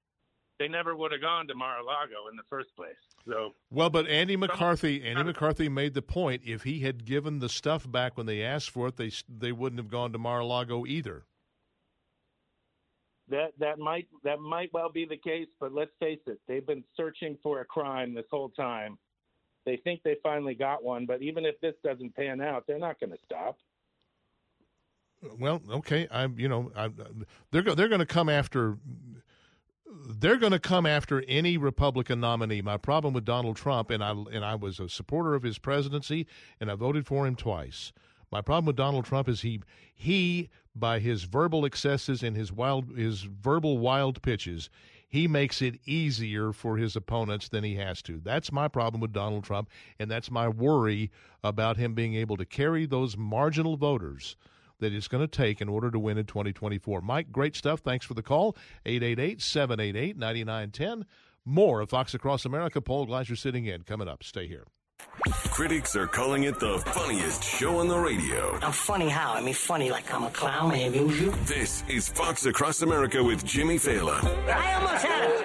they 0.58 0.68
never 0.68 0.96
would 0.96 1.12
have 1.12 1.20
gone 1.20 1.46
to 1.48 1.54
Mar-a-Lago 1.54 2.28
in 2.30 2.36
the 2.36 2.42
first 2.48 2.74
place. 2.76 2.96
So 3.26 3.54
Well, 3.70 3.90
but 3.90 4.06
Andy 4.08 4.36
McCarthy, 4.36 5.02
Andy 5.04 5.22
McCarthy 5.24 5.68
made 5.68 5.94
the 5.94 6.02
point: 6.02 6.42
if 6.44 6.62
he 6.64 6.80
had 6.80 7.04
given 7.04 7.38
the 7.40 7.48
stuff 7.48 7.90
back 7.90 8.16
when 8.16 8.26
they 8.26 8.42
asked 8.42 8.70
for 8.70 8.88
it, 8.88 8.96
they 8.96 9.10
they 9.28 9.52
wouldn't 9.52 9.78
have 9.78 9.90
gone 9.90 10.12
to 10.12 10.18
Mar-a-Lago 10.18 10.86
either. 10.86 11.24
that 13.28 13.52
that 13.58 13.78
might 13.78 14.08
that 14.24 14.40
might 14.40 14.72
well 14.72 14.90
be 14.90 15.04
the 15.04 15.16
case, 15.16 15.48
but 15.60 15.72
let's 15.72 15.90
face 16.00 16.20
it, 16.26 16.40
they've 16.48 16.66
been 16.66 16.84
searching 16.96 17.36
for 17.42 17.60
a 17.60 17.64
crime 17.64 18.14
this 18.14 18.24
whole 18.30 18.48
time. 18.50 18.98
They 19.64 19.76
think 19.76 20.02
they 20.02 20.16
finally 20.22 20.54
got 20.54 20.82
one, 20.82 21.04
but 21.04 21.22
even 21.22 21.44
if 21.44 21.60
this 21.60 21.74
doesn't 21.84 22.16
pan 22.16 22.40
out, 22.40 22.64
they're 22.66 22.78
not 22.78 22.98
going 22.98 23.10
to 23.10 23.18
stop. 23.24 23.58
Well, 25.38 25.60
okay, 25.70 26.08
I'm 26.10 26.38
you 26.38 26.48
know 26.48 26.72
I, 26.76 26.90
they're 27.50 27.62
go, 27.62 27.74
they're 27.74 27.88
going 27.88 27.98
to 27.98 28.06
come 28.06 28.28
after 28.28 28.78
they're 30.08 30.36
going 30.36 30.52
to 30.52 30.58
come 30.58 30.86
after 30.86 31.22
any 31.28 31.56
Republican 31.56 32.20
nominee. 32.20 32.62
My 32.62 32.76
problem 32.76 33.14
with 33.14 33.24
Donald 33.24 33.56
Trump, 33.56 33.90
and 33.90 34.02
I 34.02 34.10
and 34.10 34.44
I 34.44 34.54
was 34.54 34.80
a 34.80 34.88
supporter 34.88 35.34
of 35.34 35.42
his 35.42 35.58
presidency, 35.58 36.26
and 36.60 36.70
I 36.70 36.74
voted 36.74 37.06
for 37.06 37.26
him 37.26 37.36
twice. 37.36 37.92
My 38.30 38.42
problem 38.42 38.66
with 38.66 38.76
Donald 38.76 39.04
Trump 39.04 39.28
is 39.28 39.42
he 39.42 39.60
he 39.94 40.50
by 40.74 40.98
his 40.98 41.24
verbal 41.24 41.64
excesses 41.64 42.22
and 42.22 42.36
his 42.36 42.52
wild 42.52 42.96
his 42.96 43.22
verbal 43.22 43.78
wild 43.78 44.22
pitches, 44.22 44.68
he 45.08 45.26
makes 45.26 45.62
it 45.62 45.80
easier 45.86 46.52
for 46.52 46.76
his 46.76 46.94
opponents 46.94 47.48
than 47.48 47.64
he 47.64 47.76
has 47.76 48.02
to. 48.02 48.20
That's 48.22 48.52
my 48.52 48.68
problem 48.68 49.00
with 49.00 49.12
Donald 49.12 49.44
Trump, 49.44 49.70
and 49.98 50.10
that's 50.10 50.30
my 50.30 50.48
worry 50.48 51.10
about 51.42 51.78
him 51.78 51.94
being 51.94 52.14
able 52.14 52.36
to 52.36 52.44
carry 52.44 52.84
those 52.84 53.16
marginal 53.16 53.76
voters 53.76 54.36
that 54.80 54.92
it's 54.92 55.08
going 55.08 55.26
to 55.26 55.28
take 55.28 55.60
in 55.60 55.68
order 55.68 55.90
to 55.90 55.98
win 55.98 56.18
in 56.18 56.26
2024. 56.26 57.00
Mike, 57.00 57.32
great 57.32 57.56
stuff. 57.56 57.80
Thanks 57.80 58.06
for 58.06 58.14
the 58.14 58.22
call. 58.22 58.56
888 58.86 59.40
788 59.42 60.16
9910. 60.16 61.06
More 61.44 61.80
of 61.80 61.90
Fox 61.90 62.14
Across 62.14 62.44
America. 62.44 62.80
Paul 62.80 63.06
Gleiser 63.06 63.36
sitting 63.36 63.66
in. 63.66 63.82
Coming 63.82 64.08
up. 64.08 64.22
Stay 64.22 64.46
here. 64.46 64.64
Critics 65.50 65.94
are 65.96 66.06
calling 66.06 66.44
it 66.44 66.58
the 66.58 66.78
funniest 66.78 67.42
show 67.42 67.78
on 67.78 67.88
the 67.88 67.98
radio. 67.98 68.58
I'm 68.62 68.72
funny 68.72 69.08
how? 69.08 69.32
I 69.34 69.40
mean, 69.40 69.54
funny 69.54 69.90
like 69.90 70.12
I'm 70.12 70.24
a 70.24 70.30
clown, 70.30 70.72
I 70.72 70.78
amuse 70.78 71.20
you. 71.20 71.30
This 71.44 71.84
is 71.88 72.08
Fox 72.08 72.46
Across 72.46 72.82
America 72.82 73.22
with 73.22 73.44
Jimmy 73.44 73.76
Failla. 73.76 74.22
I 74.48 74.74
almost 74.74 75.04
had 75.04 75.30
it. 75.30 75.37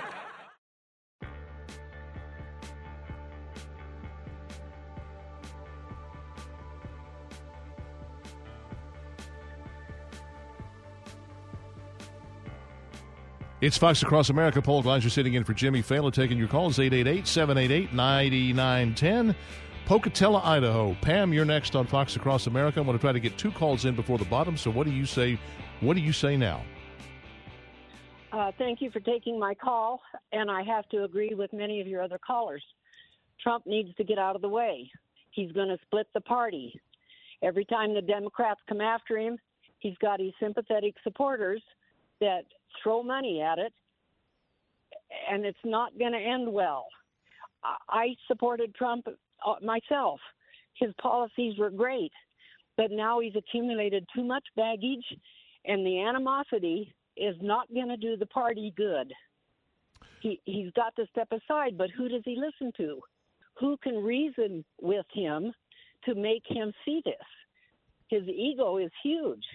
It's 13.63 13.77
Fox 13.77 14.03
Across 14.03 14.29
America. 14.29 14.61
Paul 14.61 14.83
Gleiser 14.83 15.09
sitting 15.09 15.35
in 15.35 15.45
for 15.45 15.53
Jimmy 15.53 15.81
Failla, 15.81 16.11
taking 16.11 16.37
your 16.37 16.49
calls 16.49 16.79
888 16.79 17.25
788 17.25 17.93
9910. 17.93 19.33
Pocatello, 19.85 20.41
Idaho. 20.43 20.97
Pam, 20.99 21.31
you're 21.31 21.45
next 21.45 21.73
on 21.73 21.87
Fox 21.87 22.17
Across 22.17 22.47
America. 22.47 22.81
I'm 22.81 22.85
going 22.85 22.97
to 22.97 23.01
try 23.01 23.13
to 23.13 23.21
get 23.21 23.37
two 23.37 23.51
calls 23.51 23.85
in 23.85 23.95
before 23.95 24.17
the 24.17 24.25
bottom. 24.25 24.57
So, 24.57 24.69
what 24.69 24.85
do 24.85 24.91
you 24.91 25.05
say? 25.05 25.39
What 25.79 25.93
do 25.93 26.01
you 26.01 26.11
say 26.11 26.35
now? 26.35 26.61
Uh, 28.33 28.51
thank 28.57 28.81
you 28.81 28.91
for 28.91 28.99
taking 28.99 29.39
my 29.39 29.53
call, 29.53 30.01
and 30.33 30.51
I 30.51 30.63
have 30.63 30.89
to 30.89 31.05
agree 31.05 31.33
with 31.33 31.53
many 31.53 31.79
of 31.79 31.87
your 31.87 32.03
other 32.03 32.17
callers. 32.17 32.65
Trump 33.41 33.65
needs 33.65 33.95
to 33.95 34.03
get 34.03 34.19
out 34.19 34.35
of 34.35 34.41
the 34.41 34.49
way. 34.49 34.91
He's 35.31 35.53
going 35.53 35.69
to 35.69 35.77
split 35.85 36.07
the 36.13 36.19
party. 36.19 36.77
Every 37.41 37.63
time 37.63 37.93
the 37.93 38.01
Democrats 38.01 38.59
come 38.67 38.81
after 38.81 39.17
him, 39.17 39.37
he's 39.79 39.95
got 40.01 40.19
his 40.19 40.33
sympathetic 40.37 40.95
supporters 41.01 41.63
that 42.23 42.45
throw 42.81 43.03
money 43.03 43.41
at 43.41 43.59
it, 43.59 43.73
and 45.29 45.45
it's 45.45 45.57
not 45.65 45.97
going 45.99 46.13
to 46.13 46.17
end 46.17 46.51
well. 46.51 46.87
I 47.89 48.15
supported 48.27 48.73
Trump 48.75 49.07
uh, 49.07 49.55
myself. 49.61 50.19
His 50.75 50.91
policies 51.01 51.57
were 51.57 51.69
great, 51.69 52.11
but 52.77 52.91
now 52.91 53.19
he's 53.19 53.35
accumulated 53.35 54.07
too 54.15 54.23
much 54.23 54.43
baggage, 54.55 55.05
and 55.65 55.85
the 55.85 56.01
animosity 56.01 56.93
is 57.17 57.35
not 57.41 57.71
going 57.73 57.89
to 57.89 57.97
do 57.97 58.15
the 58.17 58.25
party 58.25 58.73
good. 58.75 59.13
He 60.21 60.39
he's 60.45 60.71
got 60.71 60.95
to 60.95 61.05
step 61.11 61.27
aside, 61.31 61.77
but 61.77 61.89
who 61.91 62.07
does 62.07 62.23
he 62.23 62.37
listen 62.37 62.71
to? 62.77 63.01
Who 63.59 63.77
can 63.83 64.03
reason 64.03 64.63
with 64.81 65.05
him 65.13 65.53
to 66.05 66.15
make 66.15 66.43
him 66.47 66.71
see 66.85 67.01
this? 67.05 67.15
His 68.07 68.23
ego 68.27 68.77
is 68.77 68.91
huge 69.03 69.45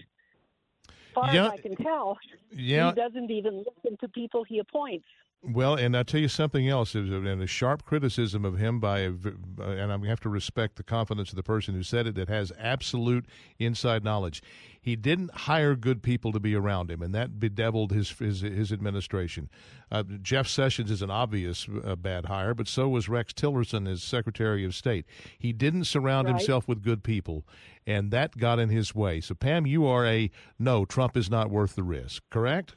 far 1.15 1.31
as 1.31 1.51
I 1.53 1.57
can 1.59 1.77
tell, 1.77 2.19
Yeah. 2.53 2.91
he 2.91 2.95
doesn't 3.01 3.31
even 3.31 3.65
listen 3.65 3.97
to 3.99 4.09
people 4.09 4.45
he 4.45 4.59
appoints. 4.59 5.07
Well, 5.41 5.77
and 5.77 5.97
I'll 5.97 6.05
tell 6.05 6.21
you 6.21 6.27
something 6.29 6.69
else, 6.69 6.97
and 6.97 7.27
a 7.41 7.47
sharp 7.47 7.85
criticism 7.85 8.45
of 8.45 8.59
him 8.59 8.81
by, 8.81 9.01
a 9.01 9.13
and 9.61 9.93
I 9.93 10.09
have 10.09 10.19
to 10.21 10.29
respect 10.29 10.75
the 10.75 10.83
confidence 10.83 11.31
of 11.31 11.37
the 11.37 11.45
person 11.45 11.75
who 11.75 11.85
said 11.85 12.09
it, 12.09 12.17
that 12.17 12.29
has 12.29 12.53
absolute 12.59 13.25
inside 13.61 14.03
knowledge. 14.03 14.43
He 14.81 14.97
didn't 14.97 15.31
hire 15.33 15.77
good 15.77 16.03
people 16.03 16.33
to 16.33 16.41
be 16.41 16.57
around 16.57 16.91
him, 16.91 17.03
and 17.03 17.15
that 17.15 17.39
bedeviled 17.39 17.93
his 17.93 18.11
his, 18.19 18.41
his 18.41 18.73
administration. 18.73 19.49
Uh, 19.93 20.03
Jeff 20.23 20.49
Sessions 20.49 20.91
is 20.91 21.03
an 21.03 21.11
obvious 21.11 21.69
uh, 21.85 21.95
bad 21.95 22.27
hire, 22.27 22.53
but 22.53 22.67
so 22.67 22.89
was 22.89 23.09
Rex 23.09 23.33
Tillerson 23.33 23.89
as 23.89 24.03
Secretary 24.03 24.65
of 24.65 24.75
State. 24.75 25.07
He 25.39 25.53
didn't 25.53 25.85
surround 25.85 26.27
Right. 26.27 26.35
himself 26.37 26.67
with 26.67 26.83
good 26.83 27.05
people, 27.05 27.47
and 27.87 28.11
that 28.11 28.39
got 28.39 28.59
in 28.59 28.71
his 28.71 28.93
way. 28.93 29.21
So, 29.21 29.37
Pam, 29.37 29.67
you 29.67 29.87
are 29.87 30.05
a 30.05 30.33
no. 30.59 30.85
Trump 30.85 31.17
is 31.17 31.31
not 31.31 31.49
worth 31.49 31.77
the 31.77 31.85
risk. 31.85 32.25
Correct? 32.29 32.75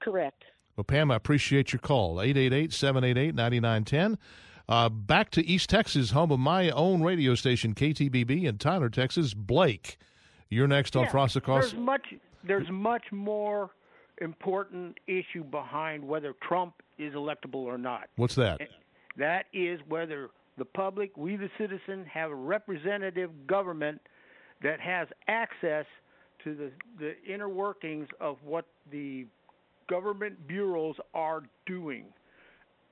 Correct. 0.00 0.44
Well, 0.76 0.84
Pam, 0.84 1.10
I 1.10 1.16
appreciate 1.16 1.72
your 1.72 1.80
call. 1.80 2.20
888 2.20 2.72
788 2.72 3.34
9910. 3.34 4.18
Uh, 4.68 4.88
back 4.88 5.30
to 5.30 5.44
East 5.46 5.68
Texas, 5.68 6.12
home 6.12 6.30
of 6.30 6.38
my 6.38 6.70
own 6.70 7.02
radio 7.02 7.34
station, 7.34 7.74
KTBB, 7.74 8.44
in 8.44 8.58
Tyler, 8.58 8.88
Texas. 8.88 9.34
Blake, 9.34 9.98
you're 10.48 10.68
next 10.68 10.96
on 10.96 11.04
Yeah, 11.04 11.10
Fox 11.10 11.36
Across. 11.36 11.72
There's 11.72 11.82
much 11.82 12.14
there's 12.44 12.70
much 12.70 13.04
more 13.12 13.70
important 14.20 14.98
issue 15.06 15.44
behind 15.44 16.06
whether 16.06 16.34
Trump 16.46 16.74
is 16.98 17.14
electable 17.14 17.64
or 17.64 17.78
not. 17.78 18.08
What's 18.16 18.34
that? 18.36 18.60
That 19.16 19.46
is 19.52 19.80
whether 19.88 20.30
the 20.58 20.64
public, 20.64 21.16
we 21.16 21.36
the 21.36 21.50
citizen, 21.58 22.04
have 22.06 22.30
a 22.30 22.34
representative 22.34 23.30
government 23.46 24.00
that 24.62 24.80
has 24.80 25.08
access 25.28 25.86
to 26.44 26.54
the, 26.54 26.72
the 26.98 27.14
inner 27.30 27.48
workings 27.48 28.08
of 28.20 28.36
what 28.44 28.66
the 28.90 29.26
government 29.92 30.48
bureaus 30.48 30.96
are 31.12 31.42
doing. 31.66 32.06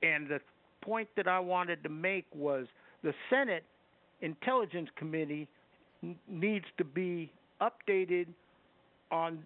And 0.03 0.29
the 0.29 0.39
point 0.83 1.09
that 1.17 1.27
I 1.27 1.41
wanted 1.41 1.83
to 1.83 1.89
make 1.89 2.27
was 2.35 2.67
the 3.03 3.15
Senate 3.31 3.65
Intelligence 4.21 4.91
Committee 4.97 5.49
n- 6.03 6.19
needs 6.29 6.67
to 6.77 6.85
be 6.85 7.33
updated 7.63 8.27
on 9.11 9.43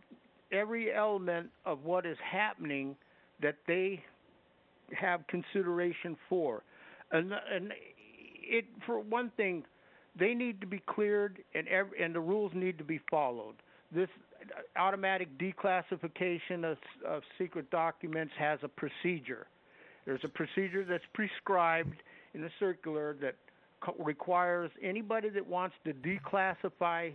every 0.50 0.92
element 0.92 1.48
of 1.64 1.84
what 1.84 2.04
is 2.04 2.18
happening 2.28 2.96
that 3.40 3.54
they 3.68 4.02
have 4.92 5.24
consideration 5.28 6.16
for. 6.28 6.64
And, 7.12 7.32
and 7.32 7.72
it, 8.42 8.64
for 8.84 8.98
one 8.98 9.30
thing, 9.36 9.62
they 10.18 10.34
need 10.34 10.60
to 10.60 10.66
be 10.66 10.82
cleared 10.86 11.38
and 11.54 11.68
ev- 11.68 11.94
and 12.00 12.12
the 12.16 12.20
rules 12.20 12.50
need 12.52 12.78
to 12.78 12.84
be 12.84 13.00
followed. 13.08 13.54
This 13.94 14.08
automatic 14.76 15.28
declassification 15.38 16.64
of, 16.64 16.78
of 17.06 17.22
secret 17.38 17.70
documents 17.70 18.32
has 18.38 18.58
a 18.62 18.68
procedure. 18.68 19.46
There's 20.06 20.24
a 20.24 20.28
procedure 20.28 20.84
that's 20.84 21.04
prescribed 21.14 22.02
in 22.34 22.42
the 22.42 22.50
circular 22.58 23.16
that 23.20 23.36
co- 23.80 23.94
requires 23.98 24.70
anybody 24.82 25.28
that 25.30 25.46
wants 25.46 25.74
to 25.84 25.92
declassify 25.92 27.12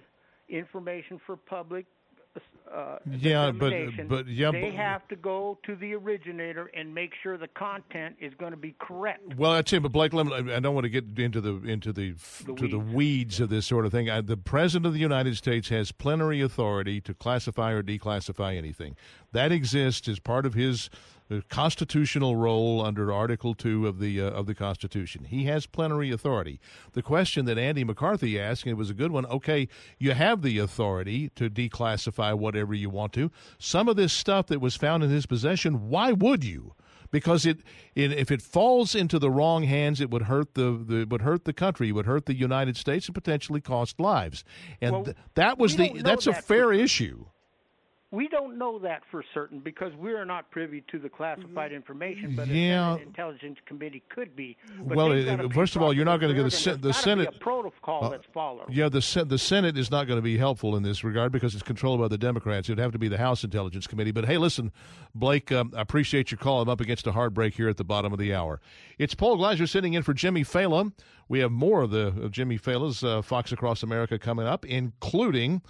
information 0.49 1.19
for 1.25 1.35
public 1.37 1.85
uh, 2.71 2.97
Yeah, 3.09 3.51
but- 3.51 3.73
but- 4.07 4.27
yeah, 4.27 4.51
they 4.51 4.61
but- 4.69 4.73
have 4.73 5.07
to 5.07 5.15
go 5.15 5.57
to 5.63 5.75
the 5.75 5.93
originator 5.95 6.69
and 6.75 6.93
make 6.93 7.13
sure 7.23 7.37
the 7.37 7.47
content 7.47 8.15
is 8.19 8.33
going 8.35 8.51
to 8.51 8.57
be 8.57 8.75
correct. 8.79 9.35
Well, 9.35 9.51
I 9.51 9.61
tell 9.63 9.77
you, 9.77 9.81
but 9.81 9.91
Blake, 9.91 10.13
I 10.13 10.59
don't 10.59 10.75
want 10.75 10.83
to 10.85 10.89
get 10.89 11.05
into 11.17 11.41
the 11.41 11.55
into 11.67 11.91
the, 11.91 12.13
to 12.55 12.67
the 12.67 12.77
weeds 12.79 13.39
of 13.39 13.49
this 13.49 13.65
sort 13.65 13.85
of 13.85 13.91
thing. 13.91 14.09
I, 14.09 14.21
the 14.21 14.37
president 14.37 14.85
of 14.85 14.93
the 14.93 14.99
United 14.99 15.35
States 15.37 15.69
has 15.69 15.91
plenary 15.91 16.41
authority 16.41 17.01
to 17.01 17.13
classify 17.13 17.71
or 17.71 17.81
declassify 17.81 18.55
anything. 18.55 18.95
That 19.31 19.51
exists 19.51 20.07
as 20.07 20.19
part 20.19 20.45
of 20.45 20.53
his 20.53 20.89
uh, 21.31 21.41
constitutional 21.49 22.35
role 22.35 22.83
under 22.83 23.11
Article 23.11 23.53
Two 23.53 23.87
of 23.87 23.99
the 23.99 24.21
uh, 24.21 24.25
of 24.25 24.45
the 24.45 24.55
Constitution. 24.55 25.25
He 25.25 25.45
has 25.45 25.65
plenary 25.65 26.11
authority. 26.11 26.59
The 26.93 27.01
question 27.01 27.45
that 27.45 27.57
Andy 27.57 27.83
McCarthy 27.83 28.39
asked, 28.39 28.63
and 28.63 28.71
it 28.71 28.75
was 28.75 28.89
a 28.89 28.95
good 28.95 29.11
one. 29.11 29.25
Okay, 29.25 29.67
you 29.97 30.13
have 30.13 30.41
the 30.41 30.57
authority 30.57 31.29
to 31.35 31.49
declassify 31.49 32.33
whatever 32.33 32.73
you 32.73 32.89
want 32.89 33.13
to. 33.13 33.31
Some 33.57 33.87
of 33.87 33.95
this 33.95 34.13
stuff 34.13 34.47
that 34.47 34.61
was 34.61 34.75
found 34.75 35.03
in 35.03 35.09
his 35.09 35.25
possession, 35.25 35.89
why 35.89 36.11
would 36.11 36.43
you? 36.43 36.73
because 37.11 37.45
it, 37.45 37.59
it 37.95 38.11
if 38.11 38.31
it 38.31 38.41
falls 38.41 38.95
into 38.95 39.19
the 39.19 39.29
wrong 39.29 39.63
hands, 39.63 40.01
it 40.01 40.09
would 40.09 40.23
hurt 40.23 40.53
the, 40.53 40.83
the 40.85 41.01
it 41.01 41.09
would 41.09 41.21
hurt 41.21 41.45
the 41.45 41.53
country, 41.53 41.89
it 41.89 41.91
would 41.93 42.05
hurt 42.05 42.25
the 42.25 42.35
United 42.35 42.77
States, 42.77 43.07
and 43.07 43.15
potentially 43.15 43.61
cost 43.61 43.99
lives. 43.99 44.43
And 44.81 44.93
Well, 44.93 45.03
th- 45.05 45.17
that 45.35 45.57
was 45.57 45.75
the 45.75 46.01
that's 46.01 46.27
a 46.27 46.31
that 46.31 46.43
fair 46.43 46.71
issue. 46.71 47.25
We 48.11 48.27
don't 48.27 48.57
know 48.57 48.79
that 48.79 49.03
for 49.11 49.23
certain 49.35 49.59
because 49.59 49.93
we 49.95 50.13
are 50.13 50.25
not 50.25 50.49
privy 50.49 50.83
to 50.91 50.97
the 50.97 51.09
classified 51.09 51.71
information. 51.71 52.35
But 52.35 52.47
Yeah. 52.47 52.95
the 52.95 53.03
Intelligence 53.03 53.59
Committee 53.67 54.01
could 54.09 54.35
be. 54.35 54.57
But 54.83 54.97
well, 54.97 55.09
they've 55.09 55.27
it- 55.27 55.41
be 55.49 55.53
first 55.53 55.75
of 55.75 55.83
all, 55.83 55.93
you're 55.93 56.05
not 56.05 56.19
going 56.19 56.31
to 56.31 56.33
get 56.35 56.41
the, 56.41 56.49
process 56.49 56.63
Sen- 56.63 56.73
the 56.73 56.77
driven. 56.79 56.91
There's 56.91 56.95
gotta 56.95 57.03
Senate. 57.21 57.29
be 57.31 57.35
a 57.35 57.39
protocol 57.39 58.05
Uh, 58.05 58.09
that's 58.09 58.25
followed. 58.33 58.65
Yeah, 58.73 58.89
the 58.89 59.01
Sen- 59.03 59.27
the 59.27 59.37
Senate 59.37 59.77
is 59.77 59.91
not 59.91 60.07
going 60.07 60.17
to 60.17 60.23
be 60.23 60.37
helpful 60.37 60.75
in 60.75 60.81
this 60.81 61.03
regard 61.03 61.31
because 61.31 61.53
it's 61.53 61.61
controlled 61.61 61.99
by 61.99 62.07
the 62.07 62.17
Democrats. 62.17 62.67
It 62.67 62.71
would 62.71 62.79
have 62.79 62.93
to 62.93 62.97
be 62.99 63.09
the 63.09 63.19
House 63.19 63.43
Intelligence 63.43 63.85
Committee. 63.85 64.11
But 64.11 64.25
hey, 64.25 64.39
listen, 64.39 64.71
Blake, 65.13 65.51
um, 65.51 65.71
I 65.77 65.81
appreciate 65.81 66.31
your 66.31 66.39
call. 66.39 66.61
I'm 66.63 66.69
up 66.69 66.81
against 66.81 67.05
a 67.05 67.11
hard 67.11 67.35
break 67.35 67.53
here 67.53 67.69
at 67.69 67.77
the 67.77 67.83
bottom 67.83 68.11
of 68.11 68.17
the 68.17 68.33
hour. 68.33 68.59
It's 68.97 69.13
Paul 69.13 69.37
Gleiser 69.37 69.67
sitting 69.67 69.93
in 69.93 70.01
for 70.01 70.15
Jimmy 70.15 70.43
Failla. 70.43 70.91
We 71.27 71.39
have 71.41 71.51
more 71.51 71.83
of 71.83 71.91
the 71.91 72.07
of 72.07 72.31
Jimmy 72.31 72.57
Failla's 72.57 73.03
uh, 73.03 73.21
Fox 73.21 73.51
Across 73.51 73.83
America 73.83 74.17
coming 74.17 74.47
up, 74.47 74.65
including 74.65 75.61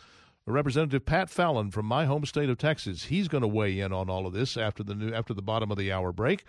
Representative 0.53 1.05
Pat 1.05 1.29
Fallon 1.29 1.71
from 1.71 1.85
my 1.85 2.05
home 2.05 2.25
state 2.25 2.49
of 2.49 2.57
Texas. 2.57 3.05
He's 3.05 3.27
going 3.27 3.41
to 3.41 3.47
weigh 3.47 3.79
in 3.79 3.93
on 3.93 4.09
all 4.09 4.25
of 4.25 4.33
this 4.33 4.57
after 4.57 4.83
the 4.83 4.95
new 4.95 5.13
after 5.13 5.33
the 5.33 5.41
bottom 5.41 5.71
of 5.71 5.77
the 5.77 5.91
hour 5.91 6.11
break. 6.11 6.43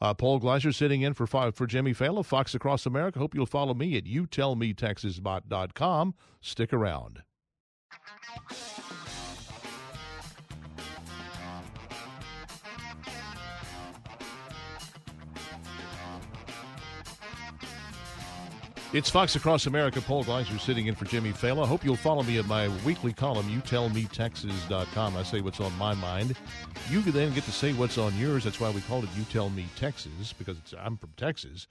Uh, 0.00 0.12
Paul 0.12 0.40
Gleiser 0.40 0.72
sitting 0.72 1.02
in 1.02 1.14
for 1.14 1.26
Fo- 1.26 1.52
for 1.52 1.66
Jimmy 1.66 1.94
Failla, 1.94 2.24
Fox 2.24 2.54
Across 2.54 2.86
America. 2.86 3.18
Hope 3.18 3.34
you'll 3.34 3.46
follow 3.46 3.74
me 3.74 3.96
at 3.96 4.04
youtellmetexasbot.com. 4.04 6.14
Stick 6.40 6.72
around. 6.72 7.22
It's 18.94 19.10
Fox 19.10 19.34
Across 19.34 19.66
America. 19.66 20.00
Paul 20.00 20.22
Gleiser 20.22 20.56
sitting 20.56 20.86
in 20.86 20.94
for 20.94 21.04
Jimmy 21.04 21.32
Failla. 21.32 21.66
Hope 21.66 21.84
you'll 21.84 21.96
follow 21.96 22.22
me 22.22 22.38
at 22.38 22.46
my 22.46 22.68
weekly 22.86 23.12
column, 23.12 23.48
youtellmetexas.com. 23.48 25.16
I 25.16 25.22
say 25.24 25.40
what's 25.40 25.58
on 25.58 25.76
my 25.76 25.94
mind. 25.94 26.36
You 26.88 27.02
then 27.02 27.34
get 27.34 27.42
to 27.46 27.50
say 27.50 27.72
what's 27.72 27.98
on 27.98 28.16
yours. 28.16 28.44
That's 28.44 28.60
why 28.60 28.70
we 28.70 28.82
called 28.82 29.02
it 29.02 29.10
You 29.16 29.24
Tell 29.24 29.50
Me 29.50 29.66
Texas, 29.74 30.32
because 30.32 30.58
I'm 30.78 30.96
from 30.96 31.10
Texas. 31.16 31.66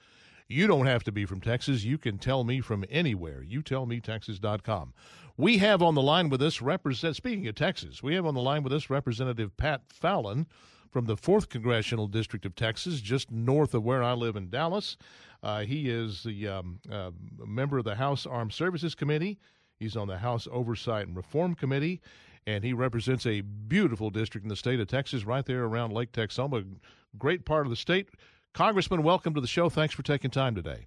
You 0.50 0.68
don't 0.68 0.86
have 0.86 1.06
to 1.06 1.14
be 1.14 1.24
from 1.24 1.40
Texas. 1.40 1.86
You 1.86 1.98
can 1.98 2.18
tell 2.18 2.44
me 2.44 2.60
from 2.60 2.84
anywhere. 2.90 3.42
YouTellMeTexas.com. 3.50 4.94
We 5.38 5.60
have 5.60 5.82
on 5.82 5.96
the 5.96 6.02
line 6.02 6.28
with 6.28 6.42
us, 6.42 6.62
represent, 6.62 7.16
speaking 7.16 7.48
of 7.48 7.56
Texas, 7.56 8.04
we 8.04 8.16
have 8.16 8.26
on 8.26 8.34
the 8.34 8.42
line 8.42 8.64
with 8.64 8.74
us 8.74 8.90
Representative 8.90 9.56
Pat 9.56 9.84
Fallon 9.88 10.46
from 10.94 11.06
the 11.06 11.18
4th 11.18 11.50
Congressional 11.50 12.08
District 12.08 12.46
of 12.46 12.56
Texas, 12.56 13.02
just 13.02 13.32
north 13.32 13.74
of 13.74 13.84
where 13.84 14.04
I 14.04 14.14
live 14.14 14.36
in 14.36 14.52
Dallas. 14.52 14.96
Uh, 15.42 15.62
he 15.62 15.90
is 15.90 16.22
the 16.22 16.48
um, 16.48 16.80
uh, 16.90 17.10
member 17.44 17.80
of 17.80 17.84
the 17.84 17.96
House 17.96 18.28
Armed 18.28 18.54
Services 18.54 18.94
Committee. 18.94 19.40
He's 19.80 19.98
on 19.98 20.08
the 20.08 20.20
House 20.20 20.48
Oversight 20.52 21.08
and 21.08 21.18
Reform 21.18 21.56
Committee, 21.56 22.00
and 22.46 22.64
he 22.64 22.74
represents 22.74 23.26
a 23.26 23.42
beautiful 23.42 24.12
district 24.12 24.46
in 24.46 24.50
the 24.50 24.56
state 24.56 24.80
of 24.80 24.88
Texas, 24.88 25.26
right 25.26 25.44
there 25.44 25.64
around 25.66 25.94
Lake 25.94 26.12
Texoma. 26.12 26.62
A 26.62 27.18
great 27.18 27.44
part 27.44 27.66
of 27.66 27.72
the 27.72 27.76
state. 27.76 28.10
Congressman, 28.54 29.02
welcome 29.02 29.34
to 29.34 29.42
the 29.42 29.48
show. 29.48 29.70
Thanks 29.70 29.96
for 29.96 30.04
taking 30.04 30.30
time 30.30 30.54
today. 30.54 30.86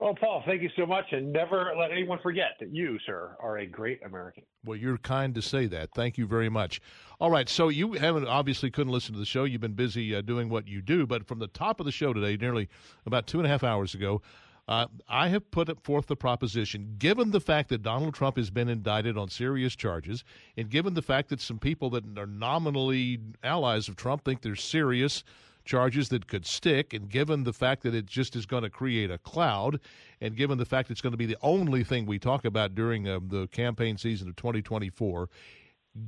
Well, 0.00 0.14
Paul, 0.14 0.44
thank 0.46 0.62
you 0.62 0.70
so 0.76 0.86
much, 0.86 1.06
and 1.10 1.32
never 1.32 1.72
let 1.76 1.90
anyone 1.90 2.20
forget 2.22 2.52
that 2.60 2.72
you, 2.72 2.98
sir, 3.04 3.36
are 3.40 3.58
a 3.58 3.66
great 3.66 4.00
American. 4.04 4.44
Well, 4.64 4.78
you're 4.78 4.96
kind 4.98 5.34
to 5.34 5.42
say 5.42 5.66
that. 5.66 5.90
Thank 5.92 6.16
you 6.16 6.24
very 6.24 6.48
much. 6.48 6.80
All 7.18 7.32
right, 7.32 7.48
so 7.48 7.68
you 7.68 7.94
haven't 7.94 8.28
obviously 8.28 8.70
couldn't 8.70 8.92
listen 8.92 9.12
to 9.14 9.18
the 9.18 9.26
show. 9.26 9.42
You've 9.42 9.60
been 9.60 9.72
busy 9.72 10.14
uh, 10.14 10.20
doing 10.20 10.50
what 10.50 10.68
you 10.68 10.82
do, 10.82 11.04
but 11.04 11.26
from 11.26 11.40
the 11.40 11.48
top 11.48 11.80
of 11.80 11.86
the 11.86 11.90
show 11.90 12.12
today, 12.12 12.36
nearly 12.36 12.68
about 13.06 13.26
two 13.26 13.38
and 13.38 13.46
a 13.46 13.50
half 13.50 13.64
hours 13.64 13.92
ago, 13.92 14.22
uh, 14.68 14.86
I 15.08 15.28
have 15.28 15.50
put 15.50 15.82
forth 15.82 16.06
the 16.06 16.14
proposition, 16.14 16.94
given 16.98 17.32
the 17.32 17.40
fact 17.40 17.68
that 17.70 17.82
Donald 17.82 18.14
Trump 18.14 18.36
has 18.36 18.50
been 18.50 18.68
indicted 18.68 19.18
on 19.18 19.28
serious 19.30 19.74
charges, 19.74 20.22
and 20.56 20.70
given 20.70 20.94
the 20.94 21.02
fact 21.02 21.28
that 21.30 21.40
some 21.40 21.58
people 21.58 21.90
that 21.90 22.04
are 22.16 22.26
nominally 22.26 23.18
allies 23.42 23.88
of 23.88 23.96
Trump 23.96 24.24
think 24.24 24.42
they're 24.42 24.54
serious 24.54 25.24
charges 25.68 26.08
that 26.08 26.26
could 26.26 26.46
stick, 26.46 26.94
and 26.94 27.10
given 27.10 27.44
the 27.44 27.52
fact 27.52 27.82
that 27.82 27.94
it 27.94 28.06
just 28.06 28.34
is 28.34 28.46
going 28.46 28.62
to 28.62 28.70
create 28.70 29.10
a 29.10 29.18
cloud, 29.18 29.78
and 30.18 30.34
given 30.34 30.56
the 30.56 30.64
fact 30.64 30.90
it's 30.90 31.02
going 31.02 31.12
to 31.12 31.18
be 31.18 31.26
the 31.26 31.36
only 31.42 31.84
thing 31.84 32.06
we 32.06 32.18
talk 32.18 32.46
about 32.46 32.74
during 32.74 33.06
um, 33.06 33.28
the 33.28 33.46
campaign 33.48 33.98
season 33.98 34.30
of 34.30 34.36
2024, 34.36 35.28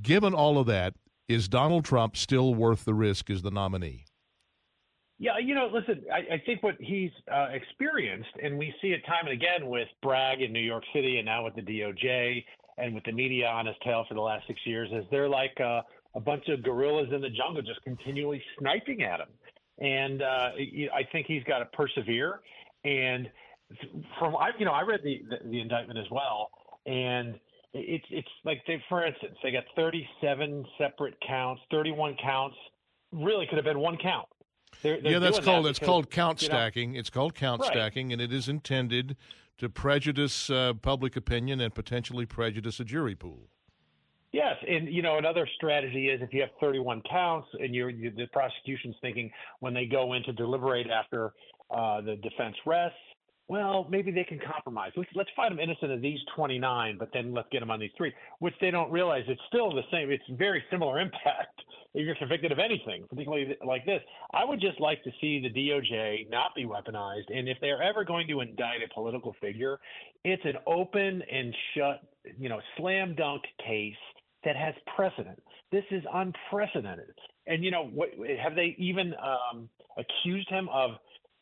given 0.00 0.32
all 0.32 0.58
of 0.58 0.66
that, 0.66 0.94
is 1.28 1.46
Donald 1.46 1.84
Trump 1.84 2.16
still 2.16 2.54
worth 2.54 2.86
the 2.86 2.94
risk 2.94 3.28
as 3.28 3.42
the 3.42 3.50
nominee? 3.50 4.06
Yeah, 5.18 5.36
you 5.36 5.54
know, 5.54 5.68
listen, 5.70 6.04
I, 6.10 6.36
I 6.36 6.42
think 6.46 6.62
what 6.62 6.76
he's 6.80 7.10
uh, 7.30 7.48
experienced, 7.52 8.30
and 8.42 8.56
we 8.56 8.74
see 8.80 8.88
it 8.88 9.04
time 9.04 9.26
and 9.26 9.32
again 9.32 9.68
with 9.68 9.88
Bragg 10.02 10.40
in 10.40 10.54
New 10.54 10.60
York 10.60 10.84
City 10.94 11.18
and 11.18 11.26
now 11.26 11.44
with 11.44 11.54
the 11.54 11.60
DOJ 11.60 12.42
and 12.78 12.94
with 12.94 13.04
the 13.04 13.12
media 13.12 13.46
on 13.46 13.66
his 13.66 13.76
tail 13.84 14.06
for 14.08 14.14
the 14.14 14.22
last 14.22 14.46
six 14.46 14.58
years, 14.64 14.88
is 14.90 15.04
they're 15.10 15.28
like 15.28 15.60
uh, 15.60 15.82
a 16.14 16.20
bunch 16.20 16.48
of 16.48 16.62
gorillas 16.62 17.08
in 17.12 17.20
the 17.20 17.30
jungle 17.30 17.62
just 17.62 17.82
continually 17.82 18.42
sniping 18.58 19.02
at 19.02 19.20
him. 19.20 19.28
And 19.78 20.22
uh, 20.22 20.50
I 20.94 21.08
think 21.12 21.26
he's 21.26 21.44
got 21.44 21.60
to 21.60 21.64
persevere. 21.66 22.40
And 22.84 23.28
from 24.18 24.36
I, 24.36 24.50
you 24.58 24.64
know, 24.64 24.72
I 24.72 24.82
read 24.82 25.00
the, 25.02 25.22
the 25.28 25.48
the 25.50 25.60
indictment 25.60 25.98
as 25.98 26.10
well, 26.10 26.50
and 26.86 27.38
it's 27.72 28.04
it's 28.10 28.28
like 28.44 28.62
they, 28.66 28.82
for 28.88 29.04
instance, 29.04 29.36
they 29.42 29.52
got 29.52 29.64
37 29.76 30.66
separate 30.78 31.14
counts, 31.26 31.62
31 31.70 32.16
counts. 32.22 32.56
Really 33.12 33.46
could 33.46 33.56
have 33.56 33.64
been 33.64 33.78
one 33.78 33.96
count. 34.02 34.26
They're, 34.82 35.00
they're 35.02 35.12
yeah, 35.12 35.18
that's 35.18 35.40
called 35.40 35.66
that 35.66 35.70
it's 35.70 35.78
called 35.78 36.10
count 36.10 36.42
you 36.42 36.48
know, 36.48 36.54
stacking. 36.54 36.94
It's 36.94 37.10
called 37.10 37.34
count 37.34 37.60
Right. 37.60 37.72
stacking, 37.72 38.12
and 38.12 38.20
it 38.20 38.32
is 38.32 38.48
intended 38.48 39.16
to 39.58 39.68
prejudice 39.68 40.48
uh, 40.48 40.72
public 40.74 41.16
opinion 41.16 41.60
and 41.60 41.74
potentially 41.74 42.24
prejudice 42.26 42.80
a 42.80 42.84
jury 42.84 43.14
pool. 43.14 43.50
Yes, 44.32 44.54
and 44.68 44.92
you 44.92 45.02
know 45.02 45.18
another 45.18 45.48
strategy 45.56 46.08
is 46.08 46.20
if 46.22 46.32
you 46.32 46.40
have 46.42 46.50
31 46.60 47.02
counts 47.10 47.48
and 47.58 47.74
you're 47.74 47.90
you, 47.90 48.12
the 48.16 48.26
prosecution's 48.26 48.94
thinking 49.00 49.30
when 49.58 49.74
they 49.74 49.86
go 49.86 50.12
in 50.12 50.22
to 50.24 50.32
deliberate 50.32 50.86
after 50.88 51.32
uh, 51.70 52.00
the 52.00 52.14
defense 52.16 52.54
rests, 52.64 52.96
well 53.48 53.88
maybe 53.90 54.12
they 54.12 54.22
can 54.22 54.38
compromise. 54.38 54.92
Let's 54.96 55.10
let's 55.16 55.30
find 55.34 55.50
them 55.50 55.58
innocent 55.58 55.90
of 55.90 56.00
these 56.00 56.20
29, 56.36 56.96
but 56.96 57.08
then 57.12 57.34
let's 57.34 57.48
get 57.50 57.58
them 57.58 57.72
on 57.72 57.80
these 57.80 57.90
three, 57.96 58.12
which 58.38 58.54
they 58.60 58.70
don't 58.70 58.92
realize 58.92 59.24
it's 59.26 59.40
still 59.48 59.74
the 59.74 59.82
same. 59.90 60.12
It's 60.12 60.22
very 60.38 60.62
similar 60.70 61.00
impact 61.00 61.60
if 61.94 62.06
you're 62.06 62.14
convicted 62.14 62.52
of 62.52 62.60
anything, 62.60 63.06
particularly 63.10 63.56
like 63.66 63.84
this. 63.84 64.00
I 64.32 64.44
would 64.44 64.60
just 64.60 64.78
like 64.78 65.02
to 65.02 65.10
see 65.20 65.40
the 65.40 65.50
DOJ 65.50 66.30
not 66.30 66.54
be 66.54 66.66
weaponized, 66.66 67.36
and 67.36 67.48
if 67.48 67.58
they're 67.60 67.82
ever 67.82 68.04
going 68.04 68.28
to 68.28 68.42
indict 68.42 68.78
a 68.88 68.94
political 68.94 69.34
figure, 69.40 69.80
it's 70.22 70.44
an 70.44 70.54
open 70.68 71.20
and 71.32 71.52
shut, 71.74 72.02
you 72.38 72.48
know, 72.48 72.60
slam 72.76 73.16
dunk 73.16 73.42
case 73.66 73.96
that 74.44 74.56
has 74.56 74.74
precedent. 74.96 75.42
This 75.72 75.84
is 75.90 76.02
unprecedented. 76.12 77.14
And 77.46 77.64
you 77.64 77.70
know, 77.70 77.86
what, 77.86 78.10
have 78.42 78.54
they 78.54 78.74
even 78.78 79.14
um, 79.22 79.68
accused 79.98 80.48
him 80.48 80.68
of 80.72 80.92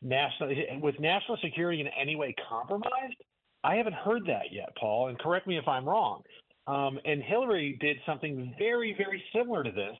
national 0.02 0.54
with 0.80 0.98
national 1.00 1.38
security 1.42 1.80
in 1.80 1.88
any 2.00 2.16
way 2.16 2.34
compromised? 2.48 3.16
I 3.64 3.74
haven't 3.74 3.94
heard 3.94 4.22
that 4.26 4.52
yet, 4.52 4.68
Paul. 4.78 5.08
And 5.08 5.18
correct 5.18 5.46
me 5.46 5.58
if 5.58 5.66
I'm 5.66 5.84
wrong. 5.84 6.22
Um, 6.66 6.98
and 7.04 7.22
Hillary 7.22 7.76
did 7.80 7.96
something 8.06 8.54
very, 8.58 8.94
very 8.96 9.22
similar 9.34 9.64
to 9.64 9.70
this. 9.70 9.96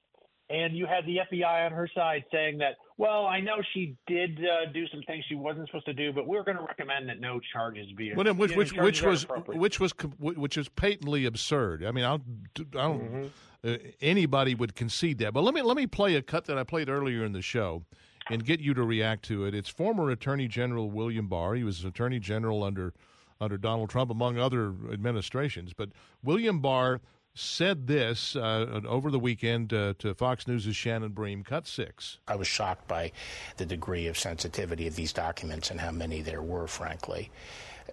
And 0.51 0.75
you 0.75 0.87
had 0.87 1.05
the 1.05 1.19
FBI 1.31 1.67
on 1.67 1.73
her 1.73 1.89
side 1.95 2.25
saying 2.33 2.59
that, 2.59 2.77
well, 2.97 3.27
I 3.27 3.39
know 3.41 3.57
she 3.75 3.97
did 4.07 4.39
uh, 4.39 4.73
do 4.73 4.87
some 4.89 5.03
things 5.03 5.25
she 5.29 5.35
wasn't 5.35 5.67
supposed 5.69 5.85
to 5.87 5.93
do, 5.93 6.11
but 6.11 6.27
we're 6.27 6.43
going 6.43 6.57
to 6.57 6.63
recommend 6.63 7.09
that 7.11 7.21
no 7.21 7.39
charges 7.53 7.87
be. 7.97 8.15
Well, 8.15 8.25
then, 8.25 8.39
which 8.39 8.53
know, 8.53 8.57
which 8.57 8.73
which 8.73 9.03
was 9.03 9.27
which 9.47 9.79
was 9.79 9.93
which 10.19 10.57
was 10.57 10.69
patently 10.71 11.27
absurd. 11.27 11.85
I 11.85 11.91
mean, 11.91 12.05
I'll, 12.05 12.23
I 12.59 12.63
don't. 12.73 13.01
Mm-hmm. 13.01 13.27
Uh, 13.65 13.77
anybody 14.01 14.55
would 14.55 14.75
concede 14.75 15.19
that. 15.19 15.35
But 15.35 15.43
let 15.43 15.53
me 15.53 15.61
let 15.63 15.77
me 15.77 15.87
play 15.87 16.15
a 16.15 16.23
cut 16.23 16.47
that 16.47 16.57
I 16.57 16.65
played 16.65 16.89
earlier 16.89 17.25
in 17.25 17.33
the 17.33 17.43
show, 17.43 17.85
and 18.31 18.45
get 18.45 18.61
you 18.61 18.73
to 18.73 18.83
react 18.83 19.25
to 19.27 19.45
it. 19.45 19.55
It's 19.55 19.69
former 19.69 20.11
Attorney 20.11 20.49
General 20.49 20.91
William 20.91 21.29
Barr. 21.29 21.55
He 21.55 21.65
was 21.65 21.85
Attorney 21.85 22.21
General 22.21 22.65
under 22.65 22.95
under 23.41 23.59
Donald 23.59 23.91
Trump, 23.91 24.11
among 24.11 24.39
other 24.39 24.75
administrations. 24.93 25.73
But 25.73 25.91
William 26.23 26.61
Barr 26.61 27.01
said 27.39 27.87
this 27.87 28.37
uh, 28.37 28.81
over 28.87 29.11
the 29.11 29.19
weekend 29.19 29.73
uh, 29.73 29.95
to 29.99 30.15
Fox 30.15 30.47
News' 30.47 30.75
Shannon 30.75 31.13
Bream. 31.13 31.45
Cut 31.45 31.67
six. 31.67 32.19
I 32.27 32.37
was 32.37 32.49
shocked 32.49 32.89
by 32.89 33.13
the 33.57 33.67
degree 33.67 34.07
of 34.09 34.19
sensitivity 34.19 34.87
of 34.87 34.97
these 34.97 35.13
documents 35.13 35.71
and 35.71 35.81
how 35.81 35.93
many 35.93 36.21
there 36.21 36.43
were, 36.43 36.67
frankly. 36.67 37.31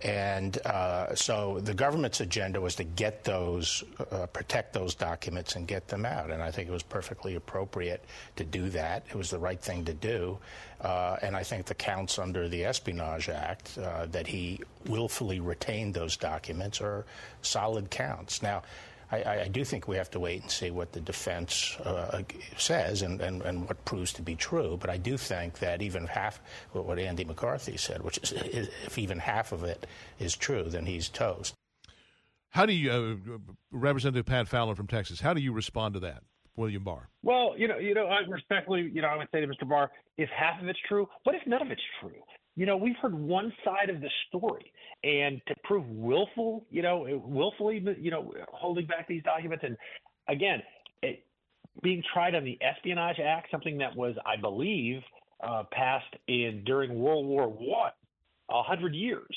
And 0.04 0.58
uh, 0.66 1.16
so 1.16 1.62
the 1.62 1.74
government's 1.74 2.20
agenda 2.20 2.60
was 2.60 2.76
to 2.76 2.84
get 2.84 3.24
those, 3.24 3.84
uh, 4.12 4.26
protect 4.26 4.74
those 4.74 4.94
documents 4.94 5.56
and 5.56 5.66
get 5.66 5.88
them 5.88 6.06
out. 6.06 6.32
And 6.32 6.44
I 6.44 6.52
think 6.52 6.68
it 6.68 6.72
was 6.74 6.84
perfectly 6.84 7.36
appropriate 7.36 8.04
to 8.36 8.44
do 8.44 8.70
that. 8.72 9.06
It 9.10 9.16
was 9.16 9.30
the 9.30 9.40
right 9.40 9.62
thing 9.62 9.86
to 9.86 9.94
do. 9.94 10.38
Uh, 10.82 11.16
and 11.22 11.36
I 11.36 11.44
think 11.44 11.66
the 11.66 11.76
counts 11.76 12.20
under 12.20 12.50
the 12.50 12.66
Espionage 12.66 13.30
Act 13.30 13.78
uh, 13.78 14.08
that 14.08 14.28
he 14.28 14.60
willfully 14.86 15.40
retained 15.40 15.94
those 15.94 16.18
documents 16.18 16.82
are 16.82 17.06
solid 17.42 17.90
counts. 17.90 18.42
Now, 18.42 18.64
I- 19.12 19.22
I, 19.24 19.42
I 19.44 19.48
do 19.48 19.64
think 19.64 19.88
we 19.88 19.98
have 19.98 20.10
to 20.12 20.20
wait 20.20 20.42
and 20.42 20.52
see 20.52 20.72
what 20.72 20.92
the 20.94 21.00
defense 21.02 21.76
uh, 21.84 22.22
says 22.58 23.02
and, 23.02 23.22
and, 23.22 23.42
and 23.44 23.68
what 23.68 23.84
proves 23.86 24.12
to 24.14 24.22
be 24.22 24.36
true. 24.36 24.78
But 24.80 24.90
I 24.90 24.98
do 24.98 25.18
think 25.18 25.60
that 25.60 25.82
even 25.82 26.08
half 26.08 26.42
what 26.72 26.86
what 26.86 27.00
Andy 27.00 27.24
McCarthy 27.26 27.78
said, 27.78 28.02
which 28.04 28.18
is 28.18 28.32
if 28.34 28.98
even 28.98 29.20
half 29.20 29.52
of 29.52 29.64
it 29.64 29.86
is 30.20 30.36
true, 30.36 30.64
then 30.64 30.86
he's 30.86 31.10
toast. 31.10 31.54
How 32.50 32.66
do 32.66 32.74
you, 32.74 32.92
uh, 32.92 33.38
Representative 33.72 34.26
Pat 34.26 34.48
Fallon 34.48 34.76
from 34.76 34.88
Texas? 34.88 35.20
How 35.20 35.34
do 35.34 35.42
you 35.42 35.52
respond 35.52 35.94
to 35.96 36.00
that? 36.02 36.24
William 36.56 36.86
Barr? 36.86 37.10
Well, 37.22 37.54
you 37.58 37.68
know, 37.68 37.78
you 37.78 37.94
know, 37.94 38.06
I 38.06 38.20
respectfully, 38.30 38.90
you 38.94 39.02
know, 39.02 39.10
I 39.10 39.18
would 39.18 39.28
say 39.34 39.42
to 39.42 39.48
Mr. 39.48 39.68
Barr, 39.68 39.92
if 40.18 40.30
half 40.30 40.62
of 40.62 40.68
it's 40.70 40.80
true, 40.88 41.06
what 41.24 41.36
if 41.36 41.46
none 41.46 41.62
of 41.62 41.70
it's 41.70 41.82
true? 42.00 42.12
You 42.56 42.66
know, 42.66 42.78
we've 42.78 42.96
heard 43.02 43.14
one 43.14 43.52
side 43.66 43.90
of 43.90 44.02
the 44.02 44.10
story, 44.30 44.72
and 45.04 45.42
to 45.48 45.56
prove 45.64 45.86
willful, 45.88 46.66
you 46.70 46.82
know, 46.82 47.22
willfully, 47.26 47.84
you 48.00 48.12
know, 48.12 48.32
holding 48.50 48.86
back 48.86 49.08
these 49.08 49.24
documents, 49.24 49.64
and 49.66 49.76
again, 50.30 50.62
it, 51.02 51.26
being 51.84 52.02
tried 52.14 52.36
on 52.36 52.46
the 52.46 52.58
Espionage 52.62 53.20
Act, 53.20 53.52
something 53.52 53.78
that 53.80 53.96
was, 53.96 54.16
I 54.26 54.40
believe, 54.40 55.02
uh, 55.46 55.64
passed 55.72 56.16
in 56.28 56.64
during 56.66 56.98
World 56.98 57.26
War 57.26 57.48
One, 57.50 57.92
a 58.50 58.64
hundred 58.64 58.96
years 58.96 59.36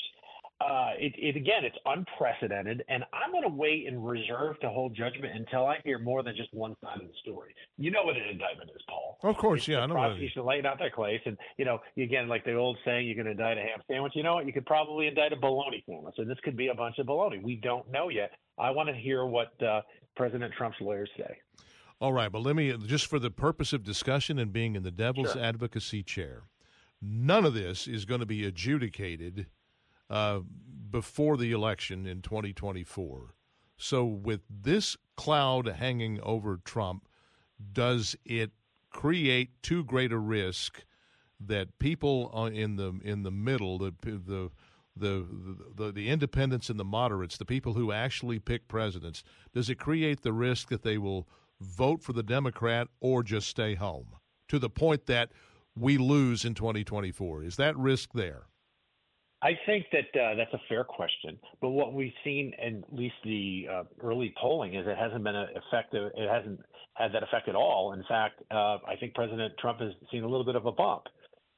uh, 0.61 0.91
it, 0.97 1.13
it 1.17 1.35
again, 1.37 1.63
it's 1.63 1.77
unprecedented, 1.85 2.83
and 2.89 3.03
I'm 3.13 3.31
going 3.31 3.43
to 3.43 3.49
wait 3.55 3.87
and 3.87 4.05
reserve 4.05 4.59
to 4.59 4.69
hold 4.69 4.93
judgment 4.95 5.33
until 5.35 5.65
I 5.65 5.77
hear 5.85 5.99
more 5.99 6.21
than 6.21 6.35
just 6.35 6.53
one 6.53 6.75
side 6.83 6.99
of 7.01 7.07
the 7.07 7.13
story. 7.21 7.55
You 7.77 7.91
know 7.91 8.03
what 8.03 8.17
an 8.17 8.23
indictment 8.29 8.69
is, 8.75 8.81
Paul. 8.89 9.17
Of 9.23 9.37
course, 9.37 9.61
it's 9.61 9.67
yeah, 9.69 9.79
I 9.79 9.85
know. 9.85 9.95
What 9.95 10.03
it 10.03 10.07
is. 10.07 10.11
prosecution 10.17 10.45
laying 10.45 10.65
out 10.65 10.77
their 10.77 10.89
case, 10.89 11.21
and 11.25 11.37
you 11.57 11.63
know, 11.63 11.79
again, 11.97 12.27
like 12.27 12.43
the 12.43 12.55
old 12.55 12.77
saying, 12.83 13.07
"You 13.07 13.15
can 13.15 13.27
indict 13.27 13.57
a 13.57 13.61
ham 13.61 13.79
sandwich." 13.89 14.13
You 14.15 14.23
know 14.23 14.35
what? 14.35 14.45
You 14.45 14.53
could 14.53 14.65
probably 14.65 15.07
indict 15.07 15.31
a 15.31 15.37
bologna 15.37 15.81
sandwich, 15.87 16.15
and 16.17 16.29
this 16.29 16.39
could 16.43 16.57
be 16.57 16.67
a 16.67 16.75
bunch 16.75 16.99
of 16.99 17.05
bologna. 17.05 17.39
We 17.39 17.55
don't 17.55 17.89
know 17.89 18.09
yet. 18.09 18.31
I 18.57 18.71
want 18.71 18.89
to 18.89 18.95
hear 18.95 19.25
what 19.25 19.53
uh, 19.63 19.81
President 20.17 20.53
Trump's 20.57 20.77
lawyers 20.81 21.09
say. 21.17 21.37
All 22.01 22.11
right, 22.13 22.31
but 22.31 22.41
let 22.41 22.55
me 22.55 22.75
just 22.85 23.07
for 23.07 23.19
the 23.19 23.31
purpose 23.31 23.71
of 23.71 23.83
discussion 23.83 24.39
and 24.39 24.51
being 24.51 24.75
in 24.75 24.83
the 24.83 24.91
devil's 24.91 25.33
Sure. 25.33 25.41
advocacy 25.41 26.03
chair, 26.03 26.43
none 27.01 27.45
of 27.45 27.53
this 27.53 27.87
is 27.87 28.03
going 28.05 28.19
to 28.21 28.25
be 28.25 28.45
adjudicated 28.45 29.47
uh, 30.09 30.39
before 30.89 31.37
the 31.37 31.51
election 31.51 32.05
in 32.05 32.21
2024. 32.21 33.35
So, 33.77 34.05
with 34.05 34.41
this 34.49 34.97
cloud 35.15 35.67
hanging 35.67 36.19
over 36.21 36.59
Trump, 36.63 37.07
does 37.71 38.15
it 38.25 38.51
create 38.89 39.51
too 39.61 39.83
great 39.83 40.11
a 40.11 40.17
risk 40.17 40.83
that 41.39 41.79
people 41.79 42.47
in 42.47 42.75
the 42.75 42.99
in 43.03 43.23
the 43.23 43.31
middle, 43.31 43.77
the 43.77 43.93
the 44.01 44.51
the, 44.95 45.25
the 45.75 45.91
the 45.91 46.09
independents 46.09 46.69
and 46.69 46.79
the 46.79 46.83
moderates, 46.85 47.37
the 47.37 47.45
people 47.45 47.73
who 47.73 47.91
actually 47.91 48.39
pick 48.39 48.67
presidents, 48.67 49.23
does 49.53 49.69
it 49.69 49.75
create 49.75 50.21
the 50.21 50.33
risk 50.33 50.69
that 50.69 50.83
they 50.83 50.97
will 50.97 51.27
vote 51.61 52.03
for 52.03 52.13
the 52.13 52.23
Democrat 52.23 52.87
or 52.99 53.23
just 53.23 53.47
stay 53.47 53.75
home 53.75 54.07
to 54.47 54.59
the 54.59 54.69
point 54.69 55.05
that 55.05 55.31
we 55.75 55.97
lose 55.97 56.43
in 56.43 56.53
2024? 56.53 57.43
Is 57.43 57.55
that 57.55 57.77
risk 57.77 58.11
there? 58.13 58.47
I 59.41 59.51
think 59.65 59.85
that 59.91 60.19
uh, 60.19 60.35
that's 60.35 60.53
a 60.53 60.61
fair 60.67 60.83
question, 60.83 61.39
but 61.61 61.69
what 61.69 61.93
we've 61.93 62.13
seen, 62.25 62.53
in 62.61 62.83
at 62.83 62.93
least 62.93 63.15
the 63.23 63.67
uh, 63.71 63.83
early 64.03 64.33
polling, 64.39 64.75
is 64.75 64.85
it 64.85 64.97
hasn't 64.97 65.23
been 65.23 65.35
effective. 65.35 66.11
It 66.15 66.29
hasn't 66.29 66.59
had 66.95 67.13
that 67.13 67.23
effect 67.23 67.47
at 67.47 67.55
all. 67.55 67.93
In 67.93 68.03
fact, 68.07 68.41
uh, 68.51 68.79
I 68.85 68.95
think 68.99 69.15
President 69.15 69.53
Trump 69.57 69.79
has 69.79 69.93
seen 70.11 70.23
a 70.23 70.27
little 70.27 70.45
bit 70.45 70.55
of 70.55 70.65
a 70.65 70.71
bump 70.73 71.03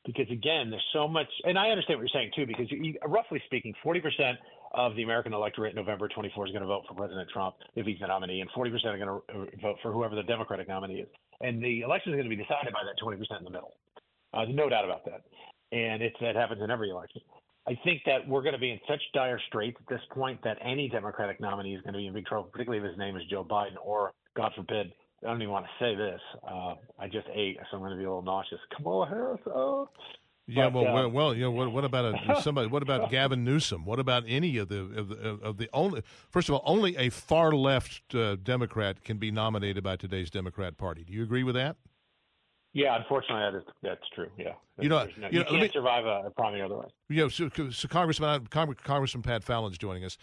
because 0.05 0.25
again, 0.31 0.69
there's 0.69 0.85
so 0.93 1.07
much, 1.07 1.27
and 1.43 1.57
I 1.57 1.69
understand 1.69 1.99
what 1.99 2.03
you're 2.03 2.21
saying 2.21 2.31
too, 2.35 2.45
because 2.45 2.67
you, 2.69 2.95
roughly 3.07 3.41
speaking, 3.45 3.73
40% 3.85 4.33
of 4.73 4.95
the 4.95 5.03
American 5.03 5.33
electorate 5.33 5.71
in 5.71 5.75
November 5.75 6.07
24 6.07 6.47
is 6.47 6.51
going 6.51 6.61
to 6.61 6.67
vote 6.67 6.83
for 6.87 6.95
President 6.95 7.29
Trump 7.31 7.55
if 7.75 7.85
he's 7.85 7.99
the 7.99 8.07
nominee, 8.07 8.41
and 8.41 8.49
40% 8.51 8.85
are 8.85 8.97
going 8.97 9.21
to 9.51 9.57
vote 9.61 9.77
for 9.81 9.91
whoever 9.91 10.15
the 10.15 10.23
Democratic 10.23 10.67
nominee 10.67 11.01
is. 11.01 11.09
And 11.41 11.61
the 11.61 11.81
election 11.81 12.13
is 12.13 12.17
going 12.17 12.29
to 12.29 12.35
be 12.35 12.41
decided 12.41 12.73
by 12.73 12.81
that 12.85 13.01
20% 13.03 13.39
in 13.39 13.43
the 13.43 13.51
middle. 13.51 13.73
Uh, 14.33 14.45
there's 14.45 14.55
no 14.55 14.69
doubt 14.69 14.85
about 14.85 15.05
that. 15.05 15.21
And 15.71 16.01
it's 16.01 16.15
that 16.21 16.35
happens 16.35 16.61
in 16.61 16.71
every 16.71 16.89
election. 16.89 17.21
I 17.67 17.77
think 17.83 18.01
that 18.05 18.27
we're 18.27 18.41
going 18.41 18.53
to 18.53 18.59
be 18.59 18.71
in 18.71 18.79
such 18.87 19.01
dire 19.13 19.39
straits 19.47 19.77
at 19.79 19.87
this 19.87 20.01
point 20.11 20.39
that 20.43 20.57
any 20.63 20.89
Democratic 20.89 21.39
nominee 21.39 21.75
is 21.75 21.81
going 21.83 21.93
to 21.93 21.99
be 21.99 22.07
in 22.07 22.13
big 22.13 22.25
trouble, 22.25 22.49
particularly 22.51 22.83
if 22.83 22.89
his 22.89 22.97
name 22.97 23.15
is 23.15 23.23
Joe 23.29 23.43
Biden 23.43 23.75
or, 23.83 24.11
God 24.35 24.51
forbid, 24.55 24.91
I 25.23 25.27
don't 25.27 25.41
even 25.41 25.51
want 25.51 25.65
to 25.65 25.83
say 25.83 25.95
this. 25.95 26.19
Uh, 26.47 26.75
I 26.97 27.07
just 27.07 27.27
ate, 27.33 27.57
so 27.69 27.77
I'm 27.77 27.83
going 27.83 27.91
to 27.91 27.97
be 27.97 28.03
a 28.03 28.07
little 28.07 28.23
nauseous. 28.23 28.59
Kamala 28.75 29.07
Harris. 29.07 29.41
Oh. 29.45 29.89
Yeah, 30.47 30.69
But, 30.69 30.83
well, 30.83 30.97
uh, 30.97 31.07
well, 31.09 31.35
you 31.35 31.43
know, 31.43 31.51
what, 31.51 31.71
what 31.71 31.85
about 31.85 32.15
a, 32.15 32.41
somebody? 32.41 32.67
What 32.67 32.81
about 32.81 33.11
Gavin 33.11 33.43
Newsom? 33.43 33.85
What 33.85 33.99
about 33.99 34.23
any 34.27 34.57
of 34.57 34.69
the 34.69 34.79
of 34.79 35.09
the, 35.09 35.15
of 35.43 35.57
the 35.57 35.69
only? 35.71 36.01
First 36.29 36.49
of 36.49 36.55
all, 36.55 36.63
only 36.65 36.97
a 36.97 37.09
far 37.09 37.51
left 37.51 38.13
uh, 38.15 38.35
Democrat 38.35 39.03
can 39.03 39.17
be 39.17 39.31
nominated 39.31 39.83
by 39.83 39.95
today's 39.95 40.29
Democrat 40.31 40.77
Party. 40.77 41.03
Do 41.03 41.13
you 41.13 41.23
agree 41.23 41.43
with 41.43 41.55
that? 41.55 41.77
Yeah, 42.73 42.95
unfortunately, 42.97 43.41
that 43.51 43.57
is 43.57 43.73
that's 43.83 44.09
true. 44.15 44.29
Yeah, 44.37 44.53
You 44.79 44.87
know- 44.89 44.99
no- 44.99 45.03
you 45.05 45.13
you, 45.17 45.21
know, 45.31 45.39
let 45.39 45.47
can't 45.49 45.61
me- 45.61 45.69
survive 45.73 46.05
a, 46.05 46.27
a 46.27 46.29
primary 46.31 46.61
otherwise. 46.61 46.91
Yeah, 47.09 47.27
so, 47.27 47.49
so 47.69 47.87
Congressman 47.87 48.29
uh, 48.29 48.39
Cong- 48.49 48.75
Congressman 48.83 49.23
Pat 49.23 49.43
Fallon's 49.43 49.77
joining 49.77 50.05
us. 50.05 50.17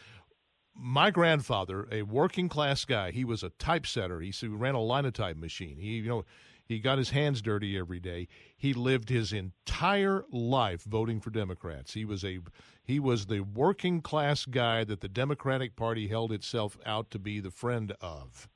My 0.81 1.11
grandfather, 1.11 1.89
a 1.91 2.03
working 2.03 2.49
class 2.49 2.85
guy, 2.85 3.11
he 3.11 3.25
was 3.25 3.43
a 3.43 3.51
typesetter. 3.59 4.21
He 4.21 4.29
s- 4.31 4.43
ran 4.45 4.75
a 4.75 4.81
linotype 4.81 5.37
machine. 5.37 5.77
He, 5.79 5.97
you 5.99 6.09
know, 6.09 6.25
he 6.65 6.79
got 6.79 6.99
his 6.99 7.11
hands 7.11 7.43
dirty 7.43 7.77
every 7.77 7.99
day. 7.99 8.29
He 8.57 8.73
lived 8.75 9.09
his 9.09 9.33
entire 9.33 10.25
life 10.31 10.85
voting 10.85 11.21
for 11.21 11.31
Democrats. 11.31 11.95
He 11.95 12.05
was 12.05 12.25
a 12.25 12.39
he 12.85 13.01
was 13.01 13.27
the 13.27 13.41
working 13.41 14.01
class 14.01 14.45
guy 14.47 14.85
that 14.85 15.01
the 15.01 15.09
Democratic 15.09 15.77
Party 15.77 16.09
held 16.09 16.31
itself 16.33 16.79
out 16.87 17.11
to 17.11 17.19
be 17.19 17.41
the 17.41 17.51
friend 17.51 17.93
of. 18.01 18.49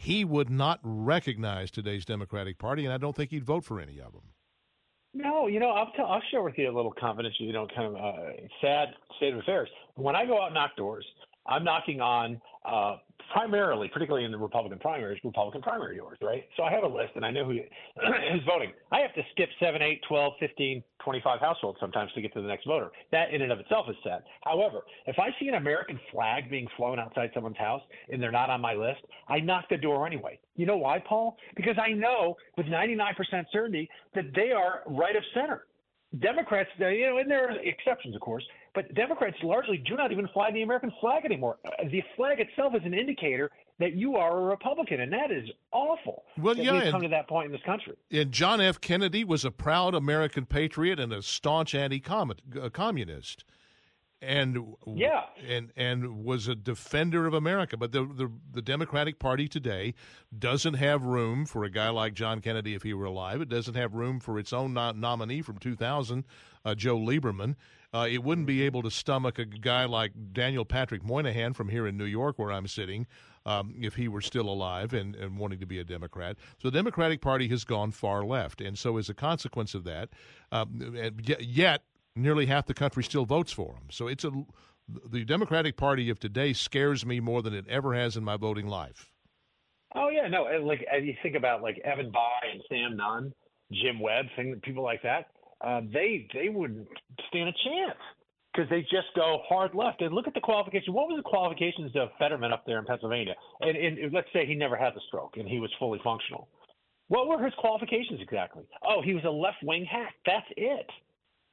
He 0.00 0.24
would 0.24 0.48
not 0.48 0.78
recognize 0.84 1.72
today's 1.72 2.04
Democratic 2.04 2.56
Party, 2.56 2.84
and 2.84 2.94
I 2.94 2.98
don't 2.98 3.16
think 3.16 3.30
he'd 3.32 3.44
vote 3.44 3.64
for 3.64 3.80
any 3.80 4.00
of 4.00 4.12
them. 4.12 4.22
No, 5.12 5.48
you 5.48 5.58
know, 5.58 5.70
I'll 5.70 5.90
tell, 5.96 6.06
I'll 6.06 6.22
share 6.30 6.42
with 6.42 6.56
you 6.56 6.70
a 6.70 6.74
little 6.74 6.92
confidential, 6.92 7.44
you 7.44 7.52
know, 7.52 7.66
kind 7.74 7.88
of 7.88 7.96
uh, 7.96 8.30
sad 8.60 8.90
state 9.16 9.32
of 9.32 9.40
affairs. 9.40 9.68
When 9.96 10.14
I 10.14 10.24
go 10.24 10.40
out 10.40 10.46
and 10.46 10.54
knock 10.54 10.76
doors, 10.76 11.04
I'm 11.48 11.64
knocking 11.64 12.00
on 12.00 12.40
uh, 12.64 12.96
primarily, 13.32 13.88
particularly 13.88 14.24
in 14.24 14.32
the 14.32 14.38
Republican 14.38 14.78
primaries, 14.78 15.18
Republican 15.24 15.62
primary 15.62 15.96
doors, 15.96 16.18
right? 16.22 16.44
So 16.56 16.62
I 16.62 16.72
have 16.72 16.84
a 16.84 16.88
list 16.88 17.12
and 17.14 17.24
I 17.24 17.30
know 17.30 17.44
who 17.44 17.52
is 17.52 17.60
voting. 18.46 18.72
I 18.92 19.00
have 19.00 19.14
to 19.14 19.22
skip 19.32 19.48
7, 19.60 19.80
8, 19.82 20.00
12, 20.08 20.32
15, 20.40 20.82
25 21.02 21.40
households 21.40 21.78
sometimes 21.80 22.12
to 22.14 22.22
get 22.22 22.32
to 22.34 22.42
the 22.42 22.48
next 22.48 22.66
voter. 22.66 22.90
That 23.12 23.32
in 23.32 23.42
and 23.42 23.52
of 23.52 23.60
itself 23.60 23.86
is 23.88 23.96
sad. 24.02 24.22
However, 24.44 24.80
if 25.06 25.18
I 25.18 25.28
see 25.40 25.48
an 25.48 25.54
American 25.54 25.98
flag 26.12 26.50
being 26.50 26.68
flown 26.76 26.98
outside 26.98 27.30
someone's 27.34 27.58
house 27.58 27.82
and 28.10 28.22
they're 28.22 28.32
not 28.32 28.50
on 28.50 28.60
my 28.60 28.74
list, 28.74 29.00
I 29.28 29.40
knock 29.40 29.64
the 29.70 29.76
door 29.76 30.06
anyway. 30.06 30.38
You 30.56 30.66
know 30.66 30.76
why, 30.76 30.98
Paul? 30.98 31.36
Because 31.56 31.76
I 31.78 31.92
know 31.92 32.36
with 32.56 32.66
99% 32.66 33.14
certainty 33.52 33.88
that 34.14 34.24
they 34.34 34.52
are 34.52 34.82
right 34.86 35.16
of 35.16 35.22
center. 35.34 35.64
Democrats, 36.20 36.70
you 36.78 37.06
know, 37.06 37.18
and 37.18 37.30
there 37.30 37.48
are 37.50 37.58
exceptions, 37.58 38.14
of 38.14 38.20
course, 38.22 38.44
but 38.74 38.92
Democrats 38.94 39.36
largely 39.42 39.76
do 39.76 39.94
not 39.94 40.10
even 40.10 40.26
fly 40.28 40.50
the 40.50 40.62
American 40.62 40.90
flag 41.00 41.24
anymore. 41.24 41.58
Uh, 41.66 41.84
The 41.90 42.02
flag 42.16 42.40
itself 42.40 42.74
is 42.74 42.82
an 42.84 42.94
indicator 42.94 43.50
that 43.78 43.92
you 43.94 44.16
are 44.16 44.38
a 44.38 44.42
Republican, 44.42 45.00
and 45.02 45.12
that 45.12 45.30
is 45.30 45.48
awful. 45.70 46.24
Well, 46.38 46.56
yeah, 46.56 46.72
we've 46.72 46.82
and- 46.82 46.90
come 46.92 47.02
to 47.02 47.08
that 47.08 47.28
point 47.28 47.46
in 47.46 47.52
this 47.52 47.60
country. 47.62 47.94
And 48.10 48.32
John 48.32 48.60
F. 48.60 48.80
Kennedy 48.80 49.22
was 49.22 49.44
a 49.44 49.50
proud 49.50 49.94
American 49.94 50.46
patriot 50.46 50.98
and 50.98 51.12
a 51.12 51.20
staunch 51.22 51.74
anti-communist, 51.74 53.44
and 54.20 54.74
Yeah. 54.86 55.24
and 55.46 55.72
and 55.76 56.24
was 56.24 56.48
a 56.48 56.54
defender 56.54 57.26
of 57.26 57.34
America. 57.34 57.76
But 57.76 57.92
the, 57.92 58.04
the 58.04 58.30
the 58.50 58.62
Democratic 58.62 59.18
Party 59.18 59.48
today 59.48 59.94
doesn't 60.36 60.74
have 60.74 61.04
room 61.04 61.46
for 61.46 61.64
a 61.64 61.70
guy 61.70 61.88
like 61.90 62.14
John 62.14 62.40
Kennedy 62.40 62.74
if 62.74 62.82
he 62.82 62.94
were 62.94 63.04
alive. 63.04 63.40
It 63.40 63.48
doesn't 63.48 63.74
have 63.74 63.94
room 63.94 64.20
for 64.20 64.38
its 64.38 64.52
own 64.52 64.74
no- 64.74 64.92
nominee 64.92 65.42
from 65.42 65.58
2000, 65.58 66.24
uh, 66.64 66.74
Joe 66.74 66.98
Lieberman. 66.98 67.54
Uh, 67.94 68.06
it 68.10 68.22
wouldn't 68.22 68.46
be 68.46 68.62
able 68.62 68.82
to 68.82 68.90
stomach 68.90 69.38
a 69.38 69.46
guy 69.46 69.86
like 69.86 70.12
Daniel 70.32 70.64
Patrick 70.66 71.02
Moynihan 71.02 71.54
from 71.54 71.70
here 71.70 71.86
in 71.86 71.96
New 71.96 72.04
York, 72.04 72.38
where 72.38 72.52
I'm 72.52 72.66
sitting, 72.66 73.06
um, 73.46 73.74
if 73.80 73.94
he 73.94 74.08
were 74.08 74.20
still 74.20 74.46
alive 74.46 74.92
and, 74.92 75.16
and 75.16 75.38
wanting 75.38 75.58
to 75.60 75.66
be 75.66 75.78
a 75.78 75.84
Democrat. 75.84 76.36
So 76.58 76.68
the 76.68 76.76
Democratic 76.76 77.22
Party 77.22 77.48
has 77.48 77.64
gone 77.64 77.90
far 77.92 78.24
left. 78.24 78.60
And 78.60 78.78
so, 78.78 78.98
as 78.98 79.08
a 79.08 79.14
consequence 79.14 79.74
of 79.74 79.84
that, 79.84 80.10
um, 80.52 80.94
yet, 81.22 81.42
yet 81.42 81.82
nearly 82.18 82.46
half 82.46 82.66
the 82.66 82.74
country 82.74 83.02
still 83.02 83.24
votes 83.24 83.52
for 83.52 83.72
him. 83.72 83.84
So 83.90 84.08
it's 84.08 84.24
a 84.24 84.30
the 85.10 85.24
Democratic 85.24 85.76
Party 85.76 86.08
of 86.08 86.18
today 86.18 86.52
scares 86.52 87.04
me 87.04 87.20
more 87.20 87.42
than 87.42 87.52
it 87.52 87.66
ever 87.68 87.94
has 87.94 88.16
in 88.16 88.24
my 88.24 88.36
voting 88.36 88.66
life. 88.66 89.10
Oh 89.94 90.08
yeah, 90.08 90.28
no, 90.28 90.44
like 90.62 90.84
you 91.02 91.14
think 91.22 91.36
about 91.36 91.62
like 91.62 91.78
Evan 91.84 92.10
Bayh 92.10 92.52
and 92.52 92.62
Sam 92.68 92.96
Nunn, 92.96 93.32
Jim 93.72 94.00
Webb, 94.00 94.26
thing, 94.36 94.58
people 94.62 94.82
like 94.82 95.02
that, 95.02 95.26
uh, 95.60 95.80
they 95.92 96.26
they 96.34 96.48
wouldn't 96.48 96.88
stand 97.28 97.48
a 97.48 97.52
chance 97.52 97.98
because 98.58 98.68
they 98.70 98.80
just 98.82 99.08
go 99.14 99.40
hard 99.48 99.74
left. 99.74 100.00
And 100.02 100.12
look 100.14 100.26
at 100.26 100.34
the 100.34 100.40
qualifications. 100.40 100.94
What 100.94 101.08
was 101.08 101.16
the 101.16 101.28
qualifications 101.28 101.92
of 101.96 102.08
Fetterman 102.18 102.52
up 102.52 102.64
there 102.66 102.78
in 102.78 102.84
Pennsylvania? 102.84 103.34
And, 103.60 103.76
and 103.76 104.12
let's 104.12 104.28
say 104.32 104.46
he 104.46 104.54
never 104.54 104.76
had 104.76 104.94
the 104.94 105.00
stroke 105.08 105.36
and 105.36 105.48
he 105.48 105.60
was 105.60 105.70
fully 105.78 106.00
functional. 106.02 106.48
What 107.08 107.28
were 107.28 107.42
his 107.42 107.54
qualifications 107.58 108.20
exactly? 108.20 108.64
Oh, 108.86 109.00
he 109.02 109.14
was 109.14 109.24
a 109.24 109.30
left 109.30 109.58
wing 109.62 109.86
hack. 109.90 110.14
That's 110.26 110.46
it. 110.56 110.86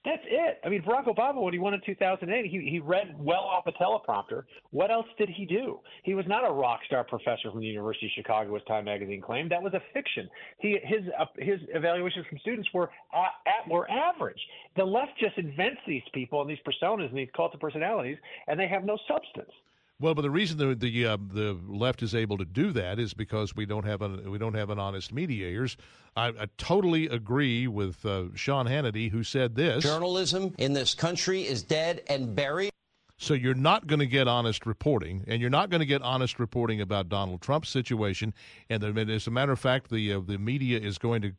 That's 0.06 0.22
it. 0.28 0.60
I 0.64 0.70
mean, 0.70 0.84
Barack 0.84 1.08
Obama, 1.08 1.42
when 1.42 1.52
he 1.52 1.58
won 1.58 1.74
in 1.74 1.82
2008, 1.84 2.46
he, 2.46 2.70
he 2.70 2.80
read 2.80 3.16
well 3.18 3.42
off 3.42 3.66
a 3.66 3.72
teleprompter. 3.72 4.44
What 4.70 4.92
else 4.92 5.08
did 5.18 5.30
he 5.30 5.48
do? 5.48 5.80
He 6.04 6.14
was 6.14 6.26
not 6.28 6.48
a 6.48 6.54
rock 6.54 6.82
star 6.86 7.04
professor 7.04 7.50
from 7.50 7.60
the 7.60 7.66
University 7.66 8.06
of 8.06 8.12
Chicago, 8.16 8.56
as 8.56 8.62
Time 8.68 8.86
Magazine 8.86 9.20
claimed. 9.20 9.52
That 9.52 9.64
was 9.64 9.74
a 9.74 9.82
fiction. 9.94 10.30
He 10.60 10.78
his 10.84 11.02
uh, 11.20 11.26
his 11.40 11.60
evaluations 11.74 12.28
from 12.30 12.38
students 12.40 12.70
were 12.72 12.92
uh, 13.16 13.26
at, 13.48 13.68
were 13.68 13.90
average. 13.90 14.40
The 14.78 14.86
left 14.86 15.14
just 15.20 15.38
invents 15.40 15.82
these 15.88 16.04
people 16.14 16.40
and 16.42 16.50
these 16.50 16.60
personas 16.60 17.10
and 17.10 17.18
these 17.18 17.30
cult 17.36 17.56
of 17.56 17.60
personalities, 17.60 18.18
and 18.48 18.60
they 18.60 18.68
have 18.68 18.86
no 18.86 19.00
substance. 19.08 19.52
Well, 20.00 20.14
but 20.14 20.24
the 20.24 20.32
reason 20.32 20.58
the 20.58 20.76
the 20.76 21.06
uh, 21.06 21.18
the 21.32 21.58
left 21.68 22.04
is 22.04 22.14
able 22.14 22.38
to 22.38 22.46
do 22.46 22.74
that 22.74 23.00
is 23.00 23.14
because 23.14 23.56
we 23.56 23.66
don't 23.66 23.86
have 23.86 24.02
an 24.02 24.30
we 24.30 24.38
don't 24.38 24.54
have 24.54 24.70
an 24.70 24.78
honest 24.78 25.14
mediators. 25.14 25.78
I, 26.18 26.28
I 26.28 26.48
totally 26.58 27.08
agree 27.08 27.68
with 27.68 28.06
uh, 28.06 28.26
Sean 28.36 28.66
Hannity, 28.66 29.10
who 29.10 29.24
said 29.24 29.56
this: 29.56 29.84
journalism 29.84 30.54
in 30.58 30.74
this 30.74 30.94
country 30.94 31.48
is 31.48 31.64
dead 31.64 32.02
and 32.08 32.36
buried. 32.36 32.72
So 33.18 33.34
you're 33.34 33.54
not 33.54 33.88
going 33.88 34.00
to 34.00 34.06
get 34.06 34.28
honest 34.28 34.66
reporting, 34.66 35.24
and 35.28 35.40
you're 35.40 35.50
not 35.50 35.70
going 35.70 35.80
to 35.80 35.86
get 35.86 36.02
honest 36.02 36.38
reporting 36.38 36.82
about 36.82 37.08
Donald 37.08 37.42
Trump's 37.42 37.70
situation. 37.70 38.34
And 38.70 38.84
as 39.10 39.28
a 39.28 39.32
matter 39.32 39.54
of 39.54 39.60
fact, 39.60 39.90
the 39.90 40.12
uh, 40.12 40.20
the 40.20 40.38
media 40.38 40.78
is 40.78 40.98
going 40.98 41.22
to 41.22 41.32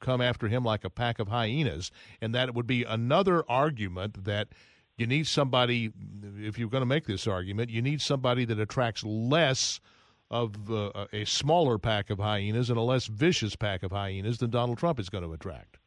come 0.00 0.20
after 0.20 0.48
him 0.48 0.64
like 0.64 0.84
a 0.84 0.90
pack 0.90 1.20
of 1.20 1.28
hyenas, 1.28 1.92
and 2.20 2.34
that 2.34 2.52
would 2.54 2.66
be 2.66 2.82
another 2.82 3.44
argument 3.48 4.24
that 4.24 4.48
you 4.96 5.06
need 5.06 5.26
somebody, 5.26 5.92
if 6.38 6.58
you're 6.58 6.68
going 6.68 6.82
to 6.82 6.86
make 6.86 7.06
this 7.06 7.26
argument, 7.26 7.70
you 7.70 7.82
need 7.82 8.00
somebody 8.00 8.44
that 8.44 8.58
attracts 8.58 9.02
less 9.04 9.80
of 10.30 10.70
uh, 10.70 11.06
a 11.12 11.24
smaller 11.24 11.78
pack 11.78 12.10
of 12.10 12.18
hyenas 12.18 12.70
and 12.70 12.78
a 12.78 12.82
less 12.82 13.06
vicious 13.06 13.56
pack 13.56 13.82
of 13.82 13.90
hyenas 13.90 14.38
than 14.38 14.50
Donald 14.50 14.78
Trump 14.78 15.00
is 15.00 15.08
going 15.08 15.24
to 15.24 15.32
attract. 15.32 15.78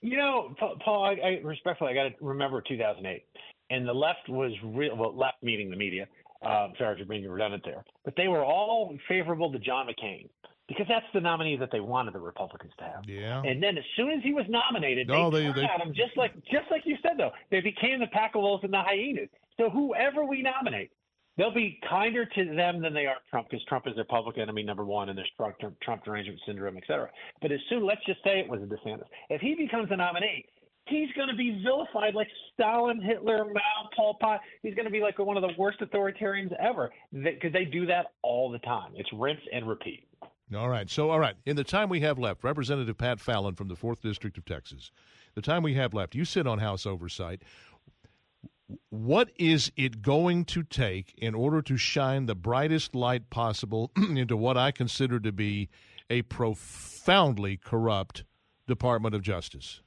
You 0.00 0.16
know, 0.16 0.54
Paul, 0.84 1.04
I, 1.04 1.26
I 1.26 1.40
respectfully, 1.42 1.90
I 1.90 1.94
got 1.94 2.18
to 2.18 2.24
remember 2.24 2.62
2008, 2.66 3.24
and 3.70 3.88
the 3.88 3.92
left 3.92 4.28
was 4.28 4.52
real. 4.62 4.96
Well, 4.96 5.16
left 5.16 5.42
meaning 5.42 5.70
the 5.70 5.76
media. 5.76 6.06
Uh, 6.42 6.68
sorry 6.78 6.98
for 6.98 7.06
being 7.06 7.26
redundant 7.26 7.62
there, 7.64 7.82
but 8.04 8.14
they 8.16 8.28
were 8.28 8.44
all 8.44 8.94
favorable 9.08 9.50
to 9.50 9.58
John 9.58 9.86
McCain 9.86 10.28
because 10.68 10.86
that's 10.88 11.06
the 11.12 11.20
nominee 11.20 11.56
that 11.56 11.70
they 11.70 11.80
wanted 11.80 12.14
the 12.14 12.20
Republicans 12.20 12.72
to 12.78 12.84
have. 12.84 13.04
Yeah. 13.06 13.42
And 13.44 13.62
then 13.62 13.76
as 13.76 13.84
soon 13.96 14.10
as 14.10 14.22
he 14.22 14.32
was 14.32 14.46
nominated, 14.48 15.08
no, 15.08 15.30
they, 15.30 15.40
they 15.40 15.44
turned 15.44 15.56
they, 15.56 15.62
on 15.62 15.88
him 15.88 15.94
just 15.94 16.16
like 16.16 16.34
just 16.44 16.70
like 16.70 16.82
you 16.84 16.96
said 17.02 17.12
though. 17.18 17.32
They 17.50 17.60
became 17.60 18.00
the 18.00 18.06
pack 18.08 18.34
of 18.34 18.42
wolves 18.42 18.64
and 18.64 18.72
the 18.72 18.82
hyenas. 18.82 19.28
So 19.58 19.70
whoever 19.70 20.24
we 20.24 20.42
nominate, 20.42 20.90
they'll 21.36 21.54
be 21.54 21.78
kinder 21.88 22.24
to 22.24 22.54
them 22.54 22.80
than 22.80 22.94
they 22.94 23.06
are 23.06 23.16
Trump 23.30 23.48
because 23.50 23.64
Trump 23.66 23.86
is 23.86 23.94
a 23.96 24.00
Republican 24.00 24.42
enemy 24.42 24.62
number 24.62 24.84
one, 24.84 25.08
and 25.08 25.18
there's 25.18 25.30
Trump, 25.36 25.56
Trump 25.82 26.04
derangement 26.04 26.40
syndrome, 26.46 26.76
et 26.76 26.84
cetera. 26.86 27.10
But 27.42 27.52
as 27.52 27.60
soon, 27.68 27.84
let's 27.84 28.04
just 28.06 28.22
say 28.24 28.40
it 28.40 28.48
was 28.48 28.62
a 28.62 28.66
DeSantis. 28.66 29.04
If 29.30 29.40
he 29.40 29.54
becomes 29.54 29.88
a 29.90 29.96
nominee, 29.96 30.46
he's 30.86 31.10
going 31.12 31.28
to 31.28 31.36
be 31.36 31.62
vilified 31.62 32.14
like 32.14 32.28
Stalin, 32.52 33.00
Hitler, 33.00 33.44
Mao, 33.44 33.88
Pol 33.96 34.14
Pot. 34.20 34.40
He's 34.62 34.74
going 34.74 34.86
to 34.86 34.90
be 34.90 35.00
like 35.00 35.18
one 35.18 35.36
of 35.36 35.42
the 35.42 35.52
worst 35.58 35.80
authoritarians 35.80 36.52
ever 36.58 36.90
because 37.12 37.52
they 37.52 37.64
do 37.64 37.86
that 37.86 38.06
all 38.22 38.50
the 38.50 38.58
time. 38.60 38.92
It's 38.94 39.10
rinse 39.12 39.40
and 39.52 39.68
repeat. 39.68 40.06
All 40.52 40.68
right. 40.68 40.90
So, 40.90 41.10
all 41.10 41.18
right. 41.18 41.36
In 41.46 41.56
the 41.56 41.64
time 41.64 41.88
we 41.88 42.00
have 42.00 42.18
left, 42.18 42.44
Representative 42.44 42.98
Pat 42.98 43.20
Fallon 43.20 43.54
from 43.54 43.68
the 43.68 43.76
4th 43.76 44.00
District 44.00 44.36
of 44.36 44.44
Texas, 44.44 44.90
the 45.34 45.42
time 45.42 45.62
we 45.62 45.74
have 45.74 45.94
left, 45.94 46.14
you 46.14 46.24
sit 46.24 46.46
on 46.46 46.58
House 46.58 46.86
Oversight. 46.86 47.42
What 48.90 49.30
is 49.38 49.72
it 49.76 50.02
going 50.02 50.44
to 50.46 50.62
take 50.62 51.14
in 51.18 51.34
order 51.34 51.60
to 51.62 51.76
shine 51.76 52.26
the 52.26 52.34
brightest 52.34 52.94
light 52.94 53.30
possible 53.30 53.90
into 53.96 54.36
what 54.36 54.56
I 54.56 54.70
consider 54.70 55.18
to 55.20 55.32
be 55.32 55.68
a 56.10 56.22
profoundly 56.22 57.56
corrupt 57.56 58.24
Department 58.66 59.14
of 59.14 59.22
Justice? 59.22 59.82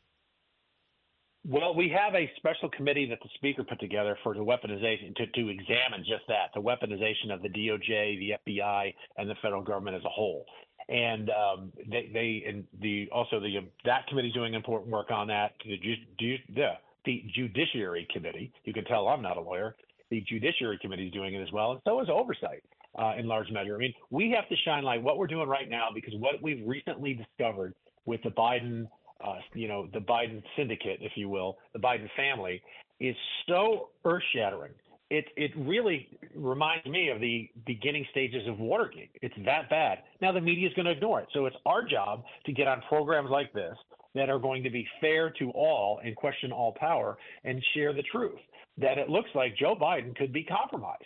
Well, 1.50 1.74
we 1.74 1.88
have 1.96 2.14
a 2.14 2.30
special 2.36 2.70
committee 2.70 3.06
that 3.06 3.20
the 3.24 3.30
Speaker 3.36 3.64
put 3.64 3.80
together 3.80 4.18
for 4.22 4.34
the 4.34 4.42
weaponization 4.42 5.16
to, 5.16 5.28
to 5.28 5.48
examine 5.48 6.00
just 6.00 6.28
that 6.28 6.50
the 6.54 6.60
weaponization 6.60 7.34
of 7.34 7.42
the 7.42 7.48
DOJ, 7.48 8.20
the 8.20 8.34
FBI, 8.46 8.94
and 9.16 9.30
the 9.30 9.36
federal 9.42 9.64
government 9.64 9.96
as 9.96 10.04
a 10.04 10.10
whole. 10.10 10.46
And 10.90 11.30
um, 11.30 11.72
they, 11.90 12.10
they 12.14 12.44
and 12.50 12.66
the 12.82 13.08
also 13.14 13.40
the 13.40 13.60
that 13.86 14.08
committee 14.08 14.28
is 14.28 14.34
doing 14.34 14.56
important 14.56 14.92
work 14.92 15.10
on 15.10 15.28
that. 15.28 15.54
The, 15.64 15.80
the, 16.20 16.66
the 17.06 17.24
Judiciary 17.34 18.06
Committee, 18.12 18.52
you 18.66 18.74
can 18.74 18.84
tell 18.84 19.08
I'm 19.08 19.22
not 19.22 19.38
a 19.38 19.42
lawyer. 19.42 19.78
The 20.10 20.22
Judiciary 20.28 20.80
Committee 20.82 21.08
is 21.08 21.14
doing 21.14 21.34
it 21.34 21.42
as 21.42 21.52
well, 21.54 21.72
and 21.72 21.82
so 21.86 22.02
is 22.02 22.10
oversight 22.10 22.64
uh, 23.00 23.14
in 23.18 23.26
large 23.26 23.50
measure. 23.52 23.76
I 23.76 23.78
mean, 23.78 23.94
we 24.10 24.32
have 24.32 24.50
to 24.50 24.56
shine 24.66 24.84
light 24.84 25.02
what 25.02 25.18
we're 25.18 25.28
doing 25.28 25.48
right 25.48 25.70
now 25.70 25.88
because 25.96 26.14
what 26.20 26.42
we've 26.42 26.66
recently 26.68 27.14
discovered 27.14 27.74
with 28.06 28.22
the 28.24 28.30
Biden 28.32 28.88
uh, 29.26 29.36
you 29.54 29.68
know, 29.68 29.88
the 29.94 30.00
Biden 30.00 30.42
syndicate, 30.56 31.00
if 31.02 31.14
you 31.16 31.30
will, 31.30 31.58
the 31.74 31.80
Biden 31.80 32.08
family, 32.16 32.62
is 33.00 33.16
so 33.48 33.90
earth 34.06 34.24
shattering. 34.34 34.74
It 35.10 35.26
it 35.38 35.52
really 35.56 36.10
reminds 36.36 36.86
me 36.86 37.10
of 37.10 37.22
the 37.22 37.50
beginning 37.66 38.06
stages 38.12 38.46
of 38.48 38.60
Watergate. 38.60 39.12
It's 39.22 39.36
that 39.46 39.70
bad. 39.70 40.00
Now 40.22 40.34
the 40.34 40.42
media 40.42 40.68
is 40.68 40.74
going 40.74 40.86
to 40.86 40.92
ignore 40.92 41.22
it, 41.22 41.28
so 41.34 41.46
it's 41.46 41.56
our 41.66 41.84
job 41.84 42.24
to 42.46 42.52
get 42.52 42.68
on 42.68 42.82
programs 42.90 43.30
like 43.30 43.54
this 43.54 43.76
that 44.16 44.30
are 44.30 44.40
going 44.40 44.64
to 44.64 44.70
be 44.70 44.86
fair 45.00 45.30
to 45.40 45.52
all 45.52 46.02
and 46.04 46.16
question 46.16 46.52
all 46.52 46.76
power 46.78 47.18
and 47.46 47.64
share 47.74 47.94
the 47.94 48.04
truth. 48.04 48.40
That 48.78 48.98
it 48.98 49.10
looks 49.10 49.30
like 49.34 49.56
Joe 49.58 49.76
Biden 49.76 50.16
could 50.16 50.34
be 50.34 50.44
compromised, 50.44 51.04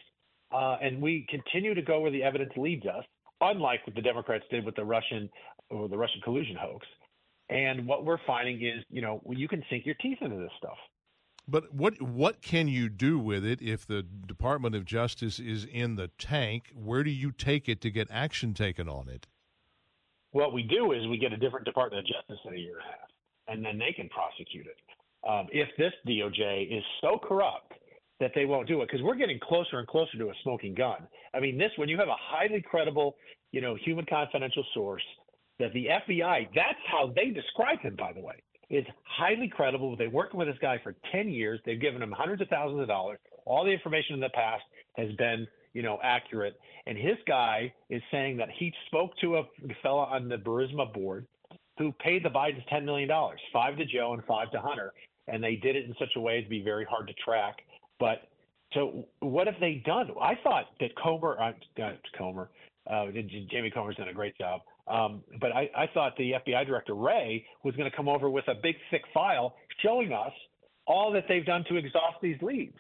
uh, 0.52 0.78
and 0.82 1.02
we 1.02 1.28
continue 1.30 1.76
to 1.76 1.82
go 1.82 2.00
where 2.00 2.12
the 2.12 2.24
evidence 2.24 2.52
leads 2.58 2.86
us. 2.86 3.06
Unlike 3.40 3.88
what 3.88 3.96
the 3.96 4.02
Democrats 4.02 4.44
did 4.52 4.66
with 4.66 4.76
the 4.76 4.86
Russian 4.86 5.30
or 5.70 5.88
the 5.88 5.98
Russian 5.98 6.22
collusion 6.22 6.56
hoax, 6.60 6.86
and 7.52 7.86
what 7.86 8.06
we're 8.06 8.18
finding 8.26 8.64
is, 8.66 8.84
you 8.90 9.02
know, 9.02 9.22
you 9.30 9.48
can 9.48 9.64
sink 9.70 9.86
your 9.86 9.96
teeth 9.96 10.18
into 10.22 10.38
this 10.38 10.52
stuff. 10.58 10.78
But 11.48 11.74
what 11.74 12.02
what 12.02 12.42
can 12.42 12.68
you 12.68 12.88
do 12.88 13.20
with 13.20 13.44
it 13.46 13.62
if 13.62 13.86
the 13.86 14.04
Department 14.04 14.74
of 14.76 14.86
Justice 14.86 15.40
is 15.40 15.66
in 15.66 15.96
the 15.96 16.08
tank? 16.18 16.72
Where 16.74 17.04
do 17.04 17.10
you 17.12 17.32
take 17.32 17.68
it 17.68 17.82
to 17.82 17.92
get 17.92 18.08
action 18.10 18.54
taken 18.54 18.88
on 18.88 19.10
it? 19.10 19.28
What 20.32 20.54
we 20.54 20.64
do 20.64 20.94
is 20.94 21.06
we 21.08 21.18
get 21.18 21.34
a 21.34 21.38
different 21.38 21.66
Department 21.66 22.00
of 22.00 22.06
Justice 22.06 22.40
in 22.46 22.54
a 22.54 22.58
year 22.58 22.78
and 22.78 22.86
a 22.86 22.92
half, 22.92 23.10
and 23.48 23.66
then 23.66 23.78
they 23.78 23.92
can 23.92 24.08
prosecute 24.10 24.66
it. 24.66 24.78
Um, 25.28 25.48
if 25.52 25.68
this 25.78 25.92
DOJ 26.08 26.78
is 26.78 26.84
so 27.02 27.20
corrupt 27.22 27.74
that 28.22 28.32
they 28.34 28.46
won't 28.46 28.68
do 28.68 28.82
it, 28.82 28.88
because 28.88 29.04
we're 29.04 29.16
getting 29.16 29.40
closer 29.40 29.80
and 29.80 29.88
closer 29.88 30.18
to 30.18 30.30
a 30.30 30.34
smoking 30.44 30.74
gun. 30.74 31.08
I 31.34 31.40
mean, 31.40 31.58
this 31.58 31.72
when 31.76 31.90
you 31.90 31.98
have 31.98 32.08
a 32.08 32.16
highly 32.18 32.62
credible, 32.62 33.18
you 33.52 33.62
know, 33.62 33.76
human 33.84 34.06
confidential 34.06 34.64
source 34.74 35.04
that 35.62 35.74
the 35.74 35.88
FBI, 35.88 36.50
that's 36.54 36.80
how 36.92 37.14
they 37.16 37.30
describe 37.30 37.80
him, 37.82 37.96
by 37.96 38.12
the 38.12 38.20
way, 38.20 38.36
is 38.70 38.86
highly 39.04 39.48
credible. 39.48 39.96
They've 39.96 40.12
worked 40.12 40.34
with 40.34 40.48
this 40.48 40.58
guy 40.62 40.80
for 40.84 40.96
10 41.12 41.30
years. 41.30 41.60
They've 41.66 41.80
given 41.80 42.02
him 42.02 42.12
hundreds 42.12 42.42
of 42.42 42.48
thousands 42.50 42.82
of 42.82 42.88
dollars. 42.88 43.20
All 43.46 43.64
the 43.64 43.72
information 43.72 44.16
in 44.16 44.20
the 44.20 44.30
past 44.30 44.64
has 44.98 45.12
been, 45.18 45.48
you 45.74 45.84
know, 45.84 46.00
accurate. 46.04 46.60
And 46.88 46.98
his 46.98 47.18
guy 47.28 47.72
is 47.90 48.02
saying 48.12 48.38
that 48.38 48.50
he 48.58 48.74
spoke 48.88 49.12
to 49.22 49.38
a 49.38 49.44
fellow 49.84 50.00
on 50.00 50.28
the 50.28 50.38
Burisma 50.38 50.92
board 50.92 51.28
who 51.78 51.92
paid 51.94 52.24
the 52.26 52.30
Bidens 52.30 52.68
$10 52.72 52.84
million, 52.84 53.10
five 53.54 53.78
to 53.78 53.86
Joe 53.86 54.14
and 54.14 54.24
five 54.26 54.52
to 54.52 54.60
Hunter. 54.60 54.94
And 55.28 55.44
they 55.44 55.56
did 55.56 55.76
it 55.76 55.86
in 55.86 55.94
such 56.00 56.12
a 56.16 56.20
way 56.20 56.42
to 56.42 56.50
be 56.50 56.64
very 56.64 56.86
hard 56.86 57.08
to 57.08 57.14
track. 57.24 57.58
But 58.00 58.24
so 58.74 59.06
what 59.20 59.48
have 59.48 59.60
they 59.60 59.84
done? 59.86 60.10
I 60.20 60.36
thought 60.44 60.66
that 60.80 60.96
Comer, 60.96 61.38
uh, 61.40 61.52
Comer, 62.18 62.50
uh, 62.90 63.06
Jamie 63.52 63.72
Comer's 63.72 63.96
done 63.96 64.08
a 64.08 64.14
great 64.14 64.38
job. 64.38 64.62
Um, 64.88 65.24
but 65.40 65.52
I, 65.52 65.70
I 65.76 65.88
thought 65.94 66.18
the 66.18 66.34
FBI 66.46 66.66
director 66.66 66.94
Wray 66.96 67.46
was 67.64 67.76
going 67.76 67.90
to 67.90 67.96
come 67.96 68.10
over 68.10 68.30
with 68.30 68.48
a 68.48 68.56
big 68.56 68.76
thick 68.90 69.04
file 69.14 69.56
showing 69.84 70.12
us 70.12 70.34
all 70.88 71.12
that 71.14 71.26
they've 71.30 71.46
done 71.46 71.64
to 71.70 71.78
exhaust 71.78 72.18
these 72.22 72.38
leads. 72.42 72.78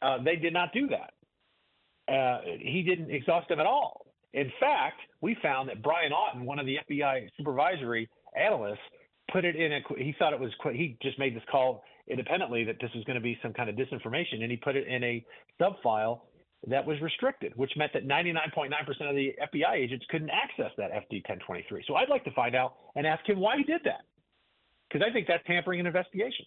Uh, 0.00 0.18
they 0.24 0.36
did 0.36 0.52
not 0.52 0.72
do 0.72 0.88
that. 0.88 2.12
Uh, 2.12 2.40
he 2.60 2.82
didn't 2.82 3.10
exhaust 3.10 3.48
them 3.48 3.60
at 3.60 3.66
all. 3.66 4.06
In 4.32 4.50
fact, 4.60 5.00
we 5.20 5.36
found 5.42 5.68
that 5.68 5.82
Brian 5.82 6.12
Auten, 6.12 6.44
one 6.44 6.58
of 6.58 6.66
the 6.66 6.76
FBI 6.90 7.28
supervisory 7.36 8.08
analysts, 8.36 8.78
put 9.32 9.44
it 9.44 9.56
in 9.56 9.72
a. 9.72 9.80
He 9.98 10.14
thought 10.18 10.32
it 10.32 10.40
was. 10.40 10.52
He 10.72 10.96
just 11.02 11.18
made 11.18 11.34
this 11.34 11.42
call 11.50 11.82
independently 12.08 12.64
that 12.64 12.76
this 12.80 12.90
was 12.94 13.04
going 13.04 13.16
to 13.16 13.22
be 13.22 13.38
some 13.42 13.52
kind 13.52 13.68
of 13.68 13.76
disinformation, 13.76 14.42
and 14.42 14.50
he 14.50 14.56
put 14.56 14.76
it 14.76 14.86
in 14.86 15.02
a 15.04 15.24
sub 15.58 15.74
file 15.82 16.24
that 16.66 16.84
was 16.84 17.00
restricted, 17.00 17.52
which 17.56 17.72
meant 17.76 17.92
that 17.92 18.06
99.9% 18.06 18.70
of 19.08 19.14
the 19.14 19.34
FBI 19.40 19.74
agents 19.74 20.04
couldn't 20.10 20.30
access 20.30 20.72
that 20.76 20.90
FD 20.90 21.22
1023. 21.28 21.84
So 21.86 21.94
I'd 21.94 22.08
like 22.08 22.24
to 22.24 22.32
find 22.32 22.56
out 22.56 22.74
and 22.96 23.06
ask 23.06 23.26
him 23.28 23.38
why 23.38 23.56
he 23.56 23.64
did 23.64 23.82
that, 23.84 24.02
because 24.88 25.06
I 25.08 25.12
think 25.12 25.28
that's 25.28 25.44
tampering 25.46 25.80
an 25.80 25.86
investigation. 25.86 26.46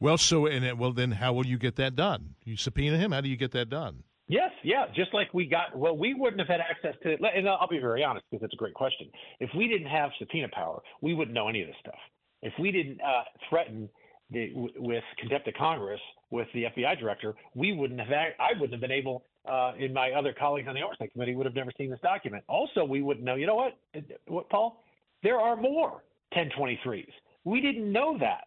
Well, 0.00 0.18
so 0.18 0.46
and 0.46 0.78
well, 0.78 0.92
then 0.92 1.10
how 1.10 1.32
will 1.32 1.46
you 1.46 1.58
get 1.58 1.76
that 1.76 1.96
done? 1.96 2.36
You 2.44 2.56
subpoena 2.56 2.96
him. 2.96 3.10
How 3.10 3.20
do 3.20 3.28
you 3.28 3.36
get 3.36 3.50
that 3.52 3.68
done? 3.68 4.04
Yes, 4.28 4.50
yeah, 4.62 4.84
just 4.94 5.12
like 5.12 5.32
we 5.32 5.46
got. 5.46 5.76
Well, 5.76 5.96
we 5.96 6.14
wouldn't 6.14 6.38
have 6.38 6.48
had 6.48 6.60
access 6.60 6.94
to. 7.02 7.12
It. 7.12 7.20
And 7.34 7.48
I'll 7.48 7.66
be 7.66 7.80
very 7.80 8.04
honest 8.04 8.26
because 8.30 8.44
it's 8.44 8.54
a 8.54 8.56
great 8.56 8.74
question. 8.74 9.08
If 9.40 9.50
we 9.56 9.66
didn't 9.66 9.88
have 9.88 10.10
subpoena 10.18 10.48
power, 10.52 10.80
we 11.00 11.14
wouldn't 11.14 11.34
know 11.34 11.48
any 11.48 11.62
of 11.62 11.66
this 11.66 11.76
stuff. 11.80 11.98
If 12.42 12.52
we 12.60 12.70
didn't 12.70 13.00
uh, 13.00 13.24
threaten 13.48 13.88
the, 14.30 14.52
with 14.76 15.04
contempt 15.18 15.48
of 15.48 15.54
Congress 15.54 16.00
with 16.30 16.48
the 16.54 16.64
FBI 16.64 16.98
director, 17.00 17.34
we 17.54 17.72
wouldn't 17.72 18.00
have. 18.00 18.10
I 18.12 18.52
wouldn't 18.52 18.72
have 18.72 18.80
been 18.80 18.92
able. 18.92 19.24
Uh, 19.48 19.72
in 19.78 19.94
my 19.94 20.10
other 20.10 20.34
colleagues 20.38 20.68
on 20.68 20.74
the 20.74 20.82
oversight 20.82 21.10
committee 21.12 21.34
would 21.34 21.46
have 21.46 21.54
never 21.54 21.70
seen 21.78 21.88
this 21.88 22.00
document. 22.02 22.44
Also, 22.48 22.84
we 22.84 23.00
wouldn't 23.00 23.24
know. 23.24 23.34
You 23.36 23.46
know 23.46 23.54
what? 23.54 23.78
What, 24.26 24.50
Paul? 24.50 24.84
There 25.22 25.38
are 25.38 25.56
more 25.56 26.02
1023s. 26.34 27.08
We 27.44 27.62
didn't 27.62 27.90
know 27.90 28.18
that 28.20 28.44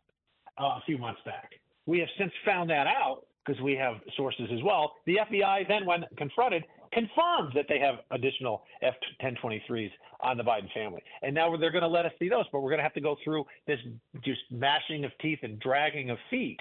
uh, 0.60 0.66
a 0.66 0.82
few 0.86 1.00
months 1.00 1.22
back. 1.26 1.54
We 1.88 2.00
have 2.00 2.10
since 2.20 2.32
found 2.46 2.70
that 2.70 2.86
out 2.86 3.26
because 3.46 3.60
we 3.62 3.76
have 3.76 3.96
sources 4.16 4.48
as 4.54 4.62
well. 4.64 4.94
The 5.06 5.18
FBI 5.30 5.68
then, 5.68 5.86
when 5.86 6.06
confronted, 6.18 6.64
confirmed 6.92 7.54
that 7.56 7.66
they 7.70 7.80
have 7.80 7.96
additional 8.12 8.64
F-1023s 8.82 9.92
on 10.22 10.38
the 10.38 10.44
Biden 10.44 10.72
family. 10.74 11.02
And 11.22 11.34
now 11.34 11.56
they're 11.58 11.72
going 11.72 11.84
to 11.84 11.88
let 11.88 12.06
us 12.06 12.12
see 12.20 12.30
those, 12.30 12.46
but 12.52 12.62
we're 12.62 12.70
going 12.70 12.80
to 12.80 12.84
have 12.84 12.94
to 12.94 13.02
go 13.02 13.16
through 13.24 13.46
this 13.68 13.80
just 14.24 14.42
mashing 14.52 15.06
of 15.06 15.12
teeth 15.22 15.40
and 15.44 15.60
dragging 15.60 16.10
of 16.10 16.18
feet 16.30 16.60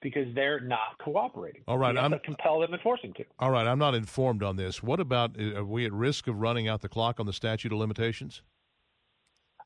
because 0.00 0.26
they're 0.34 0.60
not 0.60 0.98
cooperating. 1.02 1.62
All 1.68 1.78
right, 1.78 1.96
I'm- 1.96 2.10
to 2.10 2.18
compel 2.18 2.60
them 2.60 2.72
and 2.72 2.82
force 2.82 3.00
them 3.02 3.12
to. 3.14 3.24
All 3.38 3.50
right, 3.50 3.66
I'm 3.66 3.78
not 3.78 3.94
informed 3.94 4.42
on 4.42 4.56
this. 4.56 4.82
What 4.82 5.00
about 5.00 5.40
are 5.40 5.64
we 5.64 5.86
at 5.86 5.92
risk 5.92 6.26
of 6.26 6.40
running 6.40 6.68
out 6.68 6.80
the 6.80 6.88
clock 6.88 7.20
on 7.20 7.26
the 7.26 7.32
statute 7.32 7.72
of 7.72 7.78
limitations? 7.78 8.42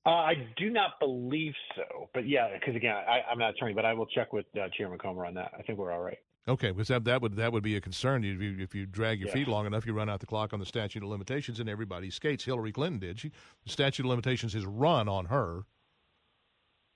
Uh, 0.04 0.10
I 0.10 0.34
do 0.56 0.70
not 0.70 1.00
believe 1.00 1.52
so, 1.74 2.08
but 2.14 2.28
yeah, 2.28 2.48
because 2.52 2.76
again, 2.76 2.94
I, 2.94 3.22
I'm 3.28 3.38
not 3.38 3.48
an 3.48 3.54
attorney, 3.56 3.72
but 3.74 3.84
I 3.84 3.92
will 3.92 4.06
check 4.06 4.32
with 4.32 4.46
uh, 4.56 4.68
Chairman 4.76 4.98
Comer 4.98 5.26
on 5.26 5.34
that. 5.34 5.50
I 5.58 5.62
think 5.62 5.80
we're 5.80 5.90
all 5.90 6.00
right. 6.00 6.18
Okay, 6.48 6.70
because 6.70 6.88
that, 6.88 7.04
that 7.04 7.20
would 7.22 7.34
that 7.36 7.52
would 7.52 7.62
be 7.64 7.74
a 7.76 7.80
concern 7.80 8.22
if 8.24 8.40
you 8.40 8.56
if 8.60 8.74
you 8.74 8.86
drag 8.86 9.18
your 9.18 9.28
Yeah. 9.28 9.34
feet 9.34 9.48
long 9.48 9.66
enough, 9.66 9.84
you 9.84 9.92
run 9.92 10.08
out 10.08 10.20
the 10.20 10.26
clock 10.26 10.52
on 10.52 10.60
the 10.60 10.66
statute 10.66 11.02
of 11.02 11.08
limitations, 11.08 11.58
and 11.58 11.68
everybody 11.68 12.08
skates. 12.10 12.44
Hillary 12.44 12.70
Clinton 12.72 13.00
did. 13.00 13.18
She 13.18 13.30
the 13.64 13.70
statute 13.70 14.04
of 14.04 14.10
limitations 14.10 14.54
is 14.54 14.64
run 14.64 15.08
on 15.08 15.26
her. 15.26 15.62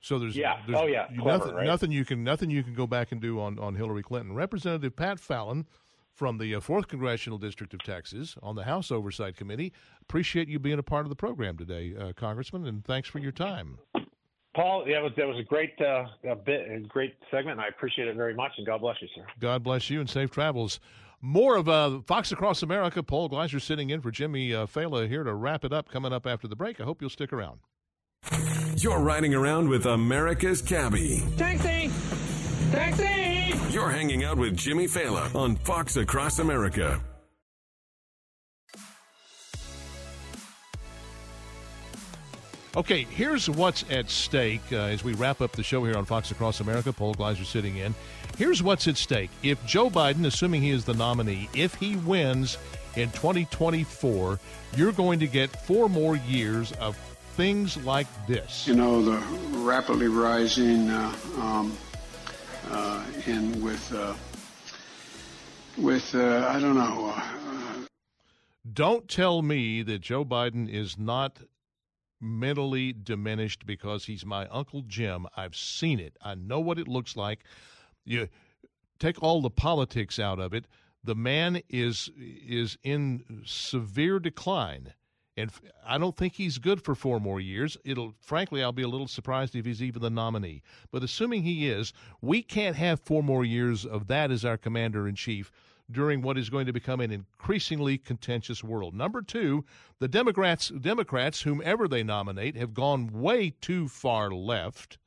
So 0.01 0.19
there's 0.19 0.37
Yeah. 0.37 0.63
there's 0.67 0.79
Oh, 0.79 0.87
yeah. 0.87 1.07
Clever, 1.09 1.25
nothing 1.25 1.55
right? 1.55 1.67
nothing 1.67 1.91
you 1.93 2.05
can 2.05 2.23
nothing 2.23 2.49
you 2.51 2.63
can 2.63 2.75
go 2.75 2.87
back 2.87 3.11
and 3.13 3.21
do 3.21 3.41
on 3.41 3.59
on 3.59 3.75
Hillary 3.75 4.03
Clinton. 4.05 4.35
Representative 4.35 4.95
Pat 4.95 5.19
Fallon 5.19 5.67
from 6.15 6.39
the 6.39 6.55
uh, 6.55 6.61
fourth 6.61 6.87
congressional 6.87 7.39
district 7.39 7.75
of 7.75 7.83
Texas 7.83 8.37
on 8.43 8.55
the 8.55 8.65
House 8.65 8.91
Oversight 8.93 9.37
Committee. 9.37 9.73
Appreciate 10.03 10.49
you 10.49 10.59
being 10.61 10.79
a 10.79 10.83
part 10.83 11.07
of 11.07 11.11
the 11.11 11.17
program 11.17 11.57
today, 11.57 11.95
uh, 11.97 12.13
Congressman, 12.13 12.67
and 12.67 12.85
thanks 12.85 13.09
for 13.09 13.19
your 13.19 13.33
time. 13.33 13.79
Paul, 14.55 14.85
that 14.87 15.03
was 15.03 15.13
that 15.17 15.27
was 15.27 15.39
a 15.39 15.45
great 15.45 15.75
uh, 15.81 16.07
a 16.29 16.35
bit, 16.35 16.69
a 16.71 16.81
great 16.81 17.15
segment, 17.31 17.53
and 17.53 17.61
I 17.61 17.69
appreciate 17.69 18.09
it 18.09 18.17
very 18.17 18.35
much. 18.35 18.53
And 18.59 18.67
God 18.67 18.81
bless 18.81 18.97
you, 19.01 19.09
sir. 19.15 19.25
God 19.39 19.63
bless 19.63 19.91
you 19.91 20.01
and 20.01 20.11
safe 20.11 20.31
travels. 20.31 20.81
More 21.21 21.57
of 21.57 21.69
uh, 21.69 22.01
Fox 22.01 22.33
Across 22.33 22.63
America. 22.63 23.03
Paul 23.03 23.29
Gleiser 23.29 23.61
sitting 23.61 23.91
in 23.91 24.01
for 24.01 24.11
Jimmy 24.11 24.55
uh, 24.55 24.67
Failla 24.67 25.07
here 25.07 25.23
to 25.23 25.35
wrap 25.35 25.65
it 25.65 25.73
up. 25.73 25.89
Coming 25.91 26.13
up 26.13 26.27
after 26.27 26.49
the 26.49 26.57
break. 26.57 26.81
I 26.81 26.85
hope 26.85 27.01
you'll 27.01 27.11
stick 27.11 27.33
around. 27.33 27.61
You're 28.77 29.01
riding 29.01 29.35
around 29.35 29.69
with 29.69 29.87
America's 29.87 30.63
Cabbie. 30.63 31.23
Taxi! 31.37 31.91
Taxi! 32.71 33.55
You're 33.71 33.91
hanging 33.91 34.25
out 34.25 34.39
with 34.39 34.57
Jimmy 34.57 34.87
Failla 34.87 35.35
on 35.35 35.57
Fox 35.57 35.97
Across 35.97 36.39
America. 36.39 37.01
Okay, 42.77 43.03
here's 43.03 43.51
what's 43.51 43.85
at 43.91 44.09
stake 44.09 44.63
uh, 44.71 44.77
as 44.77 45.03
we 45.03 45.13
wrap 45.15 45.41
up 45.41 45.51
the 45.53 45.63
show 45.63 45.85
here 45.85 45.97
on 45.97 46.05
Fox 46.05 46.31
Across 46.31 46.61
America. 46.61 46.93
Paul 46.93 47.15
Gleiser 47.15 47.45
sitting 47.45 47.79
in. 47.79 47.97
Here's 48.39 48.63
what's 48.63 48.87
at 48.87 48.97
stake. 48.97 49.31
If 49.43 49.65
Joe 49.67 49.91
Biden, 49.91 50.25
assuming 50.25 50.63
he 50.63 50.71
is 50.71 50.85
the 50.85 50.95
nominee, 50.95 51.49
if 51.53 51.75
he 51.75 51.97
wins 51.97 52.59
in 52.95 53.11
2024, 53.11 54.39
you're 54.77 54.93
going 54.93 55.19
to 55.19 55.27
get 55.27 55.51
four 55.51 55.89
more 55.89 56.15
years 56.15 56.71
of 56.73 56.97
things 57.35 57.77
like 57.79 58.07
this. 58.29 58.69
You 58.69 58.77
know, 58.77 59.03
the 59.03 59.19
rapidly 59.59 60.07
rising 60.07 60.91
uh, 60.91 61.13
um, 61.39 61.77
uh, 62.71 63.05
in 63.27 63.65
with 63.65 63.93
uh, 63.93 64.15
with 65.77 66.15
uh, 66.15 66.47
I 66.49 66.61
don't 66.61 66.77
know. 66.77 67.13
Uh, 67.17 67.87
Don't 68.73 69.09
tell 69.09 69.43
me 69.43 69.83
that 69.83 70.03
Joe 70.03 70.25
Biden 70.25 70.69
is 70.73 70.97
not 70.97 71.39
mentally 72.21 72.93
diminished 72.93 73.67
because 73.67 74.05
he's 74.05 74.27
my 74.27 74.47
Uncle 74.49 74.83
Jim. 74.83 75.27
I've 75.37 75.57
seen 75.57 75.99
it. 76.01 76.17
I 76.23 76.35
know 76.35 76.61
what 76.61 76.79
it 76.79 76.89
looks 76.89 77.17
like. 77.17 77.41
You 78.05 78.29
take 78.99 79.23
all 79.23 79.41
the 79.41 79.51
politics 79.51 80.19
out 80.19 80.39
of 80.39 80.53
it. 80.53 80.67
The 81.03 81.15
man 81.15 81.63
is 81.69 82.11
is 82.17 82.77
in 82.83 83.43
severe 83.45 84.19
decline. 84.19 84.95
And 85.37 85.51
I 85.87 85.97
don't 85.97 86.17
think 86.17 86.35
he's 86.35 86.59
good 86.59 86.83
for 86.83 86.95
four 86.95 87.19
more 87.19 87.41
years. 87.41 87.79
It'll, 87.85 88.15
frankly, 88.21 88.63
I'll 88.63 88.73
be 88.73 88.83
a 88.83 88.89
little 88.89 89.09
surprised 89.09 89.57
if 89.57 89.65
he's 89.65 89.83
even 89.83 90.03
the 90.03 90.11
nominee. 90.11 90.63
But 90.91 91.03
assuming 91.03 91.45
he 91.45 91.69
is, 91.69 91.95
we 92.21 92.43
can't 92.43 92.77
have 92.77 93.01
four 93.01 93.23
more 93.23 93.45
years 93.45 93.87
of 93.87 94.07
that 94.09 94.31
as 94.31 94.45
our 94.45 94.59
commander 94.59 95.09
in 95.09 95.15
chief 95.15 95.51
during 95.93 96.23
what 96.23 96.39
is 96.39 96.51
going 96.51 96.67
to 96.67 96.73
become 96.73 97.01
an 97.01 97.11
increasingly 97.11 97.99
contentious 97.99 98.63
world. 98.63 98.95
Number 98.95 99.23
two, 99.23 99.65
the 99.99 100.09
Democrats, 100.09 100.69
Democrats, 100.69 101.43
whomever 101.43 101.89
they 101.89 102.03
nominate, 102.03 102.57
have 102.57 102.75
gone 102.75 103.11
way 103.13 103.51
too 103.61 103.89
far 103.89 104.31
left 104.31 104.99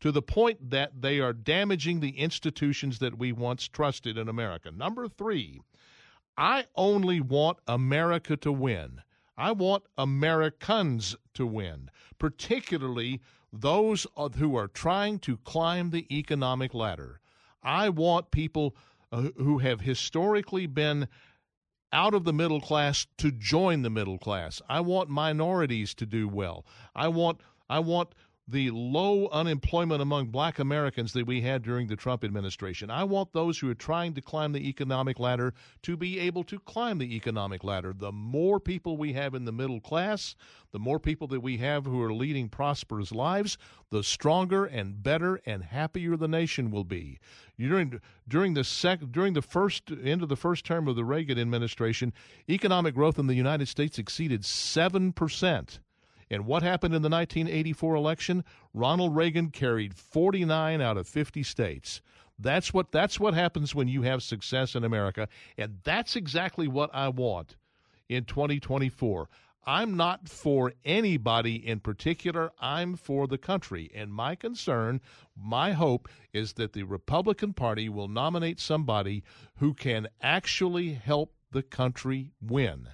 to 0.00 0.12
the 0.12 0.22
point 0.22 0.70
that 0.70 1.00
they 1.00 1.20
are 1.20 1.32
damaging 1.32 2.00
the 2.00 2.18
institutions 2.18 2.98
that 2.98 3.18
we 3.18 3.32
once 3.32 3.66
trusted 3.68 4.18
in 4.18 4.28
America. 4.28 4.70
Number 4.70 5.08
three, 5.08 5.60
I 6.36 6.66
only 6.74 7.20
want 7.20 7.58
America 7.66 8.36
to 8.36 8.52
win. 8.52 9.02
I 9.38 9.52
want 9.52 9.84
Americans 9.96 11.16
to 11.34 11.46
win, 11.46 11.90
particularly 12.18 13.20
those 13.52 14.06
who 14.36 14.56
are 14.56 14.68
trying 14.68 15.18
to 15.20 15.38
climb 15.38 15.90
the 15.90 16.06
economic 16.14 16.74
ladder. 16.74 17.20
I 17.62 17.88
want 17.88 18.30
people 18.30 18.76
uh, 19.12 19.28
who 19.36 19.58
have 19.58 19.80
historically 19.80 20.66
been 20.66 21.08
out 21.92 22.14
of 22.14 22.24
the 22.24 22.32
middle 22.32 22.60
class 22.60 23.06
to 23.18 23.30
join 23.30 23.82
the 23.82 23.90
middle 23.90 24.18
class. 24.18 24.60
I 24.68 24.80
want 24.80 25.08
minorities 25.08 25.94
to 25.94 26.06
do 26.06 26.28
well. 26.28 26.66
I 26.94 27.08
want 27.08 27.40
I 27.68 27.78
want 27.80 28.14
the 28.48 28.70
low 28.70 29.26
unemployment 29.28 30.00
among 30.00 30.28
black 30.28 30.60
Americans 30.60 31.12
that 31.12 31.26
we 31.26 31.40
had 31.40 31.62
during 31.62 31.88
the 31.88 31.96
Trump 31.96 32.22
administration. 32.22 32.90
I 32.90 33.02
want 33.02 33.32
those 33.32 33.58
who 33.58 33.68
are 33.68 33.74
trying 33.74 34.14
to 34.14 34.20
climb 34.20 34.52
the 34.52 34.68
economic 34.68 35.18
ladder 35.18 35.52
to 35.82 35.96
be 35.96 36.20
able 36.20 36.44
to 36.44 36.60
climb 36.60 36.98
the 36.98 37.16
economic 37.16 37.64
ladder. 37.64 37.92
The 37.92 38.12
more 38.12 38.60
people 38.60 38.96
we 38.96 39.14
have 39.14 39.34
in 39.34 39.46
the 39.46 39.52
middle 39.52 39.80
class, 39.80 40.36
the 40.70 40.78
more 40.78 41.00
people 41.00 41.26
that 41.28 41.40
we 41.40 41.56
have 41.56 41.86
who 41.86 42.00
are 42.00 42.12
leading 42.12 42.48
prosperous 42.48 43.10
lives, 43.10 43.58
the 43.90 44.04
stronger 44.04 44.64
and 44.64 45.02
better 45.02 45.40
and 45.44 45.64
happier 45.64 46.16
the 46.16 46.28
nation 46.28 46.70
will 46.70 46.84
be. 46.84 47.18
During 47.58 48.00
during 48.28 48.54
the 48.54 48.64
sec, 48.64 49.00
during 49.10 49.32
the 49.32 49.42
first 49.42 49.90
end 49.90 50.22
of 50.22 50.28
the 50.28 50.36
first 50.36 50.64
term 50.64 50.86
of 50.86 50.94
the 50.94 51.04
Reagan 51.04 51.38
administration, 51.38 52.12
economic 52.48 52.94
growth 52.94 53.18
in 53.18 53.26
the 53.26 53.34
United 53.34 53.66
States 53.66 53.98
exceeded 53.98 54.44
seven 54.44 55.12
percent. 55.12 55.80
And 56.30 56.46
what 56.46 56.62
happened 56.62 56.94
in 56.94 57.02
the 57.02 57.08
1984 57.08 57.94
election? 57.94 58.44
Ronald 58.74 59.14
Reagan 59.14 59.50
carried 59.50 59.94
49 59.94 60.80
out 60.80 60.96
of 60.96 61.06
50 61.06 61.42
states. 61.42 62.00
That's 62.38 62.74
what 62.74 62.92
that's 62.92 63.18
what 63.18 63.34
happens 63.34 63.74
when 63.74 63.88
you 63.88 64.02
have 64.02 64.22
success 64.22 64.74
in 64.74 64.84
America, 64.84 65.28
and 65.56 65.78
that's 65.84 66.16
exactly 66.16 66.68
what 66.68 66.90
I 66.92 67.08
want 67.08 67.56
in 68.08 68.24
2024. 68.24 69.28
I'm 69.68 69.96
not 69.96 70.28
for 70.28 70.72
anybody 70.84 71.56
in 71.56 71.80
particular. 71.80 72.52
I'm 72.60 72.94
for 72.94 73.26
the 73.26 73.38
country. 73.38 73.90
And 73.92 74.12
my 74.12 74.36
concern, 74.36 75.00
my 75.36 75.72
hope 75.72 76.08
is 76.32 76.52
that 76.52 76.72
the 76.72 76.84
Republican 76.84 77.52
Party 77.52 77.88
will 77.88 78.06
nominate 78.06 78.60
somebody 78.60 79.24
who 79.56 79.74
can 79.74 80.06
actually 80.22 80.92
help 80.92 81.34
the 81.50 81.64
country 81.64 82.30
win. 82.40 82.90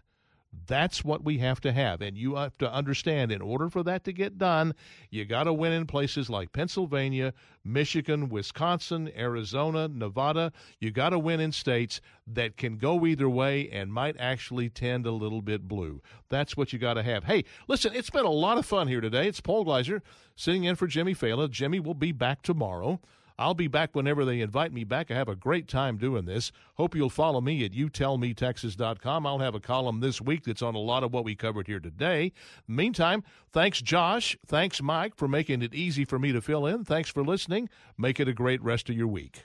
That's 0.66 1.04
what 1.04 1.24
we 1.24 1.38
have 1.38 1.60
to 1.62 1.72
have. 1.72 2.02
And 2.02 2.16
you 2.16 2.36
have 2.36 2.56
to 2.58 2.70
understand 2.70 3.32
in 3.32 3.40
order 3.40 3.68
for 3.68 3.82
that 3.82 4.04
to 4.04 4.12
get 4.12 4.38
done, 4.38 4.74
you 5.10 5.24
got 5.24 5.44
to 5.44 5.52
win 5.52 5.72
in 5.72 5.86
places 5.86 6.28
like 6.28 6.52
Pennsylvania, 6.52 7.32
Michigan, 7.64 8.28
Wisconsin, 8.28 9.10
Arizona, 9.16 9.88
Nevada. 9.88 10.52
You 10.78 10.90
got 10.90 11.10
to 11.10 11.18
win 11.18 11.40
in 11.40 11.52
states 11.52 12.00
that 12.26 12.56
can 12.56 12.76
go 12.76 13.06
either 13.06 13.28
way 13.28 13.68
and 13.70 13.92
might 13.92 14.16
actually 14.18 14.68
tend 14.68 15.06
a 15.06 15.12
little 15.12 15.42
bit 15.42 15.66
blue. 15.66 16.02
That's 16.28 16.56
what 16.56 16.72
you 16.72 16.78
got 16.78 16.94
to 16.94 17.02
have. 17.02 17.24
Hey, 17.24 17.44
listen, 17.66 17.92
it's 17.94 18.10
been 18.10 18.26
a 18.26 18.30
lot 18.30 18.58
of 18.58 18.66
fun 18.66 18.88
here 18.88 19.00
today. 19.00 19.26
It's 19.28 19.40
Paul 19.40 19.64
Gleiser 19.64 20.02
sitting 20.36 20.64
in 20.64 20.76
for 20.76 20.86
Jimmy 20.86 21.14
Failla. 21.14 21.50
Jimmy 21.50 21.80
will 21.80 21.94
be 21.94 22.12
back 22.12 22.42
tomorrow. 22.42 23.00
I'll 23.38 23.54
be 23.54 23.68
back 23.68 23.94
whenever 23.94 24.24
they 24.24 24.40
invite 24.40 24.72
me 24.72 24.84
back. 24.84 25.10
I 25.10 25.14
have 25.14 25.28
a 25.28 25.36
great 25.36 25.68
time 25.68 25.96
doing 25.96 26.24
this. 26.24 26.52
Hope 26.74 26.94
you'll 26.94 27.10
follow 27.10 27.40
me 27.40 27.64
at 27.64 27.72
youtellmetexas.com. 27.72 29.26
I'll 29.26 29.38
have 29.38 29.54
a 29.54 29.60
column 29.60 30.00
this 30.00 30.20
week 30.20 30.44
that's 30.44 30.62
on 30.62 30.74
a 30.74 30.78
lot 30.78 31.02
of 31.02 31.12
what 31.12 31.24
we 31.24 31.34
covered 31.34 31.66
here 31.66 31.80
today. 31.80 32.32
Meantime, 32.66 33.22
thanks, 33.52 33.80
Josh. 33.80 34.36
Thanks, 34.46 34.82
Mike, 34.82 35.16
for 35.16 35.28
making 35.28 35.62
it 35.62 35.74
easy 35.74 36.04
for 36.04 36.18
me 36.18 36.32
to 36.32 36.40
fill 36.40 36.66
in. 36.66 36.84
Thanks 36.84 37.10
for 37.10 37.22
listening. 37.24 37.68
Make 37.98 38.20
it 38.20 38.28
a 38.28 38.32
great 38.32 38.62
rest 38.62 38.88
of 38.88 38.96
your 38.96 39.08
week. 39.08 39.44